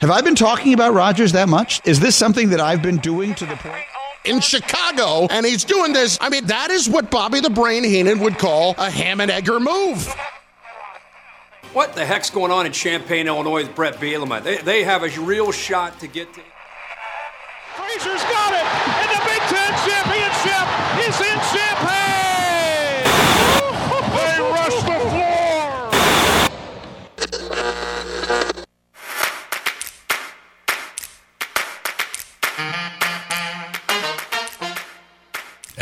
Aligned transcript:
Have 0.00 0.10
I 0.10 0.20
been 0.20 0.34
talking 0.34 0.74
about 0.74 0.92
Rodgers 0.92 1.32
that 1.32 1.48
much? 1.48 1.80
Is 1.86 2.00
this 2.00 2.14
something 2.14 2.50
that 2.50 2.60
I've 2.60 2.82
been 2.82 2.98
doing 2.98 3.34
to 3.36 3.46
the 3.46 3.56
point? 3.56 3.82
in 4.26 4.40
Chicago, 4.40 5.28
and 5.30 5.46
he's 5.46 5.64
doing 5.64 5.92
this. 5.92 6.18
I 6.20 6.28
mean, 6.28 6.46
that 6.46 6.70
is 6.70 6.88
what 6.88 7.12
Bobby 7.12 7.38
the 7.38 7.48
Brain 7.48 7.84
Heenan 7.84 8.18
would 8.18 8.38
call 8.38 8.74
a 8.76 8.90
ham 8.90 9.20
and 9.20 9.30
egger 9.30 9.60
move. 9.60 10.12
What 11.72 11.94
the 11.94 12.04
heck's 12.04 12.28
going 12.28 12.50
on 12.50 12.66
in 12.66 12.72
Champaign, 12.72 13.28
Illinois 13.28 13.62
with 13.62 13.74
Brett 13.74 13.96
Bielema? 13.96 14.42
They, 14.42 14.56
they 14.58 14.82
have 14.82 15.02
a 15.04 15.20
real 15.20 15.52
shot 15.52 16.00
to 16.00 16.08
get 16.08 16.32
to. 16.34 16.40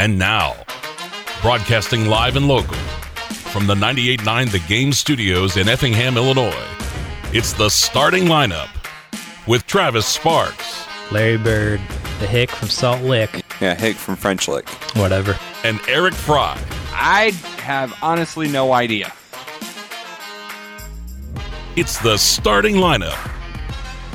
And 0.04 0.18
now, 0.18 0.54
broadcasting 1.40 2.08
live 2.08 2.36
and 2.36 2.46
local 2.46 2.76
from 2.76 3.66
the 3.66 3.74
98.9 3.74 4.50
The 4.50 4.58
Game 4.68 4.92
Studios 4.92 5.56
in 5.56 5.66
Effingham, 5.66 6.18
Illinois, 6.18 6.52
it's 7.32 7.54
the 7.54 7.70
starting 7.70 8.24
lineup 8.24 8.68
with 9.46 9.66
Travis 9.66 10.04
Sparks, 10.04 10.84
Larry 11.10 11.38
Bird, 11.38 11.80
the 12.20 12.26
Hick 12.26 12.50
from 12.50 12.68
Salt 12.68 13.00
Lick, 13.00 13.46
Yeah, 13.62 13.74
Hick 13.76 13.96
from 13.96 14.16
French 14.16 14.46
Lick. 14.46 14.68
whatever. 14.94 15.38
and 15.64 15.80
Eric 15.88 16.12
Fry. 16.12 16.62
I 16.92 17.30
have 17.62 17.96
honestly 18.02 18.46
no 18.46 18.74
idea. 18.74 19.10
It's 21.76 21.96
the 22.00 22.18
starting 22.18 22.74
lineup 22.74 23.16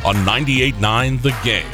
on 0.06 0.18
98.9 0.18 1.20
The 1.24 1.36
Game. 1.44 1.66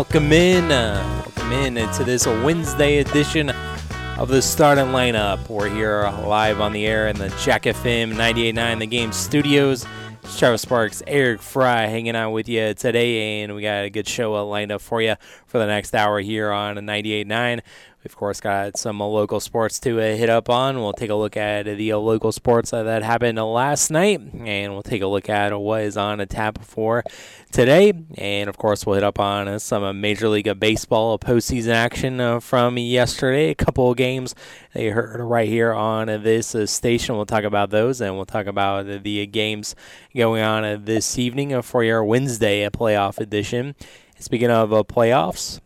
Welcome 0.00 0.32
in. 0.32 0.72
Uh, 0.72 1.22
welcome 1.26 1.52
in 1.52 1.74
to 1.74 2.04
this 2.04 2.26
Wednesday 2.26 3.00
edition 3.00 3.50
of 4.16 4.28
the 4.28 4.40
starting 4.40 4.86
lineup. 4.86 5.46
We're 5.46 5.68
here 5.68 6.10
live 6.24 6.58
on 6.62 6.72
the 6.72 6.86
air 6.86 7.08
in 7.08 7.18
the 7.18 7.28
Jack 7.42 7.64
FM 7.64 8.14
98.9 8.14 8.78
The 8.78 8.86
Game 8.86 9.12
Studios. 9.12 9.84
It's 10.22 10.38
Travis 10.38 10.62
Sparks, 10.62 11.02
Eric 11.06 11.42
Fry 11.42 11.84
hanging 11.84 12.16
out 12.16 12.30
with 12.30 12.48
you 12.48 12.72
today, 12.72 13.42
and 13.42 13.54
we 13.54 13.60
got 13.60 13.84
a 13.84 13.90
good 13.90 14.08
show 14.08 14.32
lined 14.48 14.72
up 14.72 14.80
for 14.80 15.02
you 15.02 15.16
for 15.44 15.58
the 15.58 15.66
next 15.66 15.94
hour 15.94 16.18
here 16.18 16.50
on 16.50 16.76
98.9. 16.76 17.60
We've, 18.02 18.10
of 18.10 18.16
course, 18.16 18.40
got 18.40 18.78
some 18.78 19.02
uh, 19.02 19.04
local 19.04 19.40
sports 19.40 19.78
to 19.80 20.00
uh, 20.00 20.16
hit 20.16 20.30
up 20.30 20.48
on. 20.48 20.80
We'll 20.80 20.94
take 20.94 21.10
a 21.10 21.14
look 21.14 21.36
at 21.36 21.64
the 21.64 21.92
uh, 21.92 21.98
local 21.98 22.32
sports 22.32 22.70
that 22.70 23.02
happened 23.02 23.36
last 23.36 23.90
night, 23.90 24.22
and 24.38 24.72
we'll 24.72 24.82
take 24.82 25.02
a 25.02 25.06
look 25.06 25.28
at 25.28 25.52
what 25.60 25.82
is 25.82 25.98
on 25.98 26.18
a 26.18 26.24
tap 26.24 26.64
for 26.64 27.04
today. 27.52 27.92
And, 28.16 28.48
of 28.48 28.56
course, 28.56 28.86
we'll 28.86 28.94
hit 28.94 29.04
up 29.04 29.20
on 29.20 29.48
uh, 29.48 29.58
some 29.58 29.82
uh, 29.82 29.92
Major 29.92 30.30
League 30.30 30.58
Baseball 30.58 31.18
postseason 31.18 31.74
action 31.74 32.22
uh, 32.22 32.40
from 32.40 32.78
yesterday. 32.78 33.50
A 33.50 33.54
couple 33.54 33.90
of 33.90 33.98
games 33.98 34.34
they 34.72 34.88
heard 34.88 35.20
right 35.20 35.46
here 35.46 35.74
on 35.74 36.06
this 36.06 36.56
station. 36.72 37.16
We'll 37.16 37.26
talk 37.26 37.44
about 37.44 37.68
those, 37.68 38.00
and 38.00 38.16
we'll 38.16 38.24
talk 38.24 38.46
about 38.46 38.86
the 38.86 39.26
games 39.26 39.74
going 40.16 40.42
on 40.42 40.86
this 40.86 41.18
evening 41.18 41.60
for 41.60 41.84
your 41.84 42.02
Wednesday 42.02 42.66
playoff 42.70 43.18
edition. 43.18 43.74
Speaking 44.18 44.50
of 44.50 44.70
playoffs, 44.88 45.60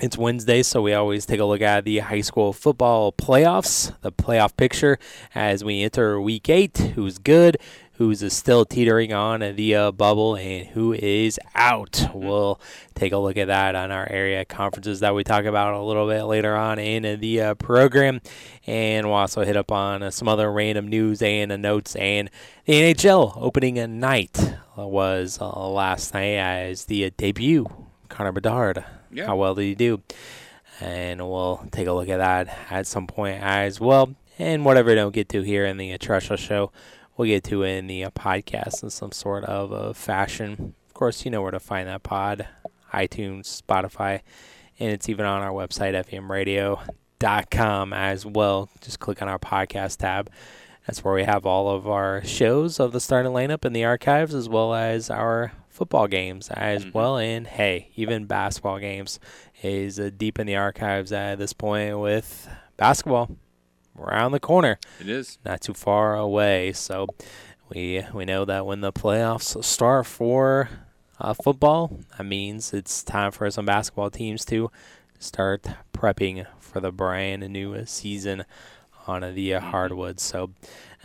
it's 0.00 0.16
Wednesday, 0.16 0.62
so 0.62 0.80
we 0.80 0.94
always 0.94 1.26
take 1.26 1.40
a 1.40 1.44
look 1.44 1.60
at 1.60 1.84
the 1.84 1.98
high 1.98 2.20
school 2.20 2.52
football 2.52 3.12
playoffs, 3.12 3.92
the 4.02 4.12
playoff 4.12 4.56
picture 4.56 4.96
as 5.34 5.64
we 5.64 5.82
enter 5.82 6.20
week 6.20 6.48
eight. 6.48 6.78
Who's 6.94 7.18
good? 7.18 7.56
Who's 7.94 8.22
uh, 8.22 8.28
still 8.28 8.64
teetering 8.64 9.12
on 9.12 9.40
the 9.40 9.74
uh, 9.74 9.90
bubble, 9.90 10.36
and 10.36 10.68
who 10.68 10.92
is 10.92 11.40
out? 11.56 12.08
We'll 12.14 12.60
take 12.94 13.12
a 13.12 13.18
look 13.18 13.36
at 13.36 13.48
that 13.48 13.74
on 13.74 13.90
our 13.90 14.08
area 14.08 14.44
conferences 14.44 15.00
that 15.00 15.16
we 15.16 15.24
talk 15.24 15.46
about 15.46 15.74
a 15.74 15.82
little 15.82 16.06
bit 16.06 16.22
later 16.22 16.54
on 16.54 16.78
in 16.78 17.18
the 17.18 17.40
uh, 17.40 17.54
program, 17.54 18.20
and 18.68 19.04
we'll 19.04 19.16
also 19.16 19.44
hit 19.44 19.56
up 19.56 19.72
on 19.72 20.04
uh, 20.04 20.12
some 20.12 20.28
other 20.28 20.52
random 20.52 20.86
news 20.86 21.22
and 21.22 21.50
uh, 21.50 21.56
notes. 21.56 21.96
And 21.96 22.30
the 22.66 22.74
NHL 22.74 23.32
opening 23.36 23.80
a 23.80 23.88
night 23.88 24.54
was 24.76 25.40
uh, 25.40 25.68
last 25.68 26.14
night 26.14 26.36
as 26.36 26.84
the 26.84 27.06
uh, 27.06 27.10
debut 27.16 27.66
Connor 28.08 28.30
Bedard. 28.30 28.84
Yeah. 29.10 29.26
How 29.26 29.36
well 29.36 29.54
did 29.54 29.64
he 29.64 29.74
do? 29.74 30.02
And 30.80 31.20
we'll 31.20 31.66
take 31.72 31.86
a 31.86 31.92
look 31.92 32.08
at 32.08 32.18
that 32.18 32.56
at 32.70 32.86
some 32.86 33.06
point 33.06 33.42
as 33.42 33.80
well. 33.80 34.14
And 34.38 34.64
whatever 34.64 34.92
I 34.92 34.94
don't 34.94 35.14
get 35.14 35.28
to 35.30 35.42
here 35.42 35.66
in 35.66 35.76
the 35.76 35.92
uh, 35.92 36.18
Show, 36.20 36.70
we'll 37.16 37.26
get 37.26 37.44
to 37.44 37.64
in 37.64 37.88
the 37.88 38.04
uh, 38.04 38.10
podcast 38.10 38.82
in 38.82 38.90
some 38.90 39.12
sort 39.12 39.44
of 39.44 39.72
uh, 39.72 39.92
fashion. 39.92 40.74
Of 40.86 40.94
course, 40.94 41.24
you 41.24 41.30
know 41.30 41.42
where 41.42 41.50
to 41.50 41.60
find 41.60 41.88
that 41.88 42.04
pod 42.04 42.46
iTunes, 42.92 43.60
Spotify, 43.60 44.20
and 44.78 44.90
it's 44.92 45.08
even 45.08 45.26
on 45.26 45.42
our 45.42 45.50
website, 45.50 45.94
fmradio.com 46.08 47.92
as 47.92 48.24
well. 48.24 48.70
Just 48.80 49.00
click 49.00 49.20
on 49.20 49.28
our 49.28 49.38
podcast 49.38 49.98
tab. 49.98 50.30
That's 50.86 51.04
where 51.04 51.14
we 51.14 51.24
have 51.24 51.44
all 51.44 51.68
of 51.68 51.86
our 51.86 52.24
shows 52.24 52.80
of 52.80 52.92
the 52.92 53.00
starting 53.00 53.32
lineup 53.32 53.64
in 53.64 53.72
the 53.74 53.84
archives, 53.84 54.34
as 54.34 54.48
well 54.48 54.72
as 54.72 55.10
our 55.10 55.52
football 55.78 56.08
games 56.08 56.48
as 56.50 56.92
well. 56.92 57.16
And 57.18 57.46
hey, 57.46 57.90
even 57.96 58.26
basketball 58.26 58.78
games 58.80 59.20
is 59.62 59.98
uh, 60.00 60.10
deep 60.16 60.38
in 60.38 60.46
the 60.46 60.56
archives 60.56 61.12
at 61.12 61.38
this 61.38 61.52
point 61.52 61.98
with 61.98 62.48
basketball 62.76 63.30
around 63.98 64.32
the 64.32 64.40
corner, 64.40 64.78
It 65.00 65.08
is. 65.08 65.38
not 65.44 65.60
too 65.60 65.74
far 65.74 66.16
away. 66.16 66.72
So 66.72 67.06
we 67.68 68.04
we 68.12 68.24
know 68.24 68.44
that 68.44 68.66
when 68.66 68.80
the 68.80 68.92
playoffs 68.92 69.62
start 69.64 70.06
for 70.06 70.68
uh, 71.20 71.34
football, 71.34 71.98
that 72.16 72.24
means 72.24 72.72
it's 72.72 73.02
time 73.02 73.30
for 73.32 73.50
some 73.50 73.66
basketball 73.66 74.10
teams 74.10 74.44
to 74.46 74.70
start 75.18 75.66
prepping 75.92 76.46
for 76.58 76.80
the 76.80 76.92
brand 76.92 77.48
new 77.48 77.84
season 77.86 78.44
on 79.06 79.34
the 79.34 79.54
uh, 79.54 79.60
hardwood. 79.60 80.20
So 80.20 80.50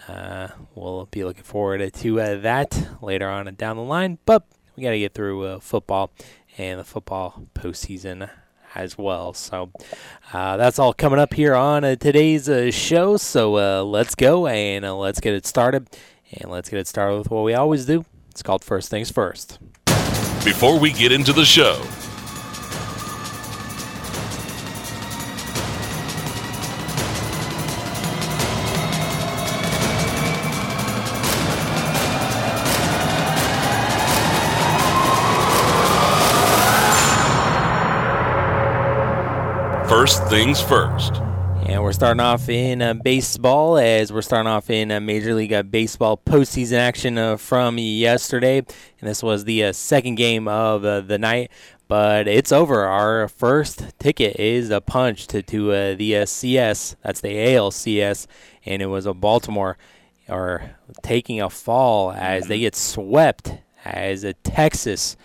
uh, 0.07 0.49
we'll 0.75 1.07
be 1.09 1.23
looking 1.23 1.43
forward 1.43 1.93
to 1.93 2.21
uh, 2.21 2.35
that 2.41 2.87
later 3.01 3.27
on 3.29 3.45
down 3.55 3.77
the 3.77 3.83
line. 3.83 4.17
But 4.25 4.43
we 4.75 4.83
got 4.83 4.91
to 4.91 4.99
get 4.99 5.13
through 5.13 5.43
uh, 5.45 5.59
football 5.59 6.11
and 6.57 6.79
the 6.79 6.83
football 6.83 7.47
postseason 7.55 8.29
as 8.75 8.97
well. 8.97 9.33
So 9.33 9.71
uh, 10.31 10.57
that's 10.57 10.79
all 10.79 10.93
coming 10.93 11.19
up 11.19 11.33
here 11.33 11.55
on 11.55 11.83
uh, 11.83 11.95
today's 11.95 12.49
uh, 12.49 12.71
show. 12.71 13.17
So 13.17 13.57
uh, 13.57 13.83
let's 13.83 14.15
go 14.15 14.47
and 14.47 14.85
uh, 14.85 14.95
let's 14.95 15.19
get 15.19 15.33
it 15.33 15.45
started. 15.45 15.87
And 16.39 16.51
let's 16.51 16.69
get 16.69 16.79
it 16.79 16.87
started 16.87 17.17
with 17.17 17.29
what 17.29 17.43
we 17.43 17.53
always 17.53 17.85
do. 17.85 18.05
It's 18.31 18.41
called 18.41 18.63
First 18.63 18.89
Things 18.89 19.11
First. 19.11 19.59
Before 20.43 20.79
we 20.79 20.91
get 20.91 21.11
into 21.11 21.31
the 21.31 21.45
show, 21.45 21.81
first 40.03 40.27
things 40.27 40.59
first. 40.59 41.15
And 41.65 41.81
we're 41.81 41.93
starting 41.93 42.19
off 42.19 42.49
in 42.49 42.81
uh, 42.81 42.93
baseball 42.93 43.77
as 43.77 44.11
we're 44.11 44.21
starting 44.21 44.51
off 44.51 44.69
in 44.69 44.91
uh, 44.91 44.99
Major 44.99 45.33
League 45.33 45.53
uh, 45.53 45.63
Baseball 45.63 46.17
postseason 46.17 46.77
action 46.77 47.17
uh, 47.17 47.37
from 47.37 47.77
yesterday. 47.77 48.57
And 48.57 49.09
this 49.09 49.23
was 49.23 49.45
the 49.45 49.63
uh, 49.63 49.71
second 49.71 50.15
game 50.15 50.45
of 50.49 50.83
uh, 50.83 50.99
the 50.99 51.17
night, 51.17 51.51
but 51.87 52.27
it's 52.27 52.51
over. 52.51 52.83
Our 52.83 53.29
first 53.29 53.97
ticket 53.97 54.37
is 54.37 54.71
a 54.71 54.81
punch 54.81 55.25
to, 55.27 55.41
to 55.41 55.71
uh, 55.71 55.95
the 55.95 56.17
uh, 56.17 56.25
CS. 56.25 56.97
That's 57.01 57.21
the 57.21 57.35
ALCS. 57.35 58.27
And 58.65 58.81
it 58.81 58.87
was 58.87 59.05
a 59.05 59.13
Baltimore 59.13 59.77
or 60.27 60.71
taking 61.01 61.39
a 61.39 61.49
fall 61.49 62.11
as 62.11 62.47
they 62.47 62.59
get 62.59 62.75
swept 62.75 63.53
as 63.85 64.25
a 64.25 64.33
Texas. 64.33 65.15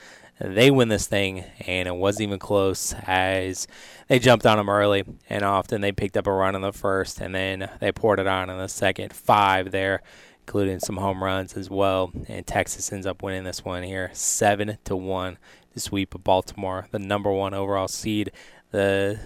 They 0.40 0.70
win 0.70 0.88
this 0.88 1.08
thing, 1.08 1.42
and 1.66 1.88
it 1.88 1.96
wasn't 1.96 2.28
even 2.28 2.38
close 2.38 2.94
as 3.08 3.66
they 4.08 4.18
jumped 4.18 4.46
on 4.46 4.56
them 4.56 4.68
early, 4.68 5.04
and 5.28 5.44
often 5.44 5.80
they 5.80 5.92
picked 5.92 6.16
up 6.16 6.26
a 6.26 6.32
run 6.32 6.54
in 6.54 6.62
the 6.62 6.72
first, 6.72 7.20
and 7.20 7.34
then 7.34 7.70
they 7.80 7.92
poured 7.92 8.20
it 8.20 8.26
on 8.26 8.50
in 8.50 8.58
the 8.58 8.68
second. 8.68 9.12
Five 9.12 9.70
there, 9.70 10.02
including 10.46 10.80
some 10.80 10.96
home 10.96 11.22
runs 11.22 11.56
as 11.56 11.68
well. 11.68 12.10
And 12.26 12.46
Texas 12.46 12.90
ends 12.92 13.06
up 13.06 13.22
winning 13.22 13.44
this 13.44 13.64
one 13.64 13.82
here, 13.82 14.10
seven 14.14 14.78
to 14.84 14.96
one. 14.96 15.38
to 15.74 15.80
sweep 15.80 16.14
of 16.14 16.24
Baltimore, 16.24 16.88
the 16.90 16.98
number 16.98 17.30
one 17.30 17.52
overall 17.52 17.88
seed, 17.88 18.32
the 18.70 19.20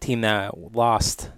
team 0.00 0.22
that 0.22 0.74
lost 0.74 1.30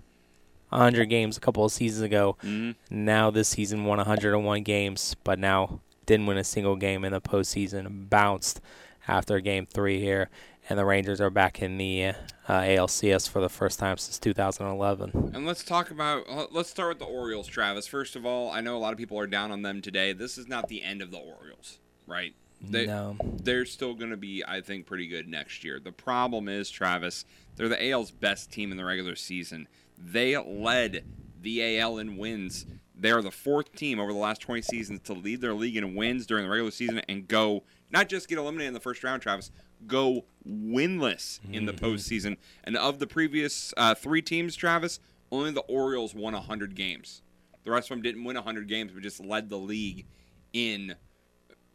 100 0.70 1.06
games 1.06 1.36
a 1.36 1.40
couple 1.40 1.64
of 1.64 1.72
seasons 1.72 2.02
ago. 2.02 2.36
Mm-hmm. 2.42 3.04
Now 3.04 3.30
this 3.30 3.48
season 3.48 3.84
won 3.84 3.98
101 3.98 4.62
games, 4.62 5.16
but 5.24 5.38
now 5.38 5.80
didn't 6.06 6.26
win 6.26 6.38
a 6.38 6.44
single 6.44 6.76
game 6.76 7.04
in 7.04 7.12
the 7.12 7.20
postseason. 7.20 8.08
Bounced 8.08 8.60
after 9.06 9.40
game 9.40 9.66
three 9.66 10.00
here, 10.00 10.30
and 10.68 10.78
the 10.78 10.84
Rangers 10.84 11.20
are 11.20 11.30
back 11.30 11.60
in 11.60 11.76
the 11.78 12.06
uh, 12.06 12.14
ALCS 12.48 13.28
for 13.28 13.40
the 13.40 13.48
first 13.48 13.78
time 13.78 13.96
since 13.96 14.18
2011. 14.18 15.32
And 15.34 15.46
let's 15.46 15.62
talk 15.64 15.90
about. 15.90 16.24
uh, 16.28 16.46
Let's 16.50 16.70
start 16.70 16.88
with 16.90 16.98
the 16.98 17.04
Orioles, 17.04 17.46
Travis. 17.46 17.86
First 17.86 18.16
of 18.16 18.24
all, 18.24 18.50
I 18.50 18.60
know 18.60 18.76
a 18.76 18.78
lot 18.78 18.92
of 18.92 18.98
people 18.98 19.18
are 19.18 19.26
down 19.26 19.50
on 19.50 19.62
them 19.62 19.82
today. 19.82 20.12
This 20.12 20.38
is 20.38 20.48
not 20.48 20.68
the 20.68 20.82
end 20.82 21.02
of 21.02 21.10
the 21.10 21.18
Orioles, 21.18 21.78
right? 22.06 22.34
They, 22.60 22.86
No. 22.86 23.16
They're 23.42 23.66
still 23.66 23.94
going 23.94 24.10
to 24.10 24.16
be, 24.16 24.42
I 24.46 24.60
think, 24.60 24.86
pretty 24.86 25.06
good 25.06 25.28
next 25.28 25.64
year. 25.64 25.78
The 25.80 25.92
problem 25.92 26.48
is, 26.48 26.70
Travis, 26.70 27.24
they're 27.56 27.68
the 27.68 27.90
AL's 27.90 28.10
best 28.10 28.50
team 28.50 28.70
in 28.70 28.76
the 28.78 28.84
regular 28.84 29.16
season. 29.16 29.68
They 29.98 30.36
led 30.36 31.04
the 31.40 31.78
AL 31.78 31.98
in 31.98 32.16
wins. 32.16 32.64
They 32.96 33.10
are 33.10 33.20
the 33.22 33.30
fourth 33.30 33.74
team 33.74 33.98
over 34.00 34.12
the 34.12 34.18
last 34.18 34.40
20 34.40 34.62
seasons 34.62 35.00
to 35.04 35.12
lead 35.12 35.40
their 35.40 35.52
league 35.52 35.76
in 35.76 35.94
wins 35.94 36.26
during 36.26 36.44
the 36.44 36.50
regular 36.50 36.70
season 36.70 37.02
and 37.08 37.28
go, 37.28 37.64
not 37.90 38.08
just 38.08 38.28
get 38.28 38.38
eliminated 38.38 38.68
in 38.68 38.74
the 38.74 38.80
first 38.80 39.04
round, 39.04 39.20
Travis, 39.20 39.50
go 39.86 40.24
winless 40.48 41.40
in 41.52 41.66
the 41.66 41.72
mm-hmm. 41.72 41.84
postseason. 41.84 42.36
And 42.64 42.76
of 42.76 42.98
the 42.98 43.06
previous 43.06 43.72
uh, 43.76 43.94
three 43.94 44.22
teams, 44.22 44.56
Travis, 44.56 45.00
only 45.30 45.50
the 45.50 45.60
Orioles 45.62 46.14
won 46.14 46.34
100 46.34 46.74
games. 46.74 47.22
The 47.64 47.70
rest 47.70 47.90
of 47.90 47.96
them 47.96 48.02
didn't 48.02 48.24
win 48.24 48.36
100 48.36 48.68
games, 48.68 48.92
but 48.92 49.02
just 49.02 49.24
led 49.24 49.48
the 49.48 49.58
league 49.58 50.06
in 50.52 50.96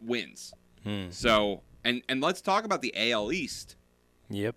wins. 0.02 0.54
Hmm. 0.84 1.08
So, 1.10 1.62
and 1.84 2.02
and 2.08 2.22
let's 2.22 2.42
talk 2.42 2.64
about 2.64 2.82
the 2.82 2.94
AL 2.96 3.32
East. 3.32 3.76
Yep. 4.30 4.56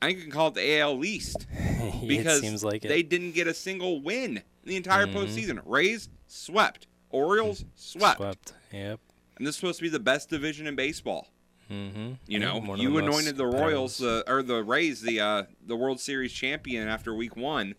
I 0.00 0.06
think 0.06 0.18
you 0.18 0.24
can 0.24 0.32
call 0.32 0.48
it 0.48 0.54
the 0.54 0.78
AL 0.78 1.04
East 1.04 1.46
because 2.06 2.38
it 2.38 2.42
seems 2.42 2.62
like 2.62 2.84
it. 2.84 2.88
they 2.88 3.02
didn't 3.02 3.32
get 3.32 3.46
a 3.46 3.54
single 3.54 4.02
win 4.02 4.36
in 4.36 4.42
the 4.64 4.76
entire 4.76 5.06
mm-hmm. 5.06 5.16
postseason. 5.16 5.60
Rays 5.64 6.08
swept, 6.26 6.86
Orioles 7.10 7.64
swept, 7.74 8.18
Swept. 8.18 8.52
Yep. 8.72 9.00
and 9.38 9.46
this 9.46 9.54
is 9.54 9.60
supposed 9.60 9.78
to 9.78 9.82
be 9.82 9.88
the 9.88 9.98
best 9.98 10.28
division 10.28 10.66
in 10.66 10.76
baseball. 10.76 11.28
Mm-hmm. 11.70 12.12
You 12.26 12.38
know, 12.38 12.74
you 12.76 12.96
anointed 12.98 13.36
the 13.36 13.46
Royals 13.46 14.00
uh, 14.02 14.22
or 14.26 14.42
the 14.42 14.62
Rays 14.62 15.00
the 15.00 15.20
uh, 15.20 15.42
the 15.66 15.74
World 15.76 15.98
Series 16.00 16.32
champion 16.32 16.86
after 16.88 17.12
Week 17.14 17.36
One. 17.36 17.74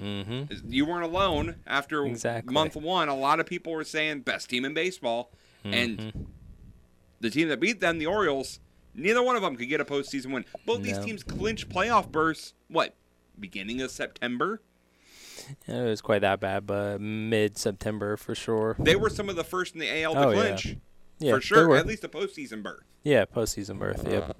Mm-hmm. 0.00 0.54
You 0.72 0.86
weren't 0.86 1.04
alone. 1.04 1.56
After 1.66 2.04
Exactly. 2.06 2.52
month 2.52 2.76
one, 2.76 3.08
a 3.08 3.16
lot 3.16 3.40
of 3.40 3.46
people 3.46 3.72
were 3.72 3.84
saying 3.84 4.20
best 4.20 4.48
team 4.50 4.64
in 4.64 4.74
baseball, 4.74 5.32
Mm-hmm. 5.64 5.74
and 5.74 6.26
the 7.20 7.30
team 7.30 7.48
that 7.48 7.60
beat 7.60 7.78
them, 7.80 7.98
the 7.98 8.06
Orioles, 8.06 8.58
neither 8.94 9.22
one 9.22 9.36
of 9.36 9.42
them 9.42 9.54
could 9.56 9.68
get 9.68 9.80
a 9.80 9.84
postseason 9.84 10.32
win. 10.32 10.44
Both 10.66 10.82
these 10.82 10.98
teams 10.98 11.22
clinched 11.22 11.68
playoff 11.68 12.10
berths. 12.10 12.54
What? 12.68 12.96
Beginning 13.38 13.80
of 13.80 13.90
September. 13.92 14.60
It 15.68 15.82
was 15.82 16.00
quite 16.00 16.20
that 16.22 16.40
bad, 16.40 16.66
but 16.66 17.00
mid 17.00 17.56
September 17.58 18.16
for 18.16 18.34
sure. 18.34 18.76
They 18.78 18.96
were 18.96 19.08
some 19.10 19.28
of 19.28 19.36
the 19.36 19.44
first 19.44 19.74
in 19.74 19.80
the 19.80 20.02
AL 20.02 20.14
to 20.14 20.20
Oh, 20.28 20.32
clinch. 20.32 20.66
Yeah, 20.66 20.74
for 21.30 21.40
sure. 21.40 21.76
At 21.76 21.86
least 21.86 22.04
a 22.04 22.08
postseason 22.08 22.62
berth. 22.62 22.84
Yeah, 23.02 23.24
postseason 23.24 23.78
berth. 23.78 24.06
Yep. 24.08 24.36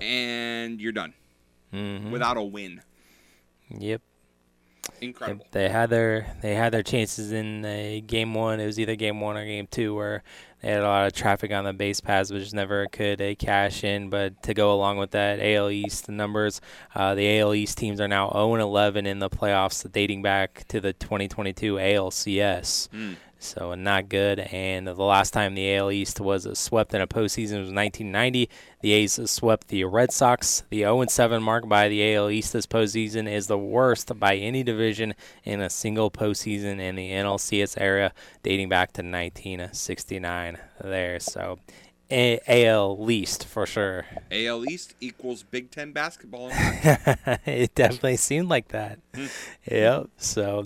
And 0.00 0.80
you're 0.80 0.92
done 0.92 1.14
Mm-hmm. 1.72 2.12
without 2.12 2.36
a 2.36 2.42
win. 2.42 2.82
Yep. 3.68 4.00
Incredible. 5.00 5.40
Yep, 5.46 5.52
They 5.52 5.68
had 5.68 5.90
their 5.90 6.36
they 6.42 6.54
had 6.54 6.72
their 6.72 6.82
chances 6.82 7.32
in 7.32 7.64
uh, 7.64 8.00
game 8.06 8.32
one. 8.34 8.60
It 8.60 8.66
was 8.66 8.78
either 8.78 8.94
game 8.96 9.20
one 9.20 9.36
or 9.36 9.44
game 9.44 9.66
two 9.68 9.94
where 9.94 10.22
they 10.60 10.68
had 10.70 10.80
a 10.80 10.84
lot 10.84 11.06
of 11.06 11.14
traffic 11.14 11.50
on 11.52 11.64
the 11.64 11.72
base 11.72 12.00
paths, 12.00 12.30
which 12.30 12.52
never 12.52 12.86
could 12.86 13.20
uh, 13.20 13.34
cash 13.34 13.82
in. 13.82 14.08
But 14.10 14.42
to 14.44 14.54
go 14.54 14.72
along 14.74 14.98
with 14.98 15.10
that, 15.12 15.40
AL 15.40 15.70
East 15.70 16.08
numbers, 16.08 16.60
uh, 16.94 17.14
the 17.14 17.38
AL 17.40 17.54
East 17.54 17.76
teams 17.78 18.00
are 18.00 18.08
now 18.08 18.30
0 18.30 18.54
11 18.56 19.06
in 19.06 19.18
the 19.18 19.30
playoffs, 19.30 19.90
dating 19.90 20.22
back 20.22 20.64
to 20.68 20.80
the 20.80 20.92
2022 20.92 21.74
ALCS. 21.74 22.88
So 23.44 23.74
not 23.74 24.08
good. 24.08 24.40
And 24.40 24.86
the 24.86 24.94
last 24.94 25.32
time 25.32 25.54
the 25.54 25.76
AL 25.76 25.90
East 25.92 26.20
was 26.20 26.48
swept 26.58 26.94
in 26.94 27.00
a 27.00 27.06
postseason 27.06 27.60
was 27.60 27.72
1990. 27.72 28.48
The 28.80 28.92
A's 28.92 29.30
swept 29.30 29.68
the 29.68 29.84
Red 29.84 30.12
Sox. 30.12 30.62
The 30.70 30.82
0-7 30.82 31.42
mark 31.42 31.68
by 31.68 31.88
the 31.88 32.14
AL 32.14 32.30
East 32.30 32.52
this 32.52 32.66
postseason 32.66 33.30
is 33.30 33.46
the 33.46 33.58
worst 33.58 34.18
by 34.18 34.36
any 34.36 34.62
division 34.62 35.14
in 35.44 35.60
a 35.60 35.70
single 35.70 36.10
postseason 36.10 36.80
in 36.80 36.96
the 36.96 37.10
NLCS 37.10 37.74
era, 37.78 38.12
dating 38.42 38.68
back 38.68 38.92
to 38.94 39.02
1969. 39.02 40.58
There, 40.82 41.20
so 41.20 41.58
A- 42.10 42.40
AL 42.46 43.02
least 43.02 43.44
for 43.46 43.66
sure. 43.66 44.06
AL 44.30 44.68
East 44.68 44.94
equals 45.00 45.42
Big 45.42 45.70
Ten 45.70 45.92
basketball. 45.92 46.50
it 46.52 47.74
definitely 47.74 48.16
seemed 48.16 48.48
like 48.48 48.68
that. 48.68 48.98
Hmm. 49.14 49.26
yep. 49.70 50.08
So, 50.18 50.64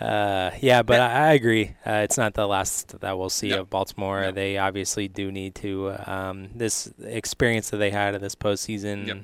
uh, 0.00 0.50
yeah, 0.60 0.82
but 0.82 1.00
I, 1.00 1.28
I 1.28 1.32
agree. 1.34 1.74
Uh, 1.86 2.02
it's 2.04 2.18
not 2.18 2.34
the 2.34 2.46
last 2.46 3.00
that 3.00 3.16
we'll 3.18 3.30
see 3.30 3.50
No. 3.50 3.60
of 3.60 3.70
Baltimore. 3.70 4.22
No. 4.22 4.30
They 4.32 4.58
obviously 4.58 5.08
do 5.08 5.30
need 5.30 5.54
to. 5.56 5.94
Um, 6.06 6.48
this 6.54 6.92
experience 7.02 7.70
that 7.70 7.76
they 7.78 7.90
had 7.90 8.14
in 8.14 8.20
this 8.20 8.34
postseason 8.34 9.06
Yep. 9.06 9.18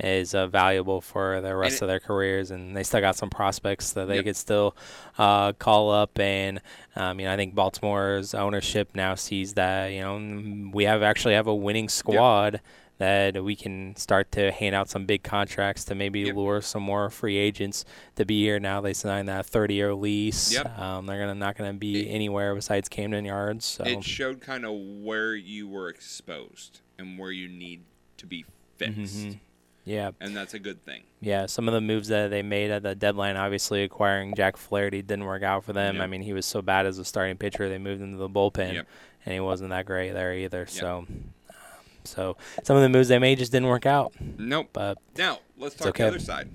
is 0.00 0.34
uh, 0.34 0.46
valuable 0.46 1.00
for 1.00 1.40
the 1.40 1.54
rest 1.54 1.82
of 1.82 1.88
their 1.88 2.00
careers, 2.00 2.50
and 2.50 2.74
they 2.76 2.82
still 2.82 3.00
got 3.00 3.16
some 3.16 3.30
prospects 3.30 3.92
that 3.92 4.06
they 4.08 4.16
Yep. 4.16 4.24
could 4.24 4.36
still 4.36 4.74
uh, 5.18 5.52
call 5.52 5.90
up. 5.90 6.18
And 6.18 6.60
um, 6.96 7.20
you 7.20 7.26
know, 7.26 7.32
I 7.32 7.36
think 7.36 7.54
Baltimore's 7.54 8.34
ownership 8.34 8.90
now 8.94 9.14
sees 9.14 9.54
that 9.54 9.88
you 9.92 10.00
know 10.00 10.70
we 10.72 10.84
have 10.84 11.02
actually 11.02 11.34
have 11.34 11.46
a 11.46 11.54
winning 11.54 11.88
squad 11.88 12.60
that 12.98 13.42
we 13.42 13.56
can 13.56 13.96
start 13.96 14.30
to 14.32 14.52
hand 14.52 14.74
out 14.74 14.88
some 14.88 15.04
big 15.04 15.22
contracts 15.22 15.84
to 15.84 15.94
maybe 15.94 16.20
Yep. 16.20 16.36
lure 16.36 16.60
some 16.62 16.82
more 16.82 17.10
free 17.10 17.36
agents 17.36 17.84
to 18.16 18.24
be 18.24 18.40
here. 18.42 18.60
Now 18.60 18.80
they 18.80 18.92
signed 18.92 19.28
that 19.28 19.46
30-year 19.46 19.94
lease. 19.94 20.52
Yep. 20.52 20.78
Um, 20.78 21.06
they're 21.06 21.18
gonna 21.18 21.34
not 21.34 21.56
gonna 21.56 21.72
be 21.74 22.06
It- 22.06 22.10
anywhere 22.12 22.54
besides 22.54 22.88
Camden 22.88 23.24
Yards. 23.24 23.64
So 23.64 23.84
It 23.84 24.04
showed 24.04 24.40
kind 24.40 24.64
of 24.64 24.72
where 24.74 25.34
you 25.34 25.66
were 25.68 25.88
exposed 25.88 26.80
and 26.98 27.18
where 27.18 27.32
you 27.32 27.48
need 27.48 27.82
to 28.18 28.26
be 28.26 28.44
fixed. 28.78 28.94
Mhm. 29.26 29.38
yeah, 29.84 30.12
And 30.20 30.36
that's 30.36 30.54
a 30.54 30.58
good 30.60 30.84
thing. 30.84 31.02
yeah. 31.20 31.46
Some 31.46 31.66
of 31.68 31.74
the 31.74 31.80
moves 31.80 32.06
that 32.08 32.28
they 32.30 32.42
made 32.42 32.70
at 32.70 32.84
the 32.84 32.94
deadline, 32.94 33.36
obviously 33.36 33.82
acquiring 33.82 34.34
Jack 34.36 34.56
Flaherty 34.56 35.02
didn't 35.02 35.24
work 35.24 35.42
out 35.42 35.64
for 35.64 35.72
them. 35.72 35.96
Yep. 35.96 36.04
I 36.04 36.06
mean, 36.06 36.22
he 36.22 36.32
was 36.32 36.46
so 36.46 36.62
bad 36.62 36.86
as 36.86 36.98
a 36.98 37.04
starting 37.04 37.36
pitcher, 37.36 37.68
they 37.68 37.78
moved 37.78 38.00
him 38.00 38.12
to 38.12 38.18
the 38.18 38.28
bullpen, 38.30 38.74
Yep. 38.74 38.86
and 39.26 39.32
he 39.34 39.40
wasn't 39.40 39.70
that 39.70 39.84
great 39.84 40.12
there 40.12 40.32
either. 40.32 40.64
So, 40.66 40.98
um, 40.98 41.33
so 42.04 42.36
some 42.62 42.76
of 42.76 42.82
the 42.82 42.88
moves 42.88 43.08
they 43.08 43.18
made 43.18 43.38
just 43.38 43.52
didn't 43.52 43.68
work 43.68 43.86
out. 43.86 44.12
Nope. 44.38 44.68
But 44.72 44.98
Now, 45.16 45.40
let's 45.58 45.74
talk 45.74 45.88
okay. 45.88 46.04
the 46.04 46.08
other 46.08 46.18
side. 46.18 46.50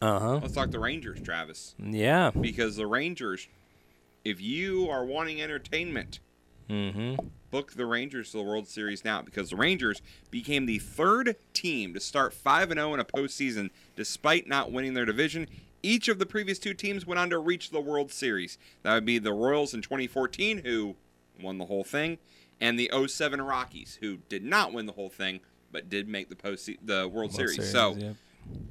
uh 0.00 0.18
huh, 0.18 0.38
Let's 0.42 0.54
talk 0.54 0.70
the 0.70 0.78
Rangers, 0.78 1.20
Travis. 1.22 1.74
yeah. 1.78 2.30
Because 2.38 2.76
the 2.76 2.86
Rangers, 2.86 3.48
if 4.24 4.40
you 4.40 4.88
are 4.88 5.04
wanting 5.04 5.40
entertainment, 5.42 6.20
Mm-hmm. 6.68 7.24
book 7.52 7.74
the 7.74 7.86
Rangers 7.86 8.32
to 8.32 8.38
the 8.38 8.42
World 8.42 8.66
Series 8.66 9.04
now 9.04 9.22
because 9.22 9.50
the 9.50 9.56
Rangers 9.56 10.02
became 10.32 10.66
the 10.66 10.80
third 10.80 11.36
team 11.54 11.94
to 11.94 12.00
start 12.00 12.34
5 12.34 12.72
and 12.72 12.78
0 12.80 12.94
in 12.94 12.98
a 12.98 13.04
postseason 13.04 13.70
despite 13.94 14.48
not 14.48 14.72
winning 14.72 14.94
their 14.94 15.04
division. 15.04 15.46
Each 15.84 16.08
of 16.08 16.18
the 16.18 16.26
previous 16.26 16.58
two 16.58 16.74
teams 16.74 17.06
went 17.06 17.20
on 17.20 17.30
to 17.30 17.38
reach 17.38 17.70
the 17.70 17.80
World 17.80 18.10
Series. 18.10 18.58
That 18.82 18.94
would 18.94 19.04
be 19.04 19.20
the 19.20 19.32
Royals 19.32 19.74
in 19.74 19.80
2014 19.82 20.62
who 20.64 20.96
won 21.40 21.58
the 21.58 21.66
whole 21.66 21.84
thing 21.84 22.18
and 22.60 22.78
the 22.78 22.90
07 23.06 23.40
Rockies 23.42 23.98
who 24.00 24.18
did 24.28 24.44
not 24.44 24.72
win 24.72 24.86
the 24.86 24.92
whole 24.92 25.10
thing 25.10 25.40
but 25.72 25.90
did 25.90 26.08
make 26.08 26.28
the 26.28 26.36
post 26.36 26.70
the 26.84 27.08
World, 27.08 27.32
Series. 27.32 27.70
So, 27.70 27.96
yep. 27.96 28.16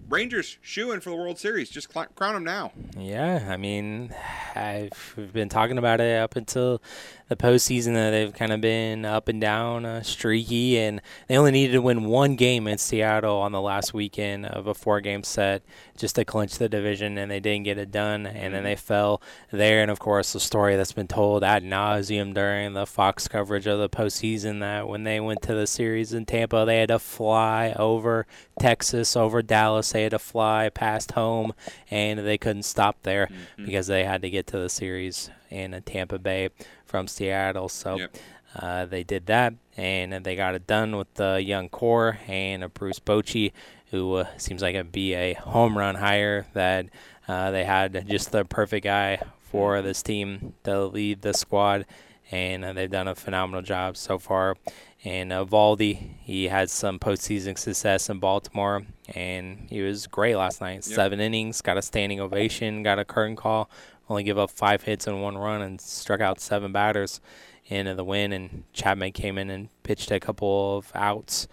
Rangers 0.08 0.60
shoeing 0.62 1.00
for 1.00 1.10
the 1.10 1.16
World 1.16 1.40
Series. 1.40 1.70
Just 1.70 1.92
cl- 1.92 2.06
crown 2.16 2.36
them 2.36 2.44
now. 2.44 2.72
Yeah, 2.98 3.48
I 3.50 3.58
mean, 3.58 4.14
I've 4.56 5.14
we've 5.18 5.34
been 5.34 5.50
talking 5.50 5.80
about 5.80 6.00
it 6.00 6.20
up 6.20 6.36
until 6.36 6.82
the 7.28 7.36
postseason 7.36 7.96
that 7.96 8.12
they've 8.12 8.34
kind 8.34 8.52
of 8.52 8.62
been 8.62 9.04
up 9.04 9.28
and 9.28 9.42
down, 9.42 9.84
uh, 9.84 10.04
streaky, 10.04 10.78
and 10.78 11.02
they 11.28 11.36
only 11.36 11.50
needed 11.50 11.74
to 11.74 11.82
win 11.82 12.06
one 12.06 12.36
game 12.36 12.68
in 12.68 12.78
Seattle 12.78 13.38
on 13.38 13.52
the 13.52 13.62
last 13.62 13.96
weekend 13.96 14.46
of 14.46 14.68
a 14.68 14.76
four-game 14.76 15.24
set 15.24 15.64
just 15.98 16.16
to 16.18 16.24
clinch 16.24 16.60
the 16.60 16.70
division, 16.70 17.18
and 17.18 17.32
they 17.32 17.40
didn't 17.40 17.64
get 17.64 17.80
it 17.80 17.90
done, 17.90 18.28
and 18.28 18.54
then 18.54 18.64
they 18.64 18.76
fell 18.76 19.24
there. 19.52 19.82
And 19.82 19.90
of 19.90 19.98
course, 19.98 20.34
the 20.34 20.40
story 20.40 20.76
that's 20.76 20.92
been 20.92 21.08
told 21.08 21.44
ad 21.44 21.64
nauseum 21.64 22.36
during 22.36 22.74
the 22.74 22.86
Fox 22.86 23.28
coverage 23.28 23.66
of 23.66 23.80
the 23.80 23.90
postseason 23.90 24.60
that 24.60 24.88
when 24.88 25.04
they 25.04 25.20
went 25.20 25.42
to 25.44 25.56
the 25.56 25.66
series 25.66 26.14
in 26.14 26.28
Tampa, 26.28 26.64
they 26.64 26.78
had 26.78 26.90
to 26.90 27.00
fly 27.00 27.74
over 27.76 28.28
Texas, 28.60 29.18
over 29.18 29.42
Dallas, 29.42 29.65
they 29.92 30.04
had 30.04 30.12
to 30.12 30.20
fly 30.20 30.70
past 30.70 31.12
home, 31.14 31.54
and 31.92 32.20
they 32.20 32.38
couldn't 32.38 32.64
stop 32.64 32.98
there 33.04 33.30
because 33.58 33.88
they 33.88 34.04
had 34.04 34.22
to 34.22 34.30
get 34.30 34.48
to 34.48 34.58
the 34.60 34.70
series 34.70 35.30
in 35.50 35.80
Tampa 35.86 36.20
Bay 36.20 36.50
from 36.86 37.08
Seattle. 37.08 37.70
So 37.70 37.96
Yep. 37.98 38.18
uh, 38.56 38.86
they 38.86 39.04
did 39.04 39.26
that, 39.28 39.54
and 39.78 40.14
they 40.26 40.36
got 40.36 40.56
it 40.56 40.66
done 40.68 40.96
with 40.98 41.14
the 41.16 41.42
young 41.44 41.70
core 41.70 42.20
and 42.28 42.74
Bruce 42.74 43.00
Bochy, 43.00 43.52
who 43.92 44.16
uh, 44.16 44.28
seems 44.38 44.62
like 44.62 44.76
it'd 44.76 44.92
be 44.92 45.14
a 45.14 45.34
home 45.34 45.78
run 45.78 45.96
hire. 45.96 46.46
That 46.54 46.88
uh, 47.28 47.52
they 47.52 47.64
had 47.66 48.08
just 48.08 48.32
the 48.32 48.46
perfect 48.46 48.84
guy 48.84 49.20
for 49.52 49.82
this 49.82 50.02
team 50.04 50.54
to 50.64 50.86
lead 50.86 51.22
the 51.22 51.34
squad. 51.34 51.86
and 52.32 52.64
they've 52.76 52.90
done 52.90 53.08
a 53.08 53.14
phenomenal 53.16 53.62
job 53.62 53.96
so 53.96 54.18
far. 54.18 54.58
And 55.06 55.32
uh, 55.32 55.46
Valdi, 55.46 56.16
he 56.24 56.46
had 56.48 56.70
some 56.72 56.98
postseason 56.98 57.58
success 57.58 58.10
in 58.10 58.20
Baltimore, 58.20 58.84
and 59.14 59.68
he 59.70 59.82
was 59.82 60.08
great 60.08 60.36
last 60.36 60.62
night. 60.62 60.84
Seven 60.84 61.20
innings, 61.20 61.62
got 61.62 61.78
a 61.78 61.84
standing 61.84 62.20
ovation, 62.20 62.82
got 62.82 62.98
a 62.98 63.06
curtain 63.06 63.36
call, 63.36 63.70
only 64.10 64.24
give 64.24 64.40
up 64.40 64.50
five 64.50 64.82
hits 64.82 65.06
and 65.06 65.22
one 65.22 65.38
run, 65.38 65.62
and 65.62 65.80
struck 65.80 66.22
out 66.22 66.40
seven 66.40 66.72
batters 66.72 67.22
in 67.68 67.96
the 67.96 68.04
win. 68.04 68.34
And 68.34 68.64
Chapman 68.74 69.12
came 69.12 69.38
in 69.38 69.52
and 69.52 69.70
pitched 69.84 70.10
a 70.10 70.20
couple 70.20 70.78
of 70.78 70.92
outs 70.96 71.48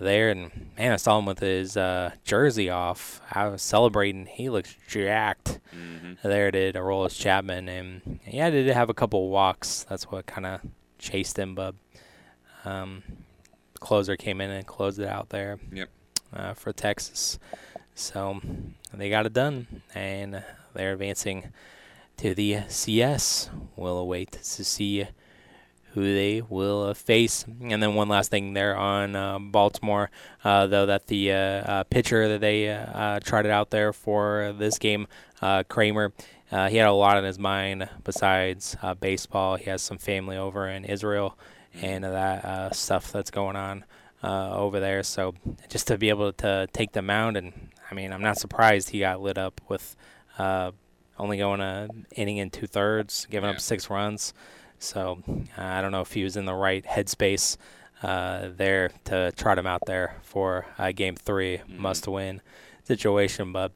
there, 0.00 0.30
and 0.30 0.70
man, 0.76 0.92
I 0.92 0.96
saw 0.96 1.18
him 1.18 1.26
with 1.26 1.38
his 1.38 1.76
uh, 1.76 2.10
jersey 2.24 2.68
off. 2.70 3.20
I 3.30 3.46
was 3.46 3.62
celebrating. 3.62 4.26
He 4.26 4.50
looks 4.50 4.74
jacked. 4.88 5.60
There 6.24 6.50
did 6.50 6.74
Aroldis 6.74 7.16
Chapman, 7.18 7.68
and 7.68 8.20
yeah, 8.26 8.50
he 8.50 8.64
did 8.64 8.74
have 8.74 8.90
a 8.90 8.94
couple 8.94 9.28
walks. 9.28 9.86
That's 9.88 10.10
what 10.10 10.26
kind 10.26 10.44
of 10.44 10.60
chased 10.98 11.38
him, 11.38 11.54
but 11.54 11.76
um, 12.66 13.02
closer 13.80 14.16
came 14.16 14.40
in 14.40 14.50
and 14.50 14.66
closed 14.66 14.98
it 14.98 15.08
out 15.08 15.28
there 15.30 15.58
Yep. 15.72 15.88
uh, 16.34 16.54
for 16.54 16.72
Texas. 16.72 17.38
So 17.94 18.40
they 18.92 19.08
got 19.08 19.24
it 19.26 19.32
done, 19.32 19.82
and 19.94 20.42
they're 20.74 20.92
advancing 20.92 21.52
to 22.18 22.34
the 22.34 22.58
CS. 22.68 23.48
We'll 23.74 23.98
await 23.98 24.32
to 24.32 24.64
see 24.64 25.06
who 25.94 26.02
they 26.02 26.42
will 26.42 26.92
face. 26.92 27.46
And 27.62 27.82
then 27.82 27.94
one 27.94 28.08
last 28.10 28.30
thing 28.30 28.52
there 28.52 28.76
on 28.76 29.16
uh, 29.16 29.38
Baltimore, 29.38 30.10
uh, 30.44 30.66
though, 30.66 30.84
that 30.84 31.06
the 31.06 31.32
uh, 31.32 31.36
uh, 31.36 31.84
pitcher 31.84 32.28
that 32.28 32.42
they 32.42 32.68
uh, 32.68 32.80
uh, 32.84 33.20
trotted 33.20 33.50
out 33.50 33.70
there 33.70 33.94
for 33.94 34.54
this 34.58 34.78
game, 34.78 35.06
uh, 35.40 35.62
Kremer, 35.68 36.12
uh, 36.52 36.68
he 36.68 36.76
had 36.76 36.86
a 36.86 36.92
lot 36.92 37.16
on 37.16 37.24
his 37.24 37.38
mind 37.38 37.88
besides 38.04 38.76
uh, 38.82 38.92
baseball. 38.94 39.56
He 39.56 39.70
has 39.70 39.80
some 39.80 39.96
family 39.96 40.36
over 40.36 40.68
in 40.68 40.84
Israel 40.84 41.38
and 41.82 42.04
that 42.04 42.44
uh, 42.44 42.70
stuff 42.70 43.12
that's 43.12 43.30
going 43.30 43.56
on 43.56 43.84
uh, 44.22 44.54
over 44.56 44.80
there. 44.80 45.02
So 45.02 45.34
just 45.68 45.86
to 45.88 45.98
be 45.98 46.08
able 46.08 46.32
to 46.34 46.66
take 46.72 46.92
the 46.92 47.02
mound, 47.02 47.36
and 47.36 47.70
I 47.90 47.94
mean, 47.94 48.12
I'm 48.12 48.22
not 48.22 48.38
surprised 48.38 48.90
he 48.90 49.00
got 49.00 49.20
lit 49.20 49.38
up 49.38 49.60
with 49.68 49.94
uh, 50.38 50.72
only 51.18 51.38
going 51.38 51.60
a 51.60 51.88
inning 52.14 52.40
and 52.40 52.52
two 52.52 52.66
thirds, 52.66 53.26
giving 53.30 53.48
Yeah. 53.48 53.54
up 53.54 53.60
six 53.60 53.88
runs. 53.90 54.34
So 54.78 55.22
I 55.56 55.80
don't 55.80 55.92
know 55.92 56.02
if 56.02 56.12
he 56.12 56.22
was 56.24 56.36
in 56.36 56.44
the 56.44 56.54
right 56.54 56.84
headspace 56.84 57.56
uh, 58.02 58.48
there 58.54 58.90
to 59.04 59.32
trot 59.32 59.58
him 59.58 59.66
out 59.66 59.80
there 59.86 60.16
for 60.22 60.66
uh, 60.78 60.92
game 60.92 61.16
3 61.16 61.62
must 61.66 62.06
win 62.06 62.42
situation, 62.84 63.52
but 63.52 63.72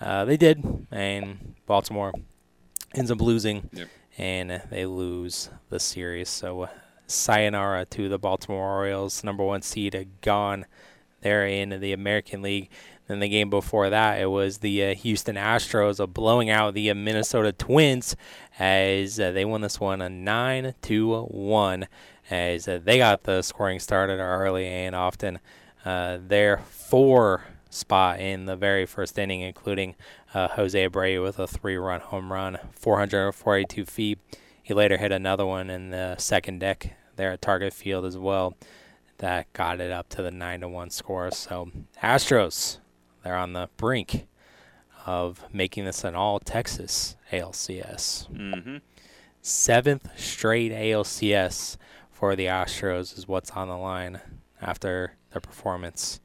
uh, 0.00 0.24
they 0.24 0.36
did, 0.36 0.86
and 0.90 1.54
Baltimore 1.66 2.12
ends 2.94 3.10
up 3.12 3.20
losing, 3.20 3.70
Yep. 3.72 3.88
and 4.18 4.62
they 4.70 4.86
lose 4.86 5.50
the 5.68 5.78
series. 5.78 6.28
So 6.28 6.68
sayonara 7.10 7.84
to 7.86 8.08
the 8.08 8.18
Baltimore 8.18 8.76
Orioles, 8.76 9.24
number 9.24 9.44
one 9.44 9.62
seed, 9.62 9.94
uh, 9.94 10.04
gone 10.20 10.66
there 11.20 11.46
in 11.46 11.80
the 11.80 11.92
American 11.92 12.42
League. 12.42 12.70
Then 13.06 13.18
the 13.18 13.28
game 13.28 13.50
before 13.50 13.90
that, 13.90 14.20
it 14.20 14.30
was 14.30 14.58
the 14.58 14.84
uh, 14.84 14.94
Houston 14.94 15.34
Astros 15.34 15.98
uh, 15.98 16.06
blowing 16.06 16.48
out 16.48 16.74
the 16.74 16.90
uh, 16.90 16.94
Minnesota 16.94 17.52
Twins 17.52 18.14
as 18.58 19.18
uh, 19.18 19.32
they 19.32 19.44
won 19.44 19.62
this 19.62 19.80
one 19.80 20.00
a 20.00 20.08
nine 20.08 20.74
to 20.82 21.22
one. 21.22 21.88
As 22.30 22.68
uh, 22.68 22.78
they 22.82 22.98
got 22.98 23.24
the 23.24 23.42
scoring 23.42 23.80
started 23.80 24.20
early 24.20 24.66
and 24.66 24.94
often, 24.94 25.40
uh, 25.84 26.18
their 26.24 26.58
four 26.58 27.42
spot 27.68 28.20
in 28.20 28.44
the 28.44 28.54
very 28.54 28.86
first 28.86 29.18
inning, 29.18 29.40
including 29.40 29.96
uh, 30.32 30.46
Jose 30.48 30.88
Abreu 30.88 31.22
with 31.22 31.40
a 31.40 31.48
three-run 31.48 32.00
home 32.00 32.32
run, 32.32 32.58
442 32.72 33.84
feet. 33.86 34.18
He 34.62 34.72
later 34.72 34.98
hit 34.98 35.10
another 35.10 35.44
one 35.44 35.68
in 35.68 35.90
the 35.90 36.16
second 36.16 36.60
deck 36.60 36.96
there 37.20 37.32
at 37.32 37.42
Target 37.42 37.74
Field 37.74 38.04
as 38.04 38.16
well. 38.16 38.54
That 39.18 39.52
got 39.52 39.80
it 39.80 39.92
up 39.92 40.08
to 40.10 40.22
the 40.22 40.30
nine 40.30 40.60
to 40.60 40.68
one 40.68 40.88
score. 40.88 41.30
So 41.30 41.70
Astros, 42.02 42.78
they're 43.22 43.36
on 43.36 43.52
the 43.52 43.68
brink 43.76 44.26
of 45.04 45.44
making 45.52 45.84
this 45.84 46.02
an 46.02 46.14
all 46.14 46.40
Texas 46.40 47.16
ALCS. 47.30 48.30
Mm-hmm. 48.32 48.76
Seventh 49.42 50.08
straight 50.18 50.72
ALCS 50.72 51.76
for 52.10 52.34
the 52.34 52.46
Astros 52.46 53.16
is 53.16 53.28
what's 53.28 53.50
on 53.50 53.68
the 53.68 53.76
line 53.76 54.20
after 54.62 55.16
their 55.32 55.40
performance 55.40 56.20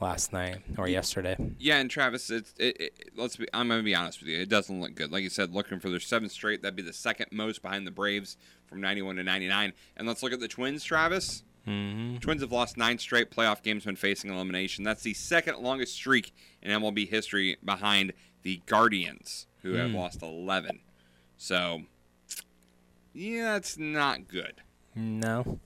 last 0.00 0.32
night 0.32 0.58
or 0.76 0.88
yesterday. 0.88 1.36
Yeah, 1.58 1.76
and 1.78 1.88
Travis, 1.88 2.30
it's 2.30 2.52
it, 2.58 2.80
it, 2.80 3.10
let's 3.16 3.36
be. 3.36 3.46
I'm 3.52 3.68
gonna 3.68 3.82
be 3.82 3.94
honest 3.94 4.20
with 4.20 4.28
you. 4.28 4.40
It 4.40 4.48
doesn't 4.48 4.80
look 4.80 4.96
good. 4.96 5.12
Like 5.12 5.22
you 5.22 5.30
said, 5.30 5.52
looking 5.52 5.78
for 5.78 5.90
their 5.90 6.00
seventh 6.00 6.32
straight. 6.32 6.62
That'd 6.62 6.76
be 6.76 6.82
the 6.82 6.92
second 6.92 7.26
most 7.30 7.62
behind 7.62 7.86
the 7.86 7.92
Braves 7.92 8.36
from 8.66 8.80
91 8.80 9.16
to 9.16 9.22
99. 9.22 9.72
And 9.96 10.06
let's 10.08 10.22
look 10.22 10.32
at 10.32 10.40
the 10.40 10.48
Twins, 10.48 10.84
Travis. 10.84 11.42
Mm-hmm. 11.66 12.18
Twins 12.18 12.42
have 12.42 12.52
lost 12.52 12.76
nine 12.76 12.98
straight 12.98 13.30
playoff 13.30 13.62
games 13.62 13.86
when 13.86 13.96
facing 13.96 14.30
elimination. 14.30 14.84
That's 14.84 15.02
the 15.02 15.14
second 15.14 15.58
longest 15.60 15.94
streak 15.94 16.34
in 16.62 16.70
MLB 16.70 17.08
history 17.08 17.56
behind 17.64 18.12
the 18.42 18.60
Guardians, 18.66 19.46
who 19.62 19.72
have 19.74 19.90
Hmm. 19.90 19.96
lost 19.96 20.22
11. 20.22 20.80
So, 21.38 21.82
yeah, 23.14 23.54
that's 23.54 23.78
not 23.78 24.28
good. 24.28 24.60
No, 24.94 25.58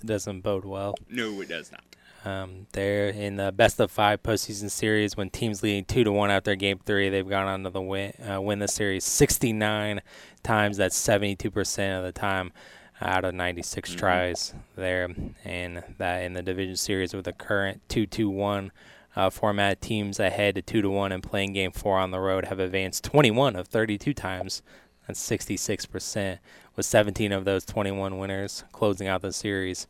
it 0.00 0.06
doesn't 0.06 0.40
bode 0.40 0.64
well. 0.64 0.94
No, 1.08 1.40
it 1.42 1.48
does 1.48 1.70
not. 1.70 1.84
Um, 2.24 2.66
they're 2.72 3.08
in 3.08 3.36
the 3.36 3.50
best 3.50 3.80
of 3.80 3.90
five 3.90 4.22
postseason 4.22 4.70
series 4.70 5.16
when 5.16 5.30
teams 5.30 5.62
leading 5.62 5.84
two 5.84 6.04
to 6.04 6.12
one 6.12 6.30
after 6.30 6.54
game 6.54 6.78
three. 6.84 7.08
They've 7.08 7.28
gone 7.28 7.48
on 7.48 7.64
to 7.64 7.70
the 7.70 7.82
win, 7.82 8.12
uh, 8.30 8.40
win 8.40 8.60
the 8.60 8.68
series 8.68 9.04
69 9.04 10.00
times. 10.42 10.76
That's 10.76 10.96
72 10.96 11.50
percent 11.50 11.98
of 11.98 12.04
the 12.04 12.18
time 12.18 12.52
out 13.00 13.24
of 13.24 13.34
96 13.34 13.94
tries 13.94 14.54
there, 14.76 15.08
and 15.44 15.82
that 15.98 16.22
in 16.22 16.34
the 16.34 16.42
division 16.42 16.76
series 16.76 17.12
with 17.14 17.24
the 17.24 17.32
current 17.32 17.80
2-2-1 17.88 18.70
uh, 19.16 19.28
format, 19.28 19.80
teams 19.80 20.20
ahead 20.20 20.54
to 20.54 20.62
two 20.62 20.82
to 20.82 20.88
one 20.88 21.12
and 21.12 21.22
playing 21.22 21.52
game 21.52 21.72
four 21.72 21.98
on 21.98 22.12
the 22.12 22.20
road 22.20 22.46
have 22.46 22.58
advanced 22.58 23.04
21 23.04 23.56
of 23.56 23.68
32 23.68 24.14
times. 24.14 24.62
That's 25.06 25.20
66 25.20 25.86
percent, 25.86 26.40
with 26.76 26.86
17 26.86 27.32
of 27.32 27.44
those 27.44 27.64
21 27.64 28.18
winners 28.18 28.64
closing 28.72 29.08
out 29.08 29.22
the 29.22 29.32
series 29.32 29.86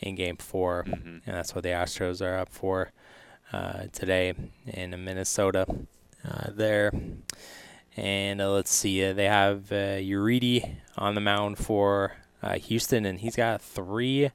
in 0.00 0.14
game 0.14 0.36
4 0.36 0.84
and 0.88 1.22
that's 1.26 1.54
what 1.54 1.62
the 1.64 1.70
Astros 1.70 2.20
are 2.24 2.38
up 2.38 2.48
for 2.50 2.92
uh, 3.52 3.84
today 3.92 4.34
in 4.66 4.90
Minnesota. 5.04 5.66
Uh, 6.28 6.50
there, 6.52 6.92
and 7.96 8.40
uh, 8.40 8.50
let's 8.50 8.72
see, 8.72 9.04
uh, 9.04 9.12
they 9.12 9.24
have 9.26 9.70
uh, 9.72 9.98
Urquidy 9.98 10.76
on 10.96 11.14
the 11.14 11.20
mound 11.20 11.58
for 11.58 12.12
uh, 12.42 12.54
Houston, 12.58 13.04
and 13.06 13.20
he's 13.20 13.36
got 13.36 13.62
three 13.62 14.30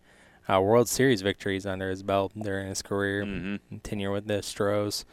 uh, 0.49 0.59
World 0.61 0.89
Series 0.89 1.21
victories 1.21 1.65
under 1.65 1.89
his 1.89 2.03
belt 2.03 2.31
during 2.37 2.67
his 2.67 2.81
career. 2.81 3.59
Tenure 3.83 4.11
with 4.11 4.27
the 4.27 4.41
Stros 4.41 5.05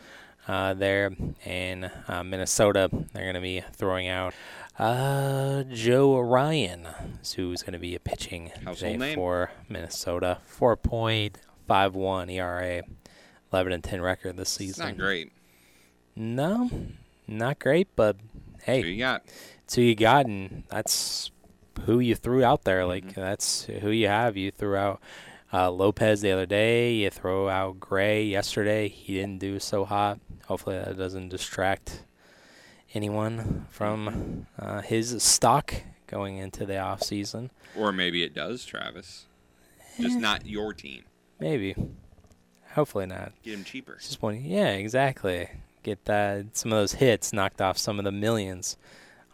uh, 0.49 0.75
there, 0.75 1.13
and 1.45 1.91
uh, 2.09 2.23
Minnesota, 2.25 2.89
they're 3.13 3.25
going 3.25 3.35
to 3.35 3.41
be 3.41 3.63
throwing 3.73 4.09
out. 4.09 4.35
Uh, 4.81 5.63
Joe 5.65 6.19
Ryan, 6.21 6.89
who's 7.37 7.63
going 7.63 7.75
to 7.75 7.79
be 7.79 7.95
a 7.95 8.01
pitching 8.01 8.51
today 8.75 9.15
for 9.15 9.51
Minnesota. 9.69 10.39
4.51 10.59 12.33
ERA, 12.33 12.83
11 13.53 13.73
and 13.75 13.85
10 13.85 14.01
record 14.01 14.39
this 14.39 14.49
It's 14.49 14.57
season. 14.57 14.87
not 14.87 14.97
great. 14.97 15.33
No, 16.17 16.71
not 17.29 17.59
great, 17.59 17.89
but 17.95 18.17
hey, 18.63 18.81
Who 18.81 18.89
you 18.89 18.99
got? 19.01 19.23
it's 19.65 19.75
who 19.75 19.83
you 19.83 19.95
got, 19.95 20.25
and 20.25 20.65
that's 20.71 21.31
who 21.85 21.99
you 22.01 22.15
threw 22.15 22.43
out 22.43 22.65
there. 22.65 22.87
Like 22.87 23.05
Mm-hmm. 23.05 23.21
that's 23.21 23.65
who 23.65 23.91
you 23.91 24.09
have. 24.09 24.39
You 24.39 24.51
threw 24.51 24.77
out 24.77 25.01
uh, 25.53 25.71
Lopez 25.71 26.23
the 26.23 26.31
other 26.33 26.47
day. 26.47 26.95
You 26.95 27.11
throw 27.11 27.51
out 27.51 27.79
Gray 27.81 28.25
yesterday. 28.25 28.89
He 28.89 29.13
didn't 29.13 29.41
do 29.41 29.59
so 29.61 29.85
hot. 29.85 30.21
Hopefully 30.47 30.79
that 30.79 30.97
doesn't 30.97 31.29
distract 31.29 32.05
anyone 32.95 33.67
from 33.71 34.47
uh, 34.59 34.81
his 34.81 35.23
stock 35.23 35.75
going 36.07 36.39
into 36.39 36.67
the 36.67 36.79
off 36.79 37.03
season. 37.03 37.51
Or 37.77 37.93
maybe 37.93 38.23
it 38.23 38.35
does, 38.35 38.65
Travis. 38.65 39.27
Just 39.99 40.19
not 40.19 40.47
your 40.47 40.73
team. 40.73 41.05
Maybe. 41.39 41.75
Hopefully 42.73 43.07
not. 43.07 43.33
Get 43.43 43.55
him 43.55 43.65
cheaper. 43.65 43.97
Just 44.01 44.23
one. 44.23 44.43
Yeah, 44.43 44.71
exactly. 44.71 45.49
Get 45.83 46.05
that 46.05 46.57
some 46.57 46.73
of 46.73 46.79
those 46.79 46.95
hits 46.95 47.33
knocked 47.33 47.61
off 47.61 47.79
some 47.79 47.99
of 47.99 48.05
the 48.05 48.13
millions 48.13 48.77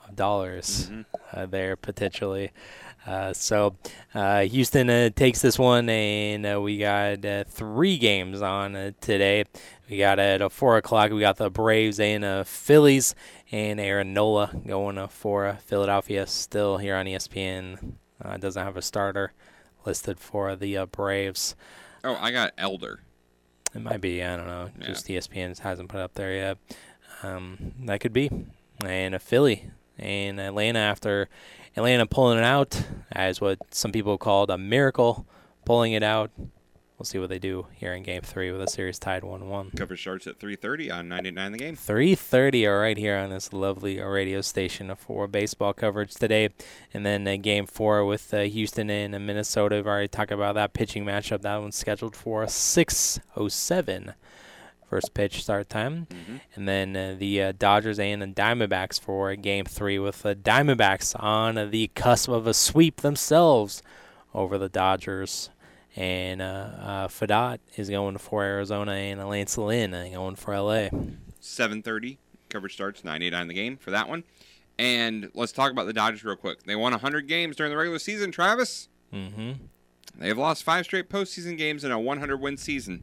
of 0.09 0.17
dollars 0.17 0.91
uh, 1.33 1.47
there 1.47 1.77
potentially. 1.77 2.53
Uh, 3.07 3.33
so 3.33 3.77
uh, 4.15 4.41
Houston 4.43 4.91
uh, 4.91 5.11
takes 5.11 5.41
this 5.41 5.59
one, 5.59 5.89
and 5.89 6.45
uh, 6.45 6.61
we 6.61 6.79
got 6.79 7.25
uh, 7.25 7.45
three 7.45 7.99
games 7.99 8.43
on 8.43 8.75
uh, 8.75 8.91
today. 9.01 9.45
We 9.89 9.99
got 9.99 10.19
at 10.19 10.51
four 10.51 10.77
o'clock. 10.77 11.13
We 11.13 11.21
got 11.21 11.37
the 11.37 11.49
Braves 11.49 12.01
and 12.01 12.25
uh, 12.25 12.43
Phillies, 12.43 13.15
and 13.53 13.79
Aaron 13.81 14.13
Nola 14.13 14.51
going 14.67 15.07
for 15.09 15.47
uh, 15.47 15.57
Philadelphia. 15.57 16.27
Still 16.27 16.79
here 16.79 16.97
on 16.97 17.07
ESPN. 17.07 17.93
Uh, 18.23 18.37
doesn't 18.37 18.63
have 18.63 18.77
a 18.77 18.83
starter 18.83 19.33
listed 19.85 20.19
for 20.19 20.57
the 20.57 20.77
uh, 20.77 20.87
Braves. 20.87 21.55
Oh, 22.03 22.17
I 22.21 22.31
got 22.31 22.53
Elder. 22.59 23.01
It 23.75 23.83
might 23.83 24.01
be. 24.01 24.23
I 24.23 24.37
don't 24.37 24.47
know. 24.47 24.71
Yeah. 24.81 24.87
Just 24.87 25.07
ESPN 25.07 25.59
hasn't 25.59 25.89
put 25.89 26.01
up 26.01 26.15
there 26.15 26.33
yet. 26.33 26.59
Um, 27.23 27.73
that 27.85 28.01
could 28.01 28.13
be. 28.13 28.31
And 28.85 29.15
a 29.15 29.19
Philly 29.19 29.71
and 29.99 30.41
Atlanta 30.41 30.79
after 30.79 31.29
Atlanta 31.77 32.07
pulling 32.07 32.39
it 32.39 32.45
out 32.45 32.83
as 33.13 33.41
what 33.41 33.59
some 33.71 33.93
people 33.93 34.19
called 34.19 34.51
a 34.51 34.59
miracle, 34.59 35.27
pulling 35.65 35.93
it 35.93 36.03
out. 36.03 36.31
We'll 36.99 37.05
see 37.05 37.19
what 37.19 37.29
they 37.29 37.39
do 37.39 37.67
here 37.75 37.93
in 37.93 38.03
Game 38.05 38.23
Three 38.23 38.51
with 38.51 38.63
a 38.63 38.67
series 38.69 38.99
tied 38.99 39.23
one-one. 39.23 39.71
Coverage 39.77 40.01
starts 40.01 40.27
at 40.27 40.39
3:30 40.39 40.91
on 40.91 41.09
99 41.09 41.53
The 41.53 41.59
Game. 41.59 41.77
3:30 41.77 42.67
are 42.67 42.81
right 42.81 42.97
here 42.97 43.19
on 43.19 43.29
this 43.29 43.53
lovely 43.53 44.01
radio 44.01 44.41
station 44.41 44.95
for 44.97 45.27
baseball 45.27 45.75
coverage 45.75 46.15
today, 46.15 46.49
and 46.95 47.05
then 47.05 47.29
uh, 47.29 47.37
Game 47.37 47.67
Four 47.67 48.07
with 48.07 48.33
uh, 48.33 48.41
Houston 48.45 48.89
and 48.89 49.15
uh, 49.15 49.19
Minnesota. 49.19 49.77
We've 49.77 49.87
already 49.87 50.09
talked 50.09 50.33
about 50.33 50.55
that 50.55 50.73
pitching 50.73 51.05
matchup. 51.05 51.43
That 51.43 51.61
one's 51.61 51.77
scheduled 51.77 52.17
for 52.17 52.47
6:07 52.47 54.15
first 54.89 55.15
pitch 55.15 55.43
start 55.43 55.69
time, 55.69 56.07
Mm-hmm. 56.11 56.37
and 56.55 56.69
then 56.69 56.97
uh, 56.97 57.17
the 57.19 57.43
uh, 57.43 57.53
Dodgers 57.59 57.99
and 57.99 58.23
the 58.23 58.27
Diamondbacks 58.29 59.01
for 59.01 59.35
Game 59.35 59.65
Three 59.65 59.99
with 59.99 60.23
the 60.23 60.35
Diamondbacks 60.37 61.15
on 61.23 61.71
the 61.71 61.89
cusp 61.95 62.29
of 62.31 62.47
a 62.47 62.55
sweep 62.55 63.01
themselves 63.03 63.83
over 64.33 64.57
the 64.59 64.69
Dodgers. 64.69 65.51
And 65.97 66.43
uh, 66.43 66.45
uh, 66.79 67.09
Pfaadt 67.09 67.59
is 67.77 67.89
going 67.89 68.19
for 68.19 68.43
Arizona, 68.45 68.93
and 68.93 69.27
Lance 69.29 69.57
Lynn 69.57 69.93
going 70.13 70.37
for 70.37 70.55
LA. 70.59 70.89
7:30 71.41 72.19
coverage 72.51 72.75
starts 72.75 73.03
98.9 73.03 73.49
The 73.49 73.55
Game 73.55 73.77
for 73.77 73.91
that 73.91 74.09
one. 74.09 74.25
And 74.79 75.31
let's 75.35 75.53
talk 75.53 75.73
about 75.73 75.87
the 75.87 75.93
Dodgers 75.95 76.23
real 76.23 76.37
quick. 76.37 76.65
They 76.65 76.77
won 76.77 76.93
100 76.93 77.27
games 77.27 77.57
during 77.57 77.71
the 77.71 77.77
regular 77.79 77.99
season. 77.99 78.31
Travis. 78.31 78.89
Mm-hmm. 79.13 79.53
They 80.19 80.29
have 80.29 80.39
lost 80.39 80.65
five 80.65 80.85
straight 80.85 81.09
postseason 81.09 81.57
games 81.57 81.83
in 81.85 81.91
a 81.91 81.99
100 81.99 82.37
win 82.41 82.57
season. 82.57 83.03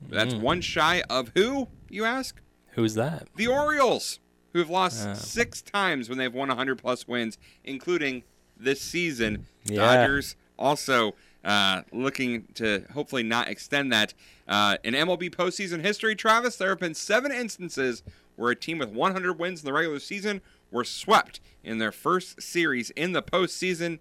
That's 0.00 0.34
Mm. 0.34 0.40
one 0.40 0.60
shy 0.60 1.02
of 1.10 1.30
who, 1.34 1.68
you 1.88 2.04
ask? 2.04 2.40
Who's 2.72 2.94
that? 2.94 3.28
The 3.36 3.46
Orioles, 3.46 4.18
who 4.52 4.58
have 4.60 4.70
lost 4.70 5.06
Oh. 5.08 5.14
six 5.14 5.62
times 5.62 6.08
when 6.08 6.18
they've 6.18 6.32
won 6.32 6.48
100 6.48 6.76
plus 6.78 7.06
wins, 7.08 7.38
including 7.64 8.24
this 8.56 8.80
season. 8.80 9.46
Yeah. 9.64 9.78
Dodgers 9.96 10.36
also 10.58 11.14
uh, 11.44 11.82
looking 11.92 12.46
to 12.54 12.84
hopefully 12.92 13.22
not 13.22 13.48
extend 13.48 13.92
that. 13.92 14.14
Uh, 14.48 14.76
in 14.84 14.94
MLB 14.94 15.30
postseason 15.34 15.80
history, 15.80 16.14
Travis, 16.14 16.56
there 16.56 16.68
have 16.70 16.80
been 16.80 16.94
seven 16.94 17.32
instances 17.32 18.02
where 18.36 18.50
a 18.50 18.56
team 18.56 18.78
with 18.78 18.90
100 18.90 19.38
wins 19.38 19.60
in 19.60 19.66
the 19.66 19.72
regular 19.72 19.98
season 20.00 20.40
were 20.70 20.84
swept 20.84 21.40
in 21.62 21.78
their 21.78 21.92
first 21.92 22.42
series 22.42 22.90
in 22.90 23.12
the 23.12 23.22
postseason. 23.22 23.98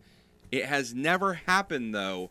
It 0.52 0.66
has 0.66 0.94
never 0.94 1.36
happened, 1.46 1.94
though, 1.94 2.30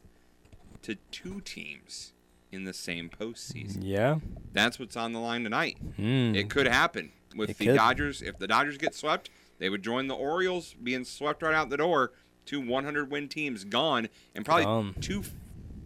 to 0.82 0.96
two 1.10 1.40
teams 1.40 2.12
in 2.50 2.64
the 2.64 2.74
same 2.74 3.08
postseason. 3.08 3.78
Yeah. 3.82 4.16
That's 4.52 4.78
what's 4.78 4.96
on 4.96 5.12
the 5.12 5.18
line 5.20 5.44
tonight. 5.44 5.78
Mm. 5.98 6.36
It 6.36 6.50
could 6.50 6.66
happen 6.66 7.12
with 7.36 7.50
It 7.50 7.58
the 7.58 7.66
could. 7.66 7.76
Dodgers. 7.76 8.20
If 8.20 8.38
the 8.38 8.46
Dodgers 8.46 8.76
get 8.78 8.94
swept, 8.94 9.30
they 9.58 9.70
would 9.70 9.82
join 9.82 10.08
the 10.08 10.14
Orioles, 10.14 10.74
being 10.82 11.04
swept 11.04 11.42
right 11.42 11.54
out 11.54 11.70
the 11.70 11.76
door. 11.76 12.12
Two 12.44 12.60
100 12.60 13.10
win 13.10 13.28
teams 13.28 13.64
gone, 13.64 14.08
and 14.34 14.44
probably 14.44 14.64
Gone. 14.64 14.94
two. 15.00 15.22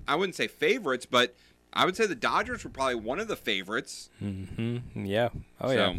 I 0.09 0.15
wouldn't 0.15 0.35
say 0.37 0.47
favorites, 0.49 1.07
but 1.07 1.35
I 1.73 1.85
would 1.85 1.97
say 1.97 2.07
the 2.07 2.15
Dodgers 2.15 2.65
were 2.65 2.71
probably 2.71 2.95
one 2.95 3.19
of 3.21 3.29
the 3.29 3.37
favorites. 3.37 4.09
Mm-hmm. 4.23 5.05
Yeah. 5.05 5.29
Oh 5.61 5.69
So, 5.69 5.75
yeah. 5.75 5.95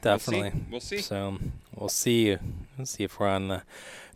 Definitely. 0.00 0.52
We'll 0.70 0.80
see. 0.80 0.98
So 0.98 1.38
we'll 1.74 1.88
see. 1.88 2.36
We'll 2.76 2.86
see 2.86 3.04
if 3.04 3.18
we're 3.18 3.28
on 3.28 3.48
the 3.48 3.62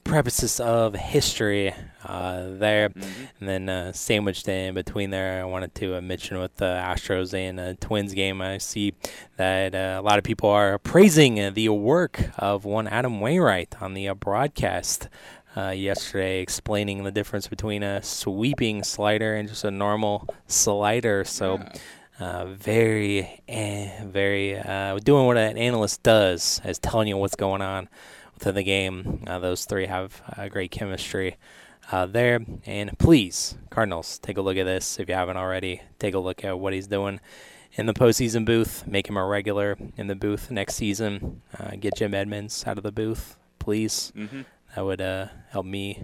premises 0.04 0.60
of 0.60 0.94
history 0.94 1.74
uh, 2.04 2.48
there, 2.50 2.88
Mm-hmm. 2.90 3.24
and 3.40 3.48
then 3.48 3.68
uh, 3.68 3.92
sandwiched 3.92 4.48
in 4.48 4.74
between 4.74 5.10
there. 5.10 5.40
I 5.40 5.44
wanted 5.44 5.74
to 5.76 5.96
uh, 5.96 6.00
mention 6.00 6.38
with 6.40 6.56
the 6.56 6.64
Astros 6.64 7.32
and 7.34 7.58
uh, 7.60 7.74
Twins 7.80 8.12
game. 8.12 8.42
I 8.42 8.58
see 8.58 8.94
that 9.36 9.74
uh, 9.74 10.00
a 10.00 10.02
lot 10.02 10.18
of 10.18 10.24
people 10.24 10.50
are 10.50 10.78
praising 10.78 11.40
uh, 11.40 11.50
the 11.50 11.68
work 11.68 12.30
of 12.38 12.64
one 12.64 12.88
Adam 12.88 13.20
Wainwright 13.20 13.74
on 13.80 13.94
the 13.94 14.08
uh, 14.08 14.14
broadcast. 14.14 15.08
Uh, 15.54 15.68
yesterday, 15.68 16.40
explaining 16.40 17.04
the 17.04 17.10
difference 17.12 17.46
between 17.46 17.82
a 17.82 18.02
sweeping 18.02 18.82
slider 18.82 19.34
and 19.34 19.50
just 19.50 19.64
a 19.64 19.70
normal 19.70 20.26
slider. 20.46 21.24
So, 21.24 21.62
uh, 22.18 22.46
very, 22.46 23.42
eh, 23.48 24.02
very 24.06 24.58
uh, 24.58 24.98
doing 25.04 25.26
what 25.26 25.36
an 25.36 25.58
analyst 25.58 26.02
does, 26.02 26.62
is 26.64 26.78
telling 26.78 27.06
you 27.06 27.18
what's 27.18 27.36
going 27.36 27.60
on 27.60 27.90
within 28.42 28.54
the 28.56 28.62
game. 28.64 29.22
Uh, 29.26 29.38
those 29.38 29.64
three 29.64 29.86
have 29.86 30.20
uh, 30.36 30.48
great 30.48 30.70
chemistry 30.72 31.36
uh, 31.92 32.06
there. 32.06 32.40
And 32.66 32.98
please, 32.98 33.56
Cardinals, 33.70 34.18
take 34.18 34.36
a 34.36 34.42
look 34.42 34.56
at 34.56 34.64
this 34.64 34.98
if 34.98 35.08
you 35.08 35.14
haven't 35.14 35.36
already. 35.36 35.82
Take 36.00 36.14
a 36.14 36.18
look 36.18 36.44
at 36.44 36.58
what 36.58 36.72
he's 36.72 36.88
doing 36.88 37.20
in 37.74 37.86
the 37.86 37.94
postseason 37.94 38.44
booth. 38.44 38.84
Make 38.86 39.08
him 39.08 39.16
a 39.16 39.24
regular 39.24 39.76
in 39.96 40.08
the 40.08 40.16
booth 40.16 40.50
next 40.50 40.74
season. 40.74 41.42
Uh, 41.58 41.72
get 41.78 41.96
Jim 41.96 42.14
Edmonds 42.14 42.64
out 42.66 42.78
of 42.78 42.82
the 42.84 42.92
booth, 42.92 43.36
please. 43.60 44.12
Mhm. 44.16 44.44
That 44.74 44.84
would 44.84 45.00
uh, 45.00 45.26
help 45.50 45.66
me 45.66 46.02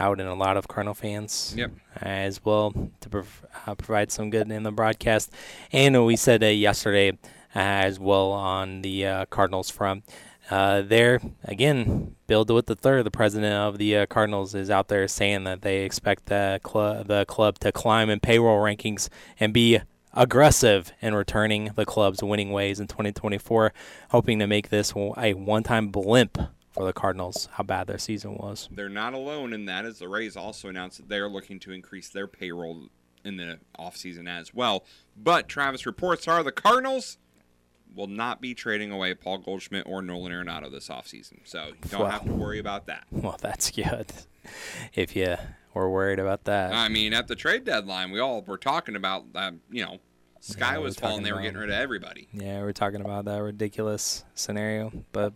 out 0.00 0.18
and 0.18 0.28
a 0.28 0.34
lot 0.34 0.56
of 0.56 0.66
Cardinal 0.66 0.94
fans 0.94 1.54
Yep. 1.56 1.70
as 2.02 2.44
well 2.44 2.72
to 3.00 3.08
prov- 3.08 3.46
uh, 3.64 3.76
provide 3.76 4.10
some 4.10 4.28
good 4.28 4.50
in 4.50 4.64
the 4.64 4.72
broadcast. 4.72 5.30
And 5.70 6.04
we 6.04 6.16
said 6.16 6.42
uh, 6.42 6.46
yesterday 6.48 7.10
uh, 7.54 7.58
as 7.86 8.00
well 8.00 8.32
on 8.32 8.82
the 8.82 9.06
uh, 9.06 9.24
Cardinals 9.26 9.70
front. 9.70 10.02
Uh, 10.50 10.82
there 10.82 11.20
again, 11.44 12.16
Bill 12.26 12.44
DeWitt 12.44 12.68
III, 12.68 13.02
the 13.02 13.10
president 13.10 13.54
of 13.54 13.78
the 13.78 13.96
uh, 13.96 14.06
Cardinals, 14.06 14.54
is 14.54 14.70
out 14.70 14.88
there 14.88 15.08
saying 15.08 15.44
that 15.44 15.62
they 15.62 15.84
expect 15.84 16.26
the 16.26 16.60
club 16.62 17.06
the 17.06 17.24
club 17.26 17.58
to 17.60 17.72
climb 17.72 18.10
in 18.10 18.20
payroll 18.20 18.58
rankings 18.58 19.08
and 19.40 19.54
be 19.54 19.80
aggressive 20.12 20.92
in 21.00 21.14
returning 21.14 21.70
the 21.74 21.84
club's 21.84 22.22
winning 22.22 22.50
ways 22.52 22.78
in 22.78 22.86
2024, 22.86 23.72
hoping 24.10 24.38
to 24.38 24.46
make 24.46 24.68
this 24.68 24.92
a 25.16 25.34
one-time 25.34 25.88
blimp 25.88 26.38
for 26.72 26.84
the 26.84 26.92
Cardinals. 26.92 27.48
How 27.52 27.64
bad 27.64 27.86
their 27.86 27.98
season 27.98 28.34
was. 28.34 28.68
They're 28.70 28.88
not 28.88 29.14
alone 29.14 29.52
in 29.52 29.64
that, 29.66 29.84
as 29.84 29.98
the 29.98 30.08
Rays 30.08 30.36
also 30.36 30.68
announced 30.68 30.98
that 30.98 31.08
they 31.08 31.18
are 31.18 31.28
looking 31.28 31.58
to 31.60 31.72
increase 31.72 32.08
their 32.08 32.26
payroll 32.26 32.88
in 33.24 33.36
the 33.36 33.58
offseason 33.78 34.28
as 34.28 34.52
well. 34.52 34.84
But 35.16 35.48
Travis 35.48 35.86
reports 35.86 36.28
are 36.28 36.42
the 36.42 36.52
Cardinals 36.52 37.18
will 37.94 38.06
not 38.06 38.40
be 38.40 38.54
trading 38.54 38.90
away 38.90 39.14
Paul 39.14 39.38
Goldschmidt 39.38 39.84
or 39.86 40.02
Nolan 40.02 40.32
Arenado 40.32 40.70
this 40.70 40.88
offseason. 40.88 41.38
So 41.44 41.68
you 41.68 41.74
don't 41.90 42.02
Wow. 42.02 42.10
have 42.10 42.24
to 42.24 42.32
worry 42.32 42.58
about 42.58 42.86
that. 42.86 43.04
Well, 43.10 43.36
that's 43.40 43.70
good. 43.70 44.12
If 44.94 45.16
you 45.16 45.36
were 45.72 45.90
worried 45.90 46.18
about 46.18 46.44
that. 46.44 46.72
I 46.72 46.88
mean, 46.88 47.12
at 47.14 47.28
the 47.28 47.36
trade 47.36 47.64
deadline, 47.64 48.10
we 48.10 48.20
all 48.20 48.42
were 48.42 48.58
talking 48.58 48.96
about 48.96 49.32
that. 49.32 49.54
You 49.70 49.84
know, 49.84 49.98
sky 50.40 50.72
Yeah, 50.74 50.78
was 50.78 50.96
falling. 50.96 51.22
They 51.22 51.32
were 51.32 51.40
getting 51.40 51.58
rid 51.58 51.70
of 51.70 51.74
everybody. 51.76 52.28
Yeah, 52.32 52.60
we're 52.60 52.72
talking 52.72 53.00
about 53.00 53.24
that 53.24 53.38
ridiculous 53.42 54.24
scenario, 54.34 54.92
but 55.12 55.32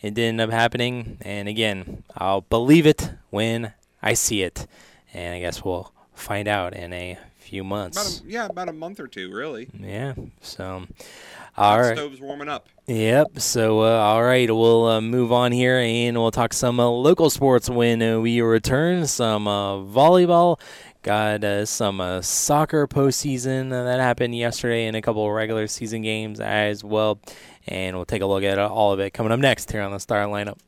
it 0.00 0.14
didn't 0.14 0.40
end 0.40 0.40
up 0.40 0.50
happening. 0.50 1.18
And 1.20 1.48
again, 1.48 2.04
I'll 2.16 2.40
believe 2.42 2.86
it 2.86 3.10
when 3.30 3.72
I 4.02 4.14
see 4.14 4.42
it, 4.42 4.66
and 5.12 5.34
I 5.34 5.40
guess 5.40 5.62
we'll 5.64 5.92
find 6.14 6.48
out 6.48 6.74
in 6.74 6.92
a 6.92 7.18
few 7.38 7.60
About 7.62 7.68
months. 7.68 8.20
a, 8.22 8.30
yeah, 8.30 8.46
about 8.46 8.68
a 8.68 8.72
month 8.72 8.98
or 9.00 9.06
two, 9.08 9.32
really. 9.32 9.68
Yeah. 9.78 10.14
So, 10.40 10.86
all 11.58 11.72
Hot 11.72 11.80
right. 11.80 11.96
Stove's 11.96 12.20
warming 12.20 12.48
up. 12.48 12.68
Yep. 12.86 13.40
So, 13.40 13.80
uh, 13.80 13.98
all 13.98 14.22
right, 14.22 14.48
we'll 14.50 14.86
uh, 14.86 15.00
move 15.00 15.32
on 15.32 15.52
here 15.52 15.78
and 15.78 16.16
we'll 16.16 16.30
talk 16.30 16.52
some 16.52 16.80
uh, 16.80 16.88
local 16.88 17.28
sports 17.30 17.68
when 17.68 18.00
uh, 18.00 18.20
we 18.20 18.40
return. 18.40 19.06
Some 19.06 19.46
uh, 19.48 19.76
volleyball. 19.78 20.60
Got 21.02 21.44
uh, 21.44 21.64
some 21.66 22.00
uh, 22.00 22.22
soccer 22.22 22.86
postseason 22.86 23.72
uh, 23.72 23.84
that 23.84 24.00
happened 24.00 24.36
yesterday 24.36 24.86
and 24.86 24.96
a 24.96 25.02
couple 25.02 25.24
of 25.26 25.32
regular 25.32 25.66
season 25.66 26.02
games 26.02 26.40
as 26.40 26.82
well. 26.82 27.20
And 27.66 27.96
we'll 27.96 28.04
take 28.04 28.22
a 28.22 28.26
look 28.26 28.42
at 28.42 28.58
uh, 28.58 28.68
all 28.68 28.92
of 28.92 29.00
it 29.00 29.10
coming 29.10 29.32
up 29.32 29.40
next 29.40 29.70
here 29.70 29.82
on 29.82 29.92
the 29.92 30.00
Star 30.00 30.26
Lineup. 30.26 30.58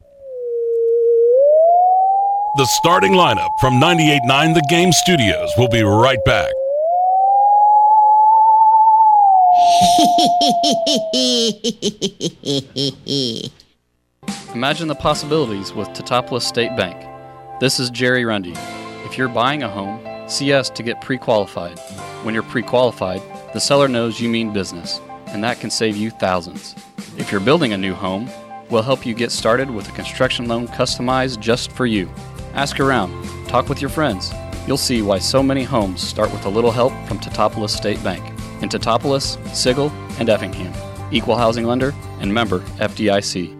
The 2.56 2.66
starting 2.66 3.12
lineup 3.12 3.50
from 3.60 3.74
98.9 3.74 4.54
The 4.54 4.66
Game 4.68 4.92
Studios 4.92 5.50
will 5.56 5.68
be 5.68 5.82
right 5.82 6.18
back. 6.24 6.52
Imagine 14.54 14.86
the 14.86 14.94
possibilities 14.96 15.74
with 15.74 15.88
Teutopolis 15.88 16.42
State 16.42 16.76
Bank. 16.76 17.04
This 17.58 17.80
is 17.80 17.90
Jerry 17.90 18.24
Rundy. 18.24 18.54
If 19.04 19.18
you're 19.18 19.28
buying 19.28 19.64
a 19.64 19.68
home, 19.68 20.28
see 20.28 20.52
us 20.52 20.70
to 20.70 20.84
get 20.84 21.00
pre 21.00 21.18
qualified. 21.18 21.80
When 22.22 22.32
you're 22.32 22.44
pre 22.44 22.62
qualified, 22.62 23.20
the 23.52 23.58
seller 23.58 23.88
knows 23.88 24.20
you 24.20 24.28
mean 24.28 24.52
business, 24.52 25.00
and 25.26 25.42
that 25.42 25.58
can 25.58 25.70
save 25.70 25.96
you 25.96 26.10
thousands. 26.10 26.76
If 27.18 27.32
you're 27.32 27.40
building 27.40 27.72
a 27.72 27.78
new 27.78 27.94
home, 27.94 28.30
we'll 28.70 28.82
help 28.82 29.04
you 29.04 29.14
get 29.14 29.32
started 29.32 29.68
with 29.68 29.88
a 29.88 29.92
construction 29.92 30.46
loan 30.46 30.68
customized 30.68 31.40
just 31.40 31.72
for 31.72 31.86
you. 31.86 32.08
Ask 32.54 32.78
around, 32.78 33.10
talk 33.48 33.68
with 33.68 33.80
your 33.80 33.90
friends. 33.90 34.32
You'll 34.68 34.76
see 34.76 35.02
why 35.02 35.18
so 35.18 35.42
many 35.42 35.64
homes 35.64 36.00
start 36.02 36.30
with 36.30 36.46
a 36.46 36.50
little 36.50 36.70
help 36.70 36.92
from 37.08 37.18
Teutopolis 37.18 37.70
State 37.70 38.02
Bank. 38.04 38.29
In 38.60 38.68
Teutopolis, 38.68 39.38
Sigel, 39.54 39.90
and 40.18 40.28
Effingham. 40.28 40.72
Equal 41.12 41.36
housing 41.36 41.66
lender 41.66 41.94
and 42.20 42.32
member 42.32 42.60
FDIC. 42.78 43.59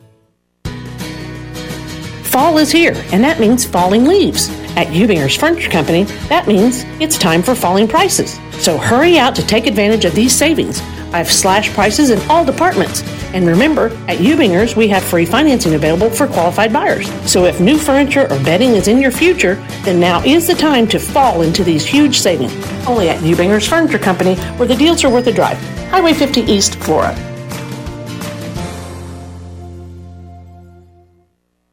Fall 2.31 2.59
is 2.59 2.71
here, 2.71 2.93
and 3.11 3.21
that 3.25 3.41
means 3.41 3.65
falling 3.65 4.05
leaves. 4.05 4.47
At 4.77 4.87
Ubinger's 4.87 5.35
Furniture 5.35 5.69
Company, 5.69 6.03
that 6.29 6.47
means 6.47 6.85
it's 7.01 7.17
time 7.17 7.43
for 7.43 7.53
falling 7.53 7.89
prices. 7.89 8.39
So 8.53 8.77
hurry 8.77 9.19
out 9.19 9.35
to 9.35 9.45
take 9.45 9.67
advantage 9.67 10.05
of 10.05 10.15
these 10.15 10.33
savings. 10.33 10.79
I've 11.11 11.29
slashed 11.29 11.73
prices 11.73 12.09
in 12.09 12.21
all 12.29 12.45
departments. 12.45 13.03
And 13.33 13.45
remember, 13.45 13.87
at 14.07 14.19
Ubinger's, 14.19 14.77
we 14.77 14.87
have 14.87 15.03
free 15.03 15.25
financing 15.25 15.73
available 15.73 16.09
for 16.09 16.25
qualified 16.25 16.71
buyers. 16.71 17.11
So 17.29 17.43
if 17.43 17.59
new 17.59 17.77
furniture 17.77 18.31
or 18.31 18.41
bedding 18.45 18.75
is 18.75 18.87
in 18.87 19.01
your 19.01 19.11
future, 19.11 19.55
then 19.83 19.99
now 19.99 20.23
is 20.23 20.47
the 20.47 20.55
time 20.55 20.87
to 20.87 20.99
fall 20.99 21.41
into 21.41 21.65
these 21.65 21.85
huge 21.85 22.17
savings. 22.17 22.53
Only 22.87 23.09
at 23.09 23.19
Ubinger's 23.19 23.67
Furniture 23.67 23.99
Company, 23.99 24.35
where 24.55 24.69
the 24.69 24.75
deals 24.75 25.03
are 25.03 25.11
worth 25.11 25.27
a 25.27 25.33
drive. 25.33 25.57
Highway 25.89 26.13
50 26.13 26.43
East, 26.43 26.75
Flora. 26.75 27.30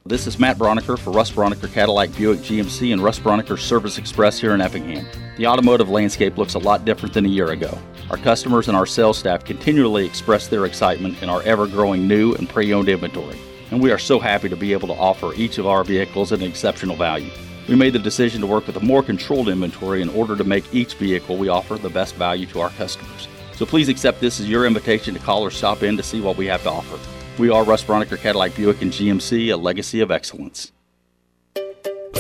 This 0.09 0.27
is 0.27 0.38
Matt 0.38 0.57
Broniker 0.57 0.99
for 0.99 1.11
Russ 1.11 1.31
Broniker 1.31 1.71
Cadillac 1.71 2.16
Buick 2.16 2.38
GMC 2.38 2.94
and 2.94 3.05
Russ 3.05 3.18
Broniker 3.18 3.59
Service 3.59 3.99
Express 3.99 4.38
here 4.40 4.55
in 4.55 4.62
Effingham. 4.62 5.07
The 5.37 5.47
automotive 5.47 5.90
landscape 5.90 6.38
looks 6.38 6.55
a 6.55 6.59
lot 6.59 6.87
different 6.87 7.12
than 7.12 7.27
a 7.27 7.29
year 7.29 7.51
ago. 7.51 7.77
Our 8.09 8.16
customers 8.16 8.68
and 8.68 8.77
our 8.77 8.87
sales 8.87 9.18
staff 9.18 9.44
continually 9.44 10.07
express 10.07 10.49
their 10.49 10.64
excitement 10.64 11.23
in 11.23 11.29
our 11.29 11.42
ever 11.42 11.66
growing 11.66 12.09
new 12.09 12.33
and 12.37 12.49
pre 12.49 12.73
owned 12.73 12.88
inventory, 12.88 13.38
and 13.71 13.83
we 13.83 13.92
are 13.92 13.99
so 13.99 14.18
happy 14.18 14.49
to 14.49 14.57
be 14.57 14.73
able 14.73 14.88
to 14.88 14.94
offer 14.94 15.35
each 15.35 15.59
of 15.59 15.66
our 15.66 15.85
vehicles 15.85 16.33
at 16.33 16.38
an 16.38 16.47
exceptional 16.47 16.97
value. 16.97 17.31
We 17.68 17.77
made 17.77 17.92
the 17.92 17.99
decision 17.99 18.40
to 18.40 18.47
work 18.47 18.66
with 18.66 18.77
a 18.77 18.81
more 18.81 19.03
controlled 19.03 19.51
inventory 19.51 20.01
in 20.01 20.09
order 20.09 20.37
to 20.37 20.44
make 20.44 20.75
each 20.75 20.94
vehicle 20.94 21.37
we 21.37 21.49
offer 21.49 21.77
the 21.77 21.90
best 21.90 22.14
value 22.14 22.47
to 22.47 22.61
our 22.61 22.71
customers. 22.71 23.29
So 23.53 23.66
please 23.66 23.90
accept 23.90 24.23
this 24.23 24.40
as 24.40 24.49
your 24.49 24.64
invitation 24.64 25.12
to 25.12 25.21
call 25.21 25.42
or 25.42 25.51
stop 25.51 25.83
in 25.83 25.99
to 25.99 26.03
see 26.03 26.23
what 26.23 26.38
we 26.38 26.47
have 26.47 26.62
to 26.62 26.71
offer. 26.71 26.99
We 27.38 27.51
are 27.51 27.64
Russ 27.64 27.85
Broniker 27.85 28.18
Cadillac 28.18 28.57
Buick 28.57 28.83
and 28.83 28.90
GMC, 28.90 29.53
a 29.53 29.57
legacy 29.57 30.01
of 30.01 30.11
excellence. 30.11 30.72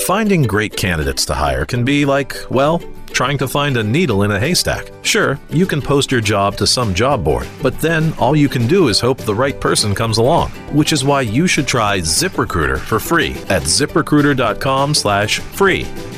Finding 0.06 0.44
great 0.44 0.76
candidates 0.76 1.24
to 1.26 1.34
hire 1.34 1.66
can 1.66 1.84
be 1.84 2.04
like, 2.04 2.36
well, 2.50 2.80
trying 3.10 3.36
to 3.38 3.48
find 3.48 3.76
a 3.76 3.82
needle 3.82 4.22
in 4.22 4.30
a 4.30 4.38
haystack. 4.38 4.92
Sure, 5.02 5.40
you 5.50 5.66
can 5.66 5.82
post 5.82 6.12
your 6.12 6.20
job 6.20 6.56
to 6.56 6.64
some 6.66 6.94
job 6.94 7.24
board, 7.24 7.48
but 7.62 7.80
then 7.80 8.12
all 8.14 8.36
you 8.36 8.48
can 8.48 8.68
do 8.68 8.88
is 8.88 9.00
hope 9.00 9.20
the 9.22 9.34
right 9.34 9.60
person 9.60 9.92
comes 9.94 10.18
along, 10.18 10.50
which 10.72 10.92
is 10.92 11.04
why 11.04 11.22
you 11.22 11.48
should 11.48 11.66
try 11.66 11.98
ZipRecruiter 11.98 12.78
for 12.78 13.00
free 13.00 13.32
at 13.48 13.62
ziprecruiter.com/free. 13.62 16.17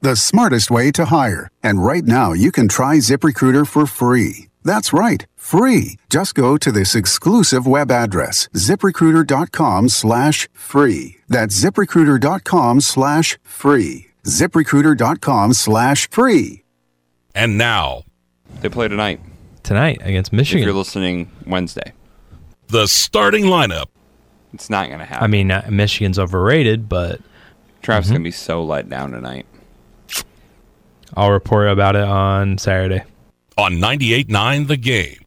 the 0.00 0.16
smartest 0.16 0.70
way 0.70 0.90
to 0.92 1.06
hire. 1.06 1.48
And 1.62 1.82
right 1.82 2.04
now, 2.04 2.32
you 2.32 2.52
can 2.52 2.68
try 2.68 2.96
ZipRecruiter 2.98 3.66
for 3.66 3.86
free. 3.86 4.48
That's 4.64 4.92
right, 4.92 5.26
free. 5.36 5.98
Just 6.10 6.34
go 6.34 6.56
to 6.58 6.70
this 6.70 6.94
exclusive 6.94 7.66
web 7.66 7.90
address, 7.90 8.48
ziprecruiter.com 8.54 9.88
slash 9.88 10.48
free. 10.52 11.16
That's 11.28 11.58
ziprecruiter.com 11.64 12.80
slash 12.82 13.38
free. 13.42 14.06
ziprecruiter.com 14.24 15.52
slash 15.54 16.10
free. 16.10 16.64
And 17.34 17.56
now, 17.56 18.02
They 18.60 18.68
play 18.68 18.88
tonight. 18.88 19.20
Tonight 19.62 20.00
against 20.02 20.32
Michigan. 20.32 20.62
If 20.62 20.66
you're 20.66 20.74
listening 20.74 21.30
Wednesday, 21.46 21.92
the 22.68 22.86
starting 22.88 23.44
lineup. 23.44 23.86
it's 24.54 24.68
not 24.70 24.86
going 24.88 24.98
to 24.98 25.04
happen. 25.04 25.22
I 25.24 25.26
mean, 25.28 25.50
uh, 25.50 25.66
Michigan's 25.70 26.18
overrated, 26.18 26.88
but 26.88 27.20
Travis 27.82 28.08
Mhm. 28.08 28.12
going 28.12 28.20
to 28.22 28.24
be 28.24 28.30
so 28.32 28.64
let 28.64 28.88
down 28.88 29.12
tonight. 29.12 29.46
I'll 31.18 31.32
report 31.32 31.66
about 31.66 31.96
it 31.96 32.04
on 32.04 32.58
Saturday. 32.58 33.02
On 33.56 33.72
98.9 33.72 34.68
The 34.68 34.76
Game. 34.76 35.24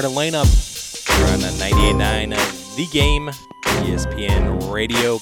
Starting 0.00 0.16
lineup. 0.16 0.46
We're 1.08 1.32
on 1.32 1.40
the 1.40 1.48
98.9 1.58 2.32
uh, 2.32 2.76
The 2.76 2.86
Game, 2.92 3.30
ESPN 3.84 4.72
Radio. 4.72 5.18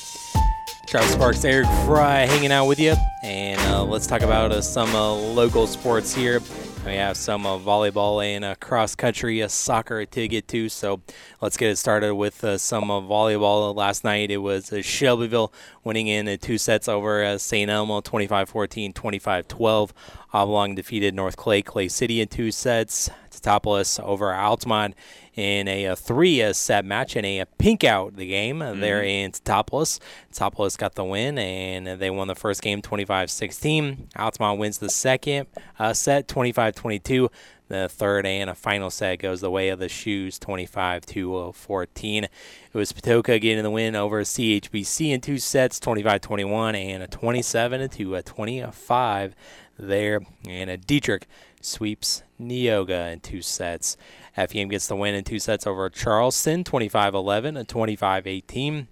Travis 0.86 1.12
Sparks, 1.12 1.44
Eric 1.46 1.66
Fry 1.86 2.26
hanging 2.26 2.52
out 2.52 2.66
with 2.66 2.78
you. 2.78 2.94
And 3.22 3.58
uh, 3.72 3.84
let's 3.84 4.06
talk 4.06 4.20
about 4.20 4.52
uh, 4.52 4.60
some 4.60 4.94
uh, 4.94 5.14
local 5.14 5.66
sports 5.66 6.14
here. 6.14 6.42
We 6.84 6.94
have 6.96 7.16
some 7.16 7.46
uh, 7.46 7.58
volleyball 7.58 8.22
and 8.22 8.44
uh, 8.44 8.54
cross 8.56 8.94
country 8.94 9.42
soccer 9.48 10.04
to 10.04 10.28
get 10.28 10.46
to. 10.48 10.68
So 10.68 11.00
let's 11.40 11.56
get 11.56 11.70
it 11.70 11.76
started 11.76 12.14
with 12.14 12.44
uh, 12.44 12.58
some 12.58 12.84
volleyball. 12.84 13.74
Last 13.74 14.04
night 14.04 14.30
it 14.30 14.36
was 14.36 14.72
Shelbyville 14.82 15.54
winning 15.84 16.08
in 16.08 16.38
two 16.38 16.58
sets 16.58 16.86
over 16.86 17.38
St. 17.38 17.70
Elmo 17.70 18.02
25 18.02 18.48
14, 18.50 18.92
25 18.92 19.48
12. 19.48 19.94
Oblong 20.36 20.74
defeated 20.74 21.14
North 21.14 21.38
Clay, 21.38 21.62
Clay 21.62 21.88
City 21.88 22.20
in 22.20 22.28
two 22.28 22.50
sets. 22.50 23.08
Teutopolis 23.30 23.98
over 24.02 24.34
Altamont 24.34 24.94
in 25.34 25.66
a, 25.68 25.86
a 25.86 25.96
three 25.96 26.52
set 26.52 26.84
match 26.84 27.16
and 27.16 27.24
a, 27.24 27.40
a 27.40 27.46
pink 27.46 27.84
out 27.84 28.16
the 28.16 28.26
game 28.26 28.60
uh, 28.60 28.74
there 28.74 29.02
in 29.02 29.32
Teutopolis. 29.32 29.98
Teutopolis 30.32 30.76
got 30.76 30.94
the 30.94 31.04
win 31.04 31.38
and 31.38 32.00
they 32.00 32.10
won 32.10 32.28
the 32.28 32.34
first 32.34 32.60
game 32.60 32.82
25 32.82 33.30
16. 33.30 34.08
Altamont 34.16 34.58
wins 34.58 34.78
the 34.78 34.90
second 34.90 35.46
uh, 35.78 35.92
set 35.92 36.28
25 36.28 36.74
22. 36.74 37.30
The 37.68 37.88
third 37.88 38.26
and 38.26 38.48
a 38.48 38.54
final 38.54 38.90
set 38.90 39.18
goes 39.18 39.40
the 39.40 39.50
way 39.50 39.70
of 39.70 39.80
the 39.80 39.88
Shoes 39.88 40.38
25 40.38 41.04
to 41.06 41.52
14. 41.52 42.24
It 42.24 42.30
was 42.72 42.92
Patoka 42.92 43.40
getting 43.40 43.64
the 43.64 43.70
win 43.72 43.96
over 43.96 44.22
CHBC 44.22 45.10
in 45.10 45.20
two 45.20 45.38
sets 45.38 45.80
25 45.80 46.20
21 46.20 46.76
and 46.76 47.02
a 47.02 47.08
27 47.08 47.88
to 47.88 48.22
25 48.22 49.34
there. 49.78 50.20
And 50.48 50.70
a 50.70 50.76
Dietrich 50.76 51.26
sweeps 51.60 52.22
Neoga 52.40 53.12
in 53.12 53.20
two 53.20 53.42
sets. 53.42 53.96
FEM 54.36 54.68
gets 54.68 54.86
the 54.86 54.96
win 54.96 55.14
in 55.14 55.24
two 55.24 55.38
sets 55.38 55.66
over 55.66 55.88
Charleston 55.88 56.64
25 56.64 57.14
11 57.14 57.56
and 57.56 57.68
25 57.68 58.26
18. 58.26 58.88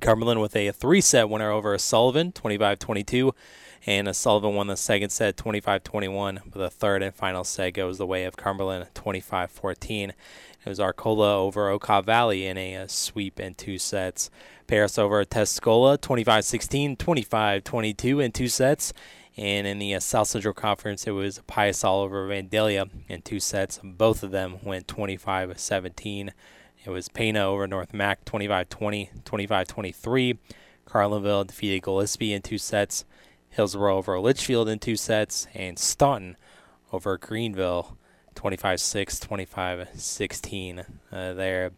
Cumberland 0.00 0.40
with 0.40 0.56
a 0.56 0.70
three 0.70 1.00
set 1.00 1.28
winner 1.28 1.50
over 1.50 1.76
Sullivan 1.78 2.32
25 2.32 2.78
22. 2.78 3.34
And 3.84 4.14
Sullivan 4.14 4.54
won 4.54 4.68
the 4.68 4.76
second 4.76 5.10
set 5.10 5.36
25 5.36 5.82
21. 5.82 6.40
But 6.46 6.58
the 6.58 6.70
third 6.70 7.02
and 7.02 7.14
final 7.14 7.44
set 7.44 7.74
goes 7.74 7.98
the 7.98 8.06
way 8.06 8.24
of 8.24 8.36
Cumberland 8.36 8.86
25 8.94 9.50
14. 9.50 10.10
It 10.64 10.68
was 10.68 10.78
Arcola 10.78 11.38
over 11.38 11.76
Okaw 11.76 12.04
Valley 12.04 12.46
in 12.46 12.56
a, 12.56 12.86
sweep 12.86 13.40
in 13.40 13.54
two 13.54 13.78
sets. 13.78 14.30
Paris 14.68 14.96
over 14.96 15.24
Tuscola 15.24 16.00
25 16.00 16.44
16, 16.44 16.96
25 16.96 17.64
22 17.64 18.20
in 18.20 18.32
two 18.32 18.48
sets. 18.48 18.92
And 19.36 19.66
in 19.66 19.78
the 19.78 19.94
uh, 19.94 20.00
South 20.00 20.28
Central 20.28 20.52
Conference, 20.52 21.06
it 21.06 21.12
was 21.12 21.40
Piasol 21.48 22.04
over 22.04 22.28
Vandalia 22.28 22.90
in 23.08 23.22
two 23.22 23.40
sets. 23.40 23.80
Both 23.82 24.22
of 24.22 24.30
them 24.30 24.58
went 24.62 24.88
25 24.88 25.58
17. 25.58 26.32
It 26.84 26.90
was 26.90 27.08
Pana 27.08 27.46
over 27.46 27.66
North 27.66 27.94
Mac 27.94 28.24
25 28.24 28.68
20, 28.68 29.10
25 29.24 29.66
23. 29.68 30.38
Carlinville 30.86 31.46
defeated 31.46 31.82
Gillespie 31.82 32.32
in 32.32 32.42
two 32.42 32.58
sets. 32.58 33.04
Hillsboro 33.50 33.96
over 33.96 34.18
Litchfield 34.18 34.68
in 34.68 34.78
two 34.78 34.96
sets. 34.96 35.46
And 35.54 35.78
Staunton 35.78 36.36
over 36.92 37.16
Greenville, 37.16 37.96
25-6, 38.34 39.26
25-16 39.26 40.84
uh, 41.10 41.32
there. 41.32 41.70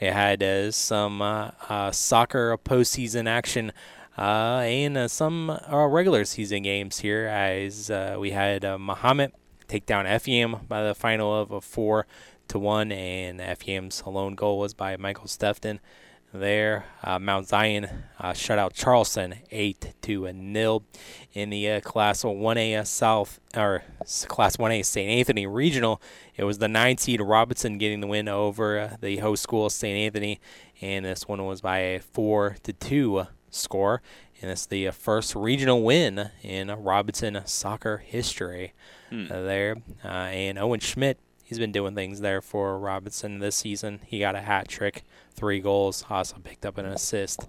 It 0.00 0.12
had 0.12 0.42
uh, 0.42 0.70
some 0.70 1.22
uh, 1.22 1.52
uh, 1.68 1.90
soccer 1.92 2.56
postseason 2.58 3.28
action 3.28 3.72
uh, 4.16 4.62
and 4.64 4.96
uh, 4.96 5.08
some 5.08 5.50
uh, 5.50 5.86
regular 5.86 6.24
season 6.24 6.62
games 6.62 6.98
here 6.98 7.26
as 7.26 7.90
uh, 7.90 8.16
we 8.18 8.30
had 8.30 8.64
uh, 8.64 8.78
Mahomet 8.78 9.32
take 9.66 9.86
down 9.86 10.06
FEM 10.20 10.66
by 10.68 10.84
the 10.84 10.94
final 10.94 11.34
of 11.34 11.50
a 11.50 11.60
four 11.60 12.06
to 12.48 12.58
one, 12.58 12.92
and 12.92 13.40
FEM's 13.58 14.02
lone 14.06 14.34
goal 14.34 14.58
was 14.58 14.74
by 14.74 14.96
Michael 14.96 15.26
Stefton. 15.26 15.80
There, 16.32 16.86
uh, 17.04 17.20
Mount 17.20 17.46
Zion 17.46 17.88
shut 18.34 18.58
out 18.58 18.74
Charleston 18.74 19.36
eight 19.52 19.94
to 20.02 20.26
a 20.26 20.32
nil 20.32 20.84
in 21.32 21.50
the 21.50 21.80
Class 21.80 22.24
1A 22.24 22.84
South 22.88 23.38
or 23.56 23.84
Class 24.26 24.56
1A 24.56 24.84
St. 24.84 25.08
Anthony 25.08 25.46
Regional. 25.46 26.02
It 26.34 26.42
was 26.42 26.58
the 26.58 26.66
nine 26.66 26.98
seed 26.98 27.20
Robinson 27.20 27.78
getting 27.78 28.00
the 28.00 28.08
win 28.08 28.26
over 28.26 28.96
the 29.00 29.18
host 29.18 29.44
school 29.44 29.70
St. 29.70 29.96
Anthony, 29.96 30.40
and 30.80 31.04
this 31.04 31.28
one 31.28 31.44
was 31.46 31.60
by 31.60 31.78
a 31.78 32.00
four 32.00 32.56
to 32.64 32.72
two 32.72 33.26
score, 33.54 34.02
and 34.40 34.50
it's 34.50 34.66
the 34.66 34.88
uh, 34.88 34.92
first 34.92 35.34
regional 35.34 35.82
win 35.82 36.30
in 36.42 36.68
Robinson 36.70 37.40
soccer 37.44 37.98
history. 37.98 38.72
Hmm. 39.10 39.26
Uh, 39.30 39.42
there, 39.42 39.76
uh, 40.04 40.08
and 40.08 40.58
Owen 40.58 40.80
Schmidt, 40.80 41.18
he's 41.42 41.58
been 41.58 41.72
doing 41.72 41.94
things 41.94 42.20
there 42.20 42.40
for 42.40 42.78
Robinson 42.78 43.38
this 43.38 43.56
season. 43.56 44.00
He 44.06 44.18
got 44.18 44.34
a 44.34 44.40
hat 44.40 44.68
trick, 44.68 45.04
three 45.34 45.60
goals, 45.60 46.04
also 46.10 46.36
picked 46.42 46.66
up 46.66 46.78
an 46.78 46.86
assist 46.86 47.48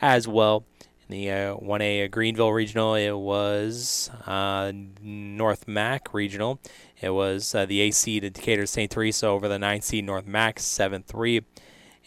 as 0.00 0.28
well. 0.28 0.64
In 1.08 1.16
the 1.16 1.30
uh, 1.30 1.56
1A 1.56 2.10
Greenville 2.10 2.52
Regional, 2.52 2.94
it 2.94 3.12
was 3.12 4.10
uh, 4.26 4.72
North 5.00 5.66
Mac 5.66 6.14
Regional. 6.14 6.60
It 7.00 7.10
was 7.10 7.54
uh, 7.54 7.66
the 7.66 7.80
8 7.80 7.94
seed 7.94 8.32
Decatur 8.32 8.66
St. 8.66 8.90
Teresa 8.90 9.26
over 9.26 9.48
the 9.48 9.58
9 9.58 9.80
seed 9.80 10.04
North 10.04 10.26
Mac, 10.26 10.60
7 10.60 11.02
3. 11.02 11.42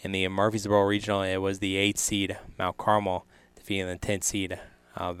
In 0.02 0.12
the 0.12 0.24
Murphysboro 0.26 0.86
Regional, 0.86 1.22
it 1.22 1.38
was 1.38 1.58
the 1.58 1.76
8 1.76 1.98
seed 1.98 2.38
Mount 2.58 2.76
Carmel 2.76 3.26
defeating 3.54 3.86
the 3.86 3.96
10 3.96 4.20
seed 4.20 4.60
uh, 4.94 5.12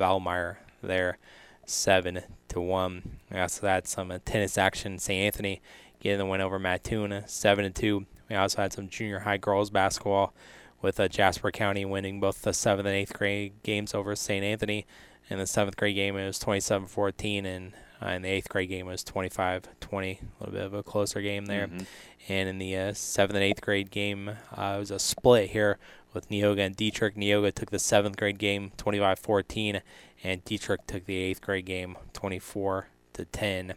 there, 0.82 1.18
7 1.64 2.22
to 2.48 2.60
1. 2.60 3.18
We 3.30 3.40
also 3.40 3.66
had 3.66 3.86
some 3.86 4.10
uh, 4.10 4.18
tennis 4.24 4.58
action. 4.58 4.98
St. 4.98 5.24
Anthony 5.24 5.62
getting 6.00 6.18
the 6.18 6.26
win 6.26 6.40
over 6.40 6.58
Mattoon, 6.58 7.24
7 7.26 7.64
to 7.64 7.70
2. 7.70 8.06
We 8.28 8.36
also 8.36 8.62
had 8.62 8.72
some 8.72 8.88
junior 8.88 9.20
high 9.20 9.38
girls 9.38 9.70
basketball 9.70 10.34
with 10.82 11.00
uh, 11.00 11.08
Jasper 11.08 11.50
County 11.50 11.84
winning 11.84 12.20
both 12.20 12.42
the 12.42 12.50
7th 12.50 12.80
and 12.80 12.88
8th 12.88 13.12
grade 13.14 13.54
games 13.62 13.94
over 13.94 14.14
St. 14.14 14.44
Anthony. 14.44 14.86
In 15.28 15.38
the 15.38 15.44
7th 15.44 15.76
grade 15.76 15.96
game, 15.96 16.16
it 16.16 16.26
was 16.26 16.38
27 16.38 16.86
14, 16.86 17.46
and 17.46 17.72
uh, 18.02 18.08
in 18.08 18.22
the 18.22 18.28
8th 18.28 18.48
grade 18.48 18.68
game, 18.68 18.86
it 18.86 18.90
was 18.90 19.04
25 19.04 19.68
20. 19.80 20.10
A 20.10 20.44
little 20.44 20.52
bit 20.52 20.64
of 20.64 20.74
a 20.74 20.82
closer 20.82 21.20
game 21.20 21.46
there. 21.46 21.68
Mhm. 21.68 21.86
And 22.28 22.48
in 22.48 22.58
the 22.58 22.76
uh, 22.76 22.92
7th 22.92 23.30
and 23.34 23.38
8th 23.38 23.60
grade 23.60 23.90
game, 23.90 24.30
uh, 24.56 24.74
it 24.76 24.78
was 24.80 24.90
a 24.90 24.98
split 24.98 25.50
here 25.50 25.78
with 26.12 26.28
Neoga 26.28 26.66
and 26.66 26.76
Dietrich. 26.76 27.14
Neoga 27.14 27.54
took 27.54 27.70
the 27.70 27.78
7th 27.78 28.16
grade 28.16 28.38
game 28.38 28.72
25 28.76 29.18
14, 29.18 29.80
and 30.24 30.44
Dietrich 30.44 30.86
took 30.86 31.04
the 31.06 31.16
8th 31.16 31.40
grade 31.40 31.66
game 31.66 31.96
24 32.12 32.88
to 33.14 33.24
10. 33.24 33.74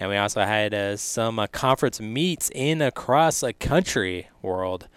And 0.00 0.10
we 0.10 0.16
also 0.16 0.42
had 0.42 0.72
uh, 0.74 0.96
some 0.96 1.38
uh, 1.38 1.46
conference 1.48 2.00
meets 2.00 2.50
in 2.54 2.80
across 2.80 3.40
the 3.40 3.52
country 3.52 4.28
world 4.40 4.88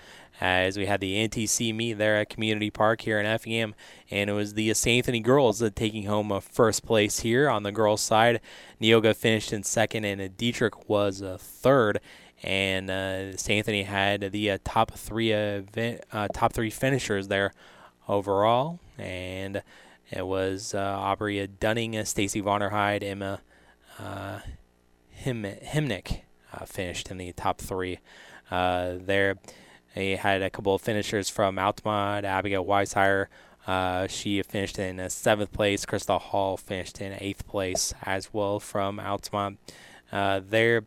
as 0.41 0.77
we 0.77 0.85
had 0.85 0.99
the 0.99 1.27
NTC 1.27 1.73
meet 1.73 1.93
there 1.93 2.17
at 2.17 2.29
Community 2.29 2.69
Park 2.69 3.01
here 3.01 3.19
in 3.19 3.25
Effingham, 3.25 3.73
and 4.11 4.29
it 4.29 4.33
was 4.33 4.53
the 4.53 4.73
St. 4.73 4.97
Anthony 4.97 5.21
girls 5.21 5.61
uh, 5.61 5.69
taking 5.73 6.05
home 6.05 6.31
a 6.31 6.41
first 6.41 6.85
place 6.85 7.19
here 7.19 7.49
on 7.49 7.63
the 7.63 7.71
girls' 7.71 8.01
side. 8.01 8.41
Neoga 8.81 9.15
finished 9.15 9.53
in 9.53 9.63
second, 9.63 10.03
and 10.03 10.35
Dietrich 10.37 10.89
was 10.89 11.21
uh, 11.21 11.37
third. 11.39 11.99
And 12.43 12.91
uh, 12.91 13.37
St. 13.37 13.59
Anthony 13.59 13.83
had 13.83 14.31
the 14.33 14.51
uh, 14.51 14.57
top 14.63 14.91
three 14.91 15.31
event, 15.31 16.01
uh, 16.11 16.27
top 16.27 16.53
three 16.53 16.69
finishers 16.69 17.27
there 17.29 17.53
overall, 18.07 18.79
and 18.97 19.63
it 20.11 20.27
was 20.27 20.75
uh, 20.75 20.79
Aubrey 20.79 21.47
Dunning, 21.47 22.03
Stacy 22.03 22.41
Vonderheide, 22.41 23.03
Emma 23.03 23.41
uh, 23.97 24.39
Him- 25.09 25.43
Himnick 25.43 26.21
uh, 26.53 26.65
finished 26.65 27.09
in 27.09 27.17
the 27.17 27.31
top 27.31 27.59
three 27.59 27.99
there. 28.51 29.37
They 29.95 30.17
had 30.17 30.41
a 30.41 30.49
couple 30.49 30.75
of 30.75 30.81
finishers 30.81 31.29
from 31.29 31.57
Altamont, 31.57 32.25
Abigail 32.25 32.65
Weishire. 32.65 33.27
Uh, 33.65 34.07
she 34.07 34.43
finished 34.43 34.77
in 34.77 34.99
uh, 34.99 35.09
seventh 35.09 35.51
place. 35.51 35.85
Crystal 35.85 36.19
Hall 36.19 36.57
finished 36.57 37.01
in 37.01 37.17
eighth 37.19 37.47
place 37.47 37.93
as 38.03 38.33
well 38.33 38.59
from 38.59 38.99
Altamont. 38.99 39.57
Uh, 40.11 40.41
there 40.47 40.83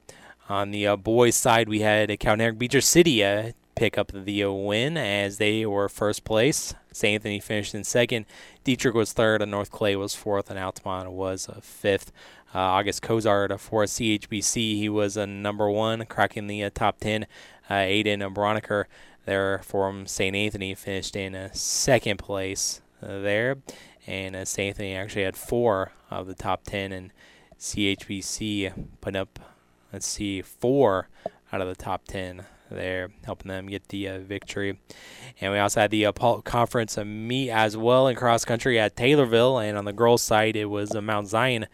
on 0.49 0.71
the 0.71 0.87
uh, 0.87 0.97
boys' 0.97 1.35
side, 1.35 1.69
we 1.69 1.81
had 1.81 2.17
Cowden-Herrick 2.21 2.59
Beecher 2.59 2.81
City 2.81 3.25
uh, 3.25 3.53
pick 3.75 3.97
up 3.97 4.13
the 4.13 4.45
uh, 4.45 4.51
win 4.51 4.97
as 4.97 5.39
they 5.39 5.65
were 5.65 5.89
first 5.89 6.25
place. 6.25 6.75
St. 6.93 7.15
Anthony 7.15 7.39
finished 7.39 7.75
in 7.75 7.85
second. 7.85 8.27
Dietrich 8.65 8.95
was 8.95 9.13
third, 9.13 9.41
and 9.41 9.51
North 9.51 9.71
Clay 9.71 9.95
was 9.97 10.15
fourth, 10.15 10.51
and 10.51 10.59
Altamont 10.59 11.13
was 11.13 11.49
uh, 11.49 11.61
fifth. 11.63 12.13
Uh, 12.55 12.59
August 12.59 13.03
Cozart 13.03 13.59
for 13.61 13.85
CHBC, 13.85 14.77
he 14.77 14.89
was 14.89 15.17
a 15.17 15.27
number 15.27 15.71
one, 15.71 16.07
cracking 16.07 16.47
the 16.47 16.65
uh, 16.65 16.71
top 16.75 16.99
10. 16.99 17.27
Uh, 17.69 17.75
Aiden 17.75 18.25
and 18.25 18.35
Broniker 18.35 18.85
there 19.25 19.59
from 19.59 20.07
St. 20.07 20.35
Anthony 20.35 20.75
finished 20.75 21.15
in 21.15 21.35
uh, 21.35 21.51
second 21.53 22.19
place 22.19 22.81
uh, 23.03 23.21
there. 23.21 23.57
And 24.07 24.49
St. 24.49 24.69
Anthony 24.69 24.95
actually 24.95 25.25
had 25.25 25.37
four 25.37 25.93
of 26.11 26.27
the 26.27 26.35
top 26.35 26.65
10, 26.65 26.93
and 26.93 27.13
CHBC 27.61 28.73
put 29.03 29.15
up, 29.15 29.39
let's 29.93 30.07
see, 30.07 30.41
four 30.41 31.09
out 31.53 31.61
of 31.61 31.69
the 31.69 31.75
top 31.75 32.05
10 32.09 32.47
there, 32.71 33.11
helping 33.25 33.49
them 33.49 33.67
get 33.67 33.89
the 33.89 34.09
uh, 34.09 34.19
victory. 34.21 34.79
And 35.41 35.53
we 35.53 35.59
also 35.59 35.81
had 35.81 35.91
the 35.91 36.07
uh, 36.07 36.13
conference 36.13 36.97
meet 36.97 37.51
as 37.51 37.77
well 37.77 38.09
in 38.09 38.17
cross 38.17 38.47
country 38.47 38.79
at 38.79 38.97
Taylorville. 38.97 39.63
And 39.63 39.77
on 39.77 39.85
the 39.85 39.93
girls' 39.93 40.23
side, 40.23 40.57
it 40.57 40.67
was 40.67 40.95
uh, 40.95 41.03
Mount 41.03 41.29
Zion 41.29 41.67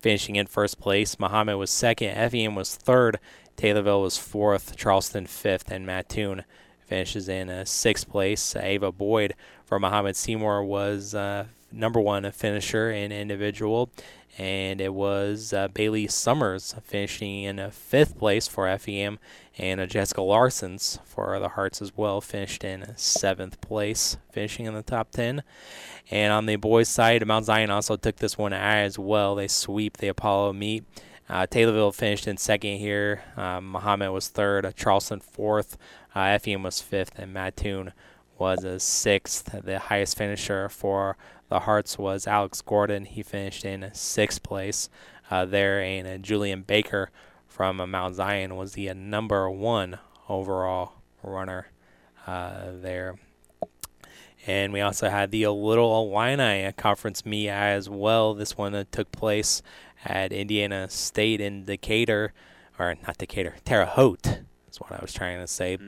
finishing 0.00 0.36
in 0.36 0.46
first 0.46 0.80
place. 0.80 1.16
Mahomet 1.16 1.58
was 1.58 1.70
second. 1.70 2.14
FEM 2.30 2.54
was 2.54 2.74
third. 2.74 3.18
Taylorville 3.60 4.00
was 4.00 4.16
fourth. 4.16 4.74
Charleston 4.74 5.26
fifth. 5.26 5.70
And 5.70 5.84
Mattoon 5.84 6.44
finishes 6.86 7.28
in 7.28 7.50
uh, 7.50 7.66
sixth 7.66 8.08
place. 8.08 8.56
Ava 8.56 8.90
Boyd 8.90 9.34
for 9.66 9.78
Mahomet 9.78 10.16
Seymour 10.16 10.64
was 10.64 11.14
uh, 11.14 11.44
number 11.70 12.00
one 12.00 12.30
finisher 12.32 12.90
in 12.90 13.12
individual. 13.12 13.90
And 14.38 14.80
it 14.80 14.94
was 14.94 15.52
uh, 15.52 15.68
Bailey 15.68 16.06
Summers 16.06 16.74
finishing 16.84 17.42
in 17.42 17.58
uh, 17.58 17.68
fifth 17.68 18.16
place 18.16 18.48
for 18.48 18.66
FEM. 18.78 19.18
And 19.58 19.78
uh, 19.78 19.84
Jessica 19.84 20.22
Larson's 20.22 20.98
for 21.04 21.38
the 21.38 21.50
Hearts 21.50 21.82
as 21.82 21.94
well 21.94 22.22
finished 22.22 22.64
in 22.64 22.94
seventh 22.96 23.60
place, 23.60 24.16
finishing 24.32 24.64
in 24.64 24.72
the 24.72 24.82
top 24.82 25.10
10. 25.10 25.42
And 26.10 26.32
on 26.32 26.46
the 26.46 26.56
boys' 26.56 26.88
side, 26.88 27.26
Mount 27.26 27.44
Zion 27.44 27.68
also 27.68 27.96
took 27.96 28.16
this 28.16 28.38
one 28.38 28.54
as 28.54 28.98
well. 28.98 29.34
They 29.34 29.48
sweep 29.48 29.98
the 29.98 30.08
Apollo 30.08 30.54
meet. 30.54 30.84
Uh, 31.30 31.46
Taylorville 31.46 31.94
finished 31.94 32.26
in 32.26 32.36
second 32.36 32.78
here. 32.78 33.22
Uh, 33.36 33.60
Mahomet 33.60 34.12
was 34.12 34.26
third. 34.26 34.66
Uh, 34.66 34.72
Charleston 34.72 35.20
fourth. 35.20 35.78
Uh, 36.12 36.36
FEM 36.40 36.64
was 36.64 36.80
fifth, 36.80 37.16
and 37.16 37.32
Mattoon 37.32 37.92
was 38.36 38.64
a 38.64 38.80
sixth. 38.80 39.48
The 39.62 39.78
highest 39.78 40.18
finisher 40.18 40.68
for 40.68 41.16
the 41.48 41.60
Hearts 41.60 41.96
was 41.96 42.26
Alex 42.26 42.60
Gordon. 42.62 43.04
He 43.04 43.22
finished 43.22 43.64
in 43.64 43.90
sixth 43.92 44.42
place 44.42 44.90
uh, 45.30 45.44
there, 45.44 45.80
and 45.80 46.08
uh, 46.08 46.18
Julian 46.18 46.62
Baker 46.62 47.10
from 47.46 47.80
uh, 47.80 47.86
Mount 47.86 48.16
Zion 48.16 48.56
was 48.56 48.72
the 48.72 48.90
uh, 48.90 48.94
number 48.94 49.48
one 49.48 50.00
overall 50.28 50.94
runner 51.22 51.68
there. 52.26 53.14
And 54.46 54.72
we 54.72 54.80
also 54.80 55.10
had 55.10 55.30
the 55.30 55.46
Little 55.48 56.02
Illini 56.02 56.72
Conference 56.72 57.26
meet 57.26 57.50
as 57.50 57.88
well. 57.88 58.34
This 58.34 58.56
one 58.56 58.86
took 58.90 59.12
place 59.12 59.62
at 60.04 60.32
Indiana 60.32 60.88
State 60.88 61.40
in 61.40 61.64
Decatur, 61.64 62.32
or 62.78 62.94
not 63.06 63.18
Decatur, 63.18 63.56
Terre 63.64 63.86
Haute 63.86 64.40
is 64.70 64.80
what 64.80 64.92
I 64.92 64.98
was 65.00 65.12
trying 65.12 65.38
to 65.40 65.46
say. 65.46 65.78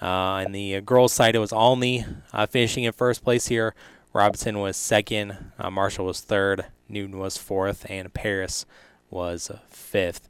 Uh, 0.00 0.06
on 0.06 0.52
the 0.52 0.76
uh, 0.76 0.80
girls' 0.80 1.12
side, 1.12 1.34
it 1.34 1.38
was 1.38 1.52
Olney 1.52 2.04
uh, 2.32 2.46
finishing 2.46 2.84
in 2.84 2.92
first 2.92 3.22
place 3.22 3.48
here. 3.48 3.74
Robinson 4.12 4.58
was 4.58 4.76
second. 4.76 5.36
Uh, 5.58 5.70
Marshall 5.70 6.06
was 6.06 6.20
third. 6.20 6.66
Newton 6.88 7.18
was 7.18 7.36
fourth, 7.38 7.86
and 7.88 8.12
Paris 8.12 8.66
was 9.10 9.50
fifth. 9.68 10.28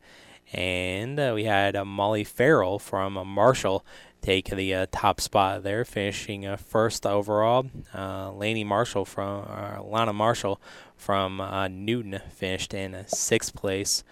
And 0.53 1.18
uh, 1.18 1.33
we 1.35 1.45
had 1.45 1.75
uh, 1.75 1.85
Molly 1.85 2.25
Farrell 2.25 2.79
from 2.79 3.16
uh, 3.16 3.25
Marshall 3.25 3.85
take 4.21 4.51
the 4.51 4.73
uh, 4.75 4.87
top 4.92 5.21
spot 5.21 5.62
there, 5.62 5.85
finishing 5.85 6.47
uh, 6.47 6.57
first 6.57 7.05
overall. 7.07 7.66
Uh, 7.95 8.31
Laney 8.33 8.64
Marshall 8.64 9.05
from 9.05 9.45
uh, 9.49 9.83
Lana 9.83 10.12
Marshall 10.12 10.61
from 11.03 11.41
uh, 11.41 11.67
Newton 11.67 12.21
finished 12.31 12.73
in 12.73 12.95
uh, 12.95 13.05
sixth 13.07 13.55
place 13.55 14.05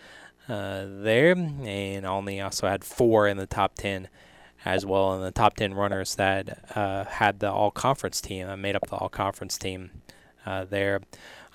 uh, 0.48 0.84
there, 0.88 1.32
and 1.32 2.04
Olney 2.04 2.40
also 2.40 2.66
had 2.66 2.84
four 2.84 3.28
in 3.28 3.36
the 3.36 3.46
top 3.46 3.76
ten 3.76 4.08
as 4.64 4.84
well 4.84 5.14
in 5.14 5.22
the 5.22 5.30
top 5.30 5.54
10 5.54 5.72
runners 5.72 6.16
that 6.16 6.76
uh, 6.76 7.04
had 7.04 7.40
the 7.40 7.50
all 7.50 7.70
conference 7.70 8.20
team, 8.20 8.46
uh, 8.46 8.56
made 8.56 8.76
up 8.76 8.86
the 8.88 8.96
all 8.96 9.08
conference 9.08 9.56
team 9.56 9.90
uh, 10.44 10.64
there. 10.64 11.00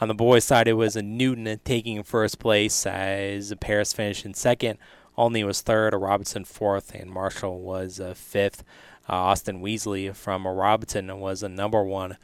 On 0.01 0.07
the 0.07 0.15
boys' 0.15 0.43
side, 0.43 0.67
it 0.67 0.73
was 0.73 0.95
a 0.95 1.03
Newton 1.03 1.59
taking 1.63 2.01
first 2.01 2.39
place 2.39 2.85
as 2.85 3.53
Paris 3.59 3.93
finished 3.93 4.25
in 4.25 4.33
second. 4.33 4.79
Olney 5.17 5.43
was 5.43 5.61
third, 5.61 5.93
Robinson 5.93 6.45
fourth, 6.45 6.95
and 6.95 7.11
Marshall 7.11 7.59
was 7.59 8.01
fifth. 8.15 8.63
Austin 9.07 9.61
Weasley 9.61 10.13
from 10.15 10.47
Robinson 10.47 11.19
was 11.19 11.43
a 11.43 11.49
number 11.49 11.83
one 11.83 12.17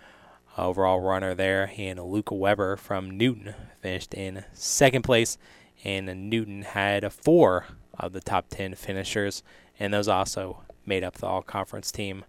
overall 0.58 1.00
runner 1.00 1.34
there, 1.34 1.72
and 1.78 2.00
Luca 2.04 2.36
Weber 2.36 2.76
from 2.76 3.18
Newton 3.18 3.54
finished 3.82 4.14
in 4.14 4.46
second 4.54 5.04
place. 5.04 5.38
And 5.84 6.30
Newton 6.30 6.62
had 6.62 7.12
four 7.12 7.66
of 7.98 8.14
the 8.14 8.22
top 8.22 8.46
10 8.50 8.76
finishers, 8.76 9.44
and 9.80 9.94
those 9.94 10.08
also 10.08 10.62
made 10.86 11.04
up 11.04 11.16
the 11.16 11.28
all 11.28 11.42
conference 11.42 11.92
team 11.92 12.26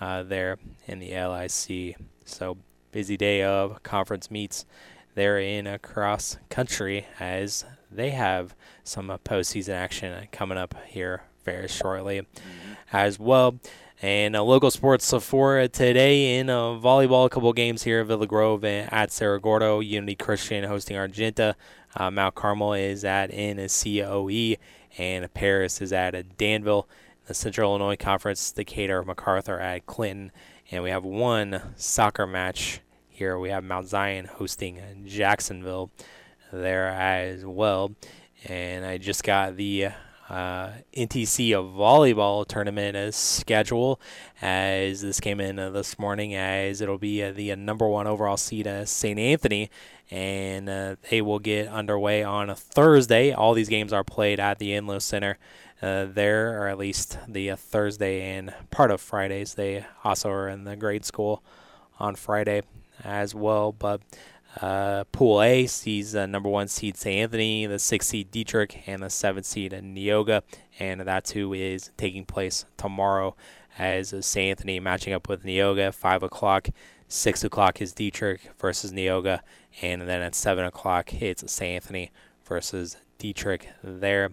uh, 0.00 0.22
there 0.22 0.58
in 0.86 0.98
the 0.98 1.10
LIC. 1.10 1.96
So, 2.24 2.58
busy 2.92 3.16
day 3.16 3.42
of 3.42 3.82
conference 3.82 4.30
meets 4.30 4.64
there 5.14 5.38
in 5.38 5.66
across 5.66 6.38
country 6.48 7.06
as 7.18 7.64
they 7.90 8.10
have 8.10 8.54
some 8.84 9.08
postseason 9.24 9.74
action 9.74 10.28
coming 10.32 10.58
up 10.58 10.74
here 10.86 11.22
very 11.44 11.68
shortly 11.68 12.20
mm-hmm. 12.20 12.72
as 12.92 13.18
well. 13.18 13.58
And 14.02 14.34
uh, 14.34 14.42
local 14.42 14.72
sports 14.72 15.14
for 15.20 15.68
today 15.68 16.36
in 16.36 16.50
uh, 16.50 16.72
volleyball, 16.72 17.26
a 17.26 17.28
couple 17.28 17.52
games 17.52 17.84
here 17.84 18.00
at 18.00 18.08
Villa 18.08 18.26
Grove 18.26 18.64
at 18.64 19.12
Cerro 19.12 19.38
Gordo, 19.38 19.78
Unity 19.78 20.16
Christian 20.16 20.64
hosting 20.64 20.96
Argenta. 20.96 21.54
Uh, 21.94 22.10
Mount 22.10 22.34
Carmel 22.34 22.72
is 22.72 23.04
at 23.04 23.30
NCOE, 23.30 24.58
and 24.98 25.32
Paris 25.34 25.80
is 25.80 25.92
at 25.92 26.36
Danville. 26.36 26.88
The 27.28 27.34
Central 27.34 27.70
Illinois 27.70 27.94
Conference, 27.94 28.50
Decatur, 28.50 29.04
MacArthur 29.04 29.60
at 29.60 29.86
Clinton. 29.86 30.32
And 30.72 30.82
we 30.82 30.90
have 30.90 31.04
one 31.04 31.62
soccer 31.76 32.26
match 32.26 32.80
here. 33.08 33.38
We 33.38 33.50
have 33.50 33.62
Mount 33.62 33.86
Zion 33.86 34.24
hosting 34.24 34.80
Jacksonville 35.06 35.92
there 36.52 36.88
as 36.88 37.46
well. 37.46 37.94
And 38.46 38.84
I 38.84 38.98
just 38.98 39.22
got 39.22 39.54
the 39.54 39.90
uh, 40.32 40.72
NTC 40.96 41.50
volleyball 41.50 42.46
tournament 42.46 42.96
as 42.96 43.14
schedule 43.14 44.00
as 44.40 45.02
this 45.02 45.20
came 45.20 45.40
in 45.40 45.58
uh, 45.58 45.68
this 45.68 45.98
morning 45.98 46.34
as 46.34 46.80
it'll 46.80 46.96
be 46.96 47.22
uh, 47.22 47.32
the 47.32 47.52
uh, 47.52 47.54
number 47.54 47.86
one 47.86 48.06
overall 48.06 48.38
seed 48.38 48.66
uh, 48.66 48.86
St. 48.86 49.18
Anthony 49.18 49.70
and 50.10 50.70
uh, 50.70 50.96
they 51.10 51.20
will 51.20 51.38
get 51.38 51.68
underway 51.68 52.22
on 52.22 52.48
a 52.48 52.54
Thursday. 52.54 53.32
All 53.32 53.52
these 53.52 53.68
games 53.68 53.92
are 53.92 54.04
played 54.04 54.40
at 54.40 54.58
the 54.58 54.70
Enlow 54.70 55.02
Center 55.02 55.38
there, 55.80 56.62
or 56.62 56.68
at 56.68 56.78
least 56.78 57.18
the 57.28 57.50
Thursday 57.56 58.36
and 58.36 58.54
part 58.70 58.90
of 58.90 59.00
Fridays. 59.00 59.54
They 59.54 59.84
also 60.04 60.30
are 60.30 60.48
in 60.48 60.64
the 60.64 60.76
grade 60.76 61.04
school 61.04 61.42
on 61.98 62.14
Friday 62.14 62.62
as 63.04 63.34
well, 63.34 63.72
but 63.72 64.00
uh, 64.60 65.04
Pool 65.12 65.42
A 65.42 65.66
sees 65.66 66.14
uh, 66.14 66.26
number 66.26 66.48
one 66.48 66.68
seed 66.68 66.96
St. 66.96 67.22
Anthony, 67.22 67.66
the 67.66 67.78
six 67.78 68.08
seed 68.08 68.30
Dietrich, 68.30 68.82
and 68.86 69.02
the 69.02 69.10
seven 69.10 69.42
seed 69.42 69.72
Neoga, 69.72 70.42
and 70.78 71.00
that's 71.00 71.30
who 71.30 71.52
is 71.54 71.90
taking 71.96 72.24
place 72.26 72.64
tomorrow 72.76 73.34
as 73.78 74.14
St. 74.24 74.50
Anthony 74.50 74.78
matching 74.78 75.14
up 75.14 75.28
with 75.28 75.44
Neoga 75.44 75.88
at 75.88 75.94
five 75.94 76.22
o'clock. 76.22 76.68
Six 77.08 77.44
o'clock 77.44 77.80
is 77.80 77.92
Dietrich 77.92 78.50
versus 78.58 78.92
Neoga, 78.92 79.40
and 79.80 80.02
then 80.02 80.22
at 80.22 80.34
seven 80.34 80.64
o'clock 80.64 81.14
it's 81.14 81.50
St. 81.50 81.76
Anthony 81.76 82.10
versus 82.44 82.98
Dietrich. 83.18 83.68
There 83.82 84.32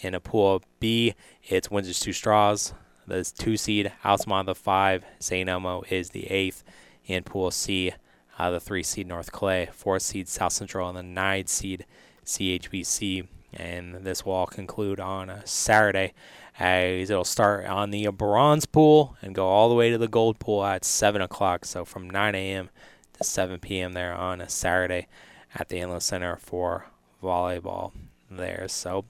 in 0.00 0.14
a 0.14 0.20
Pool 0.20 0.62
B, 0.80 1.14
it's 1.44 1.70
Windsor 1.70 1.92
Stew-Stras, 1.92 2.72
the 3.06 3.24
two 3.24 3.56
seed 3.56 3.92
Altamont 4.04 4.46
the 4.46 4.54
five, 4.54 5.04
St. 5.18 5.48
Elmo 5.48 5.82
is 5.90 6.10
the 6.10 6.30
eighth. 6.30 6.64
In 7.06 7.24
Pool 7.24 7.50
C, 7.50 7.92
uh, 8.40 8.50
the 8.50 8.58
three 8.60 8.82
seed 8.82 9.06
North 9.06 9.32
Clay, 9.32 9.68
four 9.70 9.98
seed 9.98 10.26
South 10.26 10.52
Central, 10.52 10.88
and 10.88 10.96
the 10.96 11.02
nine 11.02 11.46
seed 11.46 11.84
CHBC. 12.24 13.26
And 13.52 13.96
this 13.96 14.24
will 14.24 14.32
all 14.32 14.46
conclude 14.46 14.98
on 14.98 15.28
a 15.28 15.46
Saturday 15.46 16.14
as 16.58 17.10
it'll 17.10 17.24
start 17.24 17.66
on 17.66 17.90
the 17.90 18.06
bronze 18.08 18.64
pool 18.64 19.16
and 19.20 19.34
go 19.34 19.46
all 19.46 19.68
the 19.68 19.74
way 19.74 19.90
to 19.90 19.98
the 19.98 20.08
gold 20.08 20.38
pool 20.38 20.64
at 20.64 20.86
7 20.86 21.20
o'clock. 21.20 21.66
So 21.66 21.84
from 21.84 22.08
9 22.08 22.34
a.m. 22.34 22.70
to 23.14 23.24
7 23.24 23.58
p.m. 23.60 23.92
there 23.92 24.14
on 24.14 24.40
a 24.40 24.48
Saturday 24.48 25.06
at 25.54 25.68
the 25.68 25.78
Inland 25.78 26.02
Center 26.02 26.36
for 26.36 26.86
volleyball 27.22 27.92
there. 28.30 28.66
So 28.68 29.04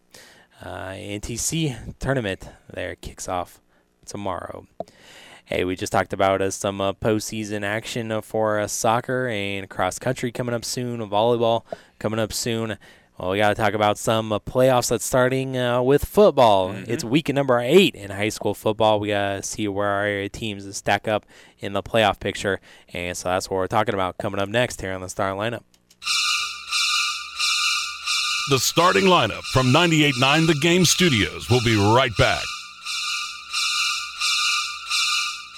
uh, 0.61 0.91
NTC 0.91 1.99
tournament 2.01 2.49
there 2.73 2.97
kicks 2.97 3.29
off 3.29 3.61
tomorrow. 4.07 4.67
Hey, 5.51 5.65
we 5.65 5.75
just 5.75 5.91
talked 5.91 6.13
about 6.13 6.41
uh, 6.41 6.53
some 6.53 6.81
uh, 6.81 6.93
postseason 6.93 7.65
action 7.65 8.13
uh, 8.13 8.21
for 8.21 8.61
uh, 8.61 8.69
soccer 8.69 9.27
and 9.27 9.69
cross 9.69 9.99
country 9.99 10.31
coming 10.31 10.55
up 10.55 10.65
soon, 10.65 11.01
volleyball 11.11 11.65
coming 11.99 12.21
up 12.21 12.33
soon. 12.33 12.79
Well, 13.19 13.33
we 13.33 13.39
got 13.39 13.49
to 13.49 13.57
talk 13.57 13.75
about 13.75 13.99
some 13.99 14.33
uh, 14.33 14.39
playoffs 14.39 14.91
that's 14.91 15.05
starting 15.05 15.57
uh, 15.57 15.83
with 15.83 16.05
football. 16.05 16.69
Mm-hmm. 16.69 16.93
It's 16.93 17.03
week 17.03 17.29
number 17.31 17.59
eight 17.59 17.97
in 17.97 18.13
high 18.13 18.29
school 18.29 18.55
football. 18.55 19.01
We 19.01 19.09
got 19.09 19.39
to 19.39 19.43
see 19.43 19.67
where 19.67 19.89
our 19.89 20.29
teams 20.29 20.73
stack 20.77 21.09
up 21.09 21.27
in 21.59 21.73
the 21.73 21.83
playoff 21.83 22.21
picture. 22.21 22.61
And 22.95 23.17
so 23.17 23.31
that's 23.31 23.51
what 23.51 23.57
we're 23.57 23.67
talking 23.67 23.95
about 23.95 24.19
coming 24.19 24.41
up 24.41 24.49
next 24.49 24.81
here 24.81 24.93
on 24.93 25.01
the 25.01 25.09
starting 25.09 25.37
lineup. 25.37 25.65
The 28.51 28.61
starting 28.61 29.07
lineup 29.07 29.43
from 29.53 29.73
98.9 29.73 30.47
The 30.47 30.59
Game 30.63 30.85
Studios 30.85 31.51
will 31.51 31.65
be 31.65 31.75
right 31.75 32.13
back. 32.17 32.45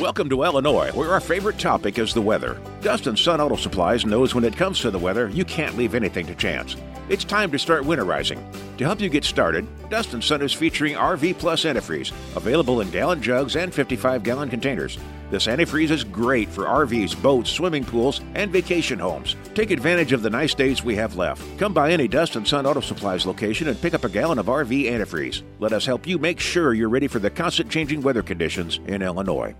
Welcome 0.00 0.28
to 0.28 0.44
Illinois, 0.44 0.92
where 0.92 1.10
our 1.10 1.18
favorite 1.18 1.58
topic 1.58 1.98
is 1.98 2.14
the 2.14 2.22
weather. 2.22 2.60
Dust 2.82 3.08
& 3.12 3.18
Son 3.18 3.40
Auto 3.40 3.56
Supplies 3.56 4.06
knows 4.06 4.32
when 4.32 4.44
it 4.44 4.56
comes 4.56 4.78
to 4.78 4.92
the 4.92 4.98
weather, 4.98 5.28
you 5.30 5.44
can't 5.44 5.76
leave 5.76 5.96
anything 5.96 6.24
to 6.26 6.36
chance. 6.36 6.76
It's 7.08 7.24
time 7.24 7.50
to 7.50 7.58
start 7.58 7.82
winterizing. 7.82 8.40
To 8.76 8.84
help 8.84 9.00
you 9.00 9.08
get 9.08 9.24
started, 9.24 9.66
Dust 9.90 10.14
& 10.18 10.20
Son 10.22 10.40
is 10.40 10.52
featuring 10.52 10.94
RV 10.94 11.38
Plus 11.38 11.64
antifreeze, 11.64 12.12
available 12.36 12.80
in 12.80 12.90
gallon 12.90 13.20
jugs 13.20 13.56
and 13.56 13.74
55 13.74 14.22
gallon 14.22 14.48
containers. 14.48 14.98
This 15.32 15.48
antifreeze 15.48 15.90
is 15.90 16.04
great 16.04 16.48
for 16.48 16.66
RVs, 16.66 17.20
boats, 17.20 17.50
swimming 17.50 17.84
pools, 17.84 18.20
and 18.36 18.52
vacation 18.52 19.00
homes. 19.00 19.34
Take 19.54 19.72
advantage 19.72 20.12
of 20.12 20.22
the 20.22 20.30
nice 20.30 20.54
days 20.54 20.84
we 20.84 20.94
have 20.94 21.16
left. 21.16 21.42
Come 21.58 21.74
by 21.74 21.90
any 21.90 22.06
Dust 22.06 22.38
& 22.40 22.46
Son 22.46 22.66
Auto 22.66 22.80
Supplies 22.80 23.26
location 23.26 23.66
and 23.66 23.82
pick 23.82 23.94
up 23.94 24.04
a 24.04 24.08
gallon 24.08 24.38
of 24.38 24.46
RV 24.46 24.84
antifreeze. 24.84 25.42
Let 25.58 25.72
us 25.72 25.86
help 25.86 26.06
you 26.06 26.18
make 26.18 26.38
sure 26.38 26.72
you're 26.72 26.88
ready 26.88 27.08
for 27.08 27.18
the 27.18 27.30
constant 27.30 27.68
changing 27.68 28.00
weather 28.00 28.22
conditions 28.22 28.78
in 28.86 29.02
Illinois. 29.02 29.56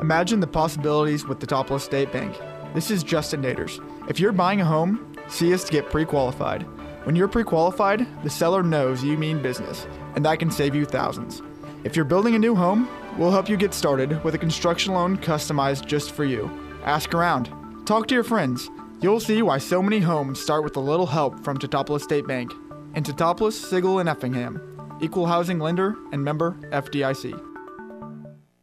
Imagine 0.00 0.40
the 0.40 0.46
possibilities 0.46 1.26
with 1.26 1.40
the 1.40 1.46
Teutopolis 1.46 1.82
State 1.82 2.10
Bank. 2.10 2.34
This 2.72 2.90
is 2.90 3.02
Justin 3.02 3.42
Naders. 3.42 3.84
If 4.08 4.18
you're 4.18 4.32
buying 4.32 4.62
a 4.62 4.64
home, 4.64 5.14
see 5.28 5.52
us 5.52 5.62
to 5.64 5.72
get 5.72 5.90
pre 5.90 6.06
qualified. 6.06 6.62
When 7.04 7.14
you're 7.14 7.28
pre 7.28 7.44
qualified, 7.44 8.06
the 8.22 8.30
seller 8.30 8.62
knows 8.62 9.04
you 9.04 9.18
mean 9.18 9.42
business, 9.42 9.86
and 10.14 10.24
that 10.24 10.38
can 10.38 10.50
save 10.50 10.74
you 10.74 10.86
thousands. 10.86 11.42
If 11.84 11.96
you're 11.96 12.06
building 12.06 12.34
a 12.34 12.38
new 12.38 12.54
home, 12.54 12.88
we'll 13.18 13.30
help 13.30 13.50
you 13.50 13.58
get 13.58 13.74
started 13.74 14.24
with 14.24 14.34
a 14.34 14.38
construction 14.38 14.94
loan 14.94 15.18
customized 15.18 15.84
just 15.84 16.12
for 16.12 16.24
you. 16.24 16.50
Ask 16.84 17.12
around, 17.12 17.50
talk 17.84 18.06
to 18.08 18.14
your 18.14 18.24
friends. 18.24 18.70
You'll 19.02 19.20
see 19.20 19.42
why 19.42 19.58
so 19.58 19.82
many 19.82 19.98
homes 19.98 20.40
start 20.40 20.64
with 20.64 20.76
a 20.76 20.80
little 20.80 21.06
help 21.06 21.44
from 21.44 21.58
Teutopolis 21.58 22.02
State 22.02 22.26
Bank. 22.26 22.52
In 22.94 23.04
Teutopolis, 23.04 23.52
Sigel, 23.52 23.98
and 23.98 24.08
Effingham. 24.08 24.62
Equal 25.02 25.26
housing 25.26 25.58
lender 25.58 25.96
and 26.10 26.24
member 26.24 26.52
FDIC. 26.72 27.49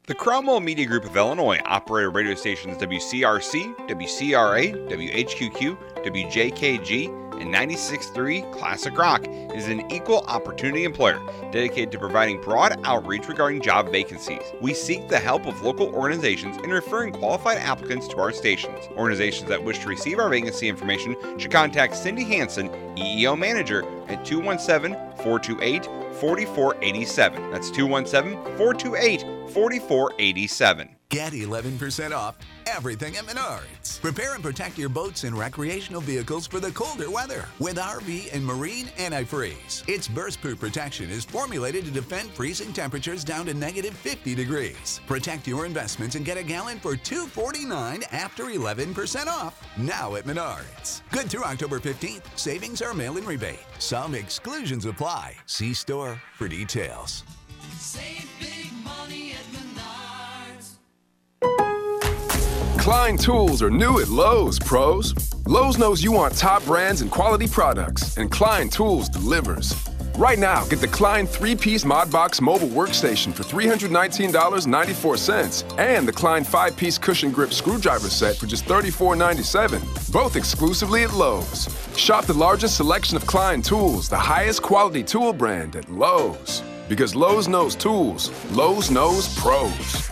The 0.07 0.15
Cromwell 0.15 0.61
Media 0.61 0.85
Group 0.85 1.03
of 1.03 1.17
Illinois 1.17 1.59
operated 1.65 2.15
radio 2.15 2.33
stations 2.33 2.77
WCRC, 2.77 3.75
WCRA, 3.89 4.87
WHQQ, 4.89 5.77
WJKG, 6.05 7.26
and 7.39 7.53
96.3 7.53 8.51
Classic 8.51 8.97
Rock 8.97 9.25
is 9.27 9.67
an 9.67 9.89
equal 9.91 10.21
opportunity 10.27 10.83
employer 10.83 11.19
dedicated 11.51 11.91
to 11.91 11.99
providing 11.99 12.41
broad 12.41 12.79
outreach 12.83 13.27
regarding 13.27 13.61
job 13.61 13.91
vacancies. 13.91 14.41
We 14.61 14.73
seek 14.73 15.07
the 15.07 15.19
help 15.19 15.45
of 15.45 15.61
local 15.61 15.87
organizations 15.93 16.57
in 16.57 16.71
referring 16.71 17.13
qualified 17.13 17.57
applicants 17.57 18.07
to 18.09 18.17
our 18.17 18.31
stations. 18.31 18.85
Organizations 18.97 19.49
that 19.49 19.63
wish 19.63 19.79
to 19.79 19.87
receive 19.87 20.19
our 20.19 20.29
vacancy 20.29 20.67
information 20.67 21.15
should 21.37 21.51
contact 21.51 21.95
Cindy 21.95 22.23
Hanson, 22.23 22.69
EEO 22.95 23.37
Manager, 23.37 23.83
at 24.07 24.25
217 24.25 24.93
428 25.17 25.85
4487. 26.19 27.51
That's 27.51 27.71
217 27.71 28.57
428 28.57 29.21
4487. 29.51 30.96
Get 31.09 31.31
11% 31.31 32.11
off 32.11 32.35
everything 32.65 33.15
at 33.15 33.23
Menards. 33.23 34.01
Prepare 34.01 34.35
and 34.35 34.43
protect 34.43 34.77
your 34.77 34.89
boats 34.89 35.23
and 35.23 35.37
recreational 35.37 36.01
vehicles 36.01 36.45
for 36.45 36.59
the 36.59 36.71
colder 36.71 37.09
weather 37.09 37.45
with 37.59 37.77
RV 37.77 38.33
and 38.33 38.45
marine 38.45 38.87
antifreeze. 38.97 39.87
Its 39.87 40.09
burst-proof 40.09 40.59
protection 40.59 41.09
is 41.09 41.23
formulated 41.23 41.85
to 41.85 41.91
defend 41.91 42.29
freezing 42.31 42.73
temperatures 42.73 43.23
down 43.23 43.45
to 43.45 43.53
negative 43.53 43.93
50 43.93 44.35
degrees. 44.35 44.99
Protect 45.07 45.47
your 45.47 45.65
investments 45.65 46.15
and 46.15 46.25
get 46.25 46.37
a 46.37 46.43
gallon 46.43 46.77
for 46.77 46.95
$2.49 46.95 48.03
after 48.11 48.43
11% 48.43 49.27
off. 49.27 49.65
Now 49.77 50.15
at 50.15 50.25
Menards. 50.25 51.03
Good 51.11 51.29
through 51.29 51.45
October 51.45 51.79
15th. 51.79 52.37
Savings 52.37 52.81
are 52.81 52.93
mail-in 52.93 53.25
rebate. 53.25 53.65
Some 53.79 54.13
exclusions 54.13 54.85
apply. 54.85 55.35
See 55.45 55.73
store 55.73 56.21
for 56.35 56.49
details. 56.49 57.23
Save 57.77 58.29
big 58.41 58.73
money 58.83 59.31
at 59.31 59.46
Klein 62.87 63.17
tools 63.17 63.61
are 63.61 63.69
new 63.69 63.99
at 63.99 64.07
Lowe's, 64.07 64.57
pros. 64.57 65.13
Lowe's 65.45 65.77
knows 65.77 66.01
you 66.01 66.13
want 66.13 66.37
top 66.37 66.63
brands 66.63 67.01
and 67.01 67.11
quality 67.11 67.45
products, 67.45 68.15
and 68.15 68.31
Klein 68.31 68.69
Tools 68.69 69.09
delivers. 69.09 69.75
Right 70.17 70.39
now, 70.39 70.63
get 70.67 70.79
the 70.79 70.87
Klein 70.87 71.27
three 71.27 71.53
piece 71.53 71.83
Modbox 71.83 72.39
mobile 72.39 72.69
workstation 72.69 73.33
for 73.33 73.43
$319.94 73.43 75.77
and 75.77 76.07
the 76.07 76.13
Klein 76.13 76.45
five 76.45 76.77
piece 76.77 76.97
cushion 76.97 77.29
grip 77.29 77.51
screwdriver 77.51 78.07
set 78.07 78.37
for 78.37 78.45
just 78.45 78.63
$34.97, 78.63 80.13
both 80.13 80.37
exclusively 80.37 81.03
at 81.03 81.13
Lowe's. 81.13 81.67
Shop 81.97 82.23
the 82.23 82.33
largest 82.33 82.77
selection 82.77 83.17
of 83.17 83.27
Klein 83.27 83.61
tools, 83.61 84.07
the 84.07 84.15
highest 84.15 84.61
quality 84.61 85.03
tool 85.03 85.33
brand 85.33 85.75
at 85.75 85.91
Lowe's. 85.91 86.63
Because 86.87 87.17
Lowe's 87.17 87.49
knows 87.49 87.75
tools, 87.75 88.31
Lowe's 88.51 88.89
knows 88.89 89.27
pros. 89.37 90.09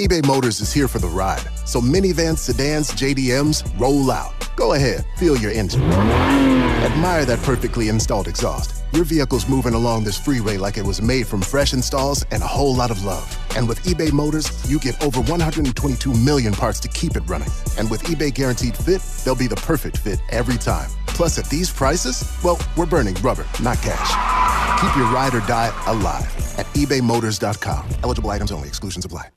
eBay 0.00 0.26
Motors 0.26 0.62
is 0.62 0.72
here 0.72 0.88
for 0.88 0.98
the 0.98 1.06
ride. 1.06 1.44
So 1.66 1.78
minivans, 1.78 2.38
sedans, 2.38 2.90
JDMs, 2.92 3.78
roll 3.78 4.10
out. 4.10 4.32
Go 4.56 4.72
ahead, 4.72 5.04
feel 5.18 5.36
your 5.36 5.50
engine. 5.50 5.82
Admire 5.82 7.26
that 7.26 7.38
perfectly 7.40 7.90
installed 7.90 8.26
exhaust. 8.26 8.82
Your 8.92 9.04
vehicle's 9.04 9.46
moving 9.46 9.74
along 9.74 10.04
this 10.04 10.18
freeway 10.18 10.56
like 10.56 10.78
it 10.78 10.86
was 10.86 11.02
made 11.02 11.26
from 11.26 11.42
fresh 11.42 11.74
installs 11.74 12.24
and 12.30 12.42
a 12.42 12.46
whole 12.46 12.74
lot 12.74 12.90
of 12.90 13.04
love. 13.04 13.28
And 13.56 13.68
with 13.68 13.82
eBay 13.82 14.10
Motors, 14.10 14.48
you 14.70 14.78
get 14.78 14.98
over 15.02 15.20
122 15.20 16.14
million 16.14 16.54
parts 16.54 16.80
to 16.80 16.88
keep 16.88 17.14
it 17.14 17.28
running. 17.28 17.50
And 17.76 17.90
with 17.90 18.02
eBay 18.04 18.32
Guaranteed 18.32 18.78
Fit, 18.78 19.02
they'll 19.22 19.34
be 19.34 19.48
the 19.48 19.56
perfect 19.56 19.98
fit 19.98 20.18
every 20.30 20.56
time. 20.56 20.88
Plus, 21.08 21.38
at 21.38 21.44
these 21.50 21.70
prices, 21.70 22.24
well, 22.42 22.58
we're 22.74 22.86
burning 22.86 23.16
rubber, 23.16 23.44
not 23.62 23.76
cash. 23.82 24.16
Keep 24.80 24.96
your 24.96 25.12
ride 25.12 25.34
or 25.34 25.40
die 25.40 25.70
alive 25.88 26.26
at 26.56 26.64
ebaymotors.com. 26.68 27.86
Eligible 28.02 28.30
items 28.30 28.50
only, 28.50 28.68
exclusions 28.68 29.04
apply. 29.04 29.28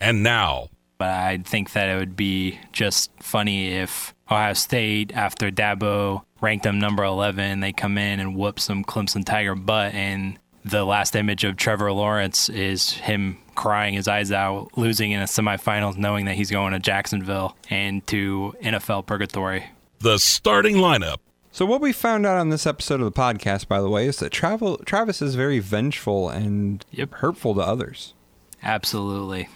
And 0.00 0.22
now, 0.22 0.68
But 0.98 1.10
I 1.10 1.38
think 1.38 1.72
that 1.72 1.88
it 1.88 1.96
would 1.98 2.16
be 2.16 2.58
just 2.72 3.10
funny 3.20 3.68
if 3.72 4.14
Ohio 4.30 4.52
State, 4.54 5.12
after 5.14 5.50
Dabo 5.50 6.22
ranked 6.40 6.64
them 6.64 6.78
number 6.78 7.04
11, 7.04 7.60
they 7.60 7.72
come 7.72 7.98
in 7.98 8.20
and 8.20 8.36
whoop 8.36 8.60
some 8.60 8.84
Clemson 8.84 9.24
Tiger 9.24 9.54
butt. 9.54 9.94
And 9.94 10.38
the 10.64 10.84
last 10.84 11.16
image 11.16 11.44
of 11.44 11.56
Trevor 11.56 11.92
Lawrence 11.92 12.48
is 12.48 12.92
him 12.92 13.38
crying 13.54 13.94
his 13.94 14.08
eyes 14.08 14.30
out, 14.32 14.70
losing 14.76 15.10
in 15.10 15.20
a 15.20 15.24
semifinals, 15.24 15.96
knowing 15.96 16.26
that 16.26 16.34
he's 16.34 16.50
going 16.50 16.72
to 16.72 16.78
Jacksonville 16.78 17.56
and 17.68 18.06
to 18.06 18.54
NFL 18.62 19.06
purgatory. 19.06 19.66
the 20.00 20.18
starting 20.18 20.76
lineup. 20.76 21.18
So 21.52 21.66
what 21.66 21.80
we 21.80 21.92
found 21.92 22.26
out 22.26 22.38
on 22.38 22.48
this 22.50 22.66
episode 22.66 23.00
of 23.00 23.12
the 23.12 23.20
podcast, 23.20 23.68
by 23.68 23.80
the 23.80 23.90
way, 23.90 24.06
is 24.06 24.18
that 24.18 24.30
Travel, 24.30 24.78
Travis 24.78 25.20
is 25.20 25.34
very 25.34 25.58
vengeful 25.58 26.28
and 26.28 26.84
hurtful 27.12 27.54
to 27.54 27.60
others. 27.60 28.14
Absolutely. 28.62 29.48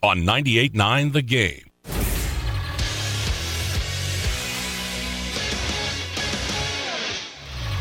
On 0.00 0.18
98.9 0.18 1.12
The 1.12 1.22
Game. 1.22 1.64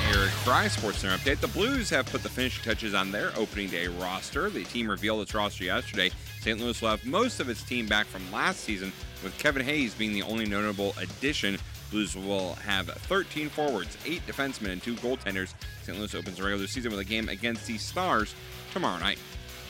Eric 0.10 0.32
Fry, 0.32 0.68
Sports 0.68 0.98
Center 1.00 1.16
update. 1.16 1.40
The 1.42 1.48
Blues 1.50 1.92
have 1.92 2.08
put 2.08 2.24
the 2.24 2.30
finishing 2.30 2.64
touches 2.64 2.96
on 2.96 3.12
their 3.12 3.32
opening 3.38 3.70
day 3.70 3.88
roster. 3.88 4.50
The 4.50 4.64
team 4.64 4.90
revealed 4.90 5.22
its 5.22 5.36
roster 5.36 5.66
yesterday. 5.66 6.10
St. 6.42 6.60
Louis 6.60 6.80
have 6.80 7.06
most 7.06 7.40
of 7.40 7.50
its 7.50 7.62
team 7.62 7.86
back 7.86 8.08
from 8.08 8.32
last 8.32 8.62
season, 8.62 8.92
with 9.24 9.38
Kevin 9.38 9.64
Hayes 9.64 9.94
being 9.94 10.14
the 10.14 10.24
only 10.24 10.46
notable 10.46 10.96
addition. 11.00 11.60
Blues 11.92 12.16
will 12.16 12.56
have 12.56 12.88
13 12.88 13.48
forwards, 13.50 13.96
8 14.06 14.26
defensemen, 14.26 14.72
and 14.72 14.82
2 14.82 14.96
goaltenders. 14.96 15.54
St. 15.84 15.96
Louis 15.96 16.16
opens 16.16 16.38
the 16.38 16.44
regular 16.44 16.66
season 16.66 16.90
with 16.90 17.00
a 17.00 17.06
game 17.06 17.30
against 17.30 17.68
the 17.68 17.78
Stars 17.78 18.34
tomorrow 18.74 18.98
night. 19.00 19.20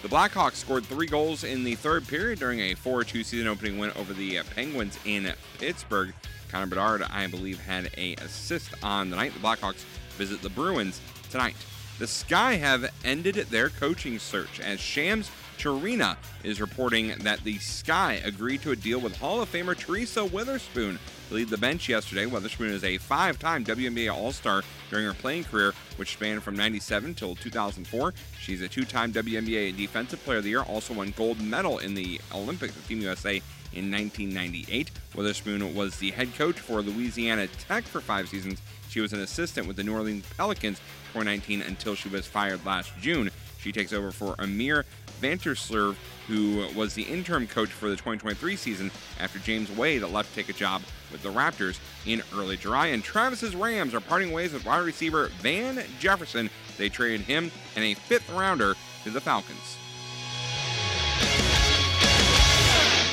The 0.07 0.15
Blackhawks 0.15 0.53
scored 0.53 0.85
three 0.85 1.07
goals 1.07 1.43
in 1.43 1.65
the 1.65 1.75
third 1.75 2.07
period 2.07 2.39
during 2.39 2.61
a 2.61 2.75
4 2.75 3.03
2 3.03 3.25
season 3.25 3.45
opening 3.45 3.77
win 3.77 3.91
over 3.97 4.13
the 4.13 4.39
Penguins 4.55 4.97
in 5.03 5.33
Pittsburgh. 5.59 6.13
Connor 6.49 6.67
Bedard, 6.67 7.01
I 7.01 7.27
believe, 7.27 7.59
had 7.59 7.89
a 7.97 8.15
assist 8.21 8.69
on 8.81 9.09
the 9.09 9.17
night. 9.17 9.33
The 9.33 9.41
Blackhawks 9.41 9.83
visit 10.15 10.41
the 10.41 10.49
Bruins 10.49 11.01
tonight. 11.29 11.57
The 11.99 12.07
Sky 12.07 12.53
have 12.53 12.89
ended 13.03 13.35
their 13.35 13.67
coaching 13.67 14.17
search 14.17 14.61
as 14.61 14.79
Shams 14.79 15.29
Charania 15.57 16.15
is 16.41 16.61
reporting 16.61 17.09
that 17.23 17.43
the 17.43 17.57
Sky 17.57 18.21
agreed 18.23 18.61
to 18.61 18.71
a 18.71 18.77
deal 18.77 19.01
with 19.01 19.17
Hall 19.17 19.41
of 19.41 19.51
Famer 19.51 19.77
Teresa 19.77 20.21
Weatherspoon 20.21 20.99
lead 21.31 21.49
the 21.49 21.57
bench 21.57 21.89
yesterday. 21.89 22.25
Weatherspoon 22.25 22.69
is 22.69 22.83
a 22.83 22.97
five 22.97 23.39
time 23.39 23.63
WNBA 23.63 24.13
All 24.13 24.31
Star 24.31 24.63
during 24.89 25.05
her 25.05 25.13
playing 25.13 25.45
career, 25.45 25.73
which 25.97 26.13
spanned 26.13 26.43
from 26.43 26.55
97 26.55 27.13
till 27.15 27.35
2004. 27.35 28.13
She's 28.39 28.61
a 28.61 28.67
two 28.67 28.85
time 28.85 29.11
WNBA 29.11 29.75
Defensive 29.75 30.23
Player 30.23 30.37
of 30.39 30.43
the 30.43 30.51
Year, 30.51 30.61
also 30.61 30.93
won 30.93 31.13
gold 31.17 31.39
medal 31.41 31.79
in 31.79 31.93
the 31.93 32.19
Olympics 32.33 32.75
with 32.75 32.87
Team 32.87 33.01
USA 33.01 33.41
in 33.73 33.91
1998. 33.91 34.91
Weatherspoon 35.13 35.73
was 35.73 35.97
the 35.97 36.11
head 36.11 36.33
coach 36.35 36.59
for 36.59 36.81
Louisiana 36.81 37.47
Tech 37.47 37.83
for 37.83 38.01
five 38.01 38.29
seasons. 38.29 38.61
She 38.89 39.01
was 39.01 39.13
an 39.13 39.19
assistant 39.19 39.67
with 39.67 39.75
the 39.75 39.83
New 39.83 39.93
Orleans 39.93 40.25
Pelicans 40.37 40.79
2019 41.13 41.61
until 41.61 41.95
she 41.95 42.09
was 42.09 42.25
fired 42.25 42.65
last 42.65 42.91
June. 43.01 43.29
She 43.59 43.71
takes 43.71 43.91
over 43.91 44.11
for 44.11 44.35
Emre 44.35 44.85
Vatansever, 45.21 45.95
who 46.27 46.67
was 46.75 46.93
the 46.93 47.03
interim 47.03 47.47
coach 47.47 47.69
for 47.69 47.89
the 47.89 47.95
2023 47.95 48.55
season 48.55 48.91
after 49.19 49.39
James 49.39 49.69
Wade 49.75 50.03
left 50.03 50.29
to 50.29 50.35
take 50.35 50.49
a 50.49 50.53
job 50.57 50.81
with 51.11 51.23
the 51.23 51.29
Raptors 51.29 51.79
in 52.05 52.21
early 52.35 52.57
July. 52.57 52.87
And 52.87 53.03
Travis's 53.03 53.55
Rams 53.55 53.93
are 53.93 53.99
parting 54.01 54.31
ways 54.31 54.53
with 54.53 54.65
wide 54.65 54.85
receiver 54.85 55.27
Van 55.41 55.83
Jefferson. 55.99 56.49
They 56.77 56.89
traded 56.89 57.21
him 57.21 57.51
and 57.75 57.83
a 57.85 57.93
fifth 57.93 58.29
rounder 58.31 58.75
to 59.03 59.09
the 59.09 59.21
Falcons. 59.21 59.77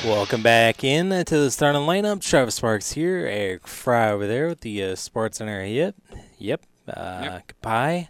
Welcome 0.05 0.43
back 0.43 0.85
in 0.85 1.09
to 1.09 1.39
the 1.39 1.51
starting 1.51 1.81
lineup. 1.83 2.21
Travis 2.21 2.57
Sparks 2.57 2.93
here. 2.93 3.21
Eric 3.27 3.67
Fry 3.67 4.11
over 4.11 4.27
there 4.27 4.49
with 4.49 4.61
the 4.61 4.83
uh, 4.83 4.95
Sports 4.97 5.39
Center. 5.39 5.65
Yep. 5.65 5.95
Yep. 6.39 6.61
Uh, 6.87 7.21
Yep. 7.23 7.47
Goodbye. 7.47 8.09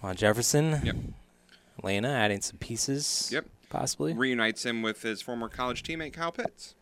Juan 0.00 0.14
Jefferson. 0.14 0.80
Yep. 0.84 0.96
Lena 1.82 2.08
adding 2.08 2.40
some 2.40 2.58
pieces. 2.58 3.30
Yep. 3.32 3.46
Possibly. 3.68 4.12
Reunites 4.12 4.64
him 4.64 4.80
with 4.80 5.02
his 5.02 5.20
former 5.20 5.48
college 5.48 5.82
teammate 5.82 6.12
Kyle 6.12 6.30
Pitts. 6.30 6.76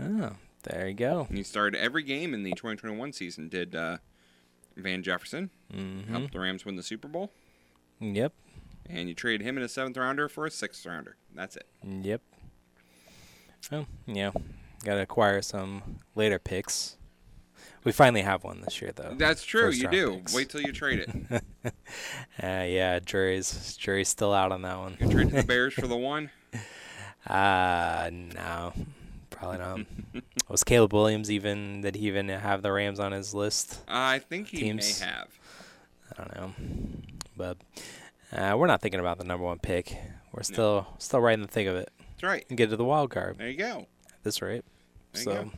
Oh, 0.00 0.34
there 0.64 0.88
you 0.88 0.94
go. 0.94 1.26
And 1.28 1.38
he 1.38 1.44
started 1.44 1.80
every 1.80 2.02
game 2.02 2.34
in 2.34 2.42
the 2.42 2.50
2021 2.52 3.12
season. 3.12 3.48
Did 3.48 3.74
uh, 3.74 3.98
Van 4.76 5.02
Jefferson 5.02 5.50
Mhm. 5.72 6.08
helped 6.08 6.32
the 6.32 6.40
Rams 6.40 6.64
win 6.64 6.76
the 6.76 6.82
Super 6.82 7.08
Bowl? 7.08 7.30
Yep. 8.00 8.32
And 8.88 9.08
you 9.08 9.14
traded 9.14 9.46
him 9.46 9.56
in 9.56 9.62
a 9.62 9.68
seventh 9.68 9.96
rounder 9.96 10.28
for 10.28 10.46
a 10.46 10.50
sixth 10.50 10.84
rounder. 10.86 11.16
That's 11.34 11.56
it. 11.56 11.66
Yep. 11.84 12.22
Well, 13.70 13.86
yeah. 14.06 14.30
Got 14.84 14.94
to 14.94 15.02
acquire 15.02 15.42
some 15.42 15.98
later 16.14 16.38
picks. 16.38 16.96
We 17.84 17.92
finally 17.92 18.22
have 18.22 18.42
one 18.44 18.62
this 18.62 18.80
year, 18.80 18.92
though. 18.94 19.14
That's 19.16 19.44
true. 19.44 19.70
You 19.70 19.88
do. 19.88 20.16
picks. 20.16 20.34
Wait 20.34 20.48
till 20.50 20.60
you 20.62 20.72
trade 20.72 21.00
it. 21.06 21.42
uh, 22.42 22.64
yeah, 22.64 22.98
jury's 23.00 23.76
jury's 23.76 24.08
still 24.08 24.32
out 24.32 24.50
on 24.52 24.62
that 24.62 24.78
one. 24.78 24.96
You 25.00 25.08
trade 25.10 25.30
the 25.30 25.42
Bears 25.42 25.74
for 25.74 25.86
the 25.86 25.96
one. 25.96 26.30
Uh 27.26 28.08
no, 28.12 28.72
probably 29.40 29.58
not. 29.58 30.22
Was 30.48 30.62
Caleb 30.64 30.92
Williams 30.92 31.30
even? 31.30 31.80
Did 31.80 31.96
he 31.96 32.06
even 32.06 32.28
have 32.28 32.62
the 32.62 32.70
Rams 32.72 33.00
on 33.00 33.12
his 33.12 33.34
list? 33.34 33.80
I 33.88 34.18
think 34.18 34.48
he 34.48 34.58
Teams? 34.58 35.00
may 35.00 35.06
have. 35.06 35.28
I 36.12 36.22
don't 36.22 36.36
know, 36.36 36.52
but 37.36 37.56
uh, 38.32 38.56
we're 38.56 38.66
not 38.66 38.80
thinking 38.80 39.00
about 39.00 39.18
the 39.18 39.24
number 39.24 39.44
one 39.44 39.58
pick. 39.58 39.96
We're 40.32 40.42
still 40.42 40.86
still 40.98 41.20
right 41.20 41.34
in 41.34 41.42
the 41.42 41.48
thick 41.48 41.66
of 41.66 41.76
it. 41.76 41.90
That's 42.10 42.22
right. 42.22 42.44
And 42.48 42.58
get 42.58 42.70
to 42.70 42.76
the 42.76 42.84
wild 42.84 43.10
card. 43.10 43.38
There 43.38 43.48
you 43.48 43.56
go. 43.56 43.86
At 44.06 44.22
this 44.24 44.42
rate. 44.42 44.64
There 45.12 45.22
you 45.22 45.24
so 45.24 45.44
go. 45.44 45.50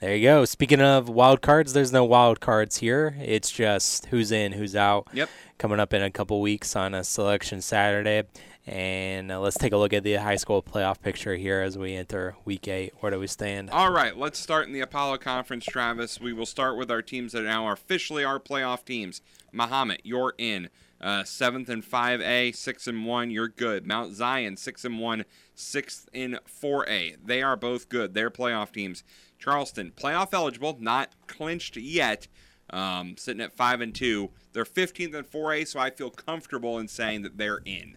there 0.00 0.16
you 0.16 0.22
go. 0.22 0.44
Speaking 0.44 0.80
of 0.80 1.08
wild 1.08 1.42
cards, 1.42 1.72
there's 1.72 1.92
no 1.92 2.04
wild 2.04 2.40
cards 2.40 2.78
here. 2.78 3.16
It's 3.20 3.50
just 3.50 4.06
who's 4.06 4.30
in, 4.30 4.52
who's 4.52 4.76
out. 4.76 5.08
Yep. 5.12 5.28
Coming 5.58 5.80
up 5.80 5.92
in 5.92 6.02
a 6.02 6.10
couple 6.10 6.40
weeks 6.40 6.76
on 6.76 6.94
a 6.94 7.02
selection 7.04 7.60
Saturday. 7.60 8.24
And 8.66 9.32
uh, 9.32 9.40
let's 9.40 9.58
take 9.58 9.72
a 9.72 9.76
look 9.76 9.92
at 9.92 10.04
the 10.04 10.14
high 10.14 10.36
school 10.36 10.62
playoff 10.62 11.00
picture 11.00 11.34
here 11.34 11.62
as 11.62 11.76
we 11.76 11.94
enter 11.94 12.36
week 12.44 12.68
eight. 12.68 12.94
Where 13.00 13.10
do 13.10 13.18
we 13.18 13.26
stand? 13.26 13.70
All 13.70 13.90
right, 13.90 14.16
let's 14.16 14.38
start 14.38 14.68
in 14.68 14.72
the 14.72 14.80
Apollo 14.80 15.18
Conference, 15.18 15.64
Travis. 15.64 16.20
We 16.20 16.32
will 16.32 16.46
start 16.46 16.76
with 16.76 16.88
our 16.88 17.02
teams 17.02 17.32
that 17.32 17.42
are 17.42 17.48
now 17.48 17.72
officially 17.72 18.22
our 18.24 18.38
playoff 18.38 18.84
teams. 18.84 19.20
Mahomet, 19.52 20.00
you're 20.04 20.34
in. 20.38 20.68
Uh, 21.00 21.24
seventh 21.24 21.68
and 21.68 21.82
5A, 21.82 22.54
six 22.54 22.86
and 22.86 23.04
one. 23.04 23.32
You're 23.32 23.48
good. 23.48 23.84
Mount 23.84 24.14
Zion, 24.14 24.56
six 24.56 24.84
and 24.84 25.00
one, 25.00 25.24
sixth 25.56 26.08
in 26.12 26.38
4A. 26.46 27.16
They 27.24 27.42
are 27.42 27.56
both 27.56 27.88
good. 27.88 28.14
They're 28.14 28.30
playoff 28.30 28.70
teams. 28.70 29.02
Charleston, 29.40 29.92
playoff 29.96 30.28
eligible, 30.32 30.76
not 30.78 31.10
clinched 31.26 31.76
yet. 31.76 32.28
Um, 32.70 33.16
sitting 33.18 33.42
at 33.42 33.52
five 33.52 33.80
and 33.80 33.92
two. 33.92 34.30
They're 34.52 34.64
15th 34.64 35.14
in 35.14 35.24
4A, 35.24 35.66
so 35.66 35.80
I 35.80 35.90
feel 35.90 36.10
comfortable 36.10 36.78
in 36.78 36.86
saying 36.86 37.22
that 37.22 37.36
they're 37.36 37.60
in. 37.64 37.96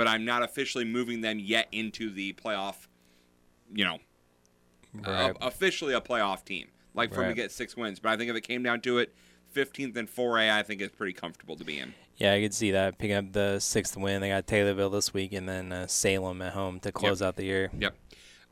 But 0.00 0.08
I'm 0.08 0.24
not 0.24 0.42
officially 0.42 0.86
moving 0.86 1.20
them 1.20 1.38
yet 1.38 1.68
into 1.72 2.08
the 2.08 2.32
playoff. 2.32 2.86
You 3.70 3.84
know, 3.84 3.98
Right. 4.94 5.28
uh, 5.28 5.34
officially 5.42 5.92
a 5.92 6.00
playoff 6.00 6.42
team. 6.42 6.68
Like 6.94 7.12
for 7.12 7.20
them 7.20 7.28
to 7.28 7.34
get 7.34 7.52
six 7.52 7.76
wins. 7.76 8.00
But 8.00 8.12
I 8.12 8.16
think 8.16 8.30
if 8.30 8.36
it 8.36 8.40
came 8.40 8.62
down 8.62 8.80
to 8.80 8.96
it, 8.96 9.14
15th 9.54 9.94
and 9.98 10.08
4A, 10.08 10.50
I 10.50 10.62
think 10.62 10.80
is 10.80 10.88
pretty 10.88 11.12
comfortable 11.12 11.54
to 11.56 11.64
be 11.64 11.78
in. 11.78 11.92
Yeah, 12.16 12.32
I 12.32 12.40
could 12.40 12.54
see 12.54 12.70
that 12.70 12.96
picking 12.96 13.14
up 13.16 13.32
the 13.32 13.58
sixth 13.60 13.94
win. 13.94 14.22
They 14.22 14.30
got 14.30 14.46
Taylorville 14.46 14.90
this 14.90 15.12
week 15.12 15.34
and 15.34 15.46
then 15.46 15.70
uh, 15.70 15.86
Salem 15.86 16.40
at 16.40 16.54
home 16.54 16.80
to 16.80 16.90
close 16.92 17.20
out 17.20 17.36
the 17.36 17.44
year. 17.44 17.70
Yep. 17.78 17.94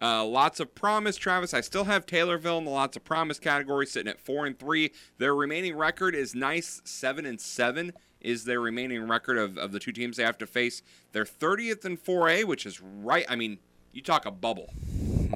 Uh, 0.02 0.22
lots 0.26 0.60
of 0.60 0.74
promise, 0.74 1.16
Travis. 1.16 1.54
I 1.54 1.62
still 1.62 1.84
have 1.84 2.04
Taylorville 2.04 2.58
in 2.58 2.66
the 2.66 2.70
lots 2.70 2.94
of 2.94 3.04
promise 3.04 3.38
category, 3.38 3.86
sitting 3.86 4.10
at 4.10 4.20
four 4.20 4.44
and 4.44 4.58
three. 4.58 4.92
Their 5.16 5.34
remaining 5.34 5.76
record 5.78 6.14
is 6.14 6.34
nice, 6.34 6.82
seven 6.84 7.24
and 7.24 7.40
seven 7.40 7.94
is 8.20 8.44
their 8.44 8.60
remaining 8.60 9.06
record 9.08 9.38
of, 9.38 9.56
of 9.56 9.72
the 9.72 9.78
two 9.78 9.92
teams 9.92 10.16
they 10.16 10.22
have 10.24 10.38
to 10.38 10.46
face. 10.46 10.82
They're 11.12 11.24
30th 11.24 11.84
in 11.84 11.96
4A, 11.96 12.44
which 12.44 12.66
is 12.66 12.80
right. 12.80 13.24
I 13.28 13.36
mean, 13.36 13.58
you 13.92 14.02
talk 14.02 14.26
a 14.26 14.30
bubble. 14.30 14.72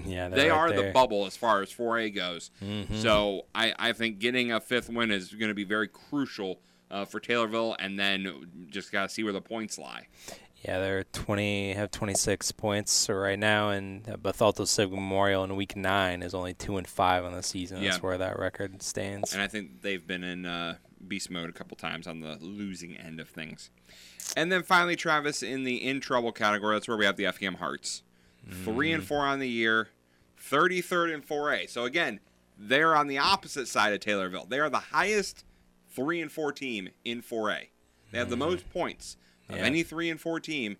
Yeah, 0.05 0.28
they're 0.28 0.51
right 0.51 0.72
are 0.72 0.72
the 0.72 0.91
bubble 0.91 1.26
as 1.26 1.37
far 1.37 1.62
as 1.62 1.70
4A 1.72 2.14
goes. 2.14 2.51
Mhm. 2.62 2.97
So 2.97 3.47
I, 3.55 3.72
I 3.78 3.93
think 3.93 4.18
getting 4.18 4.51
a 4.51 4.59
fifth 4.61 4.89
win 4.89 5.11
is 5.11 5.33
going 5.33 5.49
to 5.49 5.55
be 5.55 5.64
very 5.64 5.87
crucial 5.87 6.61
uh, 6.91 7.05
for 7.05 7.20
Taylorville, 7.20 7.76
and 7.78 7.99
then 7.99 8.66
just 8.68 8.91
got 8.91 9.03
to 9.05 9.09
see 9.09 9.22
where 9.22 9.33
the 9.33 9.41
points 9.41 9.78
lie. 9.78 10.09
Yeah, 10.62 10.78
they're 10.80 11.05
20 11.05 11.74
have 11.74 11.91
26 11.91 12.53
points 12.53 13.09
right 13.09 13.39
now, 13.39 13.70
and 13.70 14.05
Bethalto 14.05 14.66
Civic 14.66 14.95
Memorial 14.95 15.45
in 15.45 15.57
week 15.57 15.76
nine 15.76 16.22
is 16.22 16.35
only 16.35 16.55
two 16.55 16.76
and 16.78 16.87
five 16.87 17.24
on 17.24 17.33
the 17.33 17.43
season. 17.43 17.83
Yeah. 17.83 17.91
That's 17.91 18.03
where 18.03 18.18
that 18.18 18.39
record 18.39 18.83
stands. 18.83 19.33
And 19.33 19.43
I 19.43 19.47
think 19.47 19.83
they've 19.83 20.07
been 20.07 20.24
in 20.24 20.47
uh, 20.47 20.76
beast 21.07 21.30
mode 21.30 21.48
a 21.48 21.53
couple 21.53 21.76
times 21.76 22.07
on 22.07 22.20
the 22.20 22.36
losing 22.40 22.96
end 22.96 23.20
of 23.20 23.28
things. 23.28 23.70
And 24.36 24.50
then 24.50 24.62
finally, 24.62 24.96
Travis, 24.96 25.42
in 25.42 25.64
the 25.64 25.76
in 25.76 26.00
trouble 26.00 26.32
category, 26.32 26.76
that's 26.76 26.88
where 26.88 26.96
we 26.96 27.05
have 27.05 27.16
the 27.16 27.30
FEM 27.30 27.55
Hearts. 27.55 28.03
Three 28.64 28.92
and 28.92 29.03
mm-hmm. 29.03 29.07
four 29.07 29.20
on 29.20 29.38
the 29.38 29.48
year, 29.48 29.88
33rd 30.40 31.14
and 31.14 31.26
4A. 31.26 31.70
So 31.70 31.84
again, 31.84 32.18
they're 32.59 32.96
on 32.96 33.07
the 33.07 33.18
opposite 33.18 33.68
side 33.68 33.92
of 33.92 34.00
Taylorville. 34.00 34.48
They 34.48 34.59
are 34.59 34.70
the 34.70 34.78
highest 34.78 35.44
three 35.88 36.20
and 36.20 36.30
four 36.30 36.53
team 36.53 36.88
in 37.05 37.22
4A. 37.22 37.68
They 38.11 38.18
have 38.18 38.30
the 38.30 38.36
mm. 38.36 38.40
most 38.40 38.68
points 38.70 39.16
of 39.48 39.57
Yeah. 39.57 39.62
any 39.62 39.82
three 39.82 40.11
and 40.11 40.20
four 40.20 40.40
team. 40.40 40.76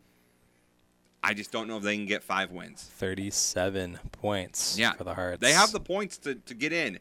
I 1.23 1.35
just 1.35 1.53
don't 1.53 1.69
know 1.69 1.77
if 1.77 1.85
they 1.85 1.97
can 1.97 2.07
get 2.07 2.25
five 2.25 2.51
wins. 2.51 2.91
37 2.95 4.01
points 4.11 4.77
Yeah, 4.77 4.93
for 4.95 5.05
the 5.05 5.15
Hearts. 5.15 5.41
They 5.41 5.53
have 5.53 5.71
the 5.71 5.81
points 5.81 6.19
to, 6.19 6.35
to 6.35 6.55
get 6.55 6.73
in. 6.73 6.99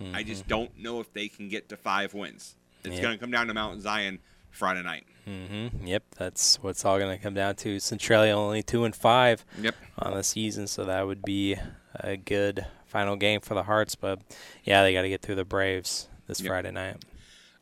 I 0.00 0.22
Mhm. 0.22 0.26
just 0.26 0.46
don't 0.48 0.76
know 0.78 1.00
if 1.00 1.12
they 1.12 1.28
can 1.28 1.48
get 1.48 1.68
to 1.70 1.76
five 1.76 2.14
wins. 2.14 2.56
It's 2.84 2.96
Yeah. 2.96 3.02
going 3.02 3.14
to 3.14 3.20
come 3.20 3.30
down 3.30 3.46
to 3.48 3.54
Mount 3.54 3.80
Zion 3.82 4.18
Friday 4.50 4.82
night. 4.82 5.06
Mm-hmm. 5.28 5.86
Yep, 5.86 6.04
that's 6.18 6.56
what's 6.62 6.84
all 6.84 6.98
going 6.98 7.16
to 7.16 7.22
come 7.22 7.34
down 7.34 7.56
to. 7.56 7.80
Centralia 7.80 8.36
only 8.36 8.62
two 8.62 8.84
and 8.84 8.94
five 8.94 9.44
Yep. 9.60 9.74
on 9.98 10.14
the 10.14 10.22
season, 10.22 10.66
so 10.66 10.84
that 10.84 11.06
would 11.06 11.22
be 11.22 11.56
a 11.94 12.16
good 12.16 12.66
final 12.86 13.16
game 13.16 13.40
for 13.40 13.54
the 13.54 13.62
Hearts. 13.64 13.94
But 13.94 14.20
yeah, 14.64 14.82
they 14.82 14.92
got 14.92 15.02
to 15.02 15.08
get 15.08 15.22
through 15.22 15.36
the 15.36 15.44
Braves 15.44 16.08
this 16.26 16.40
Yep. 16.40 16.48
Friday 16.48 16.70
night. 16.72 17.02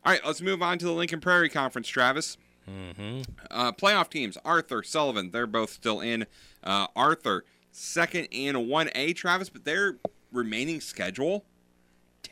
All 0.05 0.11
right, 0.11 0.25
let's 0.25 0.41
move 0.41 0.61
on 0.61 0.77
to 0.79 0.85
the 0.85 0.91
Lincoln 0.91 1.21
Prairie 1.21 1.49
Conference, 1.49 1.87
Travis. 1.87 2.37
Mm-hmm. 2.69 3.21
Uh, 3.49 3.71
playoff 3.71 4.09
teams: 4.09 4.37
Arthur, 4.43 4.83
Sullivan. 4.83 5.31
They're 5.31 5.47
both 5.47 5.69
still 5.71 6.01
in. 6.01 6.25
Uh, 6.63 6.87
Arthur, 6.95 7.45
second 7.71 8.25
in 8.31 8.67
one 8.67 8.89
A, 8.95 9.13
Travis, 9.13 9.49
but 9.49 9.63
their 9.65 9.97
remaining 10.31 10.81
schedule, 10.81 11.45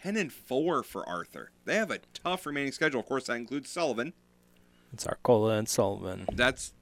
ten 0.01 0.17
and 0.17 0.31
four 0.31 0.83
for 0.83 1.07
Arthur. 1.07 1.51
They 1.65 1.75
have 1.75 1.91
a 1.91 1.99
tough 2.13 2.45
remaining 2.45 2.71
schedule. 2.71 2.99
Of 2.99 3.05
course, 3.05 3.27
that 3.27 3.35
includes 3.35 3.69
Sullivan. 3.69 4.13
It's 4.93 5.05
Arcola 5.05 5.57
and 5.57 5.69
Sullivan. 5.69 6.25
That's 6.31 6.73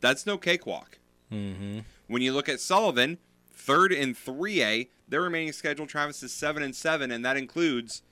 that's 0.00 0.26
no 0.26 0.36
cakewalk. 0.36 0.98
Mm-hmm. 1.32 1.80
When 2.08 2.22
you 2.22 2.32
look 2.32 2.48
at 2.48 2.60
Sullivan, 2.60 3.18
third 3.52 3.92
in 3.92 4.14
3A, 4.14 4.88
their 5.08 5.22
remaining 5.22 5.52
schedule, 5.52 5.86
Travis, 5.86 6.22
is 6.22 6.32
7 6.32 6.62
and 6.62 6.76
7, 6.76 7.10
and 7.10 7.24
that 7.24 7.36
includes 7.36 8.02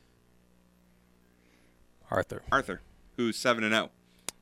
Arthur. 2.11 2.43
Arthur, 2.51 2.81
who's 3.17 3.37
7 3.37 3.63
and 3.63 3.73
0. 3.75 3.91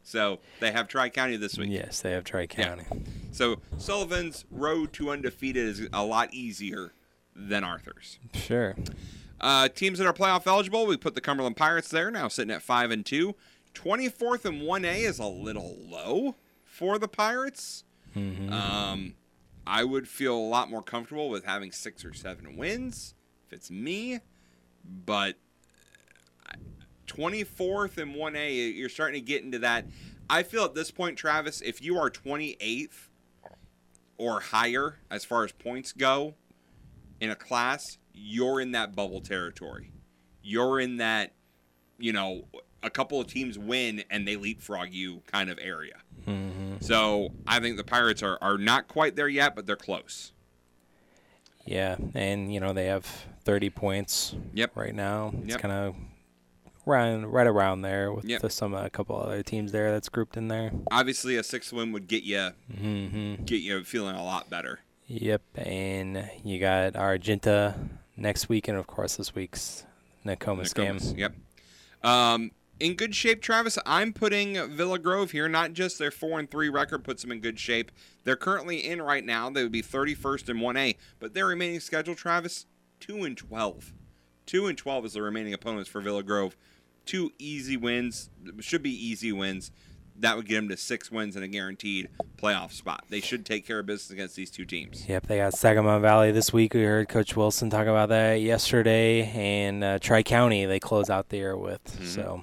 So 0.02 0.38
they 0.60 0.72
have 0.72 0.88
Tri 0.88 1.08
County 1.08 1.36
this 1.36 1.58
week. 1.58 1.70
Yes, 1.70 2.00
they 2.00 2.12
have 2.12 2.24
Tri 2.24 2.46
County. 2.46 2.84
So 3.32 3.60
Sullivan's 3.78 4.44
road 4.50 4.92
to 4.94 5.10
undefeated 5.10 5.66
is 5.66 5.88
a 5.92 6.04
lot 6.04 6.32
easier 6.32 6.92
than 7.34 7.64
Arthur's. 7.64 8.18
Sure. 8.34 8.76
Uh, 9.40 9.68
teams 9.68 9.98
that 9.98 10.06
are 10.06 10.12
playoff 10.12 10.46
eligible, 10.46 10.86
we 10.86 10.96
put 10.96 11.14
the 11.14 11.20
Cumberland 11.20 11.56
Pirates 11.56 11.88
there, 11.88 12.10
now 12.10 12.28
sitting 12.28 12.52
at 12.52 12.62
5 12.62 12.90
and 12.90 13.06
2. 13.06 13.34
24th 13.74 14.44
and 14.44 14.62
1A 14.62 15.08
is 15.08 15.18
a 15.18 15.26
little 15.26 15.76
low 15.80 16.34
for 16.64 16.98
the 16.98 17.08
Pirates. 17.08 17.84
Mm-hmm. 18.16 18.52
Um, 18.52 19.14
I 19.66 19.84
would 19.84 20.08
feel 20.08 20.36
a 20.36 20.38
lot 20.38 20.68
more 20.68 20.82
comfortable 20.82 21.28
with 21.28 21.44
having 21.44 21.72
six 21.72 22.04
or 22.04 22.12
seven 22.12 22.56
wins 22.56 23.14
if 23.46 23.52
it's 23.52 23.70
me, 23.70 24.20
but 24.84 25.36
24th 27.08 27.98
and 27.98 28.14
1A, 28.14 28.76
you're 28.76 28.88
starting 28.88 29.20
to 29.20 29.26
get 29.26 29.42
into 29.42 29.58
that. 29.58 29.86
I 30.28 30.44
feel 30.44 30.64
at 30.64 30.74
this 30.74 30.92
point, 30.92 31.16
Travis, 31.16 31.60
if 31.60 31.82
you 31.82 31.98
are 31.98 32.08
28th 32.08 33.08
or 34.18 34.40
higher 34.40 34.98
as 35.10 35.24
far 35.24 35.44
as 35.44 35.50
points 35.50 35.92
go 35.92 36.34
in 37.20 37.30
a 37.30 37.34
class, 37.34 37.98
you're 38.22 38.60
in 38.60 38.72
that 38.72 38.94
bubble 38.94 39.20
territory. 39.20 39.90
You're 40.42 40.80
in 40.80 40.98
that, 40.98 41.32
you 41.98 42.12
know, 42.12 42.44
a 42.82 42.90
couple 42.90 43.20
of 43.20 43.26
teams 43.26 43.58
win 43.58 44.02
and 44.10 44.26
they 44.26 44.36
leapfrog 44.36 44.92
you 44.92 45.22
kind 45.26 45.50
of 45.50 45.58
area. 45.60 45.96
Mm-hmm. 46.26 46.76
So 46.80 47.30
I 47.46 47.60
think 47.60 47.76
the 47.76 47.84
Pirates 47.84 48.22
are, 48.22 48.38
are 48.40 48.58
not 48.58 48.88
quite 48.88 49.16
there 49.16 49.28
yet, 49.28 49.54
but 49.54 49.66
they're 49.66 49.76
close. 49.76 50.32
Yeah, 51.66 51.96
and 52.14 52.52
you 52.52 52.58
know 52.58 52.72
they 52.72 52.86
have 52.86 53.04
30 53.44 53.70
points. 53.70 54.34
Yep. 54.54 54.76
Right 54.76 54.94
now, 54.94 55.32
it's 55.42 55.50
Yep. 55.52 55.60
kind 55.60 55.72
of 55.74 55.94
around 56.86 57.26
right 57.26 57.46
around 57.46 57.82
there 57.82 58.12
with 58.12 58.24
Yep. 58.24 58.40
the, 58.40 58.50
some 58.50 58.74
a 58.74 58.88
couple 58.90 59.16
other 59.20 59.42
teams 59.42 59.70
there 59.70 59.92
that's 59.92 60.08
grouped 60.08 60.36
in 60.36 60.48
there. 60.48 60.72
Obviously, 60.90 61.36
a 61.36 61.42
sixth 61.42 61.72
win 61.72 61.92
would 61.92 62.08
get 62.08 62.22
you 62.22 62.50
Mm-hmm. 62.74 63.44
get 63.44 63.60
you 63.60 63.84
feeling 63.84 64.16
a 64.16 64.24
lot 64.24 64.48
better. 64.48 64.80
Yep, 65.06 65.42
and 65.56 66.30
you 66.44 66.58
got 66.58 66.96
Argenta 66.96 67.74
next 68.20 68.48
week, 68.48 68.68
and 68.68 68.78
of 68.78 68.86
course 68.86 69.16
this 69.16 69.34
week's 69.34 69.84
Nokomis 70.24 70.74
game. 70.74 70.98
Yep. 71.16 71.34
Um, 72.02 72.52
in 72.78 72.94
good 72.94 73.14
shape, 73.14 73.42
Travis. 73.42 73.78
I'm 73.84 74.12
putting 74.12 74.54
Villa 74.70 74.98
Grove 74.98 75.32
here. 75.32 75.48
Not 75.48 75.72
just 75.72 75.98
their 75.98 76.10
four 76.10 76.38
and 76.38 76.50
three 76.50 76.68
record 76.68 77.04
puts 77.04 77.22
them 77.22 77.32
in 77.32 77.40
good 77.40 77.58
shape. 77.58 77.90
They're 78.24 78.36
currently 78.36 78.78
in 78.86 79.02
right 79.02 79.24
now. 79.24 79.50
They 79.50 79.62
would 79.62 79.72
be 79.72 79.82
31st 79.82 80.50
in 80.50 80.56
1A, 80.58 80.96
but 81.18 81.34
their 81.34 81.46
remaining 81.46 81.80
schedule, 81.80 82.14
Travis, 82.14 82.66
two 83.00 83.24
and 83.24 83.36
12. 83.36 83.92
Two 84.46 84.66
and 84.66 84.76
12 84.76 85.06
is 85.06 85.12
the 85.14 85.22
remaining 85.22 85.52
opponents 85.52 85.88
for 85.88 86.00
Villa 86.00 86.22
Grove. 86.22 86.56
Two 87.06 87.32
easy 87.38 87.76
wins 87.76 88.30
should 88.60 88.82
be 88.82 88.90
easy 88.90 89.32
wins. 89.32 89.70
That 90.20 90.36
would 90.36 90.46
get 90.46 90.56
them 90.56 90.68
to 90.68 90.76
six 90.76 91.10
wins 91.10 91.34
and 91.34 91.44
a 91.44 91.48
guaranteed 91.48 92.08
playoff 92.36 92.72
spot. 92.72 93.04
They 93.08 93.20
should 93.20 93.44
take 93.46 93.66
care 93.66 93.78
of 93.80 93.86
business 93.86 94.10
against 94.10 94.36
these 94.36 94.50
two 94.50 94.64
teams. 94.64 95.08
Yep, 95.08 95.26
they 95.26 95.38
got 95.38 95.54
Sangamon 95.54 96.02
Valley 96.02 96.30
this 96.30 96.52
week. 96.52 96.74
We 96.74 96.82
heard 96.82 97.08
Coach 97.08 97.36
Wilson 97.36 97.70
talk 97.70 97.86
about 97.86 98.10
that 98.10 98.34
yesterday, 98.40 99.22
and 99.34 99.82
uh, 99.82 99.98
Tri 99.98 100.22
County 100.22 100.66
they 100.66 100.78
close 100.78 101.10
out 101.10 101.30
the 101.30 101.38
year 101.38 101.56
with. 101.56 101.82
Mm-hmm. 101.84 102.04
So 102.06 102.42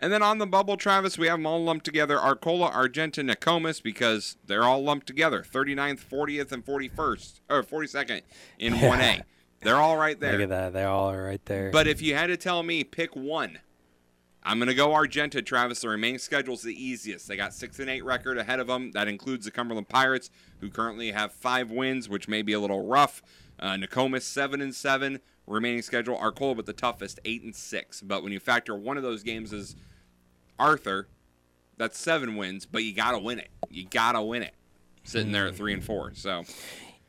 And 0.00 0.12
then 0.12 0.22
on 0.22 0.38
the 0.38 0.46
bubble, 0.46 0.76
Travis, 0.76 1.16
we 1.18 1.26
have 1.28 1.38
them 1.38 1.46
all 1.46 1.62
lumped 1.62 1.84
together. 1.84 2.18
Arcola, 2.18 2.66
Argenta, 2.70 3.22
Nokomis, 3.22 3.82
because 3.82 4.36
they're 4.46 4.64
all 4.64 4.82
lumped 4.82 5.06
together. 5.06 5.42
39th, 5.42 6.04
40th, 6.04 6.52
and 6.52 6.64
41st, 6.64 7.40
or 7.48 7.62
42nd 7.62 8.22
in 8.58 8.72
1A. 8.74 9.22
They're 9.60 9.76
all 9.76 9.96
right 9.96 10.18
there. 10.20 10.32
look 10.32 10.42
at 10.42 10.48
that, 10.50 10.72
they 10.74 10.84
all 10.84 11.10
are 11.10 11.24
right 11.24 11.44
there. 11.46 11.70
But 11.70 11.86
if 11.86 12.02
you 12.02 12.14
had 12.14 12.26
to 12.26 12.36
tell 12.36 12.62
me, 12.62 12.84
pick 12.84 13.16
one. 13.16 13.60
I'm 14.44 14.58
going 14.58 14.68
to 14.68 14.74
go 14.74 14.92
Argenta, 14.92 15.40
Travis. 15.40 15.80
The 15.80 15.88
remaining 15.88 16.18
schedule's 16.18 16.62
the 16.62 16.74
easiest. 16.74 17.26
They 17.26 17.36
got 17.36 17.54
6 17.54 17.78
and 17.78 17.88
8 17.88 18.04
record 18.04 18.36
ahead 18.36 18.60
of 18.60 18.66
them. 18.66 18.92
That 18.92 19.08
includes 19.08 19.46
the 19.46 19.50
Cumberland 19.50 19.88
Pirates, 19.88 20.30
who 20.60 20.68
currently 20.68 21.12
have 21.12 21.32
five 21.32 21.70
wins, 21.70 22.08
which 22.08 22.28
may 22.28 22.42
be 22.42 22.52
a 22.52 22.60
little 22.60 22.86
rough. 22.86 23.22
Uh, 23.58 23.76
Nokomis, 23.76 24.22
7 24.22 24.60
and 24.60 24.74
7. 24.74 25.20
Remaining 25.46 25.82
schedule, 25.82 26.16
Arcola 26.16 26.54
with 26.54 26.66
the 26.66 26.72
toughest, 26.72 27.20
8 27.24 27.42
and 27.42 27.56
6. 27.56 28.02
But 28.02 28.22
when 28.22 28.32
you 28.32 28.40
factor 28.40 28.74
one 28.76 28.96
of 28.96 29.02
those 29.02 29.22
games 29.22 29.52
as 29.52 29.76
Arthur, 30.58 31.08
that's 31.76 31.98
seven 31.98 32.36
wins, 32.36 32.66
but 32.66 32.84
you 32.84 32.94
got 32.94 33.12
to 33.12 33.18
win 33.18 33.38
it. 33.38 33.50
You 33.68 33.84
got 33.86 34.12
to 34.12 34.22
win 34.22 34.42
it. 34.42 34.54
Sitting 35.04 35.32
there 35.32 35.46
at 35.46 35.56
3 35.56 35.74
and 35.74 35.84
4. 35.84 36.12
So. 36.14 36.44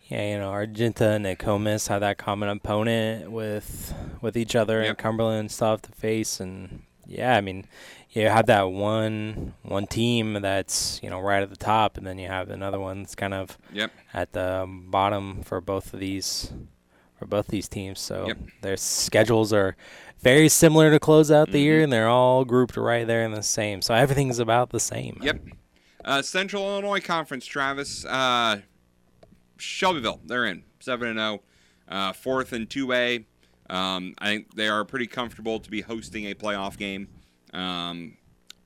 Yeah, 0.07 0.31
you 0.31 0.39
know, 0.39 0.49
Argenta 0.49 1.11
and 1.11 1.25
Nokomis 1.25 1.87
have 1.87 2.01
that 2.01 2.17
common 2.17 2.49
opponent 2.49 3.31
with 3.31 3.93
with 4.21 4.37
each 4.37 4.55
other 4.55 4.81
and 4.81 4.95
Cumberland 4.95 5.39
and 5.39 5.51
stuff 5.51 5.81
to 5.83 5.91
face, 5.93 6.39
and 6.39 6.83
Yeah, 7.07 7.35
I 7.35 7.41
mean, 7.41 7.65
you 8.11 8.27
have 8.29 8.45
that 8.47 8.71
one 8.71 9.53
one 9.61 9.87
team 9.87 10.33
that's 10.41 10.99
you 11.03 11.09
know 11.09 11.19
right 11.19 11.43
at 11.43 11.49
the 11.49 11.55
top, 11.55 11.97
and 11.97 12.05
then 12.07 12.17
you 12.17 12.27
have 12.27 12.49
another 12.49 12.79
one 12.79 13.03
that's 13.03 13.15
kind 13.15 13.33
of 13.33 13.57
Yep. 13.73 13.91
at 14.13 14.33
the 14.33 14.65
bottom 14.67 15.43
for 15.43 15.61
both 15.61 15.93
of 15.93 15.99
these 15.99 16.51
for 17.19 17.25
both 17.25 17.47
these 17.47 17.67
teams. 17.69 17.99
So 17.99 18.27
Yep. 18.27 18.37
their 18.61 18.77
schedules 18.77 19.53
are 19.53 19.75
very 20.19 20.49
similar 20.49 20.91
to 20.91 20.99
close 20.99 21.31
out 21.31 21.47
the 21.51 21.59
Mm-hmm. 21.59 21.63
year, 21.65 21.81
and 21.83 21.93
they're 21.93 22.09
all 22.09 22.43
grouped 22.45 22.75
right 22.77 23.05
there 23.05 23.23
in 23.23 23.31
the 23.31 23.43
same. 23.43 23.81
So 23.81 23.93
everything's 23.93 24.39
about 24.39 24.71
the 24.71 24.79
same. 24.79 25.19
Yep. 25.21 25.39
Uh, 26.03 26.21
Central 26.21 26.63
Illinois 26.67 26.99
Conference, 27.01 27.45
Travis. 27.45 28.05
Uh, 28.05 28.61
Shelbyville, 29.57 30.19
they're 30.25 30.45
in 30.45 30.63
seven 30.79 31.09
and 31.09 31.17
zero, 31.19 31.41
uh, 31.87 32.13
fourth 32.13 32.51
in 32.53 32.67
two 32.67 32.91
A. 32.91 33.25
Um, 33.69 34.13
I 34.19 34.27
think 34.27 34.55
they 34.55 34.67
are 34.67 34.85
pretty 34.85 35.07
comfortable 35.07 35.59
to 35.59 35.69
be 35.69 35.81
hosting 35.81 36.25
a 36.25 36.33
playoff 36.33 36.77
game. 36.77 37.07
Um, 37.53 38.17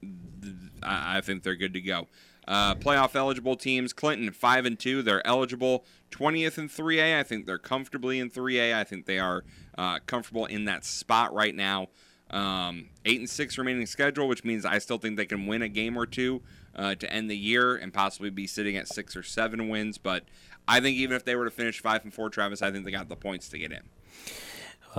th- 0.02 0.56
I, 0.84 1.22
think 1.22 1.43
they're 1.43 1.56
good 1.56 1.74
to 1.74 1.82
go. 1.82 2.08
Uh, 2.47 2.76
playoff 2.76 3.16
eligible 3.16 3.56
teams: 3.56 3.93
Clinton 3.93 4.32
five 4.32 4.66
and 4.66 4.78
two. 4.78 5.02
They're 5.02 5.26
eligible. 5.26 5.86
Twentieth 6.12 6.58
in 6.58 6.68
three 6.68 7.00
A. 7.00 7.20
I 7.20 7.24
think 7.24 7.45
they're 7.45 7.58
comfortably 7.58 8.20
in 8.20 8.30
three 8.30 8.60
A. 8.60 8.78
I 8.78 8.84
think 8.84 9.06
they 9.06 9.20
are 9.20 9.43
uh, 9.78 10.00
comfortable 10.06 10.45
in 10.45 10.66
that 10.66 10.84
spot 10.84 11.34
right 11.34 11.56
now. 11.56 11.88
Um, 12.32 12.89
eight 13.06 13.20
and 13.20 13.30
six 13.30 13.58
remaining 13.58 13.86
schedule, 13.86 14.28
which 14.28 14.43
means 14.43 14.66
I 14.66 14.80
still 14.80 14.97
think 14.97 15.18
they 15.18 15.26
can 15.26 15.47
win 15.47 15.62
a 15.62 15.70
game 15.70 15.97
or 15.97 16.06
two 16.06 16.41
uh, 16.76 16.95
to 16.95 17.12
end 17.12 17.30
the 17.30 17.38
year 17.38 17.76
and 17.76 17.93
possibly 17.93 18.30
be 18.30 18.47
sitting 18.47 18.76
at 18.78 18.88
six 18.88 19.16
or 19.16 19.24
seven 19.24 19.70
wins. 19.70 19.97
But 19.97 20.24
I 20.68 20.80
think 20.80 20.97
even 20.97 21.16
if 21.16 21.26
they 21.26 21.36
were 21.36 21.45
to 21.45 21.52
finish 21.52 21.82
five 21.82 22.04
and 22.04 22.14
four, 22.14 22.30
Travis, 22.30 22.62
I 22.62 22.72
think 22.72 22.86
they 22.86 22.91
got 22.91 23.10
the 23.10 23.16
points 23.16 23.50
to 23.50 23.60
get 23.60 23.72
in. 23.72 23.82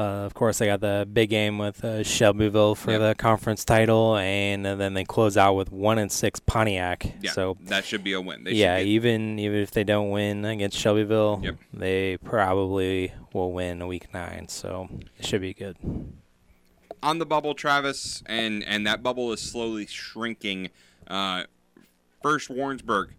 Uh, 0.01 0.25
of 0.25 0.33
course, 0.33 0.57
they 0.59 0.65
got 0.67 0.81
the 0.81 1.07
big 1.13 1.29
game 1.29 1.59
with 1.59 1.85
uh, 1.85 2.03
Shelbyville 2.03 2.75
for 2.75 2.97
the 2.99 3.15
conference 3.19 3.67
title, 3.67 4.17
and, 4.17 4.67
uh, 4.67 4.75
then 4.75 4.95
they 4.95 5.05
close 5.05 5.37
out 5.37 5.53
with 5.57 5.71
one 5.71 5.99
and 5.99 6.11
six 6.11 6.41
Pontiac. 6.41 7.13
Yeah, 7.21 7.33
So 7.33 7.59
that 7.65 7.85
should 7.85 8.03
be 8.03 8.15
a 8.15 8.21
win. 8.21 8.45
They 8.45 8.53
yeah, 8.53 8.79
get- 8.79 8.87
even 8.87 9.39
even 9.39 9.59
if 9.59 9.73
they 9.73 9.85
don't 9.85 10.09
win 10.09 10.47
against 10.47 10.79
Shelbyville, 10.79 11.41
Yep. 11.45 11.57
they 11.75 12.17
probably 12.17 13.13
will 13.35 13.53
win 13.53 13.87
week 13.87 14.13
nine. 14.15 14.49
So 14.49 14.89
it 15.19 15.27
should 15.27 15.43
be 15.43 15.53
good. 15.53 15.77
on 17.03 17.19
the 17.19 17.27
bubble, 17.27 17.55
Travis, 17.55 18.23
and 18.25 18.65
and 18.65 18.87
that 18.87 19.03
bubble 19.03 19.33
is 19.33 19.41
slowly 19.43 19.87
shrinking. 19.87 20.71
Uh, 21.09 21.45
first, 22.23 22.49
Warrensburg, 22.49 23.11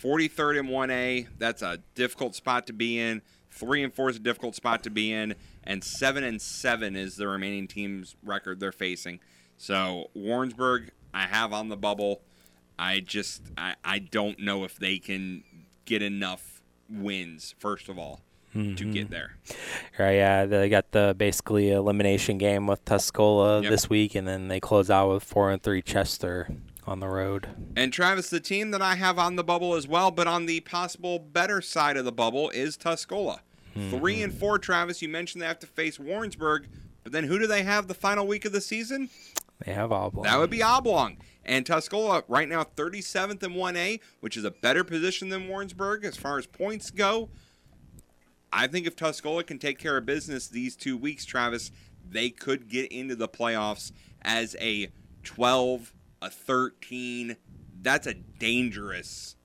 43rd 0.00 0.58
in 0.60 0.66
1A. 0.68 1.26
That's 1.38 1.62
a 1.62 1.78
difficult 1.96 2.36
spot 2.36 2.68
to 2.68 2.72
be 2.72 3.00
in. 3.00 3.22
Three 3.50 3.82
and 3.82 3.92
four 3.92 4.08
is 4.10 4.16
a 4.16 4.20
difficult 4.20 4.54
spot 4.54 4.84
to 4.84 4.90
be 4.90 5.12
in, 5.12 5.34
and 5.70 5.84
seven 5.84 6.24
and 6.24 6.42
seven 6.42 6.96
is 6.96 7.16
the 7.16 7.28
remaining 7.28 7.68
team's 7.68 8.16
record 8.24 8.58
they're 8.60 8.72
facing. 8.72 9.20
So 9.56 10.10
Warrensburg, 10.14 10.90
I 11.14 11.22
have 11.26 11.52
on 11.52 11.68
the 11.68 11.76
bubble. 11.76 12.22
I 12.78 13.00
just 13.00 13.42
I, 13.56 13.74
I 13.84 13.98
don't 14.00 14.38
know 14.40 14.64
if 14.64 14.76
they 14.78 14.98
can 14.98 15.44
get 15.84 16.02
enough 16.02 16.62
wins. 16.88 17.54
First 17.58 17.88
of 17.88 17.98
all, 17.98 18.20
to 18.52 18.58
Mhm. 18.58 18.92
get 18.92 19.10
there. 19.10 19.36
Right, 19.98 20.14
yeah, 20.16 20.44
they 20.46 20.68
got 20.68 20.90
the 20.90 21.14
basically 21.16 21.70
elimination 21.70 22.36
game 22.38 22.66
with 22.66 22.84
Tuscola 22.84 23.62
Yep. 23.62 23.70
this 23.70 23.88
week, 23.88 24.14
and 24.16 24.26
then 24.26 24.48
they 24.48 24.58
close 24.58 24.90
out 24.90 25.12
with 25.12 25.22
four 25.22 25.50
and 25.52 25.62
three 25.62 25.82
Chester 25.82 26.48
on 26.86 26.98
the 26.98 27.06
road. 27.08 27.46
And 27.76 27.92
Travis, 27.92 28.28
the 28.30 28.40
team 28.40 28.72
that 28.72 28.82
I 28.82 28.96
have 28.96 29.18
on 29.20 29.36
the 29.36 29.44
bubble 29.44 29.74
as 29.74 29.86
well, 29.86 30.10
but 30.10 30.26
on 30.26 30.46
the 30.46 30.58
possible 30.60 31.18
better 31.20 31.60
side 31.60 31.96
of 31.96 32.04
the 32.04 32.10
bubble 32.12 32.50
is 32.50 32.76
Tuscola. 32.76 33.40
Three 33.74 34.22
and 34.22 34.32
four, 34.34 34.58
Travis. 34.58 35.00
You 35.02 35.08
mentioned 35.08 35.42
they 35.42 35.46
have 35.46 35.58
to 35.60 35.66
face 35.66 35.98
Warrensburg, 35.98 36.68
but 37.04 37.12
then 37.12 37.24
who 37.24 37.38
do 37.38 37.46
they 37.46 37.62
have 37.62 37.86
the 37.88 37.94
final 37.94 38.26
week 38.26 38.44
of 38.44 38.52
the 38.52 38.60
season? 38.60 39.08
They 39.64 39.72
have 39.72 39.92
Oblong. 39.92 40.24
That 40.24 40.38
would 40.38 40.50
be 40.50 40.62
Oblong. 40.62 41.18
And 41.44 41.64
Tuscola 41.64 42.22
right 42.28 42.48
now 42.48 42.64
37th 42.64 43.42
in 43.42 43.52
1A, 43.54 44.00
which 44.20 44.36
is 44.36 44.44
a 44.44 44.50
better 44.50 44.84
position 44.84 45.28
than 45.28 45.48
Warrensburg 45.48 46.04
as 46.04 46.16
far 46.16 46.38
as 46.38 46.46
points 46.46 46.90
go. 46.90 47.28
I 48.52 48.66
think 48.66 48.86
if 48.86 48.96
Tuscola 48.96 49.46
can 49.46 49.58
take 49.58 49.78
care 49.78 49.96
of 49.96 50.04
business 50.06 50.48
these 50.48 50.74
two 50.76 50.96
weeks, 50.96 51.24
Travis, 51.24 51.70
they 52.08 52.30
could 52.30 52.68
get 52.68 52.90
into 52.90 53.14
the 53.14 53.28
playoffs 53.28 53.92
as 54.22 54.56
a 54.60 54.88
12, 55.22 55.92
a 56.22 56.30
13. 56.30 57.36
That's 57.82 58.06
a 58.06 58.14
dangerous 58.14 59.36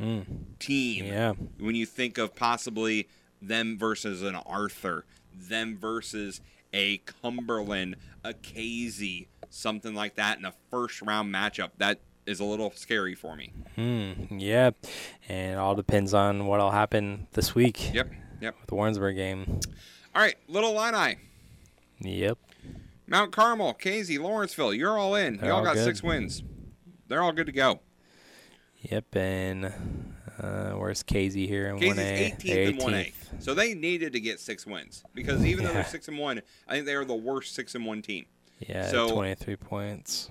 Mm. 0.00 0.24
team. 0.58 1.04
Yeah. 1.04 1.34
When 1.58 1.74
you 1.76 1.86
think 1.86 2.18
of 2.18 2.34
possibly 2.34 3.08
them 3.42 3.76
versus 3.78 4.22
an 4.22 4.36
Arthur, 4.36 5.04
them 5.34 5.76
versus 5.76 6.40
a 6.72 6.98
Cumberland, 6.98 7.96
a 8.24 8.32
Casey, 8.32 9.28
something 9.50 9.94
like 9.94 10.14
that 10.14 10.38
in 10.38 10.44
a 10.44 10.54
first 10.70 11.02
round 11.02 11.34
matchup, 11.34 11.70
that 11.78 12.00
is 12.24 12.38
a 12.40 12.44
little 12.44 12.70
scary 12.74 13.14
for 13.14 13.34
me. 13.36 13.52
Hmm. 13.74 14.38
Yeah, 14.38 14.70
and 15.28 15.52
it 15.52 15.58
all 15.58 15.74
depends 15.74 16.14
on 16.14 16.46
what'll 16.46 16.70
happen 16.70 17.26
this 17.32 17.54
week. 17.54 17.92
Yep. 17.92 18.10
Yep. 18.40 18.56
With 18.60 18.68
the 18.68 18.74
Warrensburg 18.74 19.16
game. 19.16 19.60
All 20.14 20.22
right, 20.22 20.36
Little 20.48 20.70
Illini, 20.78 21.16
Yep. 22.00 22.38
Mount 23.06 23.32
Carmel, 23.32 23.74
Casey, 23.74 24.18
Lawrenceville, 24.18 24.72
you're 24.72 24.98
all 24.98 25.14
in. 25.14 25.36
They're 25.36 25.46
you 25.46 25.52
all 25.52 25.58
all 25.58 25.64
got 25.64 25.74
good. 25.74 25.84
six 25.84 26.02
wins. 26.02 26.42
They're 27.08 27.22
all 27.22 27.32
good 27.32 27.46
to 27.46 27.52
go. 27.52 27.80
Yep. 28.80 29.16
And 29.16 29.72
uh, 30.42 30.72
where's 30.72 31.02
Casey 31.02 31.46
here 31.46 31.68
in 31.68 31.78
Casey's 31.78 31.96
1A? 31.96 32.36
18th 32.36 32.42
They're 32.42 32.68
and 32.68 32.78
1A. 32.78 33.12
So 33.38 33.54
they 33.54 33.74
needed 33.74 34.12
to 34.12 34.20
get 34.20 34.40
six 34.40 34.66
wins 34.66 35.04
because 35.14 35.44
even 35.44 35.64
though 35.64 35.72
they're 35.72 35.84
six 35.84 36.08
and 36.08 36.18
one, 36.18 36.42
I 36.68 36.74
think 36.74 36.86
they 36.86 36.94
are 36.94 37.04
the 37.04 37.14
worst 37.14 37.54
six 37.54 37.74
and 37.74 37.86
one 37.86 38.02
team. 38.02 38.26
Yeah, 38.68 38.88
So 38.88 39.10
23 39.10 39.56
points. 39.56 40.30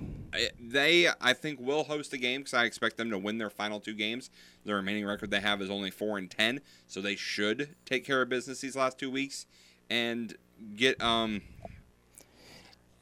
They 0.60 1.10
I 1.20 1.34
think 1.34 1.60
will 1.60 1.84
host 1.84 2.12
the 2.12 2.18
game 2.18 2.42
because 2.42 2.54
I 2.54 2.64
expect 2.66 2.98
them 2.98 3.10
to 3.10 3.18
win 3.18 3.38
their 3.38 3.50
final 3.50 3.80
two 3.80 3.94
games. 3.94 4.30
The 4.64 4.74
remaining 4.74 5.06
record 5.06 5.32
they 5.32 5.42
have 5.42 5.62
is 5.62 5.70
only 5.70 5.92
four 5.92 6.18
and 6.18 6.30
ten, 6.30 6.62
so 6.88 7.02
they 7.02 7.16
should 7.16 7.76
take 7.86 8.06
care 8.06 8.22
of 8.22 8.30
business 8.30 8.62
these 8.62 8.76
last 8.76 8.98
two 8.98 9.12
weeks 9.12 9.48
and 9.90 10.36
get 10.76 11.02
um 11.02 11.42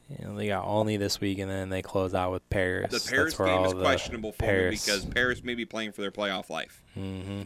You 0.10 0.26
know, 0.28 0.36
they 0.36 0.48
got 0.48 0.66
Olney 0.66 0.98
this 0.98 1.22
week, 1.22 1.38
and 1.40 1.50
then 1.50 1.70
they 1.70 1.82
close 1.82 2.16
out 2.16 2.32
with 2.32 2.50
Paris. 2.50 2.92
the 2.92 3.12
Paris 3.12 3.38
game 3.38 3.64
is 3.66 3.74
questionable 3.74 4.32
for 4.32 4.40
Paris. 4.40 4.88
me 4.88 4.92
because 4.94 5.06
Paris 5.06 5.44
may 5.44 5.54
be 5.56 5.66
playing 5.66 5.92
for 5.92 6.02
their 6.02 6.12
playoff 6.12 6.50
life. 6.50 6.84
hmm 6.94 7.42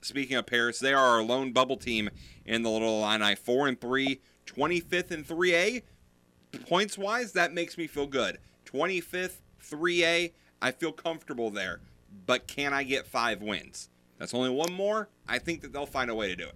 Speaking 0.00 0.36
of 0.36 0.46
Paris, 0.46 0.80
they 0.80 0.92
are 0.92 1.16
our 1.16 1.22
lone 1.22 1.52
bubble 1.52 1.76
team 1.76 2.10
in 2.44 2.62
the 2.62 2.70
Little 2.70 3.04
Illini, 3.04 3.36
four 3.36 3.68
and 3.68 3.80
three, 3.80 4.20
25th 4.46 5.12
in 5.12 5.22
3A. 5.22 5.82
Points 6.66 6.98
wise, 6.98 7.32
that 7.32 7.52
makes 7.52 7.78
me 7.78 7.86
feel 7.86 8.08
good. 8.08 8.38
25th, 8.66 9.36
3A, 9.64 10.32
I 10.60 10.70
feel 10.72 10.90
comfortable 10.90 11.50
there. 11.50 11.80
But 12.26 12.48
can 12.48 12.74
I 12.74 12.82
get 12.82 13.06
five 13.06 13.40
wins? 13.42 13.90
That's 14.18 14.34
only 14.34 14.50
one 14.50 14.72
more. 14.72 15.08
I 15.28 15.38
think 15.38 15.62
that 15.62 15.72
they'll 15.72 15.86
find 15.86 16.10
a 16.10 16.14
way 16.16 16.28
to 16.28 16.36
do 16.36 16.44
it. 16.48 16.54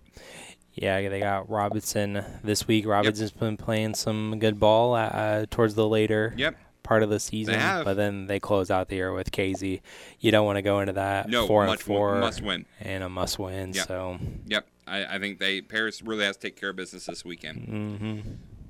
Yeah, 0.77 1.09
they 1.09 1.21
got 1.21 1.49
Robinson 1.51 2.23
this 2.45 2.69
week. 2.69 2.87
Robinson's 2.87 3.33
been 3.33 3.57
playing 3.57 3.95
some 3.95 4.39
good 4.39 4.61
ball 4.61 4.95
uh, 4.95 5.47
towards 5.51 5.75
the 5.75 5.89
later 5.89 6.35
Yep. 6.37 6.55
part 6.83 7.03
of 7.03 7.09
the 7.09 7.19
season, 7.19 7.55
have. 7.55 7.87
but 7.87 7.95
then 7.95 8.27
they 8.27 8.39
close 8.39 8.71
out 8.71 8.89
the 8.89 8.97
year 8.97 9.11
with 9.13 9.33
Casey. 9.33 9.81
You 10.21 10.31
don't 10.31 10.45
want 10.45 10.57
to 10.57 10.63
go 10.63 10.81
into 10.81 10.93
that 10.93 11.31
No, 11.31 11.47
four 11.47 11.65
and 11.67 11.81
four 11.81 12.17
must 12.21 12.43
win. 12.43 12.67
and 12.79 13.03
a 13.03 13.09
must 13.09 13.39
win. 13.39 13.73
Yep. 13.73 13.87
So 13.89 14.19
Yep. 14.47 14.67
I, 14.87 15.17
I 15.17 15.19
think 15.19 15.39
they 15.41 15.63
Paris 15.63 16.03
really 16.03 16.25
has 16.27 16.37
to 16.37 16.43
take 16.49 16.61
care 16.61 16.69
of 16.69 16.77
business 16.77 17.07
this 17.07 17.25
weekend. 17.25 17.65
hmm 17.67 18.21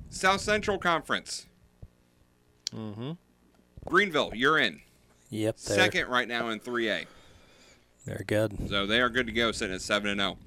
South 0.09 0.39
Central 0.39 0.77
Conference. 0.77 1.45
hmm 2.73 3.11
Greenville, 3.85 4.31
you're 4.33 4.57
in. 4.57 4.81
Yep, 5.29 5.59
Second 5.59 6.07
right 6.07 6.27
now 6.27 6.47
in 6.49 6.59
3A. 6.61 7.05
they're 8.05 8.23
good. 8.25 8.69
So 8.69 8.85
they 8.85 9.01
are 9.01 9.09
good 9.09 9.27
to 9.27 9.33
go, 9.33 9.51
sitting 9.51 9.75
at 9.75 9.81
seven 9.81 10.09
and 10.09 10.19
zero. 10.21 10.37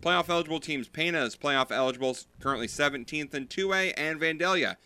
Playoff 0.00 0.28
eligible 0.28 0.60
teams: 0.60 0.88
Pana 0.88 1.24
is 1.24 1.36
playoff 1.36 1.70
eligible, 1.70 2.16
currently 2.40 2.66
17th 2.66 3.34
in 3.34 3.46
2A, 3.46 3.94
and 3.96 4.20
Vandalia, 4.20 4.76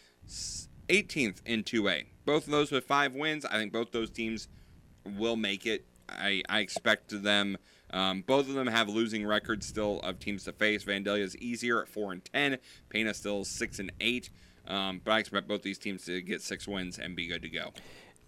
18th 0.88 1.42
in 1.44 1.64
2A. 1.64 2.06
Both 2.24 2.46
of 2.46 2.52
those 2.52 2.70
with 2.70 2.84
five 2.84 3.14
wins. 3.14 3.44
I 3.44 3.58
think 3.58 3.72
both 3.72 3.92
those 3.92 4.10
teams 4.10 4.48
will 5.18 5.36
make 5.36 5.66
it. 5.66 5.84
I, 6.08 6.42
I 6.48 6.60
expect 6.60 7.22
them. 7.22 7.58
Um, 7.90 8.22
both 8.26 8.48
of 8.48 8.54
them 8.54 8.68
have 8.68 8.88
losing 8.88 9.26
records 9.26 9.66
still 9.66 10.00
of 10.00 10.18
teams 10.18 10.44
to 10.44 10.52
face. 10.52 10.84
Vandalia 10.84 11.22
is 11.22 11.36
easier 11.36 11.82
at 11.82 11.88
four 11.88 12.12
and 12.12 12.24
ten. 12.24 12.58
Pana 12.88 13.12
still 13.12 13.44
six 13.44 13.78
and 13.78 13.92
eight. 14.00 14.30
Um, 14.66 15.00
but 15.04 15.12
I 15.12 15.18
expect 15.18 15.48
both 15.48 15.62
these 15.62 15.78
teams 15.78 16.04
to 16.06 16.22
get 16.22 16.40
six 16.40 16.68
wins 16.68 16.98
and 16.98 17.16
be 17.16 17.26
good 17.26 17.42
to 17.42 17.48
go. 17.48 17.72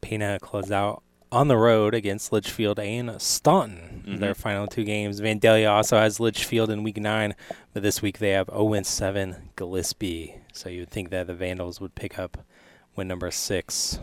Pana 0.01 0.39
closed 0.41 0.73
out 0.73 1.03
on 1.35 1.49
the 1.49 1.57
road 1.57 1.95
against 1.95 2.33
Litchfield 2.33 2.79
and 2.79 3.21
Staunton. 3.21 4.05
Mhm. 4.07 4.21
Their 4.21 4.35
final 4.35 4.67
two 4.67 4.85
games. 4.85 5.21
Vandalia 5.21 5.71
also 5.71 5.97
has 5.99 6.21
Litchfield 6.21 6.71
in 6.71 6.83
week 6.85 6.99
nine, 6.99 7.35
but 7.73 7.83
this 7.83 8.01
week 8.01 8.19
they 8.19 8.31
have 8.31 8.49
0 8.49 8.83
7 8.85 9.51
Gillespie. 9.57 10.37
So 10.53 10.69
you 10.69 10.81
would 10.81 10.91
think 10.91 11.11
that 11.11 11.27
the 11.27 11.35
Vandals 11.35 11.81
would 11.81 11.95
pick 11.95 12.19
up 12.19 12.39
win 12.95 13.09
number 13.09 13.31
six. 13.31 13.99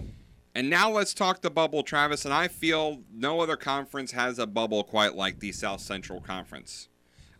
And 0.54 0.70
now 0.70 0.92
let's 0.92 1.14
talk 1.14 1.42
the 1.42 1.50
bubble, 1.50 1.82
Travis. 1.82 2.26
And 2.26 2.34
I 2.34 2.50
feel 2.50 3.04
no 3.10 3.40
other 3.40 3.56
conference 3.56 4.12
has 4.12 4.38
a 4.38 4.46
bubble 4.46 4.84
quite 4.84 5.16
like 5.16 5.40
the 5.40 5.54
South 5.54 5.80
Central 5.80 6.20
Conference. 6.20 6.90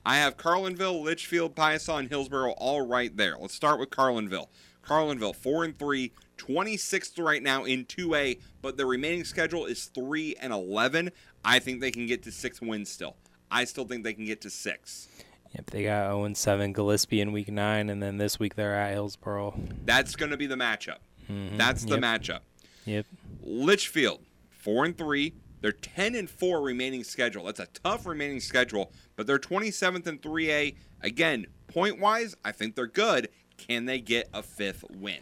I 0.06 0.16
have 0.18 0.38
Carlinville, 0.38 1.04
Litchfield, 1.04 1.56
Piasa, 1.56 2.00
and 2.00 2.10
Hillsboro 2.10 2.52
all 2.54 2.88
right 2.88 3.16
there. 3.16 3.36
Let's 3.38 3.54
start 3.54 3.80
with 3.80 3.90
Carlinville. 3.90 4.48
Carlinville, 4.82 5.36
4 5.36 5.64
and 5.66 5.78
3, 5.78 6.12
26th 6.46 7.24
right 7.24 7.42
now 7.44 7.64
in 7.66 7.86
2A, 7.86 8.40
but 8.62 8.78
the 8.78 8.86
remaining 8.86 9.24
schedule 9.24 9.66
is 9.66 9.86
3 9.86 10.36
and 10.42 10.52
11. 10.52 11.12
I 11.46 11.60
think 11.60 11.82
they 11.82 11.92
can 11.92 12.06
get 12.08 12.24
to 12.24 12.32
six 12.32 12.62
wins 12.62 12.90
still. 12.90 13.16
I 13.50 13.66
still 13.66 13.86
think 13.86 14.04
they 14.04 14.14
can 14.14 14.26
get 14.26 14.42
to 14.42 14.50
six. 14.50 15.08
Yep, 15.54 15.70
they 15.72 15.84
got 15.84 16.06
0 16.08 16.24
and 16.24 16.38
7 16.38 16.72
Gillespie 16.74 17.20
in 17.22 17.32
week 17.32 17.50
nine, 17.52 17.90
and 17.90 18.02
then 18.02 18.18
this 18.18 18.40
week 18.40 18.56
they're 18.56 18.74
at 18.76 18.94
Hillsboro. 18.94 19.60
That's 19.86 20.16
going 20.16 20.32
to 20.32 20.38
be 20.38 20.48
the 20.48 20.56
matchup. 20.56 20.98
Mhm. 21.30 21.58
That's 21.58 21.84
the 21.84 22.00
Yep. 22.00 22.02
matchup. 22.02 22.40
Yep. 22.86 23.06
Litchfield, 23.44 24.22
four 24.50 24.86
and 24.86 24.98
three. 24.98 25.34
They're 25.62 25.72
ten 25.72 26.16
and 26.16 26.30
four 26.30 26.62
remaining 26.62 27.04
schedule. 27.04 27.44
That's 27.46 27.60
a 27.60 27.68
tough 27.68 28.06
remaining 28.06 28.40
schedule, 28.40 28.92
but 29.16 29.28
they're 29.28 29.38
27th 29.38 30.08
in 30.08 30.18
3A. 30.20 30.76
Again, 31.02 31.48
point 31.68 32.00
wise, 32.00 32.36
I 32.46 32.52
think 32.52 32.76
they're 32.76 32.88
good. 32.88 33.30
Can 33.58 33.86
they 33.86 34.00
get 34.00 34.28
a 34.34 34.42
fifth 34.42 34.84
win? 34.90 35.20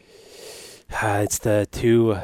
Ah, 0.92 1.20
it's 1.20 1.40
the 1.40 1.68
two 1.72 2.18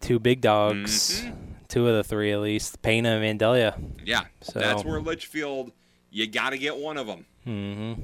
two 0.00 0.18
big 0.18 0.40
dogs, 0.40 1.24
two 1.68 1.86
of 1.88 1.94
the 1.94 2.04
three 2.04 2.32
at 2.32 2.40
least, 2.40 2.80
Pana 2.82 3.16
and 3.20 3.40
Vandalia. 3.40 3.74
Yeah, 4.04 4.24
So- 4.40 4.58
that's 4.58 4.84
where 4.84 5.00
Litchfield. 5.00 5.72
You 6.10 6.26
got 6.26 6.50
to 6.50 6.58
get 6.58 6.76
one 6.78 6.96
of 6.96 7.06
them. 7.06 7.26
Mm-hmm. 7.46 8.02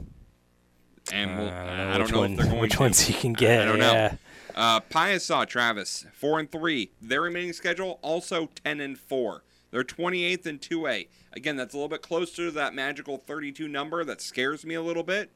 And 1.13 1.39
we'll, 1.39 1.49
I 1.49 1.67
don't 1.67 1.77
know 1.77 1.91
I 1.95 1.99
don't 1.99 2.03
which 2.03 2.13
know 2.13 2.19
one- 2.21 2.33
if 2.33 2.39
they're 2.39 2.47
going 2.47 2.61
which 2.61 2.73
to. 2.73 2.81
ones 2.81 3.09
you 3.09 3.15
can 3.15 3.33
get, 3.33 3.63
I 3.63 3.65
don't 3.65 3.79
yeah. 3.79 3.93
know. 4.13 4.19
Uh, 4.55 4.81
Piasa, 4.81 5.47
Travis, 5.47 6.05
four 6.13 6.39
and 6.39 6.51
three. 6.51 6.91
Their 7.01 7.23
remaining 7.23 7.55
schedule 7.55 7.99
also 8.03 8.51
ten 8.65 8.81
and 8.81 8.99
four. 8.99 9.45
They're 9.71 9.83
28th 9.83 10.47
in 10.47 10.59
2A. 10.59 11.09
Again, 11.33 11.57
that's 11.57 11.73
a 11.73 11.79
little 11.79 11.89
bit 11.89 12.03
closer 12.03 12.45
to 12.47 12.51
that 12.51 12.75
magical 12.75 13.17
32 13.17 13.67
number 13.67 14.05
that 14.05 14.21
scares 14.21 14.67
me 14.67 14.75
a 14.75 14.83
little 14.83 15.03
bit. 15.03 15.31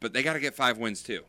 But 0.00 0.12
they 0.12 0.22
got 0.22 0.34
to 0.34 0.40
get 0.40 0.54
five 0.54 0.76
wins 0.76 1.02
too. 1.02 1.22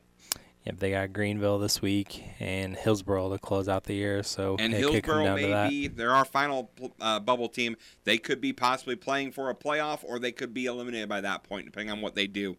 Yep, 0.65 0.79
they 0.79 0.91
got 0.91 1.13
Greenville 1.13 1.59
this 1.59 1.79
week 1.81 2.23
and 2.39 2.75
Hillsboro 2.75 3.31
to 3.31 3.37
close 3.37 3.69
out 3.69 3.83
the 3.83 3.93
year. 3.93 4.23
So 4.23 4.55
And 4.57 4.73
it 4.73 4.81
could 4.81 5.03
come 5.03 5.21
Hillsboro 5.21 5.25
down 5.25 5.37
to 5.37 5.47
that. 5.47 5.63
may 5.65 5.69
be 5.69 5.87
they're 5.87 6.11
our 6.11 6.25
final 6.25 6.71
uh, 6.99 7.19
bubble 7.19 7.49
team. 7.49 7.77
They 8.03 8.17
could 8.17 8.41
be 8.41 8.51
possibly 8.51 8.95
playing 8.95 9.31
for 9.31 9.49
a 9.51 9.55
playoff, 9.55 9.99
or 10.03 10.17
they 10.17 10.31
could 10.31 10.53
be 10.53 10.65
eliminated 10.65 11.07
by 11.07 11.21
that 11.21 11.43
point, 11.43 11.65
depending 11.65 11.91
on 11.91 12.01
what 12.01 12.15
they 12.15 12.25
do. 12.25 12.57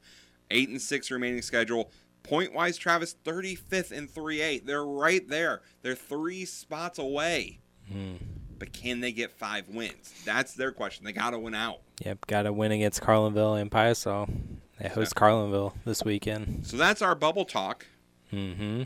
Eight 0.52 0.68
and 0.68 0.80
six 0.80 1.10
remaining 1.10 1.42
schedule. 1.42 1.90
Point 2.22 2.52
wise, 2.54 2.76
Travis 2.76 3.16
35th 3.24 3.90
and 3.90 4.08
3A. 4.08 4.64
They're 4.64 4.84
right 4.84 5.26
there. 5.28 5.62
They're 5.82 5.94
three 5.96 6.44
spots 6.44 6.98
away. 6.98 7.58
Hmm. 7.90 8.16
But 8.58 8.72
can 8.72 9.00
they 9.00 9.12
get 9.12 9.32
five 9.32 9.68
wins? 9.68 10.12
That's 10.24 10.54
their 10.54 10.72
question. 10.72 11.04
They 11.04 11.12
got 11.12 11.30
to 11.30 11.38
win 11.38 11.54
out. 11.54 11.80
Yep, 12.04 12.26
got 12.26 12.42
to 12.42 12.52
win 12.52 12.72
against 12.72 13.02
Carlinville 13.02 13.60
and 13.60 13.70
Piasa. 13.70 14.28
They 14.80 14.88
host 14.88 15.14
Carlinville 15.14 15.72
this 15.84 16.04
weekend. 16.04 16.66
So 16.66 16.76
that's 16.76 17.02
our 17.02 17.14
bubble 17.14 17.44
talk. 17.44 17.86
Mm-hmm. 18.36 18.82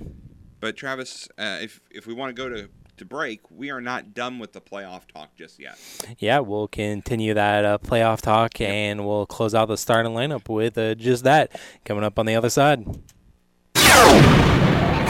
But 0.60 0.76
Travis, 0.76 1.28
uh, 1.38 1.58
if 1.60 1.80
if 1.90 2.06
we 2.06 2.14
want 2.14 2.34
to 2.34 2.40
go 2.40 2.48
to 2.48 2.68
to 2.98 3.04
break, 3.04 3.40
we 3.50 3.70
are 3.70 3.80
not 3.80 4.14
done 4.14 4.38
with 4.38 4.52
the 4.52 4.60
playoff 4.60 5.06
talk 5.12 5.34
just 5.34 5.58
yet. 5.58 5.78
Yeah, 6.18 6.40
we'll 6.40 6.68
continue 6.68 7.34
that 7.34 7.64
uh, 7.64 7.78
playoff 7.78 8.20
talk 8.20 8.60
and 8.60 9.06
we'll 9.06 9.26
close 9.26 9.54
out 9.54 9.68
the 9.68 9.78
starting 9.78 10.12
lineup 10.12 10.48
with 10.48 10.76
uh, 10.76 10.94
just 10.94 11.24
that 11.24 11.58
coming 11.84 12.04
up 12.04 12.18
on 12.18 12.26
the 12.26 12.36
other 12.36 12.50
side. 12.50 12.84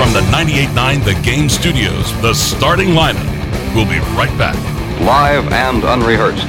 From 0.01 0.15
the 0.15 0.21
98.9 0.31 1.05
The 1.05 1.21
Game 1.23 1.49
Studios, 1.49 2.23
the 2.23 2.33
starting 2.33 2.91
lineup. 2.91 3.27
We'll 3.75 3.85
be 3.85 3.99
right 4.17 4.37
back. 4.39 4.57
Live 5.01 5.53
and 5.53 5.85
unrehearsed. 5.85 6.47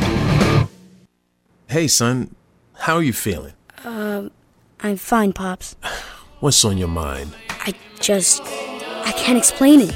Hey, 1.68 1.88
son, 1.88 2.36
how 2.82 2.96
are 2.96 3.04
you 3.04 3.14
feeling? 3.14 3.54
Um, 3.84 4.32
I'm 4.80 4.98
fine, 4.98 5.34
Pops. 5.34 5.76
What's 6.40 6.64
on 6.64 6.78
your 6.78 6.88
mind? 6.88 7.36
I 7.64 7.74
just. 8.00 8.42
I 8.44 9.12
can't 9.16 9.38
explain 9.38 9.82
it. 9.82 9.96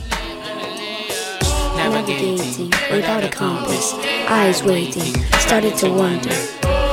Navigating 1.75 2.69
without 2.91 3.23
a 3.23 3.29
compass, 3.29 3.93
eyes 4.29 4.61
waiting, 4.61 5.23
started 5.39 5.75
to 5.77 5.89
wonder. 5.89 6.29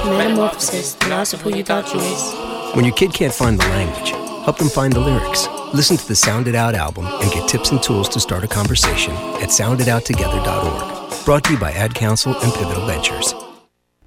Metamorphosis, 0.07 0.95
the 0.95 1.09
loss 1.09 1.35
of 1.35 1.43
who 1.43 1.55
you 1.55 1.63
thought 1.63 1.93
you 1.93 2.01
was. 2.01 2.75
When 2.75 2.87
your 2.87 2.95
kid 2.95 3.13
can't 3.13 3.35
find 3.35 3.61
the 3.61 3.69
language, 3.69 4.11
help 4.45 4.57
them 4.57 4.69
find 4.71 4.93
the 4.93 5.01
lyrics. 5.01 5.47
Listen 5.75 5.99
to 5.99 6.09
the 6.09 6.17
Sound 6.17 6.49
It 6.49 6.55
Out 6.55 6.75
album 6.75 7.07
and 7.07 7.31
get 7.31 7.49
tips 7.49 7.71
and 7.71 7.83
tools 7.83 8.09
to 8.11 8.21
start 8.21 8.43
a 8.43 8.49
conversation 8.49 9.13
at 9.43 9.51
sounditouttogether.org. 9.51 11.25
Brought 11.25 11.45
to 11.45 11.53
you 11.53 11.59
by 11.59 11.73
Ad 11.73 11.95
Council 11.95 12.35
and 12.35 12.53
Pivotal 12.55 12.87
Ventures. 12.87 13.35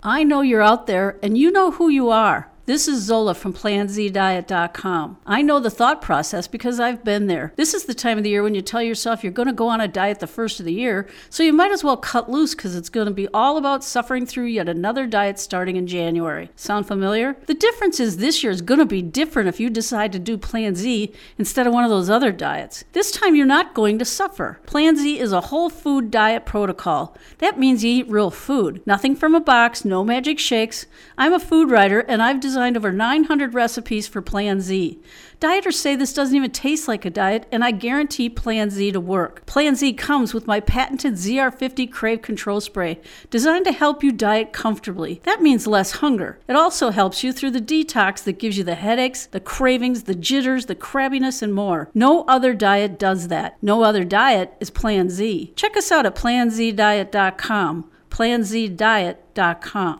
I 0.01 0.23
know 0.23 0.41
you're 0.41 0.63
out 0.63 0.87
there 0.87 1.19
and 1.21 1.37
you 1.37 1.51
know 1.51 1.71
who 1.71 1.89
you 1.89 2.09
are. 2.09 2.51
This 2.67 2.87
is 2.87 3.03
Zola 3.03 3.35
from 3.35 3.53
PlanZDiet.com. 3.53 5.17
I 5.23 5.43
know 5.43 5.59
the 5.59 5.69
thought 5.69 6.01
process 6.01 6.47
because 6.47 6.79
I've 6.79 7.03
been 7.03 7.27
there. 7.27 7.53
This 7.57 7.75
is 7.75 7.85
the 7.85 7.93
time 7.93 8.17
of 8.17 8.23
the 8.23 8.31
year 8.31 8.41
when 8.41 8.55
you 8.55 8.63
tell 8.63 8.81
yourself 8.81 9.23
you're 9.23 9.31
going 9.31 9.45
to 9.47 9.53
go 9.53 9.67
on 9.67 9.81
a 9.81 9.87
diet 9.87 10.19
the 10.19 10.25
first 10.25 10.59
of 10.59 10.65
the 10.65 10.73
year, 10.73 11.07
so 11.29 11.43
you 11.43 11.53
might 11.53 11.71
as 11.71 11.83
well 11.83 11.95
cut 11.95 12.27
loose 12.27 12.55
because 12.55 12.75
it's 12.75 12.89
going 12.89 13.05
to 13.05 13.13
be 13.13 13.27
all 13.35 13.57
about 13.57 13.83
suffering 13.83 14.25
through 14.25 14.45
yet 14.45 14.67
another 14.67 15.05
diet 15.05 15.37
starting 15.37 15.75
in 15.75 15.85
January. 15.85 16.49
Sound 16.55 16.87
familiar? 16.87 17.37
The 17.45 17.53
difference 17.53 17.99
is 17.99 18.17
this 18.17 18.41
year 18.41 18.51
is 18.51 18.63
going 18.63 18.79
to 18.79 18.85
be 18.87 19.03
different 19.03 19.47
if 19.47 19.59
you 19.59 19.69
decide 19.69 20.11
to 20.13 20.19
do 20.19 20.35
Plan 20.35 20.73
Z 20.73 21.13
instead 21.37 21.67
of 21.67 21.73
one 21.73 21.83
of 21.83 21.91
those 21.91 22.09
other 22.09 22.31
diets. 22.31 22.83
This 22.93 23.11
time 23.11 23.35
you're 23.35 23.45
not 23.45 23.75
going 23.75 23.99
to 23.99 24.05
suffer. 24.05 24.59
Plan 24.65 24.95
Z 24.97 25.19
is 25.19 25.31
a 25.31 25.41
whole 25.41 25.69
food 25.69 26.09
diet 26.09 26.47
protocol. 26.47 27.15
That 27.37 27.59
means 27.59 27.83
you 27.83 27.91
eat 27.91 28.09
real 28.09 28.31
food. 28.31 28.81
Nothing 28.87 29.15
from 29.15 29.35
a 29.35 29.39
box, 29.39 29.85
no 29.85 30.03
magic 30.03 30.39
shakes. 30.39 30.87
I'm 31.15 31.31
a 31.31 31.39
food 31.39 31.69
writer 31.69 31.99
and 31.99 32.23
I've 32.23 32.39
designed 32.39 32.54
over 32.57 32.91
900 32.91 33.53
recipes 33.53 34.07
for 34.07 34.21
Plan 34.21 34.61
Z. 34.61 34.99
Dieters 35.39 35.73
say 35.73 35.95
this 35.95 36.13
doesn't 36.13 36.35
even 36.35 36.51
taste 36.51 36.87
like 36.87 37.05
a 37.05 37.09
diet, 37.09 37.45
and 37.51 37.63
I 37.63 37.71
guarantee 37.71 38.29
Plan 38.29 38.69
Z 38.69 38.91
to 38.93 38.99
work. 38.99 39.45
Plan 39.45 39.75
Z 39.75 39.93
comes 39.93 40.33
with 40.33 40.47
my 40.47 40.59
patented 40.59 41.13
ZR50 41.13 41.91
Crave 41.91 42.21
Control 42.21 42.61
Spray, 42.61 42.99
designed 43.29 43.65
to 43.65 43.71
help 43.71 44.03
you 44.03 44.11
diet 44.11 44.53
comfortably. 44.53 45.21
That 45.23 45.41
means 45.41 45.67
less 45.67 45.91
hunger. 45.91 46.39
It 46.47 46.55
also 46.55 46.91
helps 46.91 47.23
you 47.23 47.33
through 47.33 47.51
the 47.51 47.61
detox 47.61 48.23
that 48.23 48.39
gives 48.39 48.57
you 48.57 48.63
the 48.63 48.75
headaches, 48.75 49.25
the 49.25 49.39
cravings, 49.39 50.03
the 50.03 50.15
jitters, 50.15 50.67
the 50.67 50.75
crabbiness, 50.75 51.41
and 51.41 51.53
more. 51.53 51.89
No 51.93 52.23
other 52.25 52.53
diet 52.53 52.97
does 52.97 53.27
that. 53.27 53.57
No 53.61 53.83
other 53.83 54.03
diet 54.03 54.53
is 54.59 54.69
Plan 54.69 55.09
Z. 55.09 55.53
Check 55.55 55.75
us 55.75 55.91
out 55.91 56.05
at 56.05 56.15
planzdiet.com. 56.15 57.91
planzdiet.com. 58.09 59.99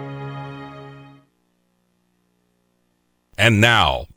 And 3.37 3.61
now, 3.61 4.07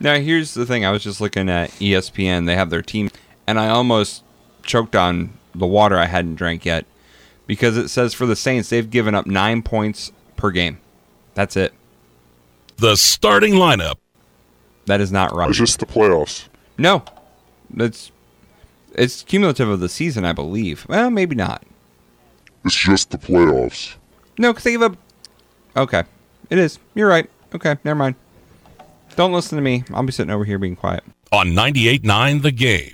Now, 0.00 0.14
here's 0.16 0.54
the 0.54 0.64
thing. 0.66 0.84
I 0.84 0.90
was 0.92 1.02
just 1.02 1.20
looking 1.20 1.48
at 1.48 1.70
ESPN. 1.72 2.46
They 2.46 2.54
have 2.54 2.70
their 2.70 2.82
team, 2.82 3.10
and 3.46 3.58
I 3.58 3.68
almost 3.68 4.22
choked 4.62 4.94
on 4.94 5.32
the 5.54 5.66
water 5.66 5.96
I 5.96 6.04
hadn't 6.04 6.36
drank 6.36 6.64
yet 6.64 6.86
because 7.48 7.76
it 7.76 7.88
says 7.88 8.14
for 8.14 8.26
the 8.26 8.36
Saints, 8.36 8.68
they've 8.68 8.88
given 8.88 9.14
up 9.14 9.26
nine 9.26 9.62
points 9.62 10.12
per 10.36 10.50
game. 10.52 10.78
That's 11.34 11.56
it. 11.56 11.72
The 12.76 12.94
starting 12.96 13.54
lineup. 13.54 13.96
That 14.86 15.00
is 15.00 15.10
not 15.10 15.34
right. 15.34 15.48
It's 15.48 15.58
just 15.58 15.80
the 15.80 15.86
playoffs. 15.86 16.46
No, 16.78 17.02
it's 17.76 18.12
it's 18.94 19.22
cumulative 19.22 19.68
of 19.68 19.80
the 19.80 19.88
season, 19.88 20.24
I 20.24 20.32
believe. 20.32 20.86
Well, 20.88 21.10
maybe 21.10 21.34
not. 21.34 21.64
It's 22.64 22.76
just 22.76 23.10
the 23.10 23.18
playoffs. 23.18 23.96
No, 24.38 24.52
because 24.52 24.64
they 24.64 24.70
give 24.72 24.82
up. 24.82 24.96
Okay, 25.76 26.04
it 26.50 26.58
is. 26.58 26.78
You're 26.94 27.08
right. 27.08 27.28
Okay, 27.54 27.76
never 27.84 27.96
mind. 27.96 28.14
Don't 29.18 29.32
listen 29.32 29.56
to 29.56 29.62
me. 29.62 29.82
I'll 29.92 30.04
be 30.04 30.12
sitting 30.12 30.30
over 30.30 30.44
here 30.44 30.60
being 30.60 30.76
quiet. 30.76 31.02
On 31.32 31.48
98.9 31.48 32.42
The 32.42 32.52
Game. 32.52 32.92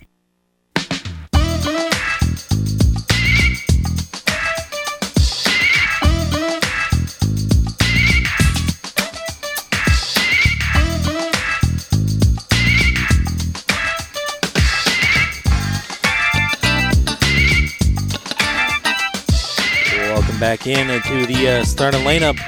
Welcome 20.09 20.41
back 20.41 20.67
in 20.67 20.87
to 20.87 21.27
the 21.27 21.59
uh, 21.61 21.65
starting 21.67 22.01
lineup 22.01 22.39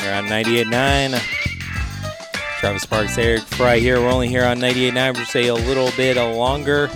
We're 0.00 0.14
on 0.14 0.24
98.9. 0.28 1.41
Travis 2.62 2.82
Sparks, 2.82 3.18
Eric 3.18 3.40
Fry 3.40 3.80
here. 3.80 4.00
We're 4.00 4.12
only 4.12 4.28
here 4.28 4.44
on 4.44 4.58
98.9 4.58 5.16
for 5.16 5.24
say 5.24 5.48
a 5.48 5.54
little 5.54 5.90
bit 5.96 6.16
longer. 6.16 6.88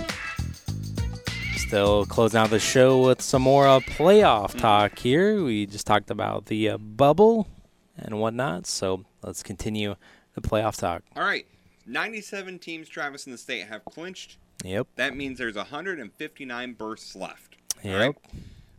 Still 1.57 2.05
closing 2.05 2.39
out 2.39 2.51
the 2.51 2.57
show 2.57 3.01
with 3.05 3.21
some 3.21 3.41
more 3.41 3.67
uh, 3.67 3.81
playoff 3.81 4.57
talk 4.57 4.97
here. 4.97 5.43
We 5.43 5.65
just 5.65 5.85
talked 5.85 6.09
about 6.09 6.45
the 6.45 6.69
uh, 6.69 6.77
bubble 6.77 7.49
and 7.97 8.17
whatnot, 8.17 8.65
so 8.65 9.03
let's 9.21 9.43
continue 9.43 9.97
the 10.35 10.41
playoff 10.41 10.77
talk. 10.77 11.03
All 11.17 11.23
right. 11.23 11.45
97 11.85 12.59
teams, 12.59 12.87
Travis, 12.87 13.25
in 13.25 13.33
the 13.33 13.37
state 13.37 13.67
have 13.67 13.83
clinched. 13.83 14.37
Yep. 14.63 14.87
That 14.95 15.17
means 15.17 15.37
there's 15.37 15.57
159 15.57 16.73
berths 16.75 17.13
left. 17.13 17.57
Yep. 17.83 17.99
right? 17.99 18.15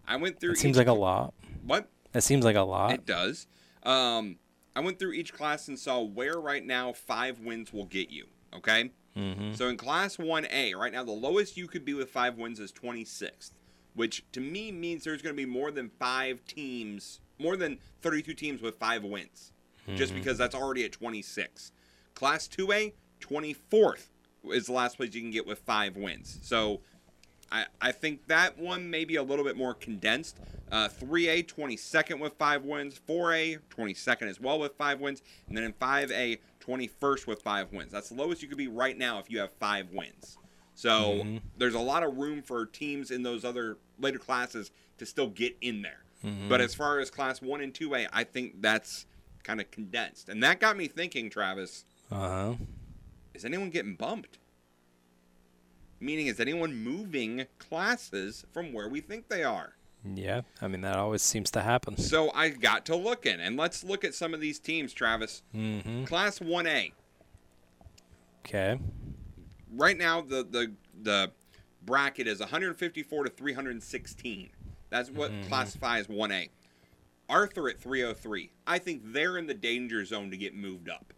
I 0.06 0.16
went 0.16 0.40
through. 0.40 0.52
It 0.52 0.58
seems 0.58 0.78
like 0.78 0.86
a 0.86 0.94
lot. 0.94 1.34
What? 1.66 1.90
That 2.12 2.22
seems 2.22 2.46
like 2.46 2.56
a 2.56 2.62
lot. 2.62 2.94
It 2.94 3.04
does. 3.04 3.46
Um, 3.82 4.36
I 4.78 4.80
went 4.80 5.00
through 5.00 5.14
each 5.14 5.32
class 5.32 5.66
and 5.66 5.76
saw 5.76 6.00
where 6.00 6.38
right 6.38 6.64
now 6.64 6.92
five 6.92 7.40
wins 7.40 7.72
will 7.72 7.86
get 7.86 8.10
you. 8.10 8.26
Okay. 8.54 8.92
Mhm. 9.16 9.56
So 9.56 9.66
in 9.66 9.76
Class 9.76 10.18
1A, 10.18 10.74
right 10.74 10.92
now 10.92 11.02
the 11.02 11.10
lowest 11.10 11.56
you 11.56 11.66
could 11.66 11.84
be 11.84 11.94
with 11.94 12.10
five 12.10 12.38
wins 12.38 12.60
is 12.60 12.70
26th, 12.70 13.50
which 13.94 14.22
to 14.30 14.40
me 14.40 14.70
means 14.70 15.02
there's 15.02 15.20
going 15.20 15.34
to 15.34 15.36
be 15.42 15.50
more 15.50 15.72
than 15.72 15.88
five 15.88 16.44
teams, 16.46 17.18
more 17.40 17.56
than 17.56 17.80
32 18.02 18.34
teams 18.34 18.62
with 18.62 18.78
five 18.78 19.02
wins, 19.02 19.50
just 19.96 20.12
Mhm. 20.12 20.18
because 20.18 20.38
that's 20.38 20.54
already 20.54 20.84
at 20.84 20.92
26. 20.92 21.72
Class 22.14 22.46
2A, 22.46 22.94
24th 23.18 24.10
is 24.44 24.66
the 24.66 24.72
last 24.72 24.96
place 24.96 25.12
you 25.12 25.22
can 25.22 25.32
get 25.32 25.44
with 25.44 25.58
five 25.58 25.96
wins. 25.96 26.38
So 26.42 26.82
I, 27.50 27.66
I 27.80 27.92
think 27.92 28.26
that 28.28 28.58
one 28.58 28.90
may 28.90 29.04
be 29.04 29.16
a 29.16 29.22
little 29.22 29.44
bit 29.44 29.56
more 29.56 29.74
condensed. 29.74 30.38
Uh, 30.70 30.88
3A, 30.88 31.46
22nd 31.46 32.18
with 32.20 32.34
five 32.34 32.64
wins. 32.64 33.00
4A, 33.08 33.58
22nd 33.70 34.28
as 34.28 34.40
well 34.40 34.58
with 34.58 34.74
five 34.76 35.00
wins. 35.00 35.22
And 35.48 35.56
then 35.56 35.64
in 35.64 35.72
5A, 35.72 36.38
21st 36.60 37.26
with 37.26 37.42
five 37.42 37.72
wins. 37.72 37.90
That's 37.92 38.10
the 38.10 38.14
lowest 38.14 38.42
you 38.42 38.48
could 38.48 38.58
be 38.58 38.68
right 38.68 38.96
now 38.98 39.18
if 39.18 39.30
you 39.30 39.38
have 39.38 39.52
five 39.54 39.90
wins. 39.92 40.36
So 40.74 41.22
Mhm. 41.24 41.40
there's 41.56 41.74
a 41.74 41.80
lot 41.80 42.02
of 42.02 42.18
room 42.18 42.42
for 42.42 42.66
teams 42.66 43.10
in 43.10 43.22
those 43.22 43.44
other 43.44 43.78
later 43.98 44.18
classes 44.18 44.70
to 44.98 45.06
still 45.06 45.28
get 45.28 45.56
in 45.60 45.80
there. 45.82 46.04
Mhm. 46.24 46.48
But 46.48 46.60
as 46.60 46.74
far 46.74 47.00
as 47.00 47.10
class 47.10 47.40
1 47.40 47.60
and 47.62 47.72
2A, 47.72 48.06
I 48.12 48.24
think 48.24 48.60
that's 48.60 49.06
kind 49.42 49.60
of 49.60 49.70
condensed. 49.70 50.28
And 50.28 50.42
that 50.42 50.60
got 50.60 50.76
me 50.76 50.86
thinking, 50.86 51.30
Travis, 51.30 51.84
Uh 52.10 52.28
huh. 52.28 52.54
is 53.34 53.44
anyone 53.44 53.70
getting 53.70 53.94
bumped? 53.94 54.38
Meaning, 56.00 56.28
is 56.28 56.38
anyone 56.40 56.74
moving 56.76 57.46
classes 57.58 58.44
from 58.52 58.72
where 58.72 58.88
we 58.88 59.00
think 59.00 59.28
they 59.28 59.42
are? 59.42 59.74
Yeah. 60.04 60.42
I 60.62 60.68
mean, 60.68 60.80
that 60.82 60.96
always 60.96 61.22
seems 61.22 61.50
to 61.52 61.60
happen. 61.62 61.96
So 61.96 62.30
I 62.32 62.50
got 62.50 62.86
to 62.86 62.96
looking, 62.96 63.40
and 63.40 63.56
let's 63.56 63.82
look 63.82 64.04
at 64.04 64.14
some 64.14 64.32
of 64.32 64.40
these 64.40 64.58
teams, 64.60 64.92
Travis. 64.92 65.42
Mm-hmm. 65.54 66.04
Class 66.04 66.38
1A. 66.38 66.92
Okay. 68.46 68.78
Right 69.72 69.98
now, 69.98 70.20
the 70.20 70.46
the 70.48 70.72
the 71.02 71.32
bracket 71.84 72.26
is 72.26 72.40
154 72.40 73.24
to 73.24 73.30
316. 73.30 74.50
That's 74.90 75.10
what 75.10 75.30
Mhm. 75.32 75.48
classifies 75.48 76.06
1A. 76.06 76.48
Arthur 77.28 77.68
at 77.68 77.78
303. 77.78 78.50
I 78.66 78.78
think 78.78 79.02
they're 79.12 79.36
in 79.36 79.46
the 79.46 79.54
danger 79.54 80.04
zone 80.04 80.30
to 80.30 80.36
get 80.36 80.54
moved 80.54 80.88
up. 80.88 81.12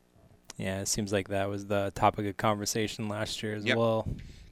Yeah, 0.57 0.81
it 0.81 0.89
seems 0.89 1.13
like 1.13 1.29
that 1.29 1.49
was 1.49 1.67
the 1.67 1.93
topic 1.95 2.27
of 2.27 2.37
conversation 2.37 3.09
last 3.09 3.43
year 3.43 3.55
as 3.55 3.65
Yep. 3.65 3.77
well. 3.77 4.09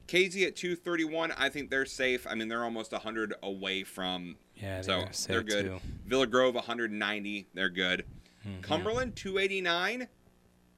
Casey 0.09 0.43
at 0.45 0.55
231. 0.55 1.31
I 1.37 1.49
think 1.49 1.69
they're 1.69 1.85
safe. 1.85 2.25
I 2.27 2.33
mean, 2.33 2.47
they're 2.47 2.63
almost 2.63 2.91
100 2.91 3.35
away 3.43 3.83
from. 3.83 4.37
Yeah, 4.55 4.81
so 4.81 5.05
they're 5.27 5.43
good. 5.43 5.65
too. 5.65 5.79
Villa 6.07 6.25
Grove 6.25 6.55
190. 6.55 7.47
They're 7.53 7.69
good. 7.69 8.05
Mhm. 8.43 8.63
Cumberland 8.63 9.15
289 9.15 10.07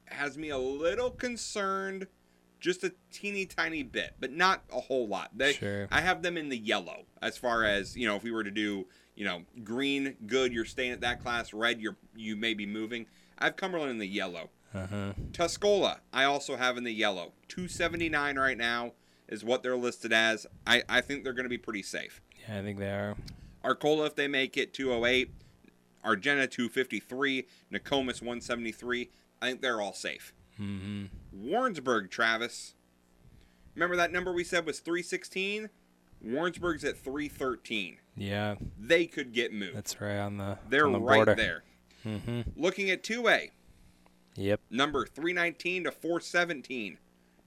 has 0.08 0.38
me 0.38 0.50
a 0.50 0.58
little 0.58 1.10
concerned, 1.12 2.08
just 2.60 2.84
a 2.84 2.94
teeny 3.10 3.46
tiny 3.46 3.84
bit, 3.84 4.16
but 4.20 4.34
not 4.34 4.66
a 4.70 4.82
whole 4.82 5.08
lot. 5.08 5.32
They, 5.38 5.54
Sure. 5.54 5.88
I 5.90 6.02
have 6.02 6.24
them 6.24 6.36
in 6.36 6.50
the 6.50 6.58
yellow 6.58 7.06
as 7.22 7.38
far 7.38 7.64
as 7.64 7.96
you 7.96 8.06
know. 8.08 8.18
If 8.18 8.24
we 8.24 8.32
were 8.32 8.44
to 8.44 8.52
do, 8.52 8.86
you 9.16 9.24
know, 9.24 9.46
green, 9.64 10.18
good, 10.28 10.52
you're 10.52 10.66
staying 10.66 10.92
at 10.92 11.00
that 11.02 11.22
class. 11.22 11.54
Red, 11.54 11.80
you're 11.80 11.96
you 12.16 12.36
may 12.36 12.54
be 12.54 12.66
moving. 12.66 13.06
I 13.40 13.46
have 13.46 13.56
Cumberland 13.56 13.92
in 13.92 13.98
the 13.98 14.08
yellow. 14.08 14.50
Uh 14.74 14.88
huh. 14.88 15.14
Tuscola, 15.32 16.02
I 16.12 16.26
also 16.26 16.58
have 16.58 16.76
in 16.78 16.84
the 16.84 16.94
yellow. 16.94 17.32
279 17.48 18.38
right 18.38 18.58
now 18.58 18.92
is 19.32 19.44
what 19.44 19.64
they're 19.64 19.76
listed 19.78 20.14
as. 20.14 20.46
I, 20.68 20.84
I 20.88 21.02
think 21.02 21.24
they're 21.24 21.34
going 21.34 21.46
to 21.46 21.50
be 21.50 21.58
pretty 21.58 21.82
safe. 21.84 22.22
Yeah, 22.48 22.60
I 22.60 22.62
think 22.62 22.78
they 22.78 22.90
are. 22.92 23.16
Arcola, 23.64 24.06
if 24.06 24.16
they 24.16 24.28
make 24.28 24.58
it, 24.58 24.74
208. 24.74 25.32
Argenta, 26.04 26.48
253. 26.48 27.48
Nokomis, 27.72 28.22
173. 28.22 29.10
I 29.42 29.48
think 29.48 29.62
they're 29.62 29.82
all 29.82 29.94
safe. 29.94 30.34
Mm-hmm. 30.60 31.06
Warrensburg, 31.32 32.10
Travis. 32.12 32.76
Remember 33.76 33.96
that 33.96 34.12
number 34.12 34.32
we 34.34 34.44
said 34.44 34.66
was 34.66 34.80
316? 34.80 35.70
Warrensburg's 36.24 36.84
at 36.84 36.98
313. 36.98 37.98
Yeah, 38.18 38.56
They 38.78 39.06
could 39.06 39.32
get 39.32 39.54
moved. 39.54 39.76
that's 39.76 40.00
right 40.02 40.18
on 40.18 40.38
the 40.38 40.58
They're 40.70 40.86
on 40.86 40.92
the 40.92 41.00
right 41.00 41.16
border. 41.26 41.36
there. 41.36 41.64
Mm-hmm. 42.06 42.42
Looking 42.62 42.90
at 42.92 43.02
2A, 43.04 43.52
Yep. 44.36 44.60
number 44.70 45.06
319 45.06 45.86
to 45.86 45.92
417. 45.92 46.98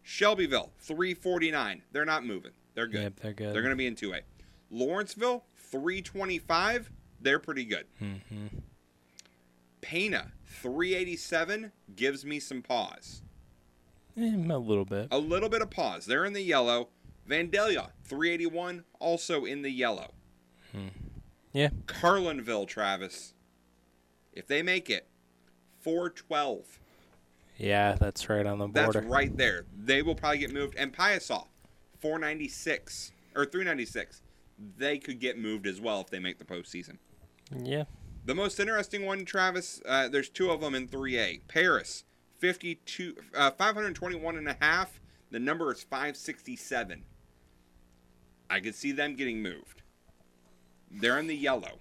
Shelbyville, 0.05 0.71
349. 0.79 1.83
They're 1.91 2.05
not 2.05 2.25
moving. 2.25 2.53
They're 2.75 2.87
good. 2.87 3.03
Yep, 3.03 3.21
they're 3.21 3.33
good. 3.33 3.55
They're 3.55 3.63
going 3.63 3.71
to 3.71 3.77
be 3.77 3.87
in 3.87 3.97
2A. 3.97 4.21
Lawrenceville, 4.71 5.45
325. 5.57 6.91
They're 7.21 7.39
pretty 7.39 7.65
good. 7.65 7.87
Mm-hmm. 8.01 8.59
Pana, 9.81 10.33
387 10.47 11.73
gives 11.97 12.25
me 12.25 12.39
some 12.39 12.63
pause. 12.63 13.23
Eh, 14.17 14.35
a 14.35 14.59
little 14.59 14.85
bit. 14.85 15.09
A 15.11 15.19
little 15.19 15.49
bit 15.49 15.63
of 15.63 15.71
pause. 15.71 16.07
They're 16.07 16.25
in 16.25 16.35
the 16.35 16.43
yellow. 16.43 16.91
Vandalia, 17.29 17.91
381, 18.05 18.85
also 19.01 19.45
in 19.47 19.63
the 19.63 19.71
yellow. 19.71 20.13
Yeah. 21.53 21.69
Carlinville, 21.87 22.67
Travis, 22.67 23.33
if 24.33 24.47
they 24.47 24.63
make 24.63 24.91
it, 24.91 25.09
412. 25.81 26.81
Yeah, 27.57 27.97
that's 27.99 28.29
right 28.29 28.45
on 28.45 28.59
the 28.59 28.67
board. 28.67 28.95
That's 28.95 29.07
right 29.07 29.35
there. 29.37 29.65
They 29.77 30.03
will 30.03 30.15
probably 30.15 30.39
get 30.39 30.53
moved. 30.53 30.75
And 30.77 30.93
Piasa, 30.93 31.47
496 32.01 33.13
or 33.37 33.45
396. 33.45 34.23
They 34.77 34.99
could 34.99 35.21
get 35.21 35.39
moved 35.39 35.67
as 35.67 35.81
well 35.81 36.01
if 36.01 36.11
they 36.11 36.19
make 36.19 36.39
the 36.39 36.45
postseason. 36.45 36.99
Yeah. 37.57 37.85
The 38.25 38.35
most 38.35 38.59
interesting 38.59 39.05
one, 39.05 39.25
Travis, 39.25 39.83
uh, 39.87 40.09
there's 40.09 40.29
two 40.29 40.51
of 40.51 40.61
them 40.61 40.75
in 40.75 40.89
3A. 40.89 41.43
Paris, 41.49 42.05
52, 42.39 43.17
uh, 43.35 43.51
521 43.51 44.37
and 44.37 44.49
a 44.49 44.57
half. 44.61 45.01
The 45.31 45.39
number 45.39 45.71
is 45.73 45.83
567. 45.83 47.05
I 48.49 48.61
could 48.61 48.75
see 48.75 48.93
them 48.93 49.17
getting 49.17 49.43
moved. 49.43 49.83
They're 50.91 51.19
in 51.19 51.27
the 51.27 51.37
yellow. 51.37 51.81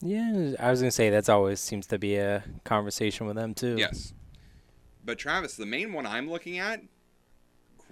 Yeah, 0.00 0.54
I 0.58 0.70
was 0.70 0.80
gonna 0.80 0.90
say 0.90 1.10
that's 1.10 1.28
always 1.28 1.60
seems 1.60 1.86
to 1.88 1.98
be 1.98 2.16
a 2.16 2.44
conversation 2.64 3.26
with 3.26 3.36
them 3.36 3.54
too. 3.54 3.76
Yes. 3.78 4.12
But 5.04 5.18
Travis, 5.18 5.56
the 5.56 5.66
main 5.66 5.92
one 5.92 6.06
I'm 6.06 6.30
looking 6.30 6.58
at, 6.58 6.82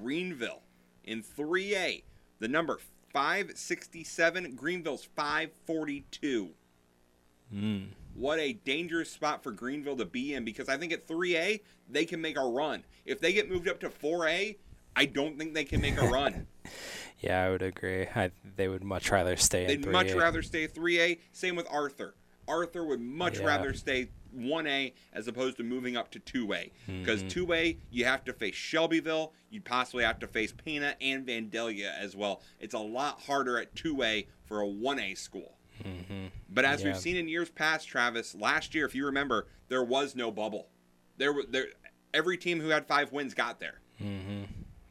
Greenville 0.01 0.63
in 1.05 1.23
3A. 1.23 2.03
The 2.39 2.49
number 2.49 2.79
567. 3.13 4.55
Greenville's 4.57 5.05
542. 5.05 6.51
Mm. 7.55 7.89
What 8.15 8.39
a 8.39 8.53
dangerous 8.55 9.11
spot 9.11 9.43
for 9.43 9.53
Greenville 9.53 9.97
to 9.97 10.05
be 10.05 10.35
in 10.35 10.45
because 10.45 10.69
I 10.69 10.77
think 10.77 10.93
at 10.93 11.07
3A 11.07 11.61
they 11.89 12.05
can 12.05 12.21
make 12.21 12.37
a 12.39 12.45
run. 12.45 12.85
If 13.05 13.21
they 13.21 13.33
get 13.33 13.51
moved 13.51 13.69
up 13.69 13.81
to 13.81 13.89
4A, 13.91 14.57
I 14.97 15.05
don't 15.07 15.39
think 15.39 15.55
they 15.55 15.65
can 15.65 15.81
make 15.81 15.97
a 16.01 16.07
run. 16.07 16.47
Yeah, 17.21 17.45
I 17.45 17.51
would 17.51 17.63
agree. 17.63 18.09
I, 18.17 18.33
they 18.57 18.67
would 18.67 18.83
much 18.83 19.13
rather 19.13 19.37
stay 19.37 19.65
They'd 19.67 19.87
much 19.87 20.09
3A. 20.09 20.17
rather 20.21 20.43
stay 20.43 20.67
3A. 20.67 21.21
Same 21.31 21.55
with 21.55 21.69
Arthur. 21.71 22.17
Arthur 22.49 22.85
would 22.85 23.01
much 23.01 23.39
Yeah. 23.39 23.47
rather 23.47 23.73
stay 23.75 24.09
1A 24.37 24.93
as 25.13 25.29
opposed 25.29 25.57
to 25.59 25.63
moving 25.63 25.97
up 25.97 26.11
to 26.13 26.21
2A. 26.21 26.71
Because 26.87 27.23
Mhm. 27.23 27.29
2A, 27.31 27.79
you 27.91 28.05
have 28.05 28.25
to 28.25 28.33
face 28.33 28.55
Shelbyville. 28.55 29.33
You'd 29.51 29.65
possibly 29.65 30.05
have 30.05 30.19
to 30.21 30.27
face 30.27 30.53
Pana 30.53 30.97
and 31.01 31.27
Vandalia 31.27 31.97
as 31.99 32.17
well. 32.17 32.43
It's 32.61 32.75
a 32.75 32.79
lot 32.79 33.21
harder 33.23 33.59
at 33.59 33.75
2A 33.75 34.27
for 34.45 34.61
a 34.61 34.67
1A 34.67 35.15
school. 35.15 35.59
Mm-hmm. 35.83 36.27
But 36.49 36.65
as 36.65 36.83
Yeah. 36.83 36.89
we've 36.93 36.99
seen 37.01 37.17
in 37.17 37.29
years 37.29 37.51
past, 37.51 37.89
Travis, 37.89 38.35
last 38.35 38.75
year, 38.75 38.87
if 38.87 38.95
you 38.95 39.07
remember, 39.07 39.49
there 39.69 39.83
was 39.83 40.15
no 40.15 40.31
bubble. 40.31 40.69
There, 41.17 41.33
were 41.33 41.45
there, 41.49 41.69
every 42.15 42.37
team 42.37 42.61
who 42.61 42.69
had 42.69 42.87
five 42.87 43.13
wins 43.13 43.35
got 43.35 43.59
there. 43.61 43.81
Mm-hmm. 44.01 44.45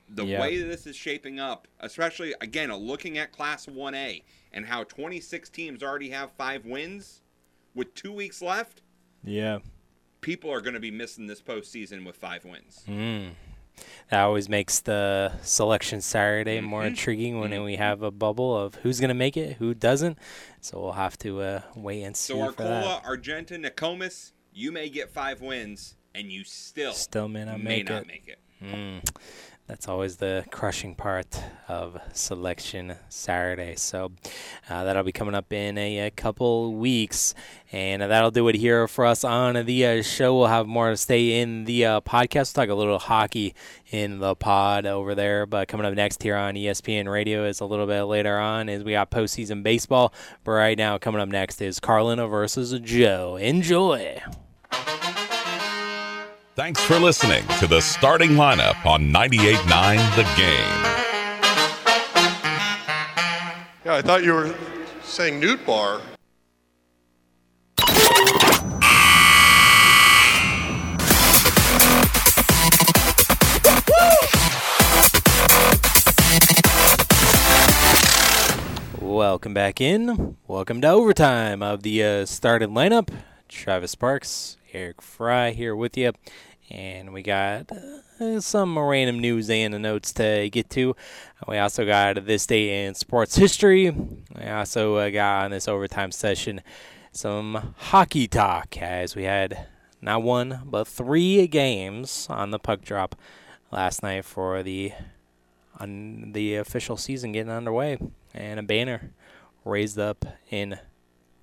The 0.09 0.25
Yeah. 0.25 0.41
way 0.41 0.57
that 0.57 0.65
this 0.65 0.85
is 0.85 0.95
shaping 0.97 1.39
up, 1.39 1.67
especially 1.79 2.33
again 2.41 2.73
looking 2.73 3.17
at 3.17 3.31
Class 3.31 3.65
1A 3.67 4.23
and 4.51 4.65
how 4.65 4.83
26 4.83 5.49
teams 5.49 5.81
already 5.81 6.09
have 6.09 6.33
five 6.33 6.65
wins, 6.65 7.21
with 7.73 7.93
two 7.95 8.11
weeks 8.11 8.41
left, 8.41 8.81
Yeah. 9.23 9.59
people 10.21 10.51
are 10.51 10.61
going 10.61 10.75
to 10.75 10.79
be 10.79 10.91
missing 10.91 11.25
this 11.27 11.41
postseason 11.41 12.05
with 12.05 12.15
five 12.15 12.45
wins. 12.45 12.83
Mm. 12.87 13.31
That 14.11 14.21
always 14.21 14.47
makes 14.49 14.79
the 14.79 15.31
selection 15.41 16.01
Saturday 16.01 16.61
more 16.61 16.83
Mhm. 16.83 16.87
intriguing 16.87 17.39
when 17.39 17.63
we 17.63 17.77
have 17.77 18.03
a 18.03 18.11
bubble 18.11 18.55
of 18.55 18.75
who's 18.75 18.99
gonna 18.99 19.13
make 19.15 19.35
it, 19.37 19.53
who 19.57 19.73
doesn't. 19.73 20.19
So 20.59 20.79
we'll 20.79 20.91
have 20.91 21.17
to 21.19 21.41
uh, 21.41 21.61
wait 21.75 22.03
and 22.03 22.15
see 22.15 22.33
So 22.33 22.51
for 22.51 22.61
that. 22.63 22.83
Arcola, 22.85 23.01
Argenta, 23.05 23.57
Nokomis, 23.57 24.33
you 24.53 24.71
may 24.71 24.89
get 24.89 25.09
five 25.09 25.41
wins, 25.41 25.95
and 26.13 26.31
you 26.31 26.43
still 26.43 26.91
Still 26.93 27.27
may 27.29 27.45
not 27.45 27.59
may 27.59 27.77
make 27.77 27.89
not 27.89 28.01
it. 28.03 28.07
make 28.07 28.27
it. 28.27 28.39
Mm. 28.61 29.01
That's 29.71 29.87
always 29.87 30.17
the 30.17 30.43
crushing 30.51 30.95
part 30.95 31.41
of 31.69 31.97
selection 32.11 32.93
Saturday. 33.07 33.75
So 33.77 34.11
uh, 34.69 34.83
that'll 34.83 35.03
be 35.03 35.13
coming 35.13 35.33
up 35.33 35.53
in 35.53 35.77
a, 35.77 36.07
a 36.07 36.11
couple 36.11 36.73
weeks, 36.75 37.33
and 37.71 38.01
that'll 38.01 38.31
do 38.31 38.49
it 38.49 38.55
here 38.55 38.89
for 38.89 39.05
us 39.05 39.23
on 39.23 39.65
the 39.65 39.85
uh, 39.85 40.03
show. 40.03 40.37
We'll 40.37 40.47
have 40.47 40.67
more 40.67 40.89
to 40.89 40.97
stay 40.97 41.39
in 41.39 41.63
the 41.63 41.85
uh, 41.85 42.01
podcast. 42.01 42.53
We'll 42.57 42.65
talk 42.65 42.69
a 42.69 42.77
little 42.77 42.99
hockey 42.99 43.55
in 43.91 44.19
the 44.19 44.35
pod 44.35 44.85
over 44.85 45.15
there, 45.15 45.45
but 45.45 45.69
coming 45.69 45.85
up 45.85 45.93
next 45.93 46.21
here 46.21 46.35
on 46.35 46.55
ESPN 46.55 47.09
Radio 47.09 47.45
is 47.45 47.61
a 47.61 47.65
little 47.65 47.87
bit 47.87 48.03
later 48.03 48.37
on. 48.37 48.67
Is 48.67 48.83
we 48.83 48.91
got 48.91 49.09
postseason 49.09 49.63
baseball, 49.63 50.13
but 50.43 50.51
right 50.51 50.77
now 50.77 50.97
coming 50.97 51.21
up 51.21 51.29
next 51.29 51.61
is 51.61 51.79
Carlina 51.79 52.27
versus 52.27 52.77
Joe. 52.81 53.37
Enjoy. 53.37 54.21
Thanks 56.61 56.83
for 56.83 56.99
listening 56.99 57.43
to 57.57 57.65
the 57.65 57.81
starting 57.81 58.33
lineup 58.33 58.85
on 58.85 59.05
98.9 59.05 60.15
The 60.15 60.21
Game. 60.37 60.83
Yeah, 63.83 63.95
I 63.95 64.03
thought 64.03 64.23
you 64.23 64.33
were 64.33 64.55
saying 65.01 65.41
Nootbaar. 65.41 66.01
Welcome 79.01 79.55
back 79.55 79.81
in. 79.81 80.37
Welcome 80.47 80.81
to 80.81 80.89
overtime 80.89 81.63
of 81.63 81.81
the 81.81 82.03
uh, 82.03 82.25
starting 82.27 82.69
lineup. 82.69 83.09
Travis 83.49 83.91
Sparks, 83.91 84.57
Eric 84.73 85.01
Fry 85.01 85.51
here 85.51 85.75
with 85.75 85.97
you. 85.97 86.13
And 86.71 87.11
we 87.11 87.21
got 87.21 87.69
uh, 88.19 88.39
some 88.39 88.79
random 88.79 89.19
news 89.19 89.49
and 89.49 89.79
notes 89.81 90.13
to 90.13 90.49
get 90.49 90.69
to. 90.71 90.95
We 91.47 91.57
also 91.57 91.85
got 91.85 92.25
this 92.25 92.45
day 92.47 92.85
in 92.85 92.95
sports 92.95 93.35
history. 93.35 93.89
We 93.89 94.45
also 94.45 94.95
uh, 94.95 95.09
got 95.09 95.45
on 95.45 95.51
this 95.51 95.67
overtime 95.67 96.11
session 96.11 96.61
some 97.11 97.73
hockey 97.75 98.25
talk 98.25 98.77
as 98.81 99.17
we 99.17 99.23
had 99.23 99.67
not 100.01 100.23
one 100.23 100.61
but 100.65 100.87
three 100.87 101.45
games 101.45 102.25
on 102.29 102.51
the 102.51 102.59
puck 102.59 102.81
drop 102.81 103.15
last 103.69 104.01
night 104.01 104.23
for 104.23 104.63
the 104.63 104.93
on 105.77 106.31
the 106.31 106.55
official 106.55 106.95
season 106.95 107.33
getting 107.33 107.51
underway 107.51 107.97
and 108.33 108.61
a 108.61 108.63
banner 108.63 109.11
raised 109.65 109.99
up 109.99 110.25
in 110.49 110.79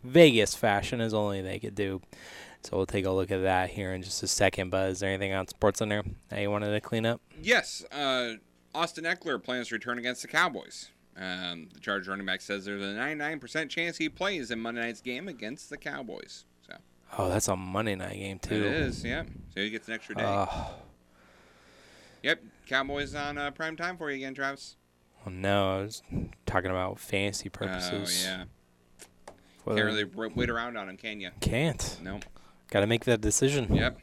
Vegas 0.03 0.55
fashion 0.55 1.01
as 1.01 1.13
only 1.13 1.43
they 1.43 1.59
could 1.59 1.75
do. 1.75 2.01
So 2.69 2.77
we'll 2.77 2.85
take 2.87 3.07
a 3.07 3.11
look 3.11 3.31
at 3.31 3.41
that 3.43 3.71
here 3.71 3.95
in 3.95 4.03
just 4.03 4.23
a 4.23 4.27
second. 4.29 4.69
But 4.69 4.91
is 4.91 5.01
there 5.01 5.09
anything 5.09 5.33
on 5.33 5.49
sports 5.49 5.81
in 5.81 5.89
there 5.89 6.03
that 6.29 6.41
you 6.41 6.51
wanted 6.51 6.71
to 6.73 6.81
clean 6.83 7.07
up? 7.07 7.23
Yes, 7.41 7.83
uh, 7.91 8.33
Austin 8.75 9.05
Ekeler 9.05 9.43
plans 9.43 9.69
to 9.69 9.75
return 9.75 9.99
against 9.99 10.21
the 10.21 10.29
Cowboys. 10.29 10.91
Um, 11.17 11.69
the 11.73 11.81
Chargers 11.81 12.09
running 12.09 12.27
back 12.27 12.43
says 12.43 12.67
there's 12.67 12.83
a 12.83 12.95
99% 12.99 13.71
chance 13.71 13.97
he 13.97 14.11
plays 14.11 14.51
in 14.51 14.61
Monday 14.61 14.83
night's 14.83 15.01
game 15.01 15.29
against 15.29 15.71
the 15.71 15.79
Cowboys. 15.79 16.45
So 16.67 16.75
Oh, 17.17 17.31
that's 17.31 17.49
a 17.49 17.57
Monday 17.57 17.95
night 17.95 18.15
game 18.17 18.39
too. 18.39 18.55
it 18.57 18.63
is, 18.65 19.03
yeah. 19.03 19.23
So 19.55 19.61
he 19.63 19.71
gets 19.71 19.89
an 19.89 19.95
extra 19.95 20.15
day. 20.15 20.25
Oh. 20.25 20.75
Yep, 22.23 22.43
Cowboys 22.67 23.15
on 23.15 23.39
uh, 23.39 23.51
prime 23.51 23.77
time 23.77 23.97
for 23.97 24.11
you 24.11 24.17
again, 24.17 24.35
Travis. 24.35 24.77
Well, 25.25 25.35
no, 25.35 25.79
I 25.79 25.81
was 25.83 26.03
talking 26.45 26.71
about 26.71 27.01
fantasy 27.01 27.49
purposes. 27.49 28.27
Oh 28.27 28.31
yeah. 28.31 28.45
Well, 29.65 29.77
Can't 29.77 29.87
really 29.87 30.05
wait 30.05 30.51
around 30.51 30.77
on 30.77 30.89
him, 30.89 30.97
can 30.99 31.21
you? 31.21 31.31
Can't. 31.41 31.99
No. 32.03 32.21
Got 32.71 32.81
to 32.81 32.87
make 32.87 33.05
that 33.05 33.21
decision. 33.21 33.75
Yep. 33.75 33.99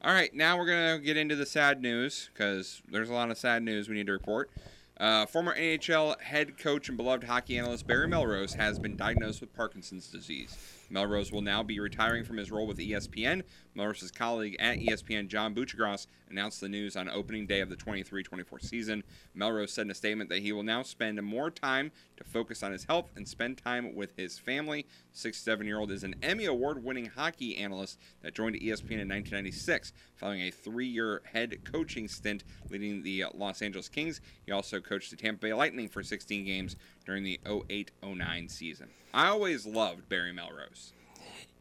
All 0.00 0.12
right, 0.14 0.32
now 0.32 0.56
we're 0.56 0.66
gonna 0.66 1.00
get 1.00 1.16
into 1.16 1.34
the 1.34 1.44
sad 1.44 1.82
news 1.82 2.30
because 2.32 2.80
there's 2.88 3.10
a 3.10 3.12
lot 3.12 3.32
of 3.32 3.36
sad 3.36 3.64
news 3.64 3.88
we 3.88 3.96
need 3.96 4.06
to 4.06 4.12
report. 4.12 4.48
Uh, 4.96 5.26
former 5.26 5.56
NHL 5.56 6.20
head 6.20 6.56
coach 6.56 6.88
and 6.88 6.96
beloved 6.96 7.24
hockey 7.24 7.58
analyst 7.58 7.86
Barry 7.86 8.06
Melrose 8.06 8.54
has 8.54 8.78
been 8.78 8.96
diagnosed 8.96 9.40
with 9.40 9.52
Parkinson's 9.54 10.06
disease. 10.06 10.56
Melrose 10.90 11.32
will 11.32 11.42
now 11.42 11.62
be 11.62 11.80
retiring 11.80 12.24
from 12.24 12.36
his 12.36 12.50
role 12.50 12.66
with 12.66 12.78
ESPN. 12.78 13.42
Melrose's 13.74 14.10
colleague 14.10 14.56
at 14.58 14.78
ESPN, 14.78 15.28
John 15.28 15.54
Buccigross, 15.54 16.06
announced 16.30 16.60
the 16.60 16.68
news 16.68 16.96
on 16.96 17.08
opening 17.08 17.46
day 17.46 17.60
of 17.60 17.70
the 17.70 17.76
23-24 17.76 18.62
season. 18.62 19.02
Melrose 19.34 19.72
said 19.72 19.86
in 19.86 19.90
a 19.90 19.94
statement 19.94 20.30
that 20.30 20.42
he 20.42 20.52
will 20.52 20.62
now 20.62 20.82
spend 20.82 21.22
more 21.22 21.50
time 21.50 21.90
to 22.16 22.24
focus 22.24 22.62
on 22.62 22.72
his 22.72 22.84
health 22.84 23.10
and 23.16 23.26
spend 23.26 23.58
time 23.58 23.94
with 23.94 24.16
his 24.16 24.38
family. 24.38 24.86
67-year-old 25.14 25.90
is 25.90 26.04
an 26.04 26.14
Emmy 26.22 26.46
Award-winning 26.46 27.06
hockey 27.06 27.56
analyst 27.56 27.98
that 28.22 28.34
joined 28.34 28.56
ESPN 28.56 29.00
in 29.00 29.08
1996, 29.08 29.92
following 30.16 30.42
a 30.42 30.50
three-year 30.50 31.22
head 31.32 31.64
coaching 31.64 32.08
stint 32.08 32.44
leading 32.70 33.02
the 33.02 33.24
Los 33.34 33.62
Angeles 33.62 33.88
Kings. 33.88 34.20
He 34.44 34.52
also 34.52 34.80
coached 34.80 35.10
the 35.10 35.16
Tampa 35.16 35.42
Bay 35.42 35.52
Lightning 35.52 35.88
for 35.88 36.02
16 36.02 36.44
games 36.44 36.76
during 37.08 37.24
the 37.24 37.40
08-09 37.46 38.50
season. 38.50 38.88
I 39.14 39.28
always 39.28 39.66
loved 39.66 40.08
Barry 40.10 40.32
Melrose. 40.32 40.92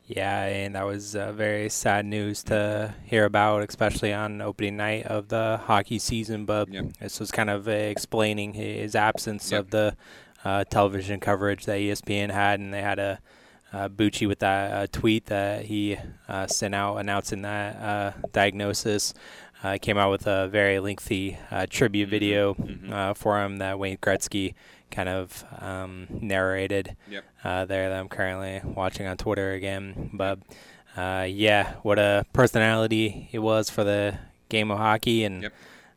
Yeah, 0.05 0.43
and 0.43 0.75
that 0.75 0.85
was 0.85 1.15
uh, 1.15 1.31
very 1.31 1.69
sad 1.69 2.05
news 2.05 2.43
to 2.43 2.93
hear 3.05 3.25
about, 3.25 3.67
especially 3.67 4.13
on 4.13 4.41
opening 4.41 4.77
night 4.77 5.05
of 5.05 5.29
the 5.29 5.59
hockey 5.63 5.99
season. 5.99 6.45
But 6.45 6.69
this 6.99 7.19
was 7.19 7.31
kind 7.31 7.49
of 7.49 7.67
uh, 7.67 7.71
explaining 7.71 8.53
his 8.53 8.93
absence 8.93 9.51
of 9.53 9.69
the 9.69 9.95
uh, 10.43 10.65
television 10.65 11.19
coverage 11.19 11.65
that 11.65 11.79
ESPN 11.79 12.29
had, 12.29 12.59
and 12.59 12.73
they 12.73 12.81
had 12.81 12.99
a 12.99 13.19
uh, 13.73 13.89
Bucci 13.89 14.27
with 14.27 14.39
that 14.39 14.71
uh, 14.71 14.87
tweet 14.91 15.25
that 15.25 15.65
he 15.65 15.97
uh, 16.27 16.47
sent 16.47 16.73
out 16.73 16.97
announcing 16.97 17.41
that 17.41 17.75
uh, 17.75 18.11
diagnosis. 18.31 19.13
Uh, 19.64 19.78
came 19.82 19.97
out 19.97 20.12
with 20.12 20.28
a 20.28 20.47
very 20.47 20.80
lengthy 20.80 21.38
uh, 21.49 21.66
tribute 21.70 22.10
video 22.10 22.55
uh, 22.91 23.14
for 23.16 23.41
him 23.43 23.58
that 23.58 23.80
Wayne 23.80 23.97
Gretzky 23.97 24.53
kind 24.91 25.10
of 25.10 25.43
um, 25.60 26.08
narrated 26.10 26.95
Yep. 27.10 27.24
uh, 27.43 27.66
there 27.66 27.89
that 27.89 27.97
I'm 27.99 28.08
currently 28.08 28.62
watching 28.64 29.08
on 29.08 29.18
Twitter 29.18 29.53
again. 29.53 30.12
But 30.14 30.39
uh, 30.95 31.26
yeah, 31.28 31.74
what 31.82 31.97
a 31.99 32.26
personality 32.34 33.28
he 33.32 33.39
was 33.39 33.70
for 33.70 33.84
the 33.84 34.18
game 34.49 34.70
of 34.72 34.78
hockey, 34.78 35.24
and 35.24 35.49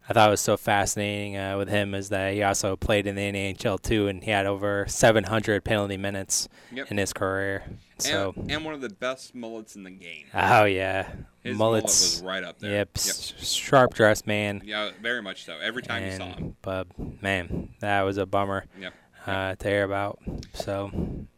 I 0.09 0.13
thought 0.13 0.29
it 0.29 0.31
was 0.33 0.41
so 0.41 0.57
fascinating 0.57 1.37
uh, 1.37 1.57
with 1.59 1.69
him 1.69 1.95
is 1.95 2.09
that 2.09 2.33
he 2.33 2.43
also 2.43 2.77
played 2.77 3.07
in 3.07 3.15
the 3.15 3.23
NHL 3.23 3.81
too, 3.81 4.09
and 4.09 4.25
he 4.25 4.31
had 4.31 4.47
over 4.47 4.87
700 4.89 5.63
penalty 5.65 5.97
minutes 5.99 6.49
Yep. 6.73 6.91
in 6.91 6.97
his 6.99 7.13
career. 7.13 7.63
So. 8.03 8.33
and, 8.37 8.51
and 8.51 8.65
one 8.65 8.75
of 8.75 8.81
the 8.81 8.89
best 8.91 9.35
mullets 9.35 9.77
in 9.77 9.83
the 9.85 9.91
game. 9.91 10.27
Oh 10.35 10.65
yeah, 10.65 11.09
His 11.43 11.57
mullet 11.57 11.83
mullets 11.85 12.17
was 12.17 12.23
right 12.23 12.43
up 12.45 12.59
there. 12.59 12.71
Yep, 12.73 12.91
Yep. 13.05 13.17
sharp 13.43 13.95
dressed 13.95 14.27
man. 14.27 14.63
Yeah, 14.65 14.91
very 15.01 15.23
much 15.23 15.45
so. 15.45 15.57
Every 15.59 15.83
time 15.83 16.05
you 16.05 16.13
saw 16.17 16.27
him. 16.35 16.37
And- 16.39 16.57
But 16.63 16.87
man, 17.23 17.71
that 17.81 18.03
was 18.03 18.17
a 18.19 18.27
bummer. 18.27 18.65
Yep. 18.79 18.95
Uh, 19.27 19.55
to 19.55 19.69
hear 19.69 19.85
about. 19.85 20.19
So, 20.55 20.91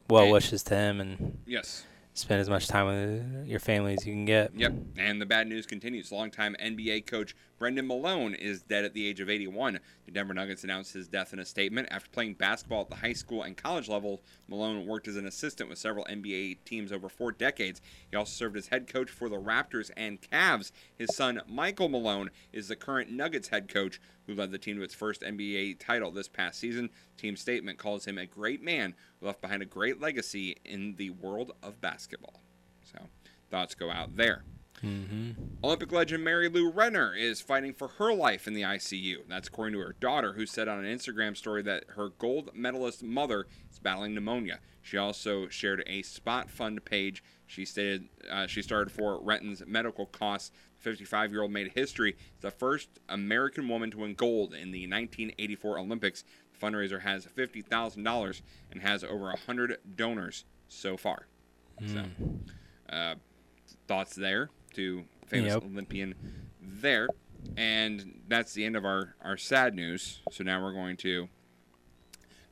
well 0.09 0.31
wishes 0.31 0.63
to 0.65 0.75
him 0.77 1.01
and 1.01 1.39
Yes. 1.47 1.85
Spend 2.15 2.41
as 2.41 2.51
much 2.51 2.69
time 2.69 2.87
with 2.87 3.47
your 3.47 3.61
family 3.61 3.95
as 3.95 4.07
you 4.07 4.13
can 4.13 4.25
get. 4.25 4.53
Yep. 4.55 4.73
And 4.97 5.21
the 5.21 5.27
bad 5.27 5.47
news 5.47 5.67
continues. 5.67 6.13
Longtime 6.13 6.57
NBA 6.63 7.07
coach 7.07 7.35
Brendan 7.59 7.87
Malone 7.87 8.35
is 8.35 8.63
dead 8.63 8.85
at 8.85 8.93
the 8.93 9.07
age 9.07 9.21
of 9.21 9.31
81. 9.31 9.79
The 10.05 10.13
Denver 10.13 10.35
Nuggets 10.35 10.65
announced 10.65 10.93
his 10.93 11.07
death 11.07 11.33
in 11.33 11.39
a 11.39 11.45
statement. 11.45 11.89
After 11.91 12.11
playing 12.11 12.35
basketball 12.35 12.83
at 12.83 12.91
the 12.91 12.97
high 12.97 13.13
school 13.13 13.45
and 13.45 13.57
college 13.57 13.89
level, 13.89 14.21
Malone 14.49 14.85
worked 14.85 15.07
as 15.09 15.17
an 15.17 15.27
assistant 15.27 15.71
with 15.71 15.79
several 15.79 16.05
NBA 16.07 16.59
teams 16.65 16.93
over 16.93 17.09
four 17.09 17.33
decades. 17.33 17.81
He 18.11 18.17
also 18.17 18.33
served 18.33 18.57
as 18.57 18.67
head 18.67 18.93
coach 18.93 19.11
for 19.11 19.29
the 19.29 19.37
Raptors 19.37 19.91
and 19.97 20.21
Cavs. 20.21 20.73
His 20.99 21.15
son, 21.15 21.41
Michael 21.49 21.89
Malone, 21.89 22.31
is 22.53 22.69
the 22.69 22.77
current 22.77 23.11
Nuggets 23.11 23.49
head 23.49 23.73
coach 23.73 24.01
who 24.27 24.35
led 24.35 24.51
the 24.51 24.59
team 24.59 24.77
to 24.77 24.83
its 24.83 24.95
first 24.95 25.23
NBA 25.23 25.79
title 25.79 26.11
this 26.11 26.29
past 26.29 26.59
season. 26.59 26.91
Team 27.17 27.37
statement 27.37 27.79
calls 27.79 28.05
him 28.05 28.19
a 28.19 28.27
great 28.27 28.63
man 28.63 28.95
who 29.21 29.27
left 29.27 29.41
behind 29.41 29.63
a 29.63 29.67
great 29.67 30.01
legacy 30.01 30.57
in 30.65 30.95
the 30.97 31.11
world 31.11 31.53
of 31.63 31.81
basketball. 31.81 32.43
So, 32.83 32.99
thoughts 33.51 33.75
go 33.75 33.91
out 33.91 34.17
there. 34.17 34.45
Mm-hmm. 34.85 35.31
Olympic 35.63 35.93
legend 35.93 36.25
Mary 36.25 36.49
Lou 36.49 36.71
Retton 36.71 37.17
is 37.17 37.41
fighting 37.41 37.73
for 37.73 37.89
her 37.89 38.13
life 38.13 38.49
in 38.49 38.55
the 38.55 38.63
ICU. 38.63 39.19
That's 39.29 39.47
according 39.47 39.75
to 39.75 39.81
her 39.81 39.95
daughter, 40.01 40.33
who 40.33 40.45
said 40.45 40.67
on 40.67 40.85
an 40.85 40.97
Instagram 40.97 41.37
story 41.37 41.63
that 41.63 41.85
her 41.91 42.09
gold 42.19 42.51
medalist 42.53 43.03
mother 43.03 43.47
is 43.71 43.79
battling 43.79 44.15
pneumonia. 44.15 44.59
She 44.81 44.99
also 44.99 45.49
shared 45.49 45.85
a 45.87 46.03
spot 46.03 46.51
fund 46.51 46.85
page. 46.85 47.23
She 47.47 47.65
stated 47.65 48.09
uh, 48.29 48.49
she 48.49 48.63
started 48.63 48.91
for 48.91 49.21
Retton's 49.21 49.63
medical 49.67 50.07
costs. 50.07 50.51
55 50.83 51.33
year 51.33 51.43
old 51.43 51.51
made 51.53 51.73
history. 51.75 52.17
The 52.41 52.51
first 52.51 52.89
American 53.09 53.69
woman 53.69 53.91
to 53.93 53.99
win 53.99 54.15
gold 54.15 54.53
in 54.53 54.73
the 54.73 54.83
1984 54.83 55.79
Olympics. 55.79 56.25
The 56.53 56.67
fundraiser 56.67 57.01
has 57.03 57.27
$50,000 57.27 58.43
and 58.71 58.83
has 58.83 59.03
over 59.05 59.25
100 59.27 59.79
donors 59.97 60.45
so 60.69 60.97
far. 60.97 61.27
So, 61.87 62.05
uh, 62.91 63.15
thoughts 63.89 64.15
there 64.15 64.51
to 64.75 65.05
famous 65.27 65.55
Yep. 65.55 65.65
Olympian 65.65 66.15
there. 66.61 67.09
And 67.57 68.21
that's 68.29 68.53
the 68.53 68.65
end 68.65 68.77
of 68.77 68.85
our, 68.85 69.15
our 69.21 69.37
sad 69.37 69.75
news. 69.75 70.21
So 70.31 70.45
now 70.45 70.63
we're 70.63 70.73
going 70.73 70.97
to 70.99 71.29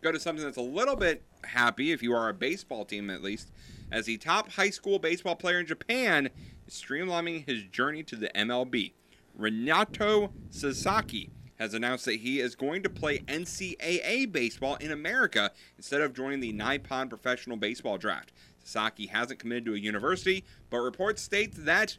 go 0.02 0.10
to 0.10 0.18
something 0.18 0.44
that's 0.44 0.56
a 0.56 0.62
little 0.62 0.96
bit 0.96 1.22
happy, 1.44 1.92
if 1.92 2.02
you 2.02 2.12
are 2.12 2.28
a 2.28 2.34
baseball 2.34 2.84
team 2.84 3.08
at 3.10 3.22
least, 3.22 3.52
as 3.92 4.06
the 4.06 4.16
top 4.16 4.50
high 4.52 4.70
school 4.70 4.98
baseball 4.98 5.36
player 5.36 5.60
in 5.60 5.66
Japan 5.66 6.30
streamlining 6.70 7.46
his 7.46 7.64
journey 7.64 8.02
to 8.04 8.16
the 8.16 8.30
MLB. 8.34 8.92
Rintaro 9.38 10.30
Sasaki 10.50 11.30
has 11.58 11.74
announced 11.74 12.06
that 12.06 12.16
he 12.20 12.40
is 12.40 12.54
going 12.54 12.82
to 12.82 12.88
play 12.88 13.18
NCAA 13.20 14.32
baseball 14.32 14.76
in 14.76 14.90
America 14.90 15.52
instead 15.76 16.00
of 16.00 16.14
joining 16.14 16.40
the 16.40 16.52
Nippon 16.52 17.08
Professional 17.08 17.56
Baseball 17.56 17.98
Draft. 17.98 18.32
Sasaki 18.64 19.06
hasn't 19.06 19.38
committed 19.38 19.66
to 19.66 19.74
a 19.74 19.78
university, 19.78 20.44
but 20.70 20.78
reports 20.78 21.22
state 21.22 21.52
that 21.56 21.98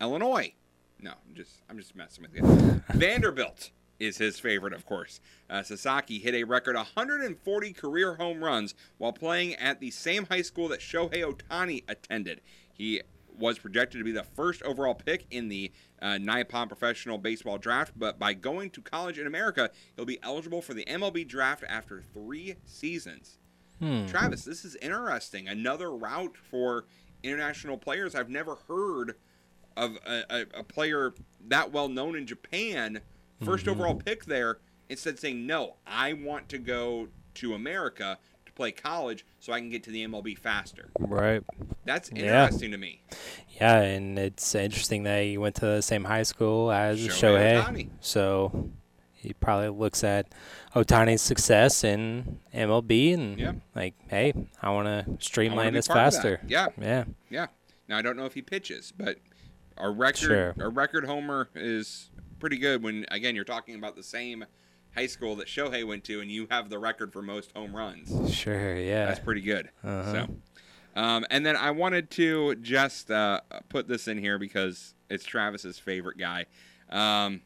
Illinois. 0.00 0.52
No, 1.00 1.12
I'm 1.28 1.34
just 1.34 1.62
I'm 1.68 1.78
just 1.78 1.96
messing 1.96 2.22
with 2.22 2.34
you. 2.36 2.42
Vanderbilt 2.94 3.70
is 3.98 4.18
his 4.18 4.38
favorite, 4.38 4.72
of 4.72 4.84
course. 4.84 5.20
Uh, 5.48 5.62
Sasaki 5.62 6.18
hit 6.18 6.34
a 6.34 6.44
record 6.44 6.76
140 6.76 7.72
career 7.72 8.14
home 8.14 8.42
runs 8.42 8.74
while 8.98 9.12
playing 9.12 9.54
at 9.54 9.80
the 9.80 9.90
same 9.90 10.26
high 10.26 10.42
school 10.42 10.68
that 10.68 10.80
Shohei 10.80 11.24
Otani 11.24 11.84
attended. 11.88 12.40
He 12.72 13.00
was 13.38 13.58
projected 13.58 13.98
to 13.98 14.04
be 14.04 14.12
the 14.12 14.22
first 14.24 14.62
overall 14.62 14.94
pick 14.94 15.26
in 15.30 15.48
the 15.48 15.70
uh, 16.00 16.18
Nippon 16.18 16.68
Professional 16.68 17.18
Baseball 17.18 17.58
Draft, 17.58 17.92
but 17.96 18.18
by 18.18 18.34
going 18.34 18.70
to 18.70 18.80
college 18.82 19.18
in 19.18 19.26
America, 19.26 19.70
he'll 19.96 20.04
be 20.04 20.18
eligible 20.22 20.62
for 20.62 20.74
the 20.74 20.84
MLB 20.84 21.26
Draft 21.26 21.64
after 21.68 22.02
three 22.12 22.56
seasons. 22.64 23.38
Hmm. 23.78 24.06
Travis, 24.06 24.44
this 24.44 24.64
is 24.64 24.76
interesting. 24.76 25.48
Another 25.48 25.90
route 25.94 26.36
for 26.36 26.84
international 27.22 27.76
players. 27.76 28.14
I've 28.14 28.30
never 28.30 28.56
heard 28.68 29.16
of 29.76 29.96
a, 30.06 30.22
a, 30.30 30.60
a 30.60 30.62
player 30.64 31.14
that 31.48 31.72
well 31.72 31.88
known 31.88 32.14
in 32.16 32.26
Japan, 32.26 33.00
1st 33.42 33.64
Mhm. 33.64 33.68
overall 33.68 33.94
pick 33.94 34.24
there, 34.26 34.58
instead 34.88 35.18
saying, 35.18 35.46
no, 35.46 35.76
I 35.86 36.12
want 36.12 36.48
to 36.50 36.58
go 36.58 37.08
to 37.34 37.54
America 37.54 38.18
to 38.44 38.52
play 38.52 38.70
college 38.70 39.24
so 39.40 39.52
I 39.52 39.58
can 39.60 39.70
get 39.70 39.82
to 39.84 39.90
the 39.90 40.04
MLB 40.06 40.36
faster. 40.38 40.90
Right. 40.98 41.42
That's 41.86 42.10
Yeah. 42.14 42.42
interesting 42.44 42.70
to 42.72 42.76
me. 42.76 43.02
Yeah, 43.60 43.80
and 43.80 44.18
it's 44.18 44.54
interesting 44.54 45.02
that 45.04 45.22
he 45.22 45.38
went 45.38 45.54
to 45.56 45.66
the 45.66 45.82
same 45.82 46.04
high 46.04 46.22
school 46.24 46.70
as 46.72 46.98
Shohei 47.06 47.62
Shohei. 47.64 47.88
So 48.00 48.70
he 49.14 49.32
probably 49.34 49.68
looks 49.68 50.02
at 50.02 50.26
Otani's 50.74 51.22
success 51.22 51.84
in 51.84 52.40
MLB 52.52 53.14
and 53.14 53.38
Yeah. 53.38 53.52
like, 53.74 53.94
hey, 54.08 54.32
I 54.60 54.70
want 54.70 54.86
to 54.88 55.24
streamline 55.24 55.74
this 55.74 55.86
part 55.86 55.98
of 56.00 56.12
that. 56.14 56.16
faster. 56.16 56.40
Yeah. 56.48 56.68
Yeah. 56.80 57.04
Yeah. 57.30 57.46
Now 57.88 57.98
I 57.98 58.02
don't 58.02 58.16
know 58.16 58.26
if 58.26 58.34
he 58.34 58.42
pitches, 58.42 58.92
but 58.96 59.18
a 59.76 59.90
record 59.90 60.18
Sure. 60.18 60.54
a 60.58 60.68
record 60.68 61.04
homer 61.04 61.48
is 61.54 62.10
pretty 62.40 62.58
good 62.58 62.82
when 62.82 63.06
again 63.10 63.34
you're 63.36 63.44
talking 63.44 63.74
about 63.76 63.94
the 63.96 64.02
same 64.02 64.44
high 64.94 65.06
school 65.06 65.36
that 65.36 65.46
Shohei 65.46 65.86
went 65.86 66.04
to 66.04 66.20
and 66.20 66.30
you 66.30 66.46
have 66.50 66.68
the 66.68 66.78
record 66.78 67.12
for 67.12 67.22
most 67.22 67.52
home 67.52 67.74
runs. 67.76 68.34
Sure, 68.34 68.74
yeah. 68.76 69.06
That's 69.06 69.20
pretty 69.20 69.40
good. 69.40 69.70
Uh-huh. 69.84 70.12
So 70.26 70.34
um, 70.94 71.24
and 71.30 71.44
then 71.44 71.56
I 71.56 71.70
wanted 71.70 72.10
to 72.12 72.54
just 72.56 73.10
uh, 73.10 73.40
put 73.68 73.88
this 73.88 74.08
in 74.08 74.18
here 74.18 74.38
because 74.38 74.94
it's 75.08 75.24
Travis's 75.24 75.78
favorite 75.78 76.18
guy. 76.18 76.46
Um, 76.90 77.42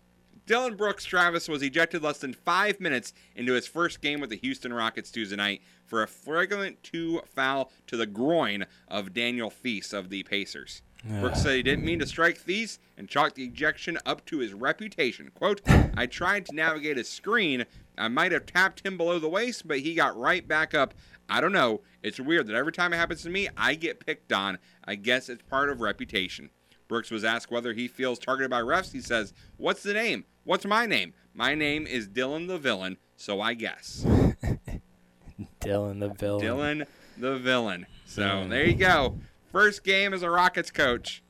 Dillon 0.47 0.76
Brooks 0.76 1.05
Travis 1.05 1.49
was 1.49 1.62
ejected 1.62 2.03
less 2.03 2.18
than 2.18 2.32
five 2.32 2.80
minutes 2.80 3.12
into 3.34 3.53
his 3.55 3.66
first 3.66 4.01
game 4.01 4.20
with 4.20 4.30
the 4.30 4.36
Houston 4.36 4.72
Rockets 4.72 5.11
Tuesday 5.11 5.36
night 5.36 5.61
for 5.84 6.03
a 6.03 6.07
flagrant 6.07 6.82
two 6.84 7.20
foul 7.34 7.72
to 7.88 7.97
the 7.97 8.07
groin 8.07 8.66
of 8.86 9.12
Daniel 9.12 9.51
Feast 9.51 9.92
of 9.92 10.09
the 10.09 10.22
Pacers. 10.22 10.82
Brooks 11.05 11.42
said 11.42 11.55
he 11.55 11.62
didn't 11.62 11.84
mean 11.84 12.01
to 12.01 12.07
strike 12.07 12.36
Feast 12.36 12.80
and 12.97 13.09
chalked 13.09 13.36
the 13.36 13.44
ejection 13.44 13.99
up 14.05 14.24
to 14.26 14.38
his 14.38 14.55
reputation. 14.55 15.30
Quote, 15.34 15.61
I 15.97 16.07
tried 16.07 16.47
to 16.47 16.55
navigate 16.55 16.99
a 16.99 17.05
screen. 17.05 17.64
I 17.97 18.09
might 18.09 18.32
have 18.32 18.47
tapped 18.47 18.84
him 18.84 18.97
below 18.97 19.18
the 19.18 19.28
waist, 19.28 19.68
but 19.68 19.80
he 19.80 19.94
got 19.94 20.18
right 20.18 20.47
back 20.47 20.74
up. 20.74 20.94
I 21.28 21.40
don't 21.40 21.53
know. 21.53 21.82
It's 22.03 22.20
weird 22.20 22.47
that 22.49 22.57
every 22.57 22.72
time 22.72 22.92
it 22.92 22.97
happens 22.97 23.22
to 23.22 23.30
me, 23.30 23.49
I 23.57 23.74
get 23.74 24.05
picked 24.05 24.32
on. 24.32 24.59
I 24.84 24.97
guess 24.97 25.28
it's 25.28 25.42
part 25.42 25.70
of 25.70 25.80
reputation. 25.80 26.51
Brooks 26.88 27.11
was 27.11 27.24
asked 27.24 27.51
whether 27.51 27.72
he 27.72 27.88
feels 27.88 28.18
targeted 28.18 28.51
by 28.51 28.61
refs. 28.61 28.92
He 28.92 29.01
says, 29.01 29.32
What's 29.57 29.82
the 29.82 29.94
name? 29.94 30.24
What's 30.44 30.64
my 30.64 30.86
name? 30.86 31.14
My 31.34 31.55
name 31.55 31.86
is 31.86 32.09
Dylan 32.09 32.47
the 32.47 32.59
Villain, 32.59 32.99
so 33.16 33.40
I 33.40 33.55
guess. 33.55 34.05
Dylan 35.61 36.01
the 36.01 36.09
villain. 36.09 36.40
Dylan 36.40 36.86
the 37.18 37.38
Villain. 37.38 37.86
So 38.07 38.47
there 38.49 38.64
you 38.64 38.74
go. 38.74 39.18
First 39.57 39.85
game 39.85 40.13
as 40.13 40.21
a 40.21 40.29
Rockets 40.29 40.71
coach. 40.71 41.23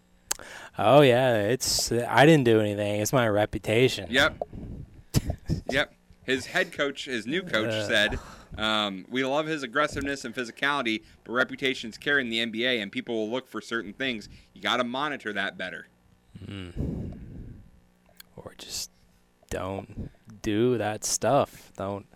Oh 0.77 1.01
yeah, 1.01 1.43
it's 1.43 1.93
I 1.93 2.27
didn't 2.27 2.43
do 2.43 2.61
anything. 2.61 3.01
It's 3.01 3.13
my 3.13 3.29
reputation. 3.29 4.09
Yep. 4.11 4.43
yep. 5.71 5.95
His 6.25 6.47
head 6.47 6.73
coach, 6.73 7.05
his 7.05 7.25
new 7.25 7.45
coach, 7.45 7.71
Ugh. 7.71 7.87
said, 7.87 8.19
um, 8.59 9.05
"We 9.09 9.25
love 9.25 9.47
his 9.47 9.63
aggressiveness 9.63 10.25
and 10.25 10.35
physicality, 10.35 11.05
but 11.23 11.35
reputation's 11.35 11.97
carrying 11.97 12.29
the 12.29 12.45
NBA, 12.45 12.83
and 12.83 12.91
people 12.91 13.15
will 13.15 13.31
look 13.31 13.47
for 13.47 13.61
certain 13.61 13.93
things. 13.93 14.29
You 14.55 14.61
got 14.61 14.79
to 14.79 14.85
monitor 14.85 15.33
that 15.33 15.57
better." 15.57 15.87
Mm. 16.45 17.13
Or 18.35 18.55
just 18.59 18.91
don't 19.51 20.11
do 20.43 20.77
that 20.79 21.05
stuff. 21.05 21.71
Don't 21.77 22.07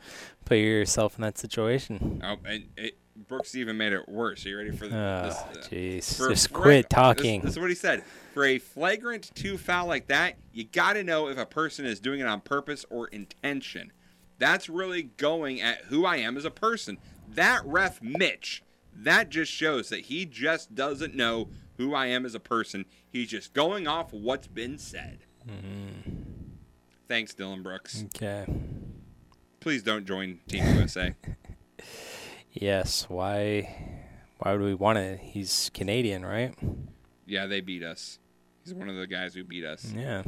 put 0.45 0.59
yourself 0.59 1.17
in 1.17 1.23
that 1.23 1.39
situation. 1.39 2.21
Oh, 2.25 2.37
and 2.45 2.65
it, 2.77 2.97
Brooks 3.31 3.55
even 3.55 3.79
made 3.79 3.95
it 3.95 4.07
worse. 4.09 4.45
Are 4.45 4.49
you 4.51 4.59
ready 4.59 4.73
for 4.73 4.87
the, 4.89 4.95
Oh, 4.97 5.23
this? 5.25 5.35
uh, 5.37 5.69
jeez. 5.69 6.17
for- 6.19 6.29
Just 6.29 6.53
quit 6.53 6.91
this- 6.91 6.95
talking. 6.95 7.41
This, 7.41 7.53
is 7.53 7.59
what 7.59 7.71
he 7.71 7.75
said. 7.77 8.05
For 8.35 8.45
a 8.45 8.59
flagrant 8.59 9.31
two 9.35 9.57
foul 9.57 9.87
like 9.87 10.09
that, 10.09 10.35
you 10.53 10.65
got 10.65 10.93
to 10.95 11.03
know 11.05 11.29
if 11.29 11.39
a 11.39 11.47
person 11.47 11.87
is 11.87 11.99
doing 12.01 12.21
it 12.21 12.27
on 12.27 12.43
purpose 12.43 12.85
or 12.91 13.07
intention. 13.09 13.93
That's 14.39 14.69
really 14.69 15.05
going 15.05 15.61
at 15.61 15.83
who 15.87 16.05
I 16.05 16.17
am 16.17 16.37
as 16.37 16.45
a 16.45 16.51
person. 16.51 16.99
That 17.29 17.63
ref 17.65 18.03
Mitch, 18.03 18.63
that 18.95 19.31
just 19.31 19.51
shows 19.53 19.89
that 19.91 20.01
he 20.07 20.27
just 20.27 20.75
doesn't 20.75 21.15
know 21.15 21.49
who 21.77 21.95
I 21.95 22.07
am 22.07 22.27
as 22.27 22.35
a 22.35 22.41
person. 22.41 22.85
He's 23.09 23.29
just 23.29 23.55
going 23.55 23.87
off 23.87 24.13
what's 24.13 24.47
been 24.49 24.77
said. 24.79 25.21
Thanks, 27.09 27.33
Dillon 27.35 27.63
Brooks. 27.63 28.05
Okay. 28.15 28.45
Please 29.61 29.83
don't 29.83 30.07
join 30.07 30.41
Team 30.49 30.65
USA. 30.77 31.15
Yes. 32.53 33.07
Why? 33.09 34.07
Why 34.39 34.53
would 34.53 34.63
we 34.63 34.75
want 34.75 34.99
it? 34.99 35.21
He's 35.21 35.71
Canadian, 35.75 36.25
right? 36.25 36.55
Yeah, 37.27 37.47
they 37.47 37.61
beat 37.61 37.83
us. 37.83 38.19
He's 38.65 38.75
one 38.75 38.89
of 38.89 38.97
the 38.97 39.07
guys 39.07 39.35
who 39.35 39.45
beat 39.45 39.65
us. 39.65 39.93
Yeah. 39.97 40.23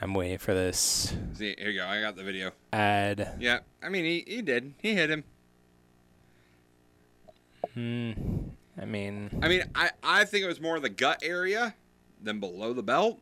I'm 0.00 0.14
waiting 0.14 0.38
for 0.38 0.52
this 0.52 1.14
See, 1.34 1.54
here 1.58 1.70
you 1.70 1.80
go. 1.80 1.86
I 1.86 2.00
got 2.00 2.16
the 2.16 2.22
video. 2.22 2.52
ad. 2.72 3.36
Yeah, 3.40 3.60
I 3.82 3.88
mean, 3.88 4.04
he, 4.04 4.24
he 4.26 4.42
did. 4.42 4.74
He 4.78 4.94
hit 4.94 5.10
him. 5.10 5.24
Hmm. 7.74 8.12
I 8.80 8.84
mean, 8.84 9.38
I 9.42 9.48
mean, 9.48 9.64
I, 9.74 9.90
I 10.02 10.24
think 10.26 10.44
it 10.44 10.48
was 10.48 10.60
more 10.60 10.78
the 10.80 10.90
gut 10.90 11.20
area 11.22 11.74
than 12.22 12.40
below 12.40 12.74
the 12.74 12.82
belt. 12.82 13.18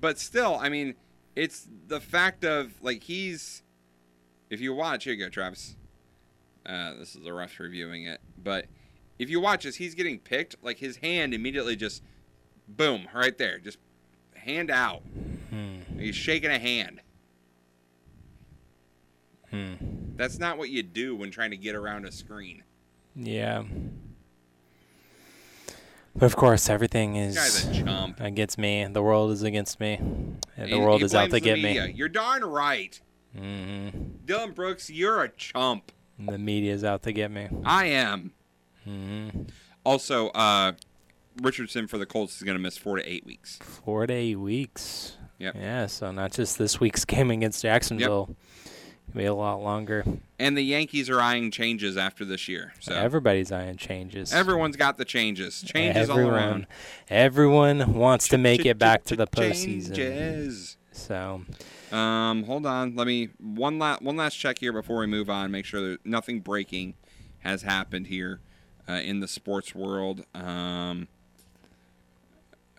But 0.00 0.18
still, 0.18 0.58
I 0.60 0.68
mean, 0.68 0.94
it's 1.34 1.66
the 1.86 2.00
fact 2.00 2.44
of, 2.44 2.82
like, 2.82 3.02
he's. 3.04 3.62
If 4.50 4.60
you 4.60 4.72
watch, 4.74 5.04
here 5.04 5.14
you 5.14 5.24
go, 5.24 5.28
Travis. 5.28 5.76
Uh, 6.64 6.94
this 6.94 7.14
is 7.16 7.26
a 7.26 7.32
ref 7.32 7.58
reviewing 7.60 8.04
it. 8.06 8.20
But 8.42 8.66
if 9.18 9.28
you 9.30 9.40
watch 9.40 9.64
this, 9.64 9.76
he's 9.76 9.94
getting 9.94 10.18
picked. 10.18 10.56
Like, 10.62 10.78
his 10.78 10.96
hand 10.98 11.34
immediately 11.34 11.76
just. 11.76 12.02
Boom, 12.68 13.08
right 13.14 13.36
there. 13.38 13.58
Just 13.58 13.78
hand 14.34 14.70
out. 14.70 15.00
Hmm. 15.50 15.78
He's 15.98 16.14
shaking 16.14 16.50
a 16.50 16.58
hand. 16.58 17.00
Hmm. 19.50 19.74
That's 20.16 20.38
not 20.38 20.58
what 20.58 20.68
you 20.68 20.82
do 20.82 21.16
when 21.16 21.30
trying 21.30 21.50
to 21.52 21.56
get 21.56 21.74
around 21.74 22.04
a 22.04 22.12
screen. 22.12 22.62
Yeah. 23.16 23.64
But 26.14 26.26
of 26.26 26.36
course, 26.36 26.68
everything 26.68 27.16
is 27.16 27.36
guy's 27.36 27.64
a 27.66 27.84
chump. 27.84 28.20
against 28.20 28.58
me. 28.58 28.84
The 28.86 29.02
world 29.02 29.30
is 29.30 29.42
against 29.42 29.78
me. 29.80 30.00
The 30.56 30.64
And 30.64 30.82
world 30.82 31.00
he 31.00 31.04
is 31.06 31.14
out 31.14 31.30
to 31.30 31.40
get 31.40 31.60
media. 31.60 31.86
me. 31.86 31.92
You're 31.92 32.08
darn 32.08 32.44
right. 32.44 33.00
Hmm 33.36 33.88
Dillon 34.24 34.52
Brooks, 34.52 34.90
you're 34.90 35.22
a 35.22 35.28
chump. 35.30 35.92
The 36.18 36.38
media 36.38 36.72
is 36.74 36.84
out 36.84 37.02
to 37.04 37.12
get 37.12 37.30
me. 37.30 37.48
I 37.64 37.86
am. 37.86 38.32
hmm 38.84 39.28
Also, 39.84 40.28
uh, 40.30 40.72
Richardson 41.42 41.86
for 41.86 41.98
the 41.98 42.06
Colts 42.06 42.36
is 42.36 42.42
going 42.42 42.56
to 42.56 42.62
miss 42.62 42.76
four 42.76 42.96
to 42.96 43.08
eight 43.08 43.24
weeks. 43.24 43.58
Four 43.62 44.06
to 44.06 44.12
eight 44.12 44.36
weeks. 44.36 45.16
Yep. 45.38 45.54
Yeah, 45.54 45.86
so 45.86 46.10
not 46.10 46.32
just 46.32 46.58
this 46.58 46.80
week's 46.80 47.04
game 47.04 47.30
against 47.30 47.62
Jacksonville. 47.62 48.36
It'll 49.08 49.16
be 49.16 49.24
a 49.26 49.34
lot 49.34 49.62
longer. 49.62 50.04
And 50.38 50.56
the 50.58 50.62
Yankees 50.62 51.08
are 51.08 51.20
eyeing 51.20 51.50
changes 51.52 51.96
after 51.96 52.24
this 52.24 52.48
year. 52.48 52.72
So 52.80 52.92
Everybody's 52.94 53.52
eyeing 53.52 53.76
changes. 53.76 54.32
everyone's 54.34 54.76
got 54.76 54.98
the 54.98 55.04
changes. 55.04 55.62
Changes 55.62 56.10
all 56.10 56.18
around. 56.18 56.66
Everyone 57.08 57.94
wants 57.94 58.26
to 58.28 58.38
make 58.38 58.66
it 58.66 58.78
back 58.78 59.04
to 59.04 59.16
the 59.16 59.26
postseason. 59.28 59.94
Changes. 59.94 60.76
So, 60.90 61.42
Um, 61.92 62.44
hold 62.44 62.66
on. 62.66 62.94
Let 62.96 63.06
me 63.06 63.30
one 63.38 63.78
last 63.78 64.02
one 64.02 64.16
last 64.16 64.34
check 64.34 64.58
here 64.58 64.72
before 64.72 64.98
we 64.98 65.06
move 65.06 65.30
on. 65.30 65.50
Make 65.50 65.64
sure 65.64 65.90
that 65.90 66.04
nothing 66.04 66.40
breaking 66.40 66.94
has 67.40 67.62
happened 67.62 68.08
here 68.08 68.40
uh, 68.88 68.94
in 68.94 69.20
the 69.20 69.28
sports 69.28 69.74
world. 69.74 70.24
Um, 70.34 71.08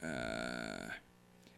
uh, 0.03 0.89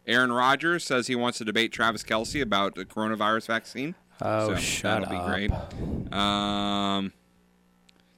Aaron 0.06 0.32
Rodgers 0.32 0.84
says 0.84 1.06
he 1.06 1.14
wants 1.14 1.38
to 1.38 1.44
debate 1.44 1.72
Travis 1.72 2.02
Kelce 2.02 2.42
about 2.42 2.74
the 2.74 2.84
coronavirus 2.84 3.46
vaccine. 3.46 3.94
Oh, 4.20 4.48
so 4.48 4.56
shut 4.56 5.02
that'll 5.02 5.16
up. 5.16 5.26
be 5.26 5.30
great. 5.48 6.12
Um, 6.12 7.12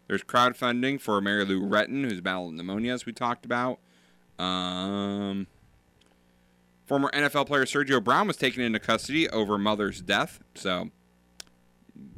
there's 0.06 0.22
crowdfunding 0.22 1.00
for 1.00 1.20
Mary 1.20 1.44
Lou 1.44 1.60
Retton, 1.60 2.04
who's 2.08 2.20
battling 2.20 2.56
pneumonia, 2.56 2.92
as 2.92 3.06
we 3.06 3.12
talked 3.12 3.44
about. 3.44 3.78
Um, 4.38 5.46
Former 6.84 7.10
NFL 7.12 7.46
player 7.46 7.64
Sergio 7.64 8.02
Brown 8.02 8.26
was 8.26 8.36
taken 8.36 8.62
into 8.62 8.78
custody 8.78 9.28
over 9.28 9.56
mother's 9.56 10.00
death, 10.00 10.40
so 10.54 10.90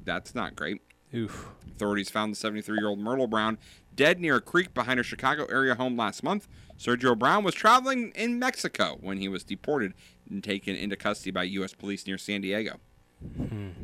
that's 0.05 0.35
not 0.35 0.57
great. 0.57 0.83
Oof. 1.15 1.51
Authorities 1.75 2.11
found 2.11 2.33
the 2.33 2.37
73 2.37 2.79
year 2.79 2.89
old 2.89 2.99
Myrtle 2.99 3.27
Brown 3.27 3.59
dead 3.95 4.21
near 4.21 4.37
a 4.37 4.41
creek 4.41 4.75
behind 4.75 4.99
her 4.99 5.05
Chicago 5.05 5.47
area 5.47 5.75
home 5.75 5.97
last 5.97 6.23
month. 6.23 6.49
Sergio 6.79 7.19
Brown 7.19 7.45
was 7.45 7.55
traveling 7.55 8.13
in 8.15 8.39
Mexico 8.39 8.99
when 9.01 9.19
he 9.19 9.29
was 9.29 9.45
deported 9.45 9.95
and 10.29 10.43
taken 10.43 10.77
into 10.77 10.97
custody 10.97 11.31
by 11.31 11.45
U.S. 11.45 11.73
police 11.73 12.07
near 12.07 12.19
San 12.19 12.41
Diego. 12.43 12.79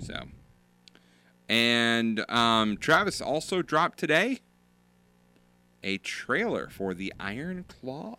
So, 0.00 0.24
and 1.48 2.28
um, 2.30 2.76
Travis 2.76 3.20
also 3.20 3.62
dropped 3.62 3.98
today 3.98 4.40
a 5.82 5.98
trailer 5.98 6.68
for 6.68 6.94
the 6.94 7.12
Iron 7.18 7.64
Claw. 7.66 8.18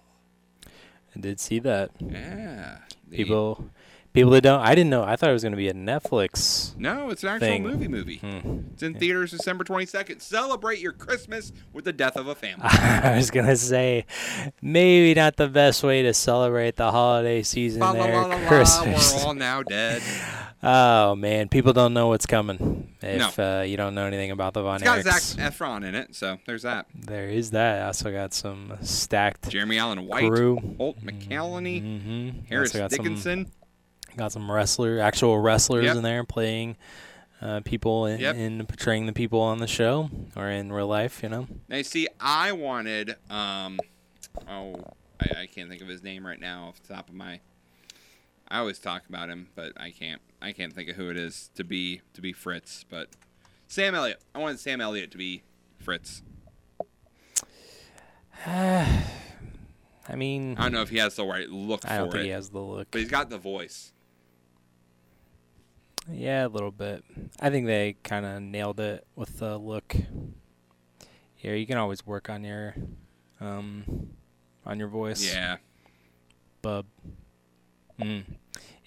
I 1.16 1.20
did 1.20 1.40
see 1.40 1.60
that. 1.60 1.92
Yeah. 2.00 2.78
the- 3.08 3.18
People, 3.18 3.70
people 4.14 4.32
that 4.32 4.42
don't, 4.42 4.60
I 4.62 4.74
didn't 4.76 4.90
know. 4.90 5.04
I 5.04 5.16
thought 5.16 5.30
it 5.30 5.34
was 5.34 5.44
going 5.44 5.52
to 5.54 5.58
be 5.58 5.68
a 5.70 5.74
Netflix. 5.74 6.76
No, 6.78 7.10
it's 7.10 7.22
an 7.24 7.30
actual 7.30 7.48
thing. 7.48 7.64
movie. 7.64 7.88
Movie. 7.88 8.18
Hmm. 8.18 8.60
It's 8.74 8.82
in 8.84 8.96
theaters 8.96 9.32
December 9.32 9.64
22nd. 9.64 10.22
Celebrate 10.22 10.80
your 10.80 10.94
Christmas 10.94 11.52
with 11.72 11.86
the 11.86 11.94
death 11.94 12.16
of 12.18 12.28
a 12.28 12.36
family. 12.36 12.66
I 12.70 13.16
was 13.18 13.30
gonna 13.32 13.56
say, 13.56 14.06
maybe 14.62 15.14
not 15.14 15.36
the 15.36 15.48
best 15.48 15.84
way 15.84 16.02
to 16.04 16.14
celebrate 16.14 16.76
the 16.76 16.90
holiday 16.92 17.44
season 17.44 17.82
La, 17.82 17.94
there, 17.94 18.14
la, 18.14 18.26
la, 18.28 18.48
Christmas. 18.48 19.14
We're 19.16 19.28
all 19.28 19.34
now 19.36 19.62
dead. 19.64 20.02
Oh 20.66 21.16
man, 21.16 21.50
people 21.50 21.74
don't 21.74 21.94
know 21.94 22.08
what's 22.08 22.26
coming 22.26 22.96
if 23.02 23.38
uh, 23.38 23.64
you 23.66 23.76
don't 23.76 23.94
know 23.96 24.06
anything 24.06 24.32
about 24.32 24.54
the 24.54 24.64
Von 24.64 24.76
It's 24.76 24.84
got. 24.84 25.04
Zac 25.04 25.54
Efron 25.54 25.84
in 25.86 25.94
it, 25.94 26.16
so 26.16 26.38
there's 26.46 26.62
that. 26.64 26.86
There 26.96 27.28
is 27.28 27.52
that. 27.52 27.82
I 27.82 27.86
also 27.88 28.12
got 28.12 28.34
some 28.34 28.74
stacked 28.82 29.50
Jeremy 29.50 29.78
Allen 29.78 30.08
White, 30.08 30.30
crew. 30.32 30.76
Holt 30.78 31.02
McCallany, 31.04 31.82
Mhm. 31.84 32.48
Harris 32.48 32.72
got 32.72 32.92
some- 32.92 33.04
Dickinson. 33.04 33.52
Got 34.16 34.32
some 34.32 34.50
wrestler, 34.50 35.00
actual 35.00 35.38
wrestlers 35.40 35.86
Yep. 35.86 35.96
in 35.98 36.04
there 36.04 36.24
playing 36.24 36.78
uh, 37.42 37.60
people 37.66 38.06
in, 38.06 38.22
Yep. 38.22 38.36
in 38.38 38.66
portraying 38.66 39.06
the 39.06 39.12
people 39.12 39.42
on 39.42 39.58
the 39.58 39.68
show 39.68 40.10
or 40.38 40.50
in 40.50 40.72
real 40.72 40.88
life. 40.88 41.22
You 41.24 41.28
know. 41.30 41.48
Now, 41.68 41.76
you 41.78 41.84
see, 41.84 42.08
I 42.22 42.54
wanted, 42.54 43.18
um, 43.30 43.80
oh, 44.48 44.76
I, 45.20 45.42
I 45.42 45.46
can't 45.48 45.68
think 45.70 45.82
of 45.82 45.90
his 45.90 46.04
name 46.04 46.26
right 46.26 46.40
now 46.40 46.68
off 46.70 46.82
the 46.82 46.94
top 46.94 47.10
of 47.10 47.16
my. 47.16 47.42
I 48.48 48.60
always 48.60 48.78
talk 48.80 49.04
about 49.10 49.30
him, 49.30 49.48
but 49.56 49.74
I 49.76 49.90
can't. 49.90 50.22
I 50.44 50.52
can't 50.52 50.74
think 50.74 50.90
of 50.90 50.96
who 50.98 51.10
it 51.10 51.18
is 51.18 51.50
to 51.56 51.64
be 51.64 52.02
to 52.14 52.22
be 52.22 52.34
Fritz. 52.34 52.86
But 52.90 53.08
Sam 53.68 53.96
Elliott. 53.96 54.22
I 54.36 54.40
wanted 54.40 54.60
Sam 54.60 54.82
Elliott 54.82 55.10
to 55.12 55.18
be 55.18 55.44
Fritz. 55.80 56.22
I 58.46 60.16
mean, 60.16 60.58
I 60.58 60.64
don't 60.64 60.74
know 60.74 60.82
if 60.82 60.90
he 60.90 60.98
has 60.98 61.16
the 61.16 61.26
right 61.26 61.50
look 61.50 61.90
I 61.90 61.98
don't 61.98 62.08
for 62.08 62.12
think 62.18 62.24
it. 62.24 62.28
he 62.28 62.32
has 62.32 62.50
the 62.50 62.60
look. 62.60 62.90
but 62.92 63.00
he's 63.00 63.10
got 63.10 63.30
the 63.30 63.38
voice. 63.38 63.94
Yeah, 66.12 66.46
a 66.46 66.50
little 66.50 66.72
bit. 66.72 67.04
I 67.40 67.50
think 67.50 67.66
they 67.66 67.96
kind 68.04 68.26
of 68.26 68.42
nailed 68.42 68.82
it 68.82 69.08
with 69.16 69.40
the 69.40 69.58
look. 69.58 69.96
Yeah, 71.40 71.54
you 71.54 71.66
can 71.66 71.78
always 71.78 72.06
work 72.06 72.30
on 72.30 72.44
your, 72.44 72.76
um, 73.40 74.10
on 74.66 74.80
your 74.80 74.90
voice. 74.90 75.34
Yeah. 75.34 75.58
Bub. 76.62 76.86
Mm. 78.02 78.24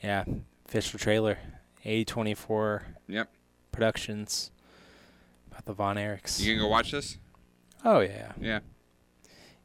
Yeah, 0.03 0.24
Fisher 0.66 0.98
trailer, 0.98 1.38
A 1.84 2.05
twenty 2.05 2.34
four. 2.34 2.82
Yep. 3.09 3.30
Productions. 3.72 4.51
About 5.51 5.64
the 5.66 5.72
Von 5.72 5.97
Erichs. 5.97 6.40
You 6.40 6.55
gonna 6.55 6.64
go 6.66 6.68
watch 6.70 6.90
this? 6.90 7.18
Oh 7.84 8.01
yeah. 8.01 8.32
Yeah. 8.40 8.60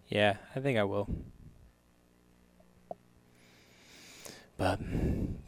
Yeah, 0.07 0.37
I 0.55 0.59
think 0.59 0.77
I 0.77 0.83
will. 0.83 1.07
But 4.57 4.79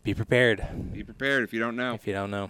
be 0.03 0.13
prepared. 0.13 0.65
Be 0.91 1.03
prepared 1.03 1.43
if 1.43 1.53
you 1.53 1.59
don't 1.59 1.75
know. 1.75 1.93
If 1.93 2.07
you 2.07 2.13
don't 2.13 2.31
know 2.31 2.49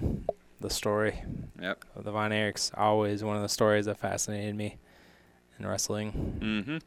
the 0.61 0.69
story. 0.69 1.21
Yep. 1.61 1.83
Of 1.95 2.03
the 2.05 2.11
Von 2.11 2.31
Erichs, 2.31 2.71
always 2.77 3.23
one 3.23 3.35
of 3.35 3.41
the 3.41 3.49
stories 3.49 3.85
that 3.85 3.97
fascinated 3.97 4.55
me 4.55 4.77
in 5.59 5.65
wrestling. 5.67 6.39
Mm-hmm. 6.41 6.77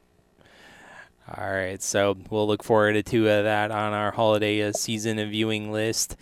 All 1.28 1.50
right, 1.50 1.82
so 1.82 2.16
we'll 2.30 2.46
look 2.46 2.62
forward 2.62 3.04
to 3.04 3.28
uh, 3.28 3.42
that 3.42 3.72
on 3.72 3.92
our 3.92 4.12
holiday 4.12 4.62
uh, 4.62 4.70
season 4.70 5.16
viewing 5.28 5.72
list. 5.72 6.16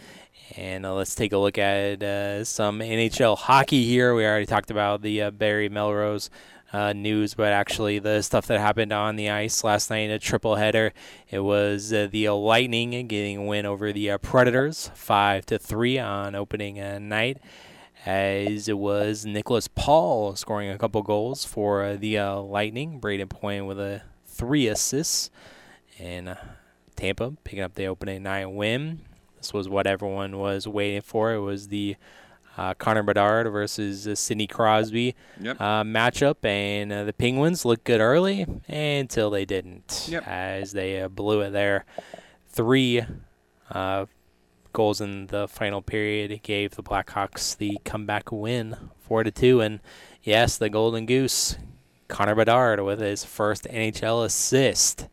And 0.56 0.86
uh, 0.86 0.94
let's 0.94 1.14
take 1.14 1.34
a 1.34 1.36
look 1.36 1.58
at 1.58 2.02
uh, 2.02 2.42
some 2.44 2.78
NHL 2.78 3.36
hockey 3.36 3.84
here. 3.84 4.14
We 4.14 4.24
already 4.24 4.46
talked 4.46 4.70
about 4.70 5.02
the 5.02 5.20
uh, 5.20 5.30
Barry 5.30 5.68
Melrose 5.68 6.30
uh, 6.72 6.94
news, 6.94 7.34
but 7.34 7.52
actually 7.52 7.98
the 7.98 8.22
stuff 8.22 8.46
that 8.46 8.58
happened 8.58 8.94
on 8.94 9.16
the 9.16 9.28
ice 9.28 9.62
last 9.62 9.90
night 9.90 10.08
a 10.08 10.18
triple 10.18 10.56
header. 10.56 10.94
It 11.28 11.40
was 11.40 11.92
uh, 11.92 12.08
the 12.10 12.30
Lightning 12.30 13.06
getting 13.06 13.36
a 13.36 13.42
win 13.42 13.66
over 13.66 13.92
the 13.92 14.12
uh, 14.12 14.16
Predators, 14.16 14.90
five 14.94 15.44
to 15.46 15.58
three 15.58 15.98
on 15.98 16.34
opening 16.34 16.76
night. 17.10 17.42
As 18.06 18.70
it 18.70 18.78
was 18.78 19.26
Nicholas 19.26 19.68
Paul 19.68 20.34
scoring 20.34 20.70
a 20.70 20.78
couple 20.78 21.02
goals 21.02 21.44
for 21.44 21.98
the 21.98 22.18
Lightning, 22.20 23.02
Brayden 23.02 23.28
Point 23.28 23.66
with 23.66 23.78
a 23.78 24.00
three 24.34 24.66
assists, 24.68 25.30
and 25.98 26.28
uh, 26.30 26.34
Tampa 26.96 27.32
picking 27.44 27.60
up 27.60 27.74
the 27.74 27.86
opening 27.86 28.22
night 28.24 28.46
win. 28.46 29.00
This 29.38 29.52
was 29.52 29.68
what 29.68 29.86
everyone 29.86 30.38
was 30.38 30.66
waiting 30.66 31.02
for. 31.02 31.32
It 31.34 31.40
was 31.40 31.68
the 31.68 31.96
uh, 32.56 32.72
Connor 32.74 33.02
Bedard 33.02 33.50
versus 33.50 34.06
uh, 34.06 34.14
Sidney 34.14 34.46
Crosby 34.46 35.14
Yep. 35.40 35.60
uh, 35.60 35.82
matchup, 35.82 36.44
and 36.44 36.92
uh, 36.92 37.04
the 37.04 37.12
Penguins 37.12 37.64
looked 37.64 37.84
good 37.84 38.00
early 38.00 38.46
until 38.68 39.30
they 39.30 39.44
didn't, 39.44 40.06
Yep. 40.08 40.26
as 40.26 40.72
they 40.72 41.00
uh, 41.02 41.08
blew 41.08 41.40
it 41.42 41.50
there. 41.50 41.84
Three 42.48 43.02
uh, 43.70 44.06
goals 44.72 45.00
in 45.00 45.26
the 45.26 45.48
final 45.48 45.82
period 45.82 46.42
gave 46.42 46.76
the 46.76 46.82
Blackhawks 46.82 47.56
the 47.56 47.78
comeback 47.84 48.30
win, 48.30 48.76
four 49.00 49.24
to 49.24 49.30
two, 49.32 49.60
and 49.60 49.80
yes, 50.22 50.56
the 50.56 50.70
Golden 50.70 51.06
Goose, 51.06 51.56
Connor 52.14 52.36
Bedard 52.36 52.78
with 52.78 53.00
his 53.00 53.24
first 53.24 53.64
NHL 53.64 54.24
assist 54.24 55.08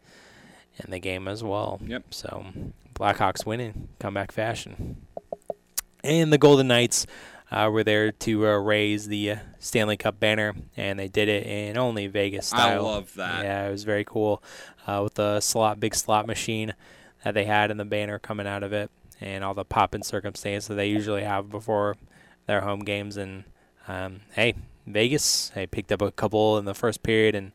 in 0.77 0.91
the 0.91 0.99
game 0.99 1.27
as 1.27 1.43
well. 1.43 1.81
Yep. 1.83 2.13
So 2.13 2.45
Blackhawks 2.93 3.43
winning 3.43 3.87
comeback 3.97 4.31
fashion. 4.31 5.07
And 6.03 6.31
the 6.31 6.37
Golden 6.37 6.67
Knights 6.67 7.07
uh, 7.49 7.71
were 7.73 7.83
there 7.83 8.11
to 8.11 8.47
uh, 8.47 8.51
raise 8.57 9.07
the 9.07 9.31
uh, 9.31 9.35
Stanley 9.57 9.97
Cup 9.97 10.19
banner, 10.19 10.53
and 10.77 10.99
they 10.99 11.07
did 11.07 11.27
it 11.27 11.47
in 11.47 11.75
only 11.75 12.05
Vegas 12.05 12.45
style. 12.45 12.85
I 12.85 12.91
love 12.91 13.15
that. 13.15 13.45
Yeah, 13.45 13.67
it 13.67 13.71
was 13.71 13.83
very 13.83 14.05
cool 14.05 14.43
uh, 14.85 15.01
with 15.03 15.15
the 15.15 15.39
slot, 15.39 15.79
big 15.79 15.95
slot 15.95 16.27
machine 16.27 16.75
that 17.23 17.33
they 17.33 17.45
had 17.45 17.71
and 17.71 17.79
the 17.79 17.85
banner 17.85 18.19
coming 18.19 18.45
out 18.45 18.61
of 18.61 18.73
it, 18.73 18.91
and 19.19 19.43
all 19.43 19.55
the 19.55 19.65
pop 19.65 19.95
and 19.95 20.05
circumstance 20.05 20.67
that 20.67 20.75
they 20.75 20.87
usually 20.87 21.23
have 21.23 21.49
before 21.49 21.95
their 22.45 22.61
home 22.61 22.81
games. 22.81 23.17
And 23.17 23.45
um, 23.87 24.19
hey, 24.33 24.53
Vegas, 24.87 25.51
they 25.53 25.67
picked 25.67 25.91
up 25.91 26.01
a 26.01 26.11
couple 26.11 26.57
in 26.57 26.65
the 26.65 26.73
first 26.73 27.03
period, 27.03 27.35
and 27.35 27.51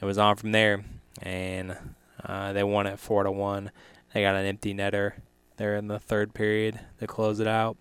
it 0.00 0.04
was 0.04 0.18
on 0.18 0.36
from 0.36 0.52
there. 0.52 0.84
And 1.22 1.76
uh, 2.24 2.52
they 2.52 2.62
won 2.62 2.86
it 2.86 2.98
four 2.98 3.22
to 3.22 3.30
one. 3.30 3.70
They 4.12 4.22
got 4.22 4.34
an 4.34 4.46
empty 4.46 4.74
netter 4.74 5.12
there 5.56 5.76
in 5.76 5.88
the 5.88 5.98
third 5.98 6.34
period 6.34 6.80
to 7.00 7.06
close 7.06 7.40
it 7.40 7.46
out. 7.46 7.76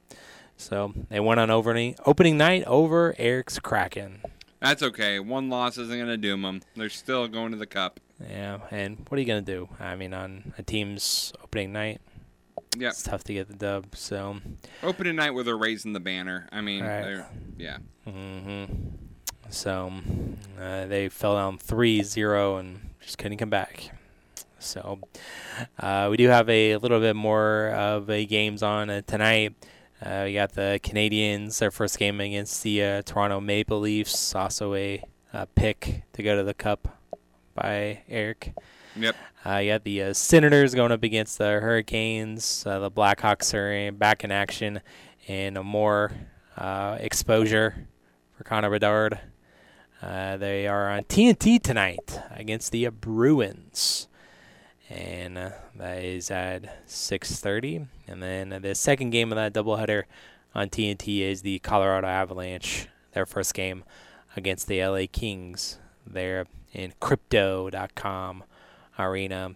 So 0.58 0.94
they 1.10 1.20
went 1.20 1.40
on 1.40 1.50
opening 1.50 1.96
opening 2.06 2.38
night 2.38 2.64
over 2.66 3.14
Eric's 3.18 3.60
Kraken. 3.60 4.22
That's 4.62 4.82
okay. 4.82 5.20
One 5.20 5.50
loss 5.50 5.78
isn't 5.78 6.00
gonna 6.00 6.18
doom 6.18 6.44
them. 6.44 6.62
They're 6.76 6.90
still 6.90 7.28
going 7.28 7.52
to 7.52 7.58
the 7.58 7.66
cup. 7.66 8.00
Yeah, 8.30 8.60
and 8.72 9.06
what 9.10 9.18
are 9.18 9.22
you 9.22 9.28
gonna 9.28 9.42
do? 9.42 9.70
I 9.80 9.96
mean, 9.96 10.14
on 10.14 10.54
a 10.58 10.64
team's 10.64 11.34
opening 11.44 11.74
night, 11.74 12.00
Yep. 12.78 12.92
it's 12.92 13.04
tough 13.04 13.24
to 13.26 13.34
get 13.34 13.48
the 13.48 13.54
dub. 13.56 13.96
So 13.96 14.38
Opening 14.84 15.16
night 15.16 15.32
where 15.34 15.44
they're 15.44 15.58
raising 15.58 15.94
the 15.94 16.00
banner. 16.00 16.48
I 16.52 16.62
mean, 16.62 16.84
Right. 16.84 17.24
yeah. 17.58 17.78
hmm 18.06 18.66
So 19.50 19.92
uh, 20.60 20.86
they 20.86 21.08
fell 21.10 21.36
down 21.36 21.58
3-0 21.58 22.60
and 22.60 22.90
just 23.02 23.18
couldn't 23.18 23.38
come 23.38 23.50
back. 23.50 23.92
So 24.60 25.00
uh, 25.80 26.08
we 26.10 26.18
do 26.18 26.28
have 26.30 26.50
a 26.50 26.76
little 26.78 27.00
bit 27.00 27.16
more 27.16 27.70
of 27.70 28.10
a 28.10 28.26
games 28.26 28.64
on 28.64 28.90
uh, 28.90 29.02
tonight. 29.06 29.54
Uh, 30.04 30.24
we 30.26 30.34
got 30.34 30.52
the 30.54 30.80
Canadiens, 30.84 31.60
their 31.60 31.72
first 31.72 31.98
game 31.98 32.20
against 32.20 32.64
the 32.64 32.84
uh, 32.84 33.02
Toronto 33.04 33.40
Maple 33.40 33.80
Leafs. 33.80 34.36
Also 34.36 34.74
a 34.74 35.02
uh, 35.34 35.46
pick 35.56 36.04
to 36.14 36.24
go 36.24 36.36
to 36.36 36.44
the 36.44 36.54
Cup 36.54 36.98
by 37.54 38.02
Eric. 38.10 38.54
Yep. 38.98 39.16
Uh, 39.46 39.58
you 39.58 39.72
got 39.72 39.84
the 39.84 40.02
uh, 40.04 40.14
Senators 40.14 40.74
going 40.74 40.92
up 40.92 41.04
against 41.04 41.38
the 41.38 41.46
Hurricanes. 41.46 42.64
Uh, 42.66 42.80
the 42.80 42.92
Blackhawks 42.92 43.54
are 43.54 43.92
back 43.92 44.24
in 44.24 44.32
action, 44.32 44.82
and 45.28 45.58
a 45.58 45.64
more 45.64 46.12
uh, 46.58 46.98
exposure 47.00 47.88
for 48.38 48.44
Connor 48.44 48.70
Bedard. 48.70 49.20
Uh, 50.02 50.38
they 50.38 50.68
are 50.68 50.90
on 50.90 51.04
TNT 51.04 51.62
tonight 51.62 52.20
against 52.32 52.72
the 52.72 52.88
uh, 52.88 52.92
Bruins, 52.92 54.08
and 54.90 55.38
uh, 55.38 55.52
that 55.76 56.04
is 56.04 56.32
at 56.32 56.88
6:30. 56.88 57.88
And 58.08 58.22
then 58.24 58.54
uh, 58.54 58.60
the 58.60 58.76
second 58.76 59.10
game 59.12 59.32
of 59.32 59.36
that 59.36 59.54
doubleheader 59.54 60.04
on 60.54 60.70
TNT 60.70 61.20
is 61.20 61.42
the 61.42 61.60
Colorado 61.60 62.08
Avalanche, 62.08 62.88
their 63.14 63.26
first 63.26 63.54
game 63.54 63.84
against 64.36 64.68
the 64.68 64.86
LA 64.86 65.06
Kings. 65.12 65.80
There 66.06 66.46
in 66.72 66.94
Crypto.com 67.00 68.44
arena. 68.98 69.56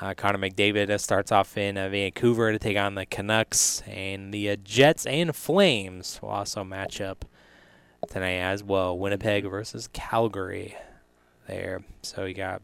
Uh, 0.00 0.12
Connor 0.14 0.38
McDavid 0.38 0.98
starts 0.98 1.30
off 1.30 1.56
in 1.56 1.78
uh, 1.78 1.88
Vancouver 1.88 2.50
to 2.52 2.58
take 2.58 2.76
on 2.76 2.96
the 2.96 3.06
Canucks, 3.06 3.80
and 3.86 4.34
the 4.34 4.50
uh, 4.50 4.56
Jets 4.56 5.06
and 5.06 5.34
Flames 5.36 6.18
will 6.20 6.30
also 6.30 6.64
match 6.64 7.00
up 7.00 7.24
tonight 8.10 8.38
as 8.38 8.64
well. 8.64 8.98
Winnipeg 8.98 9.44
versus 9.48 9.88
Calgary 9.92 10.76
there. 11.46 11.82
So 12.02 12.24
you 12.24 12.34
got 12.34 12.62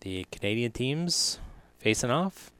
the 0.00 0.26
Canadian 0.32 0.72
teams 0.72 1.38
facing 1.78 2.10
off, 2.10 2.50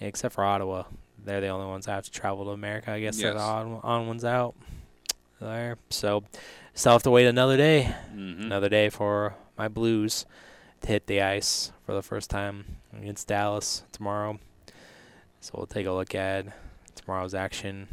except 0.00 0.34
for 0.34 0.44
Ottawa. 0.44 0.84
They're 1.24 1.40
the 1.40 1.48
only 1.48 1.66
ones 1.66 1.86
that 1.86 1.92
have 1.92 2.04
to 2.04 2.10
travel 2.12 2.44
to 2.44 2.50
America. 2.50 2.92
I 2.92 3.00
guess 3.00 3.16
they're 3.16 3.32
the 3.32 3.38
Yes. 3.40 3.44
odd, 3.48 3.80
odd 3.82 4.06
ones 4.06 4.24
out 4.24 4.54
there. 5.40 5.78
So 5.90 6.22
still 6.74 6.92
have 6.92 7.02
to 7.02 7.10
wait 7.10 7.26
another 7.26 7.56
day. 7.56 7.92
Mhm. 8.14 8.44
Another 8.44 8.68
day 8.68 8.88
for 8.88 9.34
my 9.58 9.66
Blues 9.66 10.26
hit 10.86 11.06
the 11.06 11.20
ice 11.20 11.72
for 11.84 11.94
the 11.94 12.02
first 12.02 12.30
time 12.30 12.64
against 12.96 13.26
Dallas 13.28 13.82
tomorrow. 13.92 14.38
So 15.40 15.52
we'll 15.56 15.66
take 15.66 15.86
a 15.86 15.92
look 15.92 16.14
at 16.14 16.46
tomorrow's 16.94 17.34
action 17.34 17.88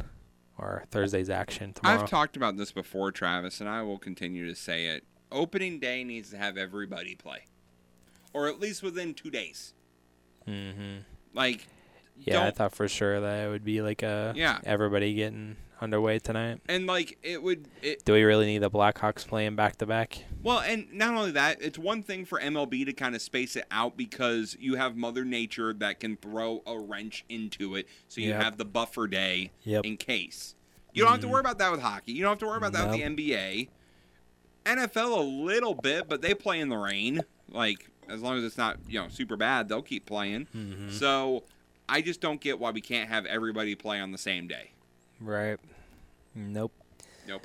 or 0.58 0.84
Thursday's 0.90 1.28
action 1.28 1.72
tomorrow. 1.72 2.02
I've 2.02 2.08
talked 2.10 2.36
about 2.36 2.56
this 2.56 2.72
before, 2.72 3.10
Travis, 3.12 3.60
and 3.60 3.68
I 3.68 3.82
will 3.82 3.98
continue 3.98 4.46
to 4.46 4.54
say 4.54 4.86
it. 4.86 5.04
Opening 5.32 5.80
day 5.80 6.04
needs 6.04 6.30
to 6.30 6.36
have 6.38 6.56
everybody 6.56 7.16
play, 7.16 7.46
or 8.32 8.46
at 8.48 8.60
least 8.60 8.82
within 8.82 9.14
two 9.14 9.30
days. 9.30 9.74
mm-hmm. 10.46 10.98
Like, 11.32 11.66
Yeah, 12.16 12.46
I 12.46 12.52
thought 12.52 12.72
for 12.72 12.86
sure 12.86 13.20
that 13.20 13.46
it 13.46 13.50
would 13.50 13.64
be 13.64 13.82
like 13.82 14.04
a 14.04 14.32
Yeah. 14.36 14.60
everybody 14.64 15.14
getting 15.14 15.56
underway 15.80 16.18
tonight. 16.18 16.60
and 16.68 16.86
like 16.86 17.18
it 17.22 17.42
would. 17.42 17.68
It, 17.82 18.04
Do 18.04 18.12
we 18.14 18.22
really 18.22 18.46
need 18.46 18.58
the 18.58 18.70
Blackhawks 18.70 19.26
playing 19.26 19.56
back 19.56 19.76
to 19.76 19.86
back? 19.86 20.18
Well, 20.42 20.60
and 20.60 20.92
not 20.92 21.14
only 21.14 21.30
that, 21.32 21.60
it's 21.62 21.78
one 21.78 22.02
thing 22.02 22.24
for 22.24 22.38
MLB 22.40 22.84
to 22.86 22.92
kind 22.92 23.14
of 23.14 23.22
space 23.22 23.56
it 23.56 23.64
out 23.70 23.96
because 23.96 24.56
you 24.60 24.74
have 24.76 24.96
Mother 24.96 25.24
Nature 25.24 25.72
that 25.74 26.00
can 26.00 26.16
throw 26.16 26.62
a 26.66 26.78
wrench 26.78 27.24
into 27.28 27.74
it, 27.76 27.86
so 28.08 28.20
you 28.20 28.28
Yep. 28.30 28.42
have 28.42 28.56
the 28.58 28.64
buffer 28.64 29.06
day 29.06 29.50
Yep. 29.64 29.84
in 29.84 29.96
case. 29.96 30.54
You 30.92 31.02
don't 31.02 31.12
have 31.12 31.20
to 31.22 31.26
Mhm. 31.26 31.30
worry 31.30 31.40
about 31.40 31.58
that 31.58 31.72
with 31.72 31.80
hockey. 31.80 32.12
You 32.12 32.22
don't 32.22 32.30
have 32.32 32.38
to 32.38 32.46
worry 32.46 32.58
about 32.58 32.72
that 32.74 32.88
with 32.88 32.96
the 32.96 33.02
NBA. 33.02 33.68
NFL 34.66 35.18
a 35.18 35.22
little 35.22 35.74
bit, 35.74 36.08
but 36.08 36.22
they 36.22 36.34
play 36.34 36.60
in 36.60 36.68
the 36.68 36.76
rain. 36.76 37.22
Like 37.50 37.88
as 38.08 38.20
long 38.20 38.38
as 38.38 38.44
it's 38.44 38.56
not 38.58 38.78
you 38.88 39.00
know 39.00 39.08
super 39.08 39.36
bad, 39.36 39.68
they'll 39.68 39.82
keep 39.82 40.06
playing. 40.06 40.46
Mhm. 40.54 40.90
So 40.92 41.44
I 41.88 42.00
just 42.00 42.20
don't 42.20 42.40
get 42.40 42.58
why 42.58 42.70
we 42.70 42.80
can't 42.80 43.08
have 43.08 43.26
everybody 43.26 43.74
play 43.74 44.00
on 44.00 44.12
the 44.12 44.18
same 44.18 44.46
day. 44.46 44.70
Right. 45.20 45.58
Nope. 46.34 46.72
Nope. 47.26 47.42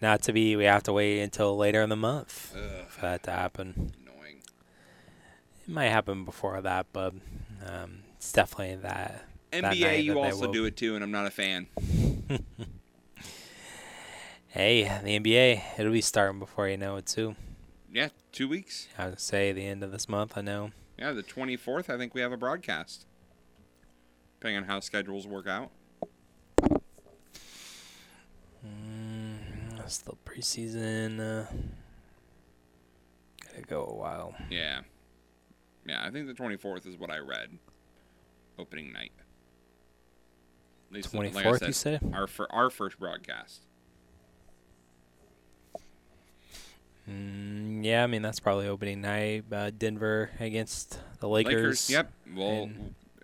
Not 0.00 0.22
to 0.22 0.32
be. 0.32 0.56
We 0.56 0.64
have 0.64 0.82
to 0.84 0.92
wait 0.92 1.20
until 1.20 1.56
later 1.56 1.82
in 1.82 1.88
the 1.88 1.96
month 1.96 2.54
Ugh. 2.56 2.86
for 2.88 3.00
that 3.02 3.22
to 3.24 3.30
happen. 3.30 3.92
Annoying. 4.02 4.42
It 5.66 5.72
might 5.72 5.88
happen 5.88 6.24
before 6.24 6.60
that, 6.60 6.86
but 6.92 7.14
um, 7.66 8.02
it's 8.16 8.32
definitely 8.32 8.76
that. 8.76 9.24
that 9.50 9.64
NBA, 9.64 10.04
you 10.04 10.14
that 10.14 10.20
also 10.20 10.52
do 10.52 10.64
it 10.66 10.76
too, 10.76 10.94
and 10.94 11.02
I'm 11.02 11.10
not 11.10 11.26
a 11.26 11.30
fan. 11.30 11.66
Hey, 14.56 14.84
the 14.84 15.20
NBA, 15.20 15.78
it'll 15.78 15.92
be 15.92 16.00
starting 16.00 16.38
before 16.38 16.66
you 16.66 16.78
know 16.78 16.96
it 16.96 17.04
too. 17.04 17.36
Yeah, 17.92 18.08
two 18.32 18.48
weeks. 18.48 18.88
I 18.96 19.04
would 19.04 19.20
say 19.20 19.52
the 19.52 19.66
end 19.66 19.82
of 19.82 19.92
this 19.92 20.08
month. 20.08 20.32
I 20.34 20.40
know. 20.40 20.70
Yeah, 20.98 21.12
the 21.12 21.22
24th, 21.22 21.90
I 21.90 21.98
think 21.98 22.14
we 22.14 22.22
have 22.22 22.32
a 22.32 22.38
broadcast. 22.38 23.04
Depending 24.40 24.62
on 24.62 24.64
how 24.64 24.80
schedules 24.80 25.26
work 25.26 25.46
out. 25.46 25.72
Still 29.88 30.18
preseason. 30.24 31.20
Uh, 31.20 31.46
gotta 33.48 33.62
go 33.66 33.84
a 33.86 33.94
while. 33.94 34.34
Yeah. 34.50 34.80
Yeah, 35.86 36.04
I 36.04 36.10
think 36.10 36.26
the 36.26 36.34
24th 36.34 36.86
is 36.86 36.96
what 36.96 37.10
I 37.10 37.18
read. 37.18 37.58
Opening 38.58 38.92
night. 38.92 39.12
At 40.88 40.94
least, 40.94 41.14
like 41.14 41.36
I 41.36 41.42
24th, 41.42 41.66
you 41.66 41.72
say? 41.72 41.98
Our, 42.12 42.26
fir- 42.26 42.48
our 42.50 42.70
first 42.70 42.98
broadcast. 42.98 43.62
Mm, 47.08 47.84
yeah, 47.84 48.02
I 48.02 48.06
mean 48.08 48.22
that's 48.22 48.40
probably 48.40 48.66
opening 48.66 49.00
night. 49.00 49.44
Uh, 49.50 49.70
Denver 49.76 50.30
against 50.40 50.98
the 51.20 51.28
Lakers. 51.28 51.88
Yep. 51.88 52.10
Well, 52.34 52.68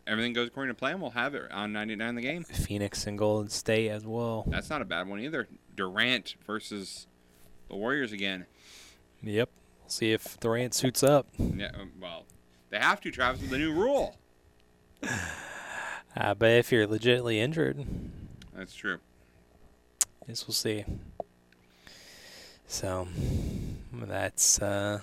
everything 0.06 0.32
goes 0.32 0.48
according 0.48 0.72
to 0.72 0.78
plan. 0.78 1.01
We'll 1.01 1.10
have 1.10 1.34
it 1.34 1.51
on 1.51 1.72
99 1.72 2.14
the 2.14 2.22
game. 2.22 2.44
Phoenix 2.44 3.06
and 3.06 3.18
Golden 3.18 3.48
State 3.51 3.90
as 3.90 4.06
well. 4.06 4.44
That's 4.47 4.70
not 4.70 4.82
a 4.82 4.84
bad 4.84 5.09
one 5.09 5.18
either. 5.20 5.48
Durant 5.77 6.36
versus 6.47 7.07
the 7.69 7.77
Warriors 7.77 8.12
again. 8.12 8.47
Yep. 9.23 9.51
We'll 9.81 9.90
see 9.90 10.12
if 10.12 10.39
Durant 10.40 10.74
suits 10.74 11.03
up. 11.03 11.27
Yeah, 11.39 11.70
um, 11.78 11.93
well, 12.01 12.24
they 12.70 12.78
have 12.78 13.01
to, 13.03 13.11
Travis, 13.11 13.40
with 13.40 13.51
the 13.51 13.59
new 13.59 13.73
rule. 13.73 14.16
But 16.15 16.51
if 16.51 16.70
you're 16.70 16.86
legitimately 16.86 17.40
injured, 17.40 17.85
That's 18.55 18.74
true. 18.74 18.99
Yes, 20.28 20.47
we'll 20.47 20.55
see. 20.55 20.85
So 22.66 23.09
that's 23.93 24.61
uh, 24.62 25.01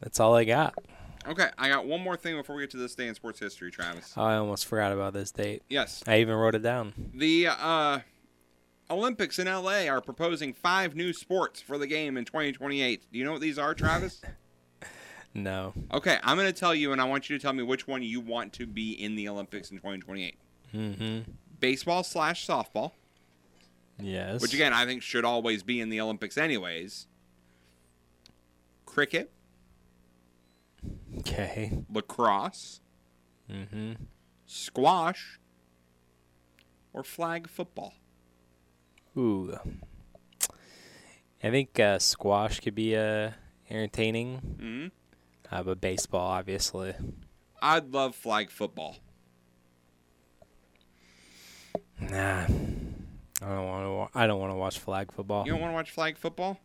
that's 0.00 0.20
all 0.20 0.34
I 0.34 0.44
got. 0.44 0.74
Okay, 1.26 1.48
I 1.58 1.68
got 1.68 1.86
one 1.86 2.00
more 2.00 2.16
thing 2.16 2.36
before 2.36 2.56
we 2.56 2.62
get 2.62 2.70
to 2.70 2.76
this 2.76 2.94
day 2.94 3.06
in 3.06 3.14
sports 3.14 3.38
history, 3.40 3.70
Travis. 3.70 4.16
I 4.16 4.36
almost 4.36 4.66
forgot 4.66 4.92
about 4.92 5.12
this 5.12 5.30
date. 5.30 5.62
Yes. 5.68 6.02
I 6.06 6.20
even 6.20 6.34
wrote 6.34 6.54
it 6.54 6.62
down. 6.62 6.92
The 7.14 7.48
uh, 7.48 7.98
Olympics 8.90 9.38
in 9.38 9.46
LA 9.46 9.86
are 9.86 10.00
proposing 10.00 10.52
five 10.52 10.96
new 10.96 11.12
sports 11.12 11.60
for 11.60 11.78
the 11.78 11.86
game 11.86 12.16
in 12.16 12.24
2028. 12.24 13.06
Do 13.12 13.18
you 13.18 13.24
know 13.24 13.32
what 13.32 13.40
these 13.40 13.58
are, 13.58 13.74
Travis? 13.74 14.20
No. 15.32 15.74
okay, 15.92 16.18
I'm 16.24 16.36
going 16.36 16.52
to 16.52 16.58
tell 16.58 16.74
you, 16.74 16.90
and 16.90 17.00
I 17.00 17.04
want 17.04 17.30
you 17.30 17.38
to 17.38 17.40
tell 17.40 17.52
me 17.52 17.62
which 17.62 17.86
one 17.86 18.02
you 18.02 18.18
want 18.20 18.52
to 18.54 18.66
be 18.66 18.90
in 18.90 19.14
the 19.14 19.28
Olympics 19.28 19.70
in 19.70 19.76
2028. 19.76 20.36
Mm-hmm. 20.74 21.30
Baseball 21.60 22.02
slash 22.02 22.44
softball, 22.44 22.90
Yes. 24.00 24.42
which 24.42 24.52
again 24.54 24.72
I 24.72 24.86
think 24.86 25.02
should 25.02 25.24
always 25.24 25.62
be 25.62 25.80
in 25.80 25.88
the 25.88 26.00
Olympics 26.00 26.36
anyways. 26.36 27.06
Cricket, 28.86 29.30
Okay. 31.18 31.84
lacrosse, 31.88 32.80
Mm-hmm. 33.48 33.92
squash, 34.46 35.38
or 36.92 37.04
flag 37.04 37.48
football. 37.48 37.94
Ooh. 39.16 39.58
I 41.42 41.50
think 41.50 41.78
uh, 41.80 41.98
squash 41.98 42.60
could 42.60 42.74
be 42.74 42.96
uh, 42.96 43.30
entertaining. 43.68 44.38
hmm 44.60 44.86
Uh, 45.54 45.62
but 45.62 45.80
baseball, 45.80 46.26
obviously. 46.28 46.94
I'd 47.62 47.90
love 47.92 48.14
flag 48.14 48.50
football. 48.50 48.96
Nah. 52.00 52.46
I 53.42 53.48
don't 53.48 53.66
want 53.66 53.84
to. 53.86 53.90
Wa- 53.90 54.08
I 54.14 54.26
don't 54.26 54.40
want 54.40 54.52
to 54.52 54.56
watch 54.56 54.78
flag 54.78 55.12
football. 55.12 55.44
You 55.46 55.52
don't 55.52 55.60
want 55.60 55.70
to 55.72 55.74
watch 55.74 55.90
flag 55.90 56.16
football? 56.18 56.58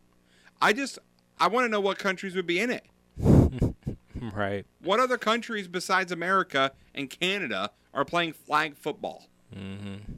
I 0.60 0.72
just 0.72 0.98
I 1.38 1.48
want 1.48 1.64
to 1.64 1.68
know 1.68 1.80
what 1.80 1.98
countries 1.98 2.34
would 2.34 2.46
be 2.46 2.60
in 2.60 2.70
it. 2.70 2.84
right. 4.34 4.64
What 4.82 5.00
other 5.00 5.16
countries 5.18 5.68
besides 5.68 6.12
America 6.12 6.72
and 6.94 7.08
Canada 7.08 7.70
are 7.94 8.04
playing 8.04 8.32
flag 8.34 8.76
football? 8.76 9.26
Mm-hmm. 9.54 10.12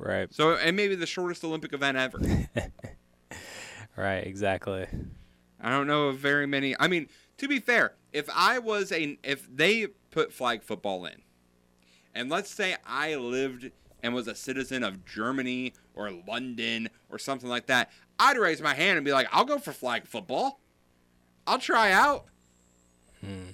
Right. 0.00 0.32
So 0.32 0.54
and 0.54 0.76
maybe 0.76 0.94
the 0.94 1.06
shortest 1.06 1.44
Olympic 1.44 1.72
event 1.72 1.96
ever. 1.96 2.20
Right. 3.96 4.26
Exactly. 4.26 4.86
I 5.60 5.68
don't 5.68 5.86
know 5.86 6.08
of 6.08 6.16
very 6.16 6.46
many. 6.46 6.74
I 6.80 6.88
mean, 6.88 7.08
to 7.36 7.48
be 7.48 7.58
fair, 7.58 7.92
if 8.14 8.30
I 8.34 8.58
was 8.58 8.92
a 8.92 9.18
if 9.22 9.46
they 9.54 9.88
put 10.10 10.32
flag 10.32 10.62
football 10.62 11.04
in, 11.04 11.20
and 12.14 12.30
let's 12.30 12.48
say 12.48 12.76
I 12.86 13.16
lived 13.16 13.70
and 14.02 14.14
was 14.14 14.26
a 14.26 14.34
citizen 14.34 14.84
of 14.84 15.04
Germany 15.04 15.74
or 15.94 16.10
London 16.10 16.88
or 17.10 17.18
something 17.18 17.48
like 17.50 17.66
that, 17.66 17.90
I'd 18.18 18.38
raise 18.38 18.62
my 18.62 18.74
hand 18.74 18.96
and 18.96 19.04
be 19.04 19.12
like, 19.12 19.28
"I'll 19.32 19.44
go 19.44 19.58
for 19.58 19.72
flag 19.72 20.06
football. 20.06 20.60
I'll 21.46 21.58
try 21.58 21.92
out." 21.92 22.24
Hmm. 23.20 23.50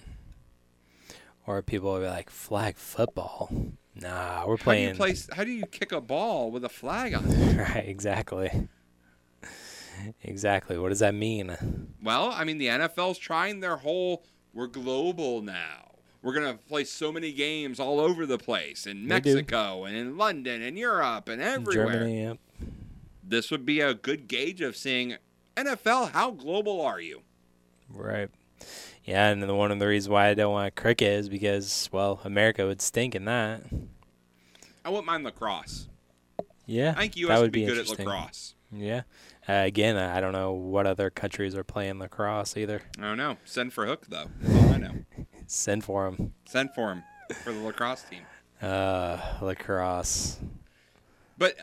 Or 1.45 1.61
people 1.63 1.93
would 1.93 2.01
be 2.03 2.07
like, 2.07 2.31
flag 2.31 2.77
football. 2.77 3.51
Nah, 4.01 4.45
we're 4.47 4.53
How 4.53 4.57
do 4.57 4.63
playing. 4.63 4.97
you? 4.97 5.15
How 5.33 5.45
do 5.45 5.51
you 5.51 5.67
kick 5.67 5.93
a 5.93 6.01
ball 6.01 6.51
with 6.51 6.65
a 6.65 6.69
flag 6.69 7.15
on 7.15 7.25
it? 7.27 7.57
right. 7.75 7.85
Exactly. 7.89 8.69
Exactly. 10.23 10.77
What 10.77 10.91
does 10.91 10.99
that 10.99 11.15
mean? 11.15 11.95
Well, 12.03 12.31
I 12.31 12.45
mean, 12.45 12.59
the 12.59 12.67
NFL's 12.67 13.19
trying 13.19 13.61
their 13.61 13.77
whole. 13.77 14.25
We're 14.53 14.67
global 14.67 15.41
now. 15.43 15.93
We're 16.23 16.35
gonna 16.35 16.59
play 16.69 16.85
so 16.85 17.13
many 17.13 17.33
games 17.33 17.79
all 17.79 18.01
over 18.01 18.27
the 18.27 18.39
place 18.39 18.87
in 18.87 19.07
Mexico 19.07 19.85
and 19.85 19.97
in 19.97 20.17
London 20.17 20.61
and 20.61 20.77
Europe 20.77 21.29
and 21.29 21.41
everywhere. 21.41 21.87
Germany. 21.93 22.23
Yep. 22.23 22.39
This 23.23 23.51
would 23.51 23.65
be 23.65 23.81
a 23.81 23.95
good 23.95 24.29
gauge 24.29 24.61
of 24.61 24.77
seeing 24.77 25.17
NFL. 25.57 26.11
How 26.13 26.31
global 26.31 26.81
are 26.81 27.01
you? 27.01 27.23
Right. 27.89 28.29
Yeah, 29.07 29.29
and 29.29 29.41
then 29.41 29.55
one 29.57 29.71
of 29.71 29.79
the 29.79 29.87
reasons 29.87 30.11
why 30.11 30.29
I 30.29 30.35
don't 30.35 30.53
want 30.53 30.75
cricket 30.75 31.13
is 31.13 31.29
because, 31.29 31.89
well, 31.93 32.21
America 32.25 32.67
would 32.67 32.83
stink 32.83 33.15
in 33.15 33.25
that. 33.27 33.63
I 34.85 34.91
wouldn't 34.91 35.07
mind 35.07 35.23
lacrosse. 35.23 35.89
Yeah. 36.67 36.93
I 36.97 37.03
think 37.03 37.17
U.S. 37.17 37.41
would 37.41 37.53
be, 37.53 37.61
be 37.61 37.67
good 37.67 37.79
at 37.79 37.89
lacrosse. 37.89 38.55
Yeah. 38.73 39.03
Uh, 39.49 39.63
again, 39.65 39.97
I 39.97 40.19
I 40.19 40.21
don't 40.21 40.33
know 40.33 40.53
what 40.53 40.87
other 40.87 41.09
countries 41.09 41.55
are 41.55 41.63
playing 41.63 42.01
lacrosse 42.01 42.57
either. 42.57 42.83
I 42.99 43.03
don't 43.03 43.17
know. 43.17 43.37
Send 43.45 43.73
for 43.73 43.87
hook 43.87 44.07
though. 44.09 44.27
That's 44.41 44.65
all 44.65 44.73
I 44.73 44.79
know. 44.79 44.95
Send 45.47 45.85
for 45.85 46.09
him. 46.09 46.33
Send 46.45 46.71
for 46.75 46.91
him 46.91 47.05
for 47.45 47.53
the 47.53 47.61
lacrosse 47.61 48.03
team. 48.03 48.23
Uh, 48.61 49.19
lacrosse. 49.41 50.41
But 51.39 51.59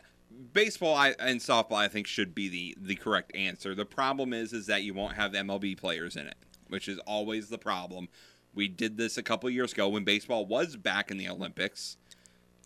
baseball 0.54 0.94
I, 0.94 1.14
and 1.18 1.40
softball, 1.40 1.76
I 1.76 1.88
think, 1.88 2.06
should 2.06 2.34
be 2.34 2.48
the 2.48 2.76
the 2.80 2.94
correct 2.94 3.34
answer. 3.36 3.74
The 3.74 3.84
problem 3.84 4.32
is, 4.32 4.54
is 4.54 4.66
that 4.66 4.82
you 4.82 4.94
won't 4.94 5.16
have 5.16 5.32
MLB 5.32 5.76
players 5.76 6.16
in 6.16 6.26
it, 6.26 6.36
which 6.74 6.88
is 6.88 6.98
always 7.06 7.48
the 7.48 7.56
problem. 7.56 8.08
We 8.52 8.66
did 8.66 8.96
this 8.96 9.16
a 9.16 9.22
couple 9.22 9.48
years 9.48 9.72
ago 9.72 9.88
when 9.88 10.02
baseball 10.02 10.44
was 10.44 10.74
back 10.74 11.12
in 11.12 11.18
the 11.18 11.28
Olympics, 11.28 11.96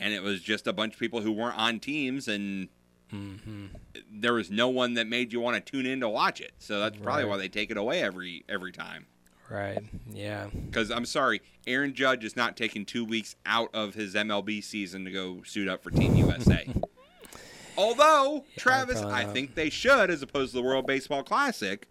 and 0.01 0.15
it 0.15 0.23
was 0.23 0.41
just 0.41 0.67
a 0.67 0.73
bunch 0.73 0.95
of 0.95 0.99
people 1.01 1.21
who 1.21 1.31
weren't 1.31 1.59
on 1.59 1.79
teams, 1.79 2.27
and 2.27 2.69
there 4.11 4.33
was 4.33 4.51
no 4.51 4.69
one 4.71 4.95
that 4.95 5.07
made 5.07 5.31
you 5.33 5.41
want 5.41 5.63
to 5.65 5.73
tune 5.73 5.85
in 5.85 6.01
to 6.01 6.09
watch 6.09 6.41
it. 6.41 6.53
So 6.59 6.81
that's 6.81 6.97
probably 6.97 7.25
Right. 7.25 7.31
why 7.31 7.37
they 7.37 7.49
take 7.49 7.71
it 7.71 7.77
away 7.77 8.03
every 8.03 8.45
every 8.49 8.73
time. 8.73 9.07
Right. 9.51 9.79
Yeah. 10.11 10.47
Because 10.67 10.91
I'm 10.91 11.05
sorry, 11.07 11.41
Aaron 11.67 11.93
Judge 11.95 12.25
is 12.25 12.35
not 12.35 12.57
taking 12.57 12.85
two 12.87 13.05
weeks 13.05 13.37
out 13.45 13.69
of 13.75 13.95
his 13.95 14.15
MLB 14.15 14.63
season 14.63 15.05
to 15.05 15.11
go 15.11 15.43
suit 15.43 15.69
up 15.69 15.83
for 15.83 15.91
Team 15.91 16.15
USA. 16.17 16.67
Although, 17.79 18.45
Travis, 18.59 19.01
probably 19.01 19.17
I 19.17 19.25
think 19.27 19.55
they 19.55 19.71
should 19.71 20.11
as 20.11 20.21
opposed 20.23 20.51
to 20.53 20.57
the 20.59 20.63
World 20.63 20.87
Baseball 20.87 21.23
Classic. 21.23 21.87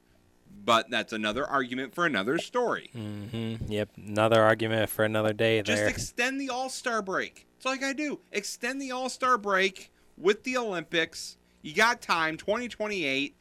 But 0.68 0.90
that's 0.90 1.14
another 1.14 1.48
argument 1.48 1.96
for 1.96 2.06
another 2.06 2.38
story. 2.40 2.92
Mm-hmm. 2.94 3.72
Yep. 3.72 3.90
Another 3.96 4.42
argument 4.42 4.90
for 4.90 5.06
another 5.06 5.32
day 5.32 5.62
There. 5.62 5.78
Just 5.78 5.90
extend 5.90 6.42
the 6.42 6.50
All 6.50 6.68
Star 6.68 7.02
break. 7.02 7.48
It's 7.56 7.66
like 7.66 7.84
I 7.84 7.94
do. 7.94 8.20
Extend 8.34 8.82
the 8.82 8.92
All 8.92 9.08
Star 9.08 9.38
break 9.38 9.94
with 10.18 10.44
the 10.44 10.58
Olympics. 10.58 11.38
You 11.62 11.74
got 11.74 12.02
time, 12.02 12.36
2028. 12.36 13.34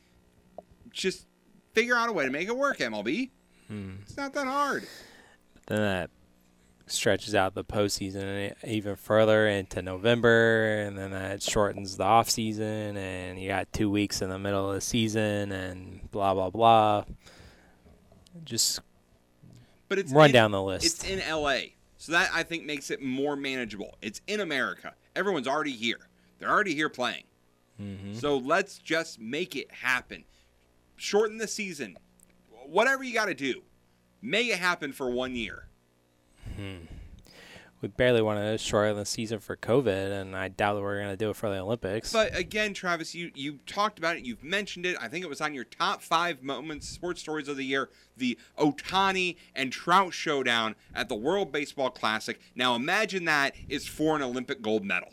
Just 0.92 1.26
figure 1.72 1.96
out 1.96 2.08
a 2.08 2.12
way 2.12 2.26
to 2.26 2.30
make 2.30 2.46
it 2.46 2.56
work, 2.56 2.78
MLB. 2.78 3.30
Hmm. 3.66 3.94
It's 4.02 4.16
not 4.16 4.32
that 4.34 4.46
hard. 4.46 4.86
then 5.66 5.80
that 5.80 6.10
stretches 6.88 7.34
out 7.34 7.54
the 7.54 7.64
postseason 7.64 8.54
even 8.64 8.96
further 8.96 9.48
into 9.48 9.82
November, 9.82 10.78
and 10.80 10.96
then 10.96 11.10
that 11.10 11.42
shortens 11.42 11.96
the 11.96 12.04
off 12.04 12.30
season, 12.30 12.96
and 12.96 13.40
you 13.40 13.48
got 13.48 13.72
two 13.72 13.90
weeks 13.90 14.22
in 14.22 14.30
the 14.30 14.38
middle 14.38 14.68
of 14.68 14.74
the 14.74 14.80
season, 14.80 15.52
and 15.52 16.10
blah 16.10 16.32
blah 16.34 16.50
blah. 16.50 17.04
Just 18.44 18.80
But 19.88 19.98
it's 19.98 20.12
run 20.12 20.26
in- 20.26 20.32
down 20.32 20.50
the 20.50 20.62
list. 20.62 20.84
It's 20.86 21.04
in 21.04 21.20
LA. 21.28 21.58
So 21.98 22.12
that 22.12 22.30
I 22.32 22.42
think 22.42 22.64
makes 22.64 22.90
it 22.90 23.02
more 23.02 23.36
manageable. 23.36 23.96
It's 24.02 24.20
in 24.26 24.40
America. 24.40 24.94
Everyone's 25.16 25.48
already 25.48 25.72
here. 25.72 26.08
They're 26.38 26.50
already 26.50 26.74
here 26.74 26.90
playing. 26.90 27.24
Mm-hmm. 27.80 28.14
So 28.14 28.36
let's 28.36 28.78
just 28.78 29.18
make 29.18 29.56
it 29.56 29.70
happen. 29.72 30.24
Shorten 30.96 31.38
the 31.38 31.48
season. 31.48 31.96
Whatever 32.66 33.02
you 33.02 33.14
got 33.14 33.26
to 33.26 33.34
do. 33.34 33.62
Make 34.22 34.48
it 34.48 34.58
happen 34.58 34.92
for 34.92 35.10
one 35.10 35.34
year. 35.34 35.65
We 37.82 37.88
barely 37.88 38.22
won 38.22 38.36
want 38.36 38.58
to 38.58 38.58
shorten 38.58 38.96
the 38.96 39.04
season 39.04 39.38
for 39.38 39.56
COVID, 39.56 40.10
and 40.12 40.34
I 40.34 40.48
doubt 40.48 40.74
that 40.74 40.82
we're 40.82 40.98
going 40.98 41.10
to 41.10 41.16
do 41.16 41.30
it 41.30 41.36
for 41.36 41.50
the 41.50 41.58
Olympics. 41.58 42.12
But 42.12 42.36
again, 42.36 42.72
Travis, 42.72 43.14
you 43.14 43.30
you 43.34 43.58
talked 43.66 43.98
about 43.98 44.16
it. 44.16 44.24
You've 44.24 44.42
mentioned 44.42 44.86
it. 44.86 44.96
I 45.00 45.08
think 45.08 45.24
it 45.24 45.28
was 45.28 45.40
on 45.40 45.52
your 45.52 45.64
top 45.64 46.02
five 46.02 46.42
moments, 46.42 46.88
sports 46.88 47.20
stories 47.20 47.48
of 47.48 47.56
the 47.56 47.64
year. 47.64 47.90
The 48.16 48.38
Otani 48.58 49.36
and 49.54 49.70
Trout 49.70 50.14
showdown 50.14 50.74
at 50.94 51.08
the 51.08 51.14
World 51.14 51.52
Baseball 51.52 51.90
Classic. 51.90 52.40
Now 52.54 52.74
imagine 52.74 53.26
that 53.26 53.54
is 53.68 53.86
for 53.86 54.16
an 54.16 54.22
Olympic 54.22 54.62
gold 54.62 54.84
medal, 54.84 55.12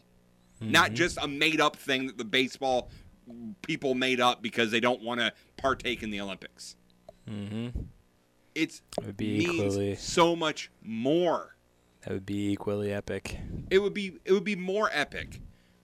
not 0.61 0.93
just 0.93 1.18
a 1.22 1.27
made 1.27 1.60
up 1.60 1.76
thing 1.76 2.07
that 2.07 2.18
the 2.18 2.26
baseball 2.26 2.89
people 3.61 3.93
made 3.93 4.19
up 4.19 4.41
because 4.41 4.72
they 4.72 4.80
don't 4.80 5.01
want 5.01 5.19
to 5.19 5.34
partake 5.57 6.01
in 6.01 6.11
the 6.11 6.22
Olympics. 6.22 6.76
mm-hmm. 7.30 7.81
It's 8.55 8.81
It 8.99 9.05
would 9.05 9.17
be 9.17 9.39
means 9.39 9.53
equally. 9.55 9.95
so 9.95 10.35
much 10.35 10.69
more. 10.81 11.55
That 12.01 12.11
would 12.13 12.25
be 12.25 12.51
equally 12.51 12.91
epic. 12.91 13.39
it 13.69 13.80
would 13.80 13.93
be 13.93 14.17
it 14.25 14.31
would 14.34 14.43
be 14.43 14.55
more 14.55 14.89
epic 14.91 15.39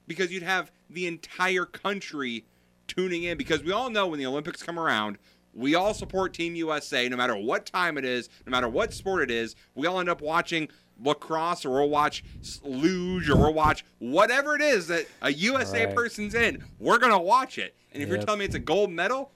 because 0.08 0.32
you'd 0.32 0.44
have 0.44 0.72
the 0.90 1.08
entire 1.08 1.66
country 1.66 2.46
tuning 2.88 3.24
in 3.24 3.38
because 3.38 3.64
we 3.64 3.72
all 3.72 3.90
know 3.90 4.08
when 4.08 4.20
the 4.20 4.26
Olympics 4.26 4.62
come 4.64 4.78
around 4.80 5.18
we 5.54 5.76
all 5.76 5.94
support 5.94 6.34
team 6.34 6.56
USA 6.56 7.08
no 7.08 7.16
matter 7.16 7.36
what 7.36 7.66
time 7.66 7.98
it 7.98 8.04
is 8.06 8.28
no 8.46 8.52
matter 8.52 8.68
what 8.68 8.94
sport 8.94 9.22
it 9.24 9.32
is 9.32 9.56
we 9.76 9.88
all 9.88 10.00
end 10.00 10.10
up 10.10 10.22
watching 10.22 10.68
lacrosse 11.02 11.64
or 11.66 11.70
we'll 11.72 11.90
watch 11.90 12.24
luge 12.64 13.30
or 13.30 13.38
we'll 13.38 13.54
watch 13.54 13.86
whatever 14.00 14.56
it 14.56 14.62
is 14.62 14.88
that 14.88 15.06
a 15.22 15.32
USA 15.32 15.86
Right. 15.86 15.96
person's 15.96 16.36
in 16.36 16.64
we're 16.80 16.98
going 16.98 17.12
to 17.14 17.18
watch 17.20 17.58
it 17.58 17.76
and 17.94 18.04
if 18.04 18.10
you're 18.10 18.18
telling 18.18 18.40
me 18.40 18.46
it's 18.46 18.56
a 18.56 18.60
gold 18.60 18.90
medal 18.92 19.32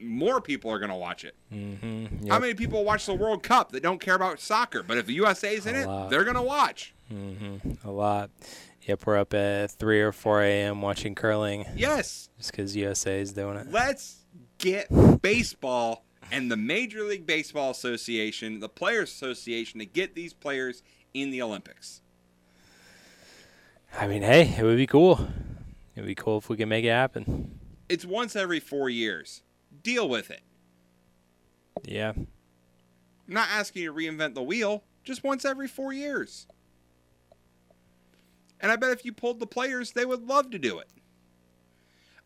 more 0.00 0.40
people 0.40 0.70
are 0.70 0.78
going 0.78 0.90
to 0.90 0.96
watch 0.96 1.24
it 1.24 1.34
Mm-hmm. 1.52 2.28
how 2.28 2.38
many 2.38 2.54
people 2.54 2.84
watch 2.84 3.06
the 3.06 3.14
World 3.14 3.42
Cup 3.42 3.72
that 3.72 3.82
don't 3.82 4.00
care 4.00 4.14
about 4.14 4.40
soccer 4.40 4.82
but 4.82 4.96
if 4.98 5.06
the 5.06 5.14
USA's 5.14 5.66
in 5.66 5.74
A 5.74 5.78
it 5.80 5.86
lot. 5.86 6.10
they're 6.10 6.24
going 6.24 6.36
to 6.36 6.42
watch 6.42 6.94
Mm-hmm. 7.12 7.88
A 7.88 7.90
lot. 7.90 8.28
Yep, 8.82 9.06
we're 9.06 9.16
up 9.16 9.32
at 9.32 9.70
3 9.70 10.00
or 10.02 10.12
4 10.12 10.42
a.m. 10.42 10.82
watching 10.82 11.14
curling. 11.14 11.64
Yes. 11.74 12.28
Just 12.36 12.52
because 12.52 12.76
USA 12.76 13.20
is 13.20 13.32
doing 13.32 13.56
it. 13.56 13.70
Let's 13.70 14.26
get 14.58 14.88
baseball 15.22 16.04
and 16.30 16.50
the 16.50 16.56
Major 16.58 17.04
League 17.04 17.24
Baseball 17.26 17.70
Association, 17.70 18.60
the 18.60 18.68
Players 18.68 19.10
Association, 19.10 19.80
to 19.80 19.86
get 19.86 20.14
these 20.14 20.34
players 20.34 20.82
in 21.14 21.30
the 21.30 21.40
Olympics. 21.40 22.02
I 23.98 24.06
mean, 24.06 24.22
hey, 24.22 24.54
it 24.58 24.62
would 24.62 24.76
be 24.76 24.86
cool. 24.86 25.18
It 25.96 26.00
would 26.00 26.06
be 26.06 26.14
cool 26.14 26.36
if 26.38 26.48
we 26.48 26.56
can 26.56 26.68
make 26.68 26.84
it 26.84 26.90
happen. 26.90 27.58
It's 27.88 28.04
once 28.04 28.36
every 28.36 28.60
four 28.60 28.90
years. 28.90 29.42
Deal 29.82 30.08
with 30.08 30.30
it. 30.30 30.42
Yeah. 31.84 32.12
I'm 32.16 32.26
not 33.26 33.48
asking 33.50 33.82
you 33.82 33.92
to 33.92 33.98
reinvent 33.98 34.34
the 34.34 34.42
wheel, 34.42 34.84
just 35.04 35.22
once 35.22 35.44
every 35.44 35.68
four 35.68 35.92
years. 35.92 36.46
And 38.60 38.72
I 38.72 38.76
bet 38.76 38.90
if 38.90 39.04
you 39.04 39.12
pulled 39.12 39.38
the 39.38 39.46
players, 39.46 39.92
they 39.92 40.04
would 40.04 40.26
love 40.26 40.50
to 40.50 40.58
do 40.58 40.78
it. 40.78 40.88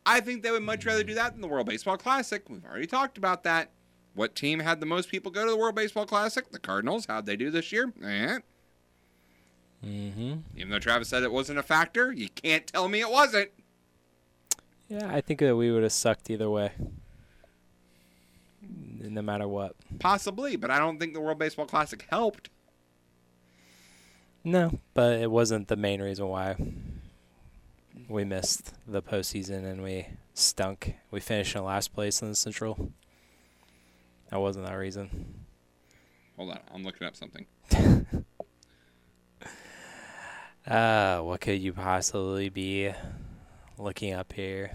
I 0.05 0.21
think 0.21 0.43
they 0.43 0.51
would 0.51 0.63
much 0.63 0.85
rather 0.85 1.05
do 1.05 1.15
that 1.15 1.33
than 1.33 1.41
the 1.41 1.49
World 1.49 1.67
Baseball 1.67 1.97
Classic. 1.97 2.49
We've 2.49 2.65
already 2.65 2.87
talked 2.87 3.19
about 3.19 3.45
that. 3.45 3.71
What 4.15 4.35
team 4.35 4.61
had 4.61 4.81
the 4.81 4.87
most 4.87 5.09
people 5.09 5.31
go 5.31 5.45
to 5.45 5.51
the 5.51 5.57
World 5.57 5.75
Baseball 5.75 6.07
Classic? 6.07 6.51
The 6.51 6.59
Cardinals. 6.59 7.07
How'd 7.07 7.27
they 7.27 7.37
do 7.37 7.51
this 7.51 7.73
year? 7.73 7.93
Eh. 8.03 8.39
Mm-hmm. 9.85 10.35
Even 10.57 10.71
though 10.71 10.79
Travis 10.79 11.09
said 11.09 11.23
it 11.23 11.33
wasn't 11.33 11.59
a 11.59 11.63
factor, 11.63 12.13
you 12.13 12.29
can't 12.29 12.67
tell 12.67 12.89
me 12.89 13.01
it 13.01 13.11
wasn't. 13.11 13.51
Yeah, 14.89 15.11
I 15.11 15.21
think 15.21 15.41
that 15.41 15.57
we 15.57 15.71
would 15.71 15.83
have 15.83 15.93
sucked 15.93 16.31
either 16.31 16.51
way. 16.51 16.73
No 19.03 19.23
matter 19.23 19.49
what. 19.49 19.75
Possibly, 19.99 20.57
but 20.57 20.71
I 20.71 20.79
don't 20.79 20.99
think 20.99 21.15
the 21.15 21.21
World 21.21 21.39
Baseball 21.39 21.67
Classic 21.67 22.07
helped. 22.09 22.51
No, 24.45 24.79
but 24.95 25.21
it 25.21 25.31
wasn't 25.31 25.69
the 25.69 25.77
main 25.77 26.01
reason 26.01 26.29
why 26.29 26.57
we 28.09 28.25
missed 28.25 28.75
the 28.87 29.03
postseason 29.03 29.65
and 29.65 29.83
we 29.83 30.07
stunk. 30.35 30.95
We 31.11 31.21
finished 31.21 31.55
in 31.55 31.65
last 31.65 31.93
place 31.93 32.23
in 32.23 32.31
the 32.31 32.35
Central. 32.35 32.93
That 34.31 34.41
wasn't 34.41 34.67
that 34.67 34.75
reason. 34.75 35.45
Hold 36.37 36.51
on, 36.51 36.61
I'm 36.75 36.83
looking 36.85 37.07
up 37.07 37.17
something. 37.17 37.47
Uh, 40.65 41.19
what 41.19 41.41
could 41.41 41.61
you 41.61 41.73
possibly 41.73 42.49
be 42.49 42.89
looking 43.79 44.13
up 44.13 44.33
here? 44.33 44.71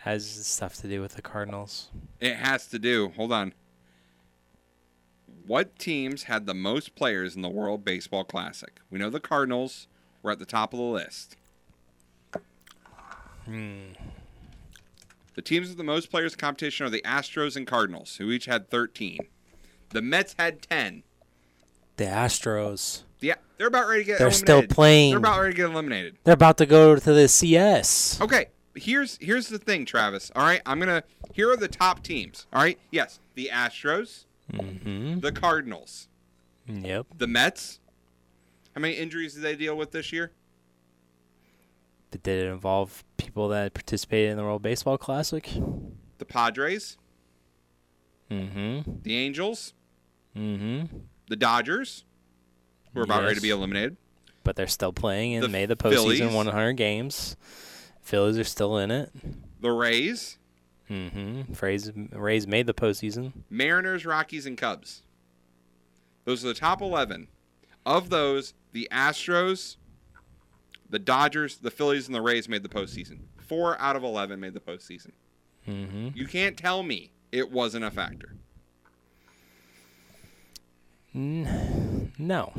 Has 0.00 0.26
stuff 0.46 0.76
to 0.76 0.88
do 0.88 1.00
with 1.02 1.14
the 1.14 1.22
Cardinals. 1.22 1.90
It 2.20 2.36
has 2.36 2.66
to 2.68 2.78
do. 2.78 3.12
Hold 3.16 3.32
on. 3.32 3.52
What 5.46 5.78
teams 5.78 6.24
had 6.24 6.46
the 6.46 6.54
most 6.54 6.94
players 6.94 7.36
in 7.36 7.42
the 7.42 7.48
World 7.48 7.84
Baseball 7.84 8.24
Classic? 8.24 8.80
We 8.90 8.98
know 8.98 9.10
the 9.10 9.20
Cardinals 9.20 9.88
were 10.22 10.30
at 10.30 10.38
the 10.38 10.46
top 10.46 10.72
of 10.72 10.78
the 10.78 10.84
list. 10.84 11.36
Hmm. 13.44 13.92
The 15.34 15.42
teams 15.42 15.68
with 15.68 15.76
the 15.76 15.84
most 15.84 16.10
players 16.10 16.32
in 16.32 16.38
competition 16.38 16.86
are 16.86 16.90
the 16.90 17.02
Astros 17.02 17.56
and 17.56 17.66
Cardinals, 17.66 18.16
who 18.16 18.30
each 18.30 18.46
had 18.46 18.70
13. 18.70 19.18
The 19.90 20.02
Mets 20.02 20.34
had 20.38 20.62
10. 20.62 21.02
The 21.96 22.04
Astros. 22.04 23.02
Yeah, 23.20 23.34
they're 23.58 23.66
about 23.66 23.86
ready 23.88 24.02
to 24.02 24.06
get 24.06 24.18
They're 24.18 24.28
eliminated. 24.28 24.46
still 24.46 24.74
playing. 24.74 25.10
They're 25.10 25.18
about 25.18 25.40
ready 25.40 25.52
to 25.52 25.56
get 25.56 25.70
eliminated. 25.70 26.16
They're 26.24 26.34
about 26.34 26.58
to 26.58 26.66
go 26.66 26.96
to 26.96 27.12
the 27.12 27.28
CS. 27.28 28.18
Okay, 28.20 28.46
here's 28.74 29.18
here's 29.20 29.48
the 29.48 29.58
thing, 29.58 29.84
Travis. 29.84 30.30
All 30.34 30.42
right, 30.42 30.60
I'm 30.66 30.78
gonna. 30.78 31.02
Here 31.32 31.50
are 31.50 31.56
the 31.56 31.68
top 31.68 32.02
teams. 32.02 32.46
All 32.52 32.62
right, 32.62 32.78
yes, 32.90 33.20
the 33.34 33.50
Astros, 33.52 34.24
Mm-hmm. 34.52 35.20
the 35.20 35.30
Cardinals, 35.32 36.08
Yep. 36.66 37.06
the 37.18 37.26
Mets. 37.26 37.78
How 38.74 38.80
many 38.80 38.94
injuries 38.94 39.34
did 39.34 39.42
they 39.42 39.56
deal 39.56 39.76
with 39.76 39.90
this 39.92 40.12
year? 40.12 40.32
Did 42.10 42.26
it 42.26 42.46
involve 42.46 43.04
people 43.16 43.48
that 43.48 43.72
participated 43.74 44.30
in 44.32 44.36
the 44.36 44.42
World 44.42 44.62
Baseball 44.62 44.98
Classic? 44.98 45.48
The 46.18 46.24
Padres, 46.24 46.96
Mm-hmm. 48.30 48.92
the 49.02 49.16
Angels, 49.16 49.74
Mm-hmm. 50.36 50.96
the 51.28 51.36
Dodgers, 51.36 52.04
who 52.94 53.00
are 53.00 53.04
about 53.04 53.22
ready 53.24 53.34
to 53.36 53.40
be 53.40 53.50
eliminated. 53.50 53.96
But 54.44 54.56
they're 54.56 54.66
still 54.68 54.92
playing 54.92 55.34
and 55.34 55.44
The 55.44 55.48
made 55.48 55.66
the 55.66 55.76
postseason 55.76 56.18
Phillies. 56.30 56.34
100 56.34 56.72
games. 56.74 57.36
Phillies 58.02 58.38
are 58.38 58.44
still 58.44 58.76
in 58.78 58.90
it. 58.90 59.10
The 59.60 59.70
Rays, 59.70 60.38
Mm-hmm. 60.90 61.52
Rays, 61.64 61.92
Rays 62.12 62.46
made 62.48 62.66
the 62.66 62.74
postseason. 62.74 63.32
Mariners, 63.48 64.04
Rockies, 64.04 64.44
and 64.44 64.58
Cubs. 64.58 65.02
Those 66.24 66.44
are 66.44 66.48
the 66.48 66.54
top 66.54 66.82
11. 66.82 67.28
Of 67.86 68.10
those, 68.10 68.54
the 68.72 68.88
Astros, 68.90 69.76
the 70.88 70.98
Dodgers, 70.98 71.58
the 71.58 71.70
Phillies, 71.70 72.06
and 72.08 72.14
the 72.14 72.20
Rays 72.20 72.48
made 72.48 72.64
the 72.64 72.68
postseason. 72.68 73.20
Four 73.38 73.80
out 73.80 73.94
of 73.94 74.02
11 74.02 74.40
made 74.40 74.52
the 74.54 74.60
postseason. 74.60 75.12
Mm-hmm. 75.68 76.08
You 76.14 76.26
can't 76.26 76.56
tell 76.56 76.82
me 76.82 77.12
it 77.30 77.52
wasn't 77.52 77.84
a 77.84 77.90
factor. 77.92 78.34
No, 81.12 82.52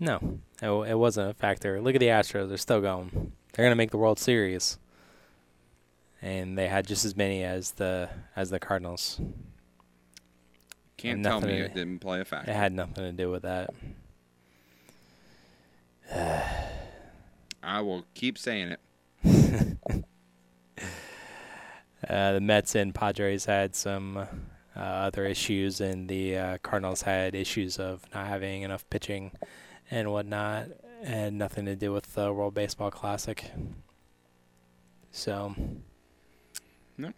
no, 0.00 0.38
it, 0.60 0.66
it 0.90 0.98
wasn't 0.98 1.30
a 1.30 1.34
factor. 1.34 1.80
Look 1.80 1.94
at 1.94 2.00
the 2.00 2.06
Astros; 2.08 2.48
they're 2.48 2.56
still 2.56 2.80
going. 2.80 3.32
They're 3.52 3.64
gonna 3.64 3.76
make 3.76 3.90
the 3.90 3.98
World 3.98 4.18
Series, 4.18 4.78
and 6.22 6.56
they 6.56 6.68
had 6.68 6.86
just 6.86 7.04
as 7.04 7.16
many 7.16 7.42
as 7.44 7.72
the 7.72 8.08
as 8.36 8.50
the 8.50 8.60
Cardinals. 8.60 9.20
Can't 10.96 11.24
tell 11.24 11.40
me 11.40 11.48
to- 11.58 11.64
it 11.64 11.74
didn't 11.74 12.00
play 12.00 12.20
a 12.20 12.24
factor. 12.24 12.50
It 12.50 12.54
had 12.54 12.72
nothing 12.72 13.04
to 13.04 13.12
do 13.12 13.30
with 13.30 13.42
that. 13.42 13.70
I 17.62 17.80
will 17.80 18.04
keep 18.14 18.36
saying 18.38 18.76
it. 18.76 18.80
Uh, 22.08 22.32
the 22.32 22.40
Mets 22.40 22.74
and 22.74 22.94
Padres 22.94 23.44
had 23.44 23.76
some 23.76 24.16
uh, 24.16 24.26
other 24.80 25.26
issues, 25.26 25.82
and 25.82 26.08
the 26.08 26.36
uh, 26.36 26.58
Cardinals 26.62 27.02
had 27.02 27.34
issues 27.34 27.78
of 27.78 28.02
not 28.14 28.26
having 28.26 28.62
enough 28.62 28.88
pitching 28.88 29.32
and 29.90 30.10
whatnot, 30.10 30.68
and 31.02 31.38
nothing 31.38 31.64
to 31.66 31.76
do 31.76 31.92
with 31.92 32.14
the 32.14 32.32
World 32.32 32.54
Baseball 32.54 32.90
Classic. 32.90 33.50
So 35.10 35.54
No, 36.96 37.12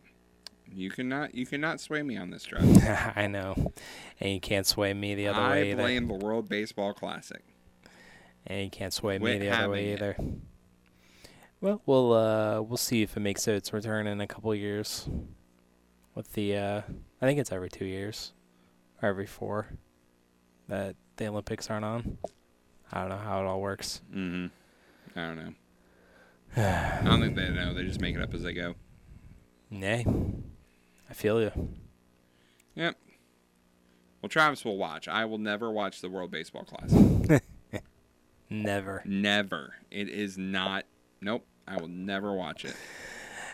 you 0.73 0.91
cannot. 0.91 1.35
You 1.35 1.47
cannot 1.47 1.81
sway 1.81 2.03
me 2.03 2.17
on 2.17 2.31
this, 2.31 2.45
Travis. 2.45 2.83
I 3.17 3.27
know, 3.27 3.73
and 4.21 4.33
you 4.33 4.41
can't 4.41 4.67
sway 4.67 4.95
me 4.95 5.15
the 5.15 5.29
other 5.29 5.41
I 5.41 5.51
way 5.51 5.71
either. 5.71 5.83
I 5.83 5.85
blame 5.85 6.09
the 6.09 6.15
World 6.15 6.49
Baseball 6.49 6.95
Classic. 6.95 7.43
And 8.47 8.65
you 8.65 8.71
can't 8.71 8.93
sway 8.93 9.19
Quit 9.19 9.41
me 9.41 9.47
the 9.47 9.55
other 9.55 9.71
way 9.71 9.91
it. 9.91 9.95
either. 9.95 10.17
Well, 11.61 11.81
we'll 11.87 12.13
uh, 12.13 12.61
we'll 12.61 12.77
see 12.77 13.03
if 13.03 13.17
it 13.17 13.21
makes 13.21 13.47
its 13.47 13.73
return 13.73 14.07
in 14.07 14.21
a 14.21 14.27
couple 14.27 14.55
years. 14.55 15.09
With 16.15 16.33
the, 16.35 16.57
uh, 16.57 16.83
I 17.23 17.27
think 17.27 17.39
it's 17.39 17.53
every 17.53 17.71
two 17.71 17.87
years, 17.87 18.33
or 19.01 19.09
every 19.09 19.25
four, 19.27 19.69
that 20.69 20.95
the 21.17 21.29
Olympics 21.29 21.71
aren't 21.71 21.87
on. 21.87 22.19
I 22.93 23.01
don't 23.01 23.09
know 23.09 23.17
how 23.17 23.41
it 23.41 23.47
all 23.47 23.61
works. 23.61 24.01
Mm-hmm. 24.15 24.47
I 25.19 25.27
don't 25.27 25.37
know. 25.37 25.53
I 26.63 27.03
don't 27.05 27.21
think 27.21 27.37
they 27.37 27.49
know. 27.51 27.73
They 27.75 27.85
just 27.85 28.01
make 28.01 28.15
it 28.15 28.21
up 28.23 28.35
as 28.35 28.43
they 28.43 28.53
go. 28.53 28.75
Nay, 29.71 30.05
I 31.09 31.15
feel 31.15 31.41
you. 31.41 31.51
Yep. 32.75 32.97
Well, 34.21 34.29
Travis 34.29 34.65
will 34.65 34.77
watch. 34.77 35.09
I 35.09 35.25
will 35.25 35.39
never 35.39 35.71
watch 35.71 36.01
the 36.01 36.09
World 36.11 36.31
Baseball 36.31 36.65
Classic. 36.65 37.43
Never, 38.51 39.03
never. 39.07 39.77
It 39.91 40.11
is 40.11 40.37
not. 40.37 40.85
Nope. 41.23 41.47
I 41.67 41.81
will 41.81 41.89
never 41.89 42.35
watch 42.35 42.67
it. 42.67 42.77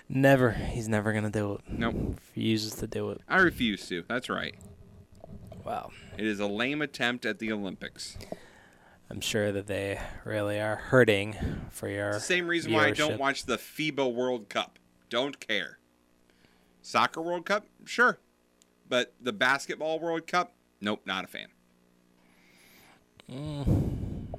never. 0.09 0.51
He's 0.51 0.89
never 0.89 1.13
gonna 1.13 1.31
do 1.31 1.53
it. 1.55 1.61
Nope. 1.69 1.95
Refuses 2.17 2.75
to 2.77 2.89
do 2.89 3.11
it. 3.11 3.21
I 3.29 3.37
refuse 3.39 3.87
to. 3.91 4.03
That's 4.09 4.29
right. 4.29 4.57
Wow. 5.65 5.93
It 6.17 6.27
is 6.27 6.41
a 6.41 6.49
lame 6.49 6.83
attempt 6.83 7.25
at 7.27 7.39
the 7.39 7.53
Olympics. 7.53 8.19
I'm 9.11 9.21
sure 9.21 9.53
that 9.53 9.67
they 9.67 10.01
really 10.25 10.61
are 10.61 10.77
hurting 10.77 11.37
for 11.71 11.89
your. 11.89 12.13
The 12.13 12.21
same 12.21 12.47
reason 12.47 12.73
why 12.73 12.87
I 12.87 12.91
don't 12.91 13.19
watch 13.19 13.45
the 13.45 13.57
FIBA 13.57 14.13
World 14.13 14.49
Cup. 14.49 14.79
Don't 15.09 15.41
care. 15.41 15.79
Soccer 16.83 17.21
World 17.21 17.45
Cup, 17.45 17.67
sure, 17.85 18.19
but 18.89 19.13
the 19.21 19.33
basketball 19.33 19.99
World 19.99 20.27
Cup, 20.27 20.55
nope, 20.81 21.03
not 21.05 21.25
a 21.25 21.27
fan. 21.27 21.49
Mm. 23.31 24.39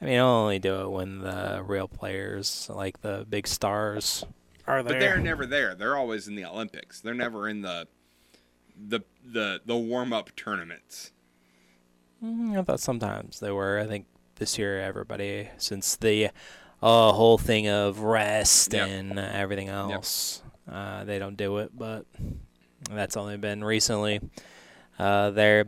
I 0.00 0.04
mean, 0.04 0.18
I'll 0.18 0.26
only 0.26 0.60
do 0.60 0.82
it 0.82 0.90
when 0.90 1.20
the 1.20 1.62
real 1.66 1.88
players, 1.88 2.70
like 2.72 3.00
the 3.00 3.26
big 3.28 3.48
stars, 3.48 4.24
are 4.66 4.82
there. 4.82 4.94
But 4.94 5.00
they're 5.00 5.18
never 5.18 5.44
there. 5.44 5.74
They're 5.74 5.96
always 5.96 6.28
in 6.28 6.36
the 6.36 6.44
Olympics. 6.44 7.00
They're 7.00 7.14
never 7.14 7.48
in 7.48 7.62
the 7.62 7.88
the 8.76 9.00
the 9.24 9.60
the 9.66 9.76
warm 9.76 10.12
up 10.12 10.34
tournaments. 10.36 11.12
Mm, 12.22 12.58
I 12.58 12.62
thought 12.62 12.80
sometimes 12.80 13.40
they 13.40 13.50
were. 13.50 13.78
I 13.78 13.86
think 13.86 14.06
this 14.36 14.58
year 14.58 14.80
everybody, 14.80 15.48
since 15.58 15.96
the 15.96 16.26
uh, 16.82 17.12
whole 17.12 17.38
thing 17.38 17.68
of 17.68 18.00
rest 18.00 18.72
Yep. 18.72 18.88
and 18.88 19.18
everything 19.18 19.68
else, 19.68 20.42
uh, 20.70 21.04
they 21.04 21.18
don't 21.18 21.36
do 21.36 21.58
it. 21.58 21.70
But 21.76 22.06
that's 22.90 23.16
only 23.16 23.36
been 23.36 23.62
recently. 23.62 24.20
Uh, 24.98 25.30
there. 25.30 25.66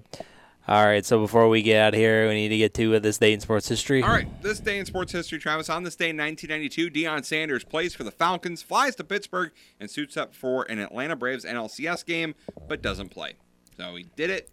All 0.66 0.84
right. 0.84 1.04
So 1.04 1.20
before 1.20 1.48
we 1.48 1.62
get 1.62 1.80
out 1.80 1.94
of 1.94 2.00
here, 2.00 2.28
we 2.28 2.34
need 2.34 2.48
to 2.50 2.56
get 2.56 2.74
to 2.74 2.96
uh, 2.96 2.98
this 2.98 3.18
day 3.18 3.32
in 3.32 3.40
sports 3.40 3.68
history. 3.68 4.02
All 4.02 4.08
right, 4.10 4.42
this 4.42 4.60
day 4.60 4.78
in 4.78 4.86
sports 4.86 5.10
history, 5.12 5.38
Travis. 5.38 5.68
On 5.68 5.82
this 5.84 5.96
day 5.96 6.10
in 6.10 6.16
1992, 6.16 6.90
Deion 6.90 7.24
Sanders 7.24 7.64
plays 7.64 7.94
for 7.94 8.04
the 8.04 8.10
Falcons, 8.10 8.62
flies 8.62 8.94
to 8.96 9.04
Pittsburgh, 9.04 9.52
and 9.78 9.90
suits 9.90 10.16
up 10.16 10.34
for 10.34 10.64
an 10.64 10.78
Atlanta 10.78 11.16
Braves 11.16 11.44
NLCS 11.44 12.04
game, 12.04 12.34
but 12.68 12.82
doesn't 12.82 13.08
play. 13.10 13.34
So 13.76 13.94
he 13.96 14.06
did 14.16 14.30
it. 14.30 14.50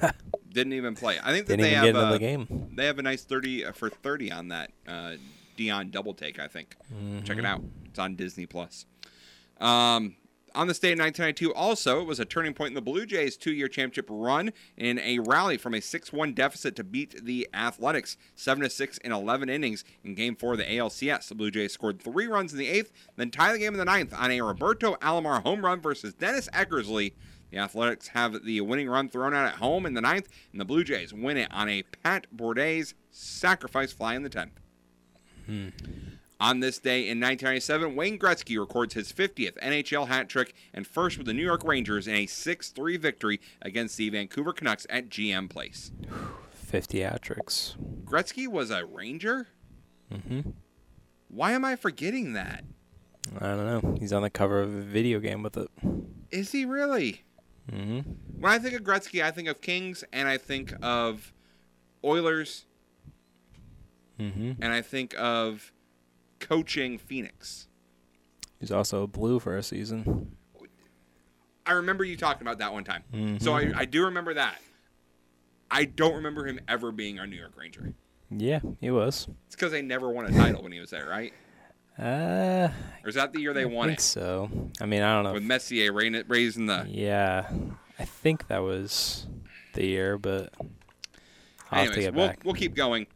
didn't 0.56 0.72
even 0.72 0.94
play. 0.96 1.18
I 1.22 1.30
think 1.32 1.46
that 1.46 1.58
they 1.58 1.70
have 1.70 1.94
a, 1.94 2.12
the 2.12 2.18
game. 2.18 2.70
They 2.74 2.86
have 2.86 2.98
a 2.98 3.02
nice 3.02 3.22
30 3.22 3.66
uh, 3.66 3.72
for 3.72 3.88
30 3.90 4.32
on 4.32 4.48
that 4.48 4.72
uh, 4.88 5.12
Deion 5.56 5.90
double 5.92 6.14
take. 6.14 6.40
I 6.40 6.48
think. 6.48 6.74
Check 7.24 7.36
it 7.38 7.44
Mhm. 7.44 7.46
out. 7.46 7.62
It's 7.84 7.98
on 7.98 8.16
Disney 8.16 8.46
Plus. 8.46 8.86
Um, 9.60 10.16
on 10.54 10.68
this 10.68 10.78
day 10.78 10.92
in 10.92 10.98
1992, 10.98 11.52
also, 11.54 12.00
it 12.00 12.06
was 12.06 12.18
a 12.18 12.24
turning 12.24 12.54
point 12.54 12.68
in 12.68 12.74
the 12.74 12.80
Blue 12.80 13.04
Jays' 13.04 13.36
two 13.36 13.52
year 13.52 13.68
championship 13.68 14.06
run 14.08 14.52
in 14.76 14.98
a 15.00 15.18
rally 15.18 15.58
from 15.58 15.74
a 15.74 15.80
6 15.82 16.12
1 16.14 16.32
deficit 16.32 16.74
to 16.76 16.84
beat 16.84 17.22
the 17.24 17.46
Athletics 17.52 18.16
7 18.36 18.68
6 18.68 18.98
in 18.98 19.12
11 19.12 19.50
innings 19.50 19.84
in 20.02 20.14
Game 20.14 20.34
4 20.34 20.52
of 20.52 20.58
the 20.58 20.64
ALCS. 20.64 21.28
The 21.28 21.34
Blue 21.34 21.50
Jays 21.50 21.72
scored 21.74 22.00
three 22.00 22.26
runs 22.26 22.52
in 22.52 22.58
the 22.58 22.68
eighth, 22.68 22.90
then 23.16 23.30
tied 23.30 23.54
the 23.54 23.58
game 23.58 23.74
in 23.74 23.78
the 23.78 23.84
ninth 23.84 24.14
on 24.14 24.30
a 24.30 24.40
Roberto 24.40 24.94
Alomar 24.96 25.42
home 25.42 25.62
run 25.62 25.80
versus 25.80 26.14
Dennis 26.14 26.48
Eckersley. 26.54 27.12
The 27.56 27.62
Athletics 27.62 28.08
have 28.08 28.44
the 28.44 28.60
winning 28.60 28.86
run 28.86 29.08
thrown 29.08 29.32
out 29.32 29.46
at 29.46 29.54
home 29.54 29.86
in 29.86 29.94
the 29.94 30.02
ninth, 30.02 30.28
and 30.52 30.60
the 30.60 30.66
Blue 30.66 30.84
Jays 30.84 31.14
win 31.14 31.38
it 31.38 31.48
on 31.50 31.70
a 31.70 31.84
Pat 31.84 32.26
Borders 32.30 32.92
sacrifice 33.10 33.94
fly 33.94 34.14
in 34.14 34.22
the 34.24 34.28
tenth. 34.28 34.60
Hmm. 35.46 35.68
On 36.38 36.60
this 36.60 36.78
day 36.78 37.08
in 37.08 37.18
1997, 37.18 37.96
Wayne 37.96 38.18
Gretzky 38.18 38.60
records 38.60 38.92
his 38.92 39.10
50th 39.10 39.56
NHL 39.62 40.08
hat 40.08 40.28
trick 40.28 40.54
and 40.74 40.86
first 40.86 41.16
with 41.16 41.26
the 41.26 41.32
New 41.32 41.42
York 41.42 41.64
Rangers 41.64 42.06
in 42.06 42.14
a 42.14 42.26
6 42.26 42.68
3 42.68 42.98
victory 42.98 43.40
against 43.62 43.96
the 43.96 44.10
Vancouver 44.10 44.52
Canucks 44.52 44.86
at 44.90 45.08
GM 45.08 45.48
Place. 45.48 45.92
50 46.52 47.00
hat 47.00 47.22
tricks. 47.22 47.74
Gretzky 48.04 48.46
was 48.46 48.70
a 48.70 48.84
Ranger? 48.84 49.46
Mm-hmm. 50.12 50.50
Why 51.28 51.52
am 51.52 51.64
I 51.64 51.74
forgetting 51.74 52.34
that? 52.34 52.64
I 53.40 53.46
don't 53.46 53.82
know. 53.82 53.96
He's 53.98 54.12
on 54.12 54.20
the 54.20 54.28
cover 54.28 54.60
of 54.60 54.74
a 54.74 54.82
video 54.82 55.20
game 55.20 55.42
with 55.42 55.56
it. 55.56 55.70
Is 56.30 56.52
he 56.52 56.66
really? 56.66 57.22
Mm-hmm. 57.72 58.10
When 58.40 58.52
I 58.52 58.58
think 58.58 58.74
of 58.74 58.82
Gretzky, 58.82 59.22
I 59.24 59.30
think 59.30 59.48
of 59.48 59.60
Kings 59.60 60.04
and 60.12 60.28
I 60.28 60.38
think 60.38 60.72
of 60.82 61.32
Oilers 62.04 62.64
Mm-hmm. 64.18 64.52
and 64.62 64.72
I 64.72 64.80
think 64.80 65.14
of 65.18 65.72
coaching 66.40 66.96
Phoenix. 66.96 67.68
He's 68.58 68.72
also 68.72 69.06
blue 69.06 69.38
for 69.38 69.58
a 69.58 69.62
season. 69.62 70.36
I 71.66 71.72
remember 71.72 72.02
you 72.02 72.16
talking 72.16 72.40
about 72.40 72.58
that 72.60 72.72
one 72.72 72.84
time. 72.84 73.02
So 73.40 73.50
Mhm. 73.52 73.74
I, 73.76 73.80
I 73.80 73.84
do 73.84 74.04
remember 74.06 74.32
that. 74.34 74.58
I 75.70 75.84
don't 75.84 76.14
remember 76.14 76.46
him 76.46 76.60
ever 76.66 76.92
being 76.92 77.18
our 77.18 77.26
New 77.26 77.36
York 77.36 77.52
Ranger. 77.58 77.92
Yeah, 78.30 78.60
he 78.80 78.90
was. 78.90 79.28
It's 79.48 79.56
because 79.56 79.72
they 79.72 79.82
never 79.82 80.08
won 80.08 80.24
a 80.24 80.30
title 80.32 80.62
when 80.62 80.72
he 80.72 80.80
was 80.80 80.90
there, 80.90 81.06
right? 81.08 81.34
Uh, 81.98 82.68
Or 83.02 83.08
is 83.08 83.14
that 83.14 83.32
the 83.32 83.40
year 83.40 83.52
they 83.54 83.62
I 83.62 83.66
won 83.66 83.88
think 83.88 83.98
it? 84.00 84.02
so. 84.02 84.50
I 84.80 84.86
mean, 84.86 85.02
I 85.02 85.14
don't 85.14 85.24
know. 85.24 85.32
With 85.32 85.42
Messier 85.42 85.92
raising 85.92 86.66
the. 86.66 86.86
Yeah, 86.88 87.48
I 87.98 88.04
think 88.04 88.48
that 88.48 88.58
was 88.62 89.26
the 89.74 89.86
year, 89.86 90.18
but 90.18 90.52
I'll 90.58 91.80
have 91.80 91.86
to 91.88 91.92
Anyways, 91.92 91.96
get 92.04 92.14
we'll, 92.14 92.28
back. 92.28 92.40
we'll 92.44 92.54
keep 92.54 92.74
going. 92.74 93.06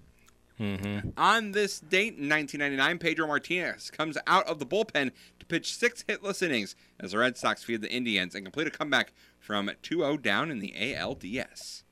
Mm-hmm. 0.59 1.11
On 1.17 1.53
this 1.53 1.81
date 1.81 2.19
in 2.19 2.29
1999, 2.29 2.99
Pedro 2.99 3.27
Martinez 3.27 3.91
comes 3.91 4.19
out 4.27 4.47
of 4.47 4.59
the 4.59 4.67
bullpen 4.67 5.11
to 5.39 5.47
pitch 5.47 5.75
six 5.75 6.03
hitless 6.07 6.43
innings 6.43 6.77
as 6.99 7.13
the 7.13 7.19
Red 7.19 7.39
Sox 7.39 7.65
feed 7.65 7.81
the 7.81 7.91
Indians 7.91 8.35
and 8.35 8.45
complete 8.45 8.67
a 8.67 8.71
comeback 8.71 9.13
from 9.39 9.71
2-0 9.83 10.21
down 10.23 10.51
in 10.51 10.59
the 10.59 10.75
ALDS. 10.79 11.83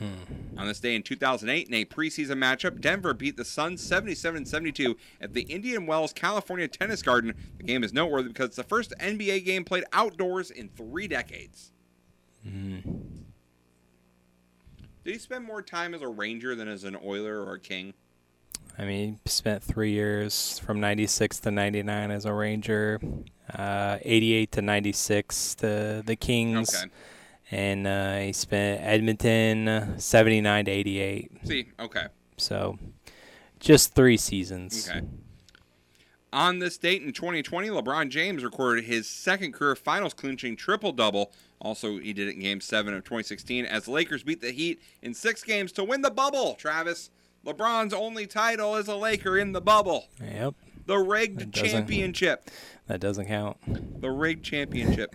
On 0.00 0.66
this 0.66 0.80
day 0.80 0.94
in 0.94 1.02
2008, 1.02 1.68
in 1.68 1.74
a 1.74 1.84
preseason 1.84 2.36
matchup, 2.38 2.80
Denver 2.80 3.12
beat 3.12 3.36
the 3.36 3.44
Suns 3.44 3.86
77-72 3.88 4.96
at 5.20 5.34
the 5.34 5.42
Indian 5.42 5.86
Wells, 5.86 6.12
California 6.12 6.68
Tennis 6.68 7.02
Garden. 7.02 7.34
The 7.58 7.64
game 7.64 7.84
is 7.84 7.92
noteworthy 7.92 8.28
because 8.28 8.46
it's 8.46 8.56
the 8.56 8.64
first 8.64 8.94
NBA 8.98 9.44
game 9.44 9.64
played 9.64 9.84
outdoors 9.92 10.50
in 10.50 10.68
three 10.70 11.06
decades. 11.08 11.72
Did 12.42 12.84
he 15.04 15.18
spend 15.18 15.44
more 15.44 15.62
time 15.62 15.94
as 15.94 16.02
a 16.02 16.08
Ranger 16.08 16.54
than 16.54 16.68
as 16.68 16.84
an 16.84 16.96
Oiler 17.04 17.42
or 17.42 17.54
a 17.54 17.60
King? 17.60 17.94
I 18.78 18.84
mean, 18.84 19.18
he 19.24 19.30
spent 19.30 19.62
three 19.62 19.92
years 19.92 20.58
from 20.60 20.80
'96 20.80 21.40
to 21.40 21.50
'99 21.50 22.10
as 22.10 22.24
a 22.24 22.32
Ranger, 22.32 23.00
uh, 23.52 23.98
'88 24.02 24.52
to 24.52 24.62
'96 24.62 25.54
to 25.56 26.02
the 26.06 26.16
Kings, 26.16 26.74
Okay. 26.74 26.90
And 27.50 27.86
uh, 27.86 28.18
he 28.18 28.32
spent 28.32 28.80
Edmonton 28.82 29.98
79 29.98 30.64
to 30.66 30.70
88. 30.70 31.30
See, 31.44 31.68
okay. 31.78 32.06
So 32.36 32.78
just 33.58 33.94
three 33.94 34.16
seasons. 34.16 34.88
Okay. 34.88 35.06
On 36.32 36.60
this 36.60 36.78
date 36.78 37.02
in 37.02 37.12
2020, 37.12 37.68
LeBron 37.70 38.08
James 38.08 38.44
recorded 38.44 38.84
his 38.84 39.08
second 39.08 39.52
career 39.52 39.74
finals 39.74 40.14
clinching 40.14 40.54
triple 40.54 40.92
double. 40.92 41.32
Also, 41.60 41.98
he 41.98 42.12
did 42.12 42.28
it 42.28 42.34
in 42.36 42.40
Game 42.40 42.60
7 42.60 42.94
of 42.94 43.02
2016 43.02 43.64
as 43.66 43.84
the 43.86 43.90
Lakers 43.90 44.22
beat 44.22 44.40
the 44.40 44.52
Heat 44.52 44.80
in 45.02 45.12
six 45.12 45.42
games 45.42 45.72
to 45.72 45.82
win 45.82 46.02
the 46.02 46.10
bubble. 46.10 46.54
Travis, 46.54 47.10
LeBron's 47.44 47.92
only 47.92 48.26
title 48.26 48.76
is 48.76 48.86
a 48.86 48.94
Laker 48.94 49.36
in 49.38 49.50
the 49.52 49.60
bubble. 49.60 50.06
Yep. 50.22 50.54
The 50.86 50.98
rigged 50.98 51.50
doesn't- 51.50 51.68
championship. 51.68 52.48
That 52.86 53.00
doesn't 53.00 53.26
count. 53.26 54.00
The 54.00 54.10
rigged 54.10 54.44
championship. 54.44 55.14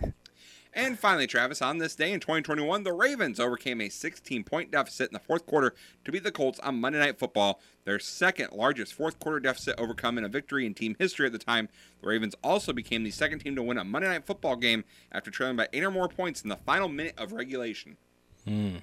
And 0.76 0.98
finally, 0.98 1.26
Travis, 1.26 1.62
on 1.62 1.78
this 1.78 1.94
day 1.94 2.12
in 2.12 2.20
2021, 2.20 2.82
the 2.82 2.92
Ravens 2.92 3.40
overcame 3.40 3.80
a 3.80 3.88
16 3.88 4.44
point 4.44 4.70
deficit 4.70 5.08
in 5.08 5.14
the 5.14 5.18
fourth 5.18 5.46
quarter 5.46 5.74
to 6.04 6.12
beat 6.12 6.22
the 6.22 6.30
Colts 6.30 6.60
on 6.60 6.78
Monday 6.78 6.98
Night 6.98 7.18
Football, 7.18 7.60
their 7.84 7.98
second 7.98 8.52
largest 8.52 8.92
fourth 8.92 9.18
quarter 9.18 9.40
deficit 9.40 9.80
overcome 9.80 10.18
in 10.18 10.24
a 10.24 10.28
victory 10.28 10.66
in 10.66 10.74
team 10.74 10.94
history 10.98 11.24
at 11.24 11.32
the 11.32 11.38
time. 11.38 11.70
The 12.02 12.08
Ravens 12.08 12.34
also 12.44 12.74
became 12.74 13.04
the 13.04 13.10
second 13.10 13.38
team 13.38 13.56
to 13.56 13.62
win 13.62 13.78
a 13.78 13.84
Monday 13.84 14.08
Night 14.08 14.26
Football 14.26 14.56
game 14.56 14.84
after 15.10 15.30
trailing 15.30 15.56
by 15.56 15.66
eight 15.72 15.82
or 15.82 15.90
more 15.90 16.10
points 16.10 16.42
in 16.42 16.50
the 16.50 16.56
final 16.56 16.88
minute 16.88 17.14
of 17.16 17.32
regulation. 17.32 17.96
Hmm. 18.44 18.76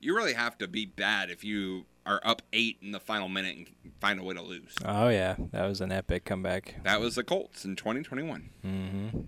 You 0.00 0.14
really 0.14 0.34
have 0.34 0.56
to 0.58 0.68
be 0.68 0.86
bad 0.86 1.30
if 1.30 1.42
you 1.42 1.86
are 2.06 2.20
up 2.22 2.42
eight 2.52 2.76
in 2.80 2.92
the 2.92 3.00
final 3.00 3.28
minute 3.28 3.56
and 3.56 3.92
find 4.00 4.20
a 4.20 4.22
way 4.22 4.34
to 4.34 4.42
lose. 4.42 4.76
Oh 4.84 5.08
yeah, 5.08 5.34
that 5.50 5.66
was 5.66 5.80
an 5.80 5.90
epic 5.90 6.24
comeback. 6.24 6.76
That 6.84 7.00
was 7.00 7.16
the 7.16 7.24
Colts 7.24 7.64
in 7.64 7.74
2021. 7.74 8.50
Mm-hmm. 8.64 9.20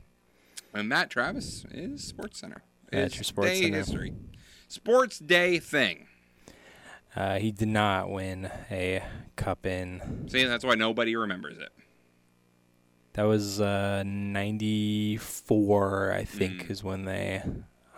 And 0.75 0.93
that, 0.93 1.09
Travis, 1.11 1.65
is 1.71 2.05
Sports 2.05 2.39
Center. 2.41 2.63
That's 2.93 3.15
your 3.17 3.25
Sports 3.25 3.51
day 3.51 3.63
Center. 3.63 3.77
history. 3.79 4.15
Sports 4.69 5.19
Day 5.19 5.59
thing. 5.59 6.07
Uh, 7.17 7.39
he 7.39 7.51
did 7.51 7.69
not 7.69 8.11
win 8.11 8.51
a 8.71 9.03
cup 9.37 9.65
in. 9.67 10.29
See, 10.31 10.45
that's 10.45 10.65
why 10.65 10.75
nobody 10.75 11.17
remembers 11.17 11.59
it. 11.59 11.71
That 13.15 13.25
was 13.25 13.61
uh, 13.61 14.05
94, 14.07 16.13
I 16.13 16.25
think, 16.25 16.71
is 16.71 16.85
when 16.85 17.05
they 17.05 17.43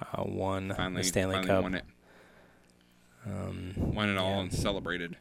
uh, 0.01 0.23
won 0.25 0.69
Mm. 0.71 0.77
Finally, 0.77 1.03
the 1.03 1.09
Stanley 1.09 1.45
Cup. 1.45 1.63
won 1.65 1.75
it. 1.75 1.85
Um, 3.27 3.75
Won 3.77 4.09
it 4.09 4.17
all 4.17 4.37
yeah. 4.37 4.41
and 4.41 4.51
celebrated. 4.53 5.19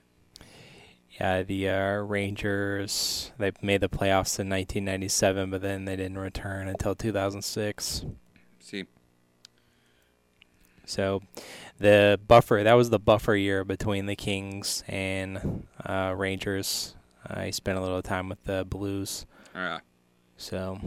Yeah, 1.19 1.43
the 1.43 1.69
uh, 1.69 1.93
Rangers 1.97 3.31
they 3.37 3.51
made 3.61 3.81
the 3.81 3.89
playoffs 3.89 4.39
in 4.39 4.49
1997, 4.49 5.49
but 5.51 5.61
then 5.61 5.83
they 5.85 5.95
didn't 5.97 6.17
return 6.17 6.67
until 6.69 6.95
2006. 6.95 8.05
See, 8.61 8.85
So, 10.85 11.21
the 11.77 12.19
buffer 12.27 12.61
that 12.63 12.73
was 12.73 12.89
the 12.89 12.99
buffer 12.99 13.35
year 13.35 13.63
between 13.65 14.05
the 14.05 14.15
Kings 14.15 14.83
and 14.87 15.67
uh, 15.85 16.13
Rangers. 16.15 16.95
I 17.27 17.49
spent 17.49 17.77
a 17.77 17.81
little 17.81 18.01
time 18.01 18.29
with 18.29 18.43
the 18.45 18.63
Blues. 18.63 19.25
uh, 19.53 19.79
So, 20.37 20.79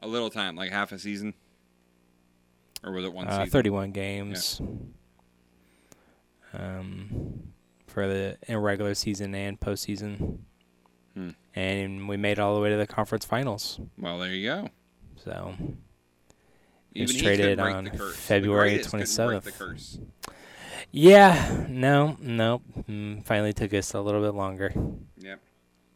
a 0.00 0.08
little 0.08 0.30
time, 0.30 0.56
like 0.56 0.70
half 0.70 0.90
a 0.92 0.98
season, 0.98 1.34
or 2.82 2.92
was 2.92 3.04
it 3.04 3.12
one 3.12 3.28
uh, 3.28 3.44
season? 3.44 3.50
31 3.50 3.90
games. 3.92 4.60
Um, 6.54 7.52
for 7.98 8.06
the 8.06 8.38
in 8.46 8.56
regular 8.58 8.94
season 8.94 9.34
and 9.34 9.58
postseason. 9.58 10.38
Hmm. 11.14 11.30
And 11.56 12.08
we 12.08 12.16
made 12.16 12.32
it 12.32 12.38
all 12.38 12.54
the 12.54 12.60
way 12.60 12.70
to 12.70 12.76
the 12.76 12.86
conference 12.86 13.24
finals. 13.24 13.80
Well, 13.98 14.20
there 14.20 14.32
you 14.32 14.46
go. 14.46 14.68
So 15.16 15.54
Even 15.58 15.76
it 16.94 17.02
was 17.02 17.16
traded 17.16 17.58
on. 17.58 17.90
February 18.14 18.76
break 18.76 18.86
27th. 18.86 19.98
Yeah, 20.92 21.66
no, 21.68 22.16
no. 22.20 22.62
Mm, 22.88 23.24
finally 23.24 23.52
took 23.52 23.74
us 23.74 23.92
a 23.94 24.00
little 24.00 24.22
bit 24.22 24.34
longer. 24.34 24.72
Yep. 25.18 25.40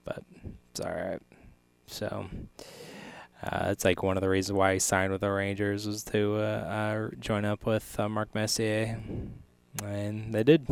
But 0.05 0.25
it's 0.73 0.81
all 0.81 0.91
right. 0.93 1.23
So 1.87 2.27
uh, 3.45 3.69
it's 3.71 3.85
like 3.85 4.03
one 4.03 4.17
of 4.17 4.23
the 4.23 4.29
reasons 4.29 4.57
why 4.57 4.73
he 4.73 4.79
signed 4.81 5.13
with 5.13 5.21
the 5.21 5.31
Rangers 5.31 5.87
was 5.87 6.03
to 6.05 6.35
uh, 6.35 6.41
uh, 6.41 7.11
join 7.21 7.45
up 7.45 7.65
with 7.65 7.95
uh, 8.01 8.09
Mark 8.09 8.35
Messier, 8.35 9.01
and 9.85 10.35
they 10.35 10.43
did. 10.43 10.67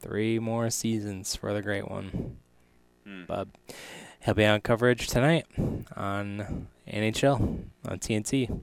Three 0.00 0.38
more 0.38 0.70
seasons 0.70 1.34
for 1.34 1.52
the 1.52 1.62
great 1.62 1.88
one. 1.90 2.36
Hmm. 3.04 3.24
But 3.26 3.48
he'll 4.20 4.34
be 4.34 4.44
on 4.44 4.60
coverage 4.60 5.08
tonight 5.08 5.46
on 5.96 6.68
NHL 6.86 7.64
on 7.86 7.98
TNT. 7.98 8.60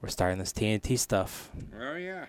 We're 0.00 0.08
starting 0.08 0.38
this 0.38 0.52
TNT 0.52 0.98
stuff. 0.98 1.50
Oh 1.80 1.94
yeah. 1.94 2.26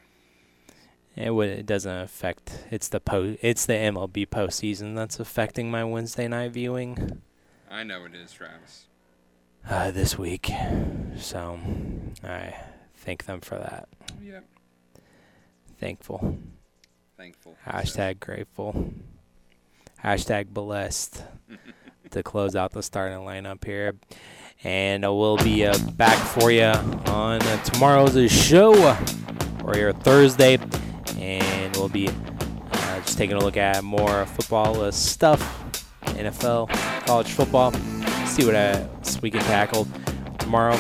It 1.16 1.32
would. 1.32 1.50
It 1.50 1.66
doesn't 1.66 1.96
affect. 2.00 2.66
It's 2.72 2.88
the 2.88 3.00
po. 3.00 3.36
It's 3.42 3.66
the 3.66 3.74
MLB 3.74 4.28
postseason 4.28 4.96
that's 4.96 5.20
affecting 5.20 5.70
my 5.70 5.84
Wednesday 5.84 6.28
night 6.28 6.52
viewing 6.54 7.22
I 7.70 7.84
know 7.84 8.06
it 8.06 8.16
is, 8.16 8.32
Travis. 8.32 8.86
uh, 9.70 9.92
this 9.92 10.18
week. 10.18 10.52
So 11.18 11.60
I 12.24 12.56
thank 12.96 13.26
them 13.26 13.42
for 13.42 13.56
that. 13.58 13.90
Yep. 14.22 14.46
Thankful. 15.80 16.38
Thankful. 17.24 17.56
Hashtag 17.66 18.20
grateful. 18.20 18.94
Hashtag 20.04 20.50
blessed 20.50 21.24
to 22.12 22.22
close 22.22 22.54
out 22.54 22.74
the 22.74 22.84
starting 22.84 23.20
lineup 23.20 23.64
here. 23.64 23.96
And 24.66 25.06
uh, 25.06 25.14
we'll 25.14 25.38
be 25.38 25.66
uh, 25.66 25.78
back 25.94 26.18
for 26.18 26.52
you 26.52 26.66
on 26.66 27.42
uh, 27.42 27.64
tomorrow's 27.64 28.30
show 28.30 28.74
or 29.64 29.78
your 29.78 29.94
Thursday. 29.94 30.58
And 31.18 31.74
we'll 31.78 31.88
be 31.88 32.10
uh, 32.10 33.00
just 33.00 33.18
taking 33.18 33.38
a 33.38 33.40
look 33.40 33.56
at 33.56 33.86
more 33.86 34.26
football 34.26 34.82
uh, 34.82 34.92
stuff, 34.92 35.40
NFL, 36.02 36.68
college 37.06 37.32
football, 37.32 37.72
see 38.26 38.46
what 38.46 38.56
else 38.56 39.22
we 39.22 39.32
can 39.32 39.40
tackle 39.44 39.88
tomorrow. 40.40 40.76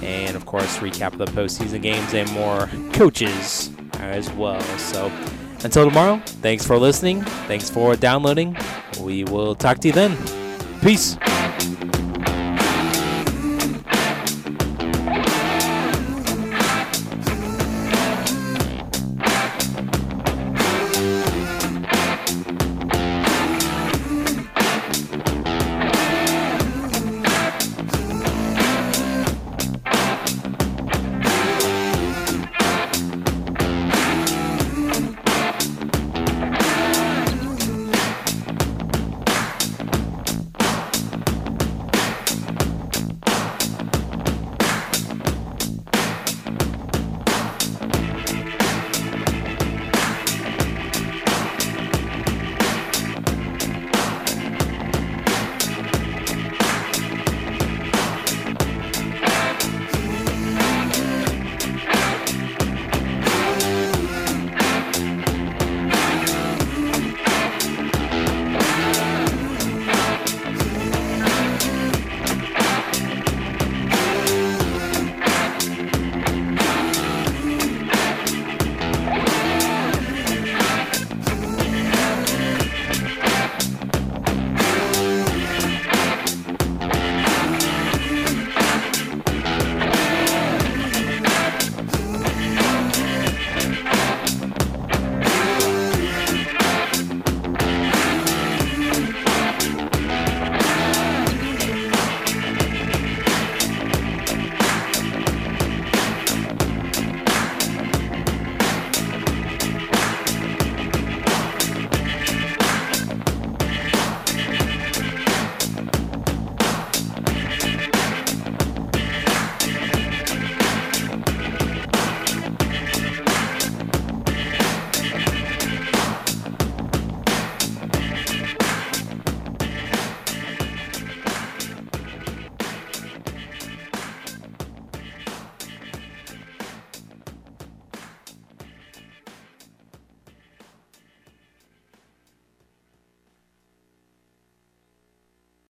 And 0.00 0.36
of 0.36 0.46
course, 0.46 0.78
recap 0.78 1.18
the 1.18 1.26
postseason 1.26 1.82
games 1.82 2.14
and 2.14 2.32
more 2.32 2.66
coaches 2.94 3.68
as 4.00 4.30
well. 4.32 4.60
So 4.78 5.10
until 5.64 5.88
tomorrow, 5.88 6.20
thanks 6.42 6.66
for 6.66 6.78
listening. 6.78 7.22
Thanks 7.46 7.70
for 7.70 7.96
downloading. 7.96 8.56
We 9.00 9.24
will 9.24 9.54
talk 9.54 9.78
to 9.78 9.88
you 9.88 9.94
then. 9.94 10.16
Peace. 10.82 11.16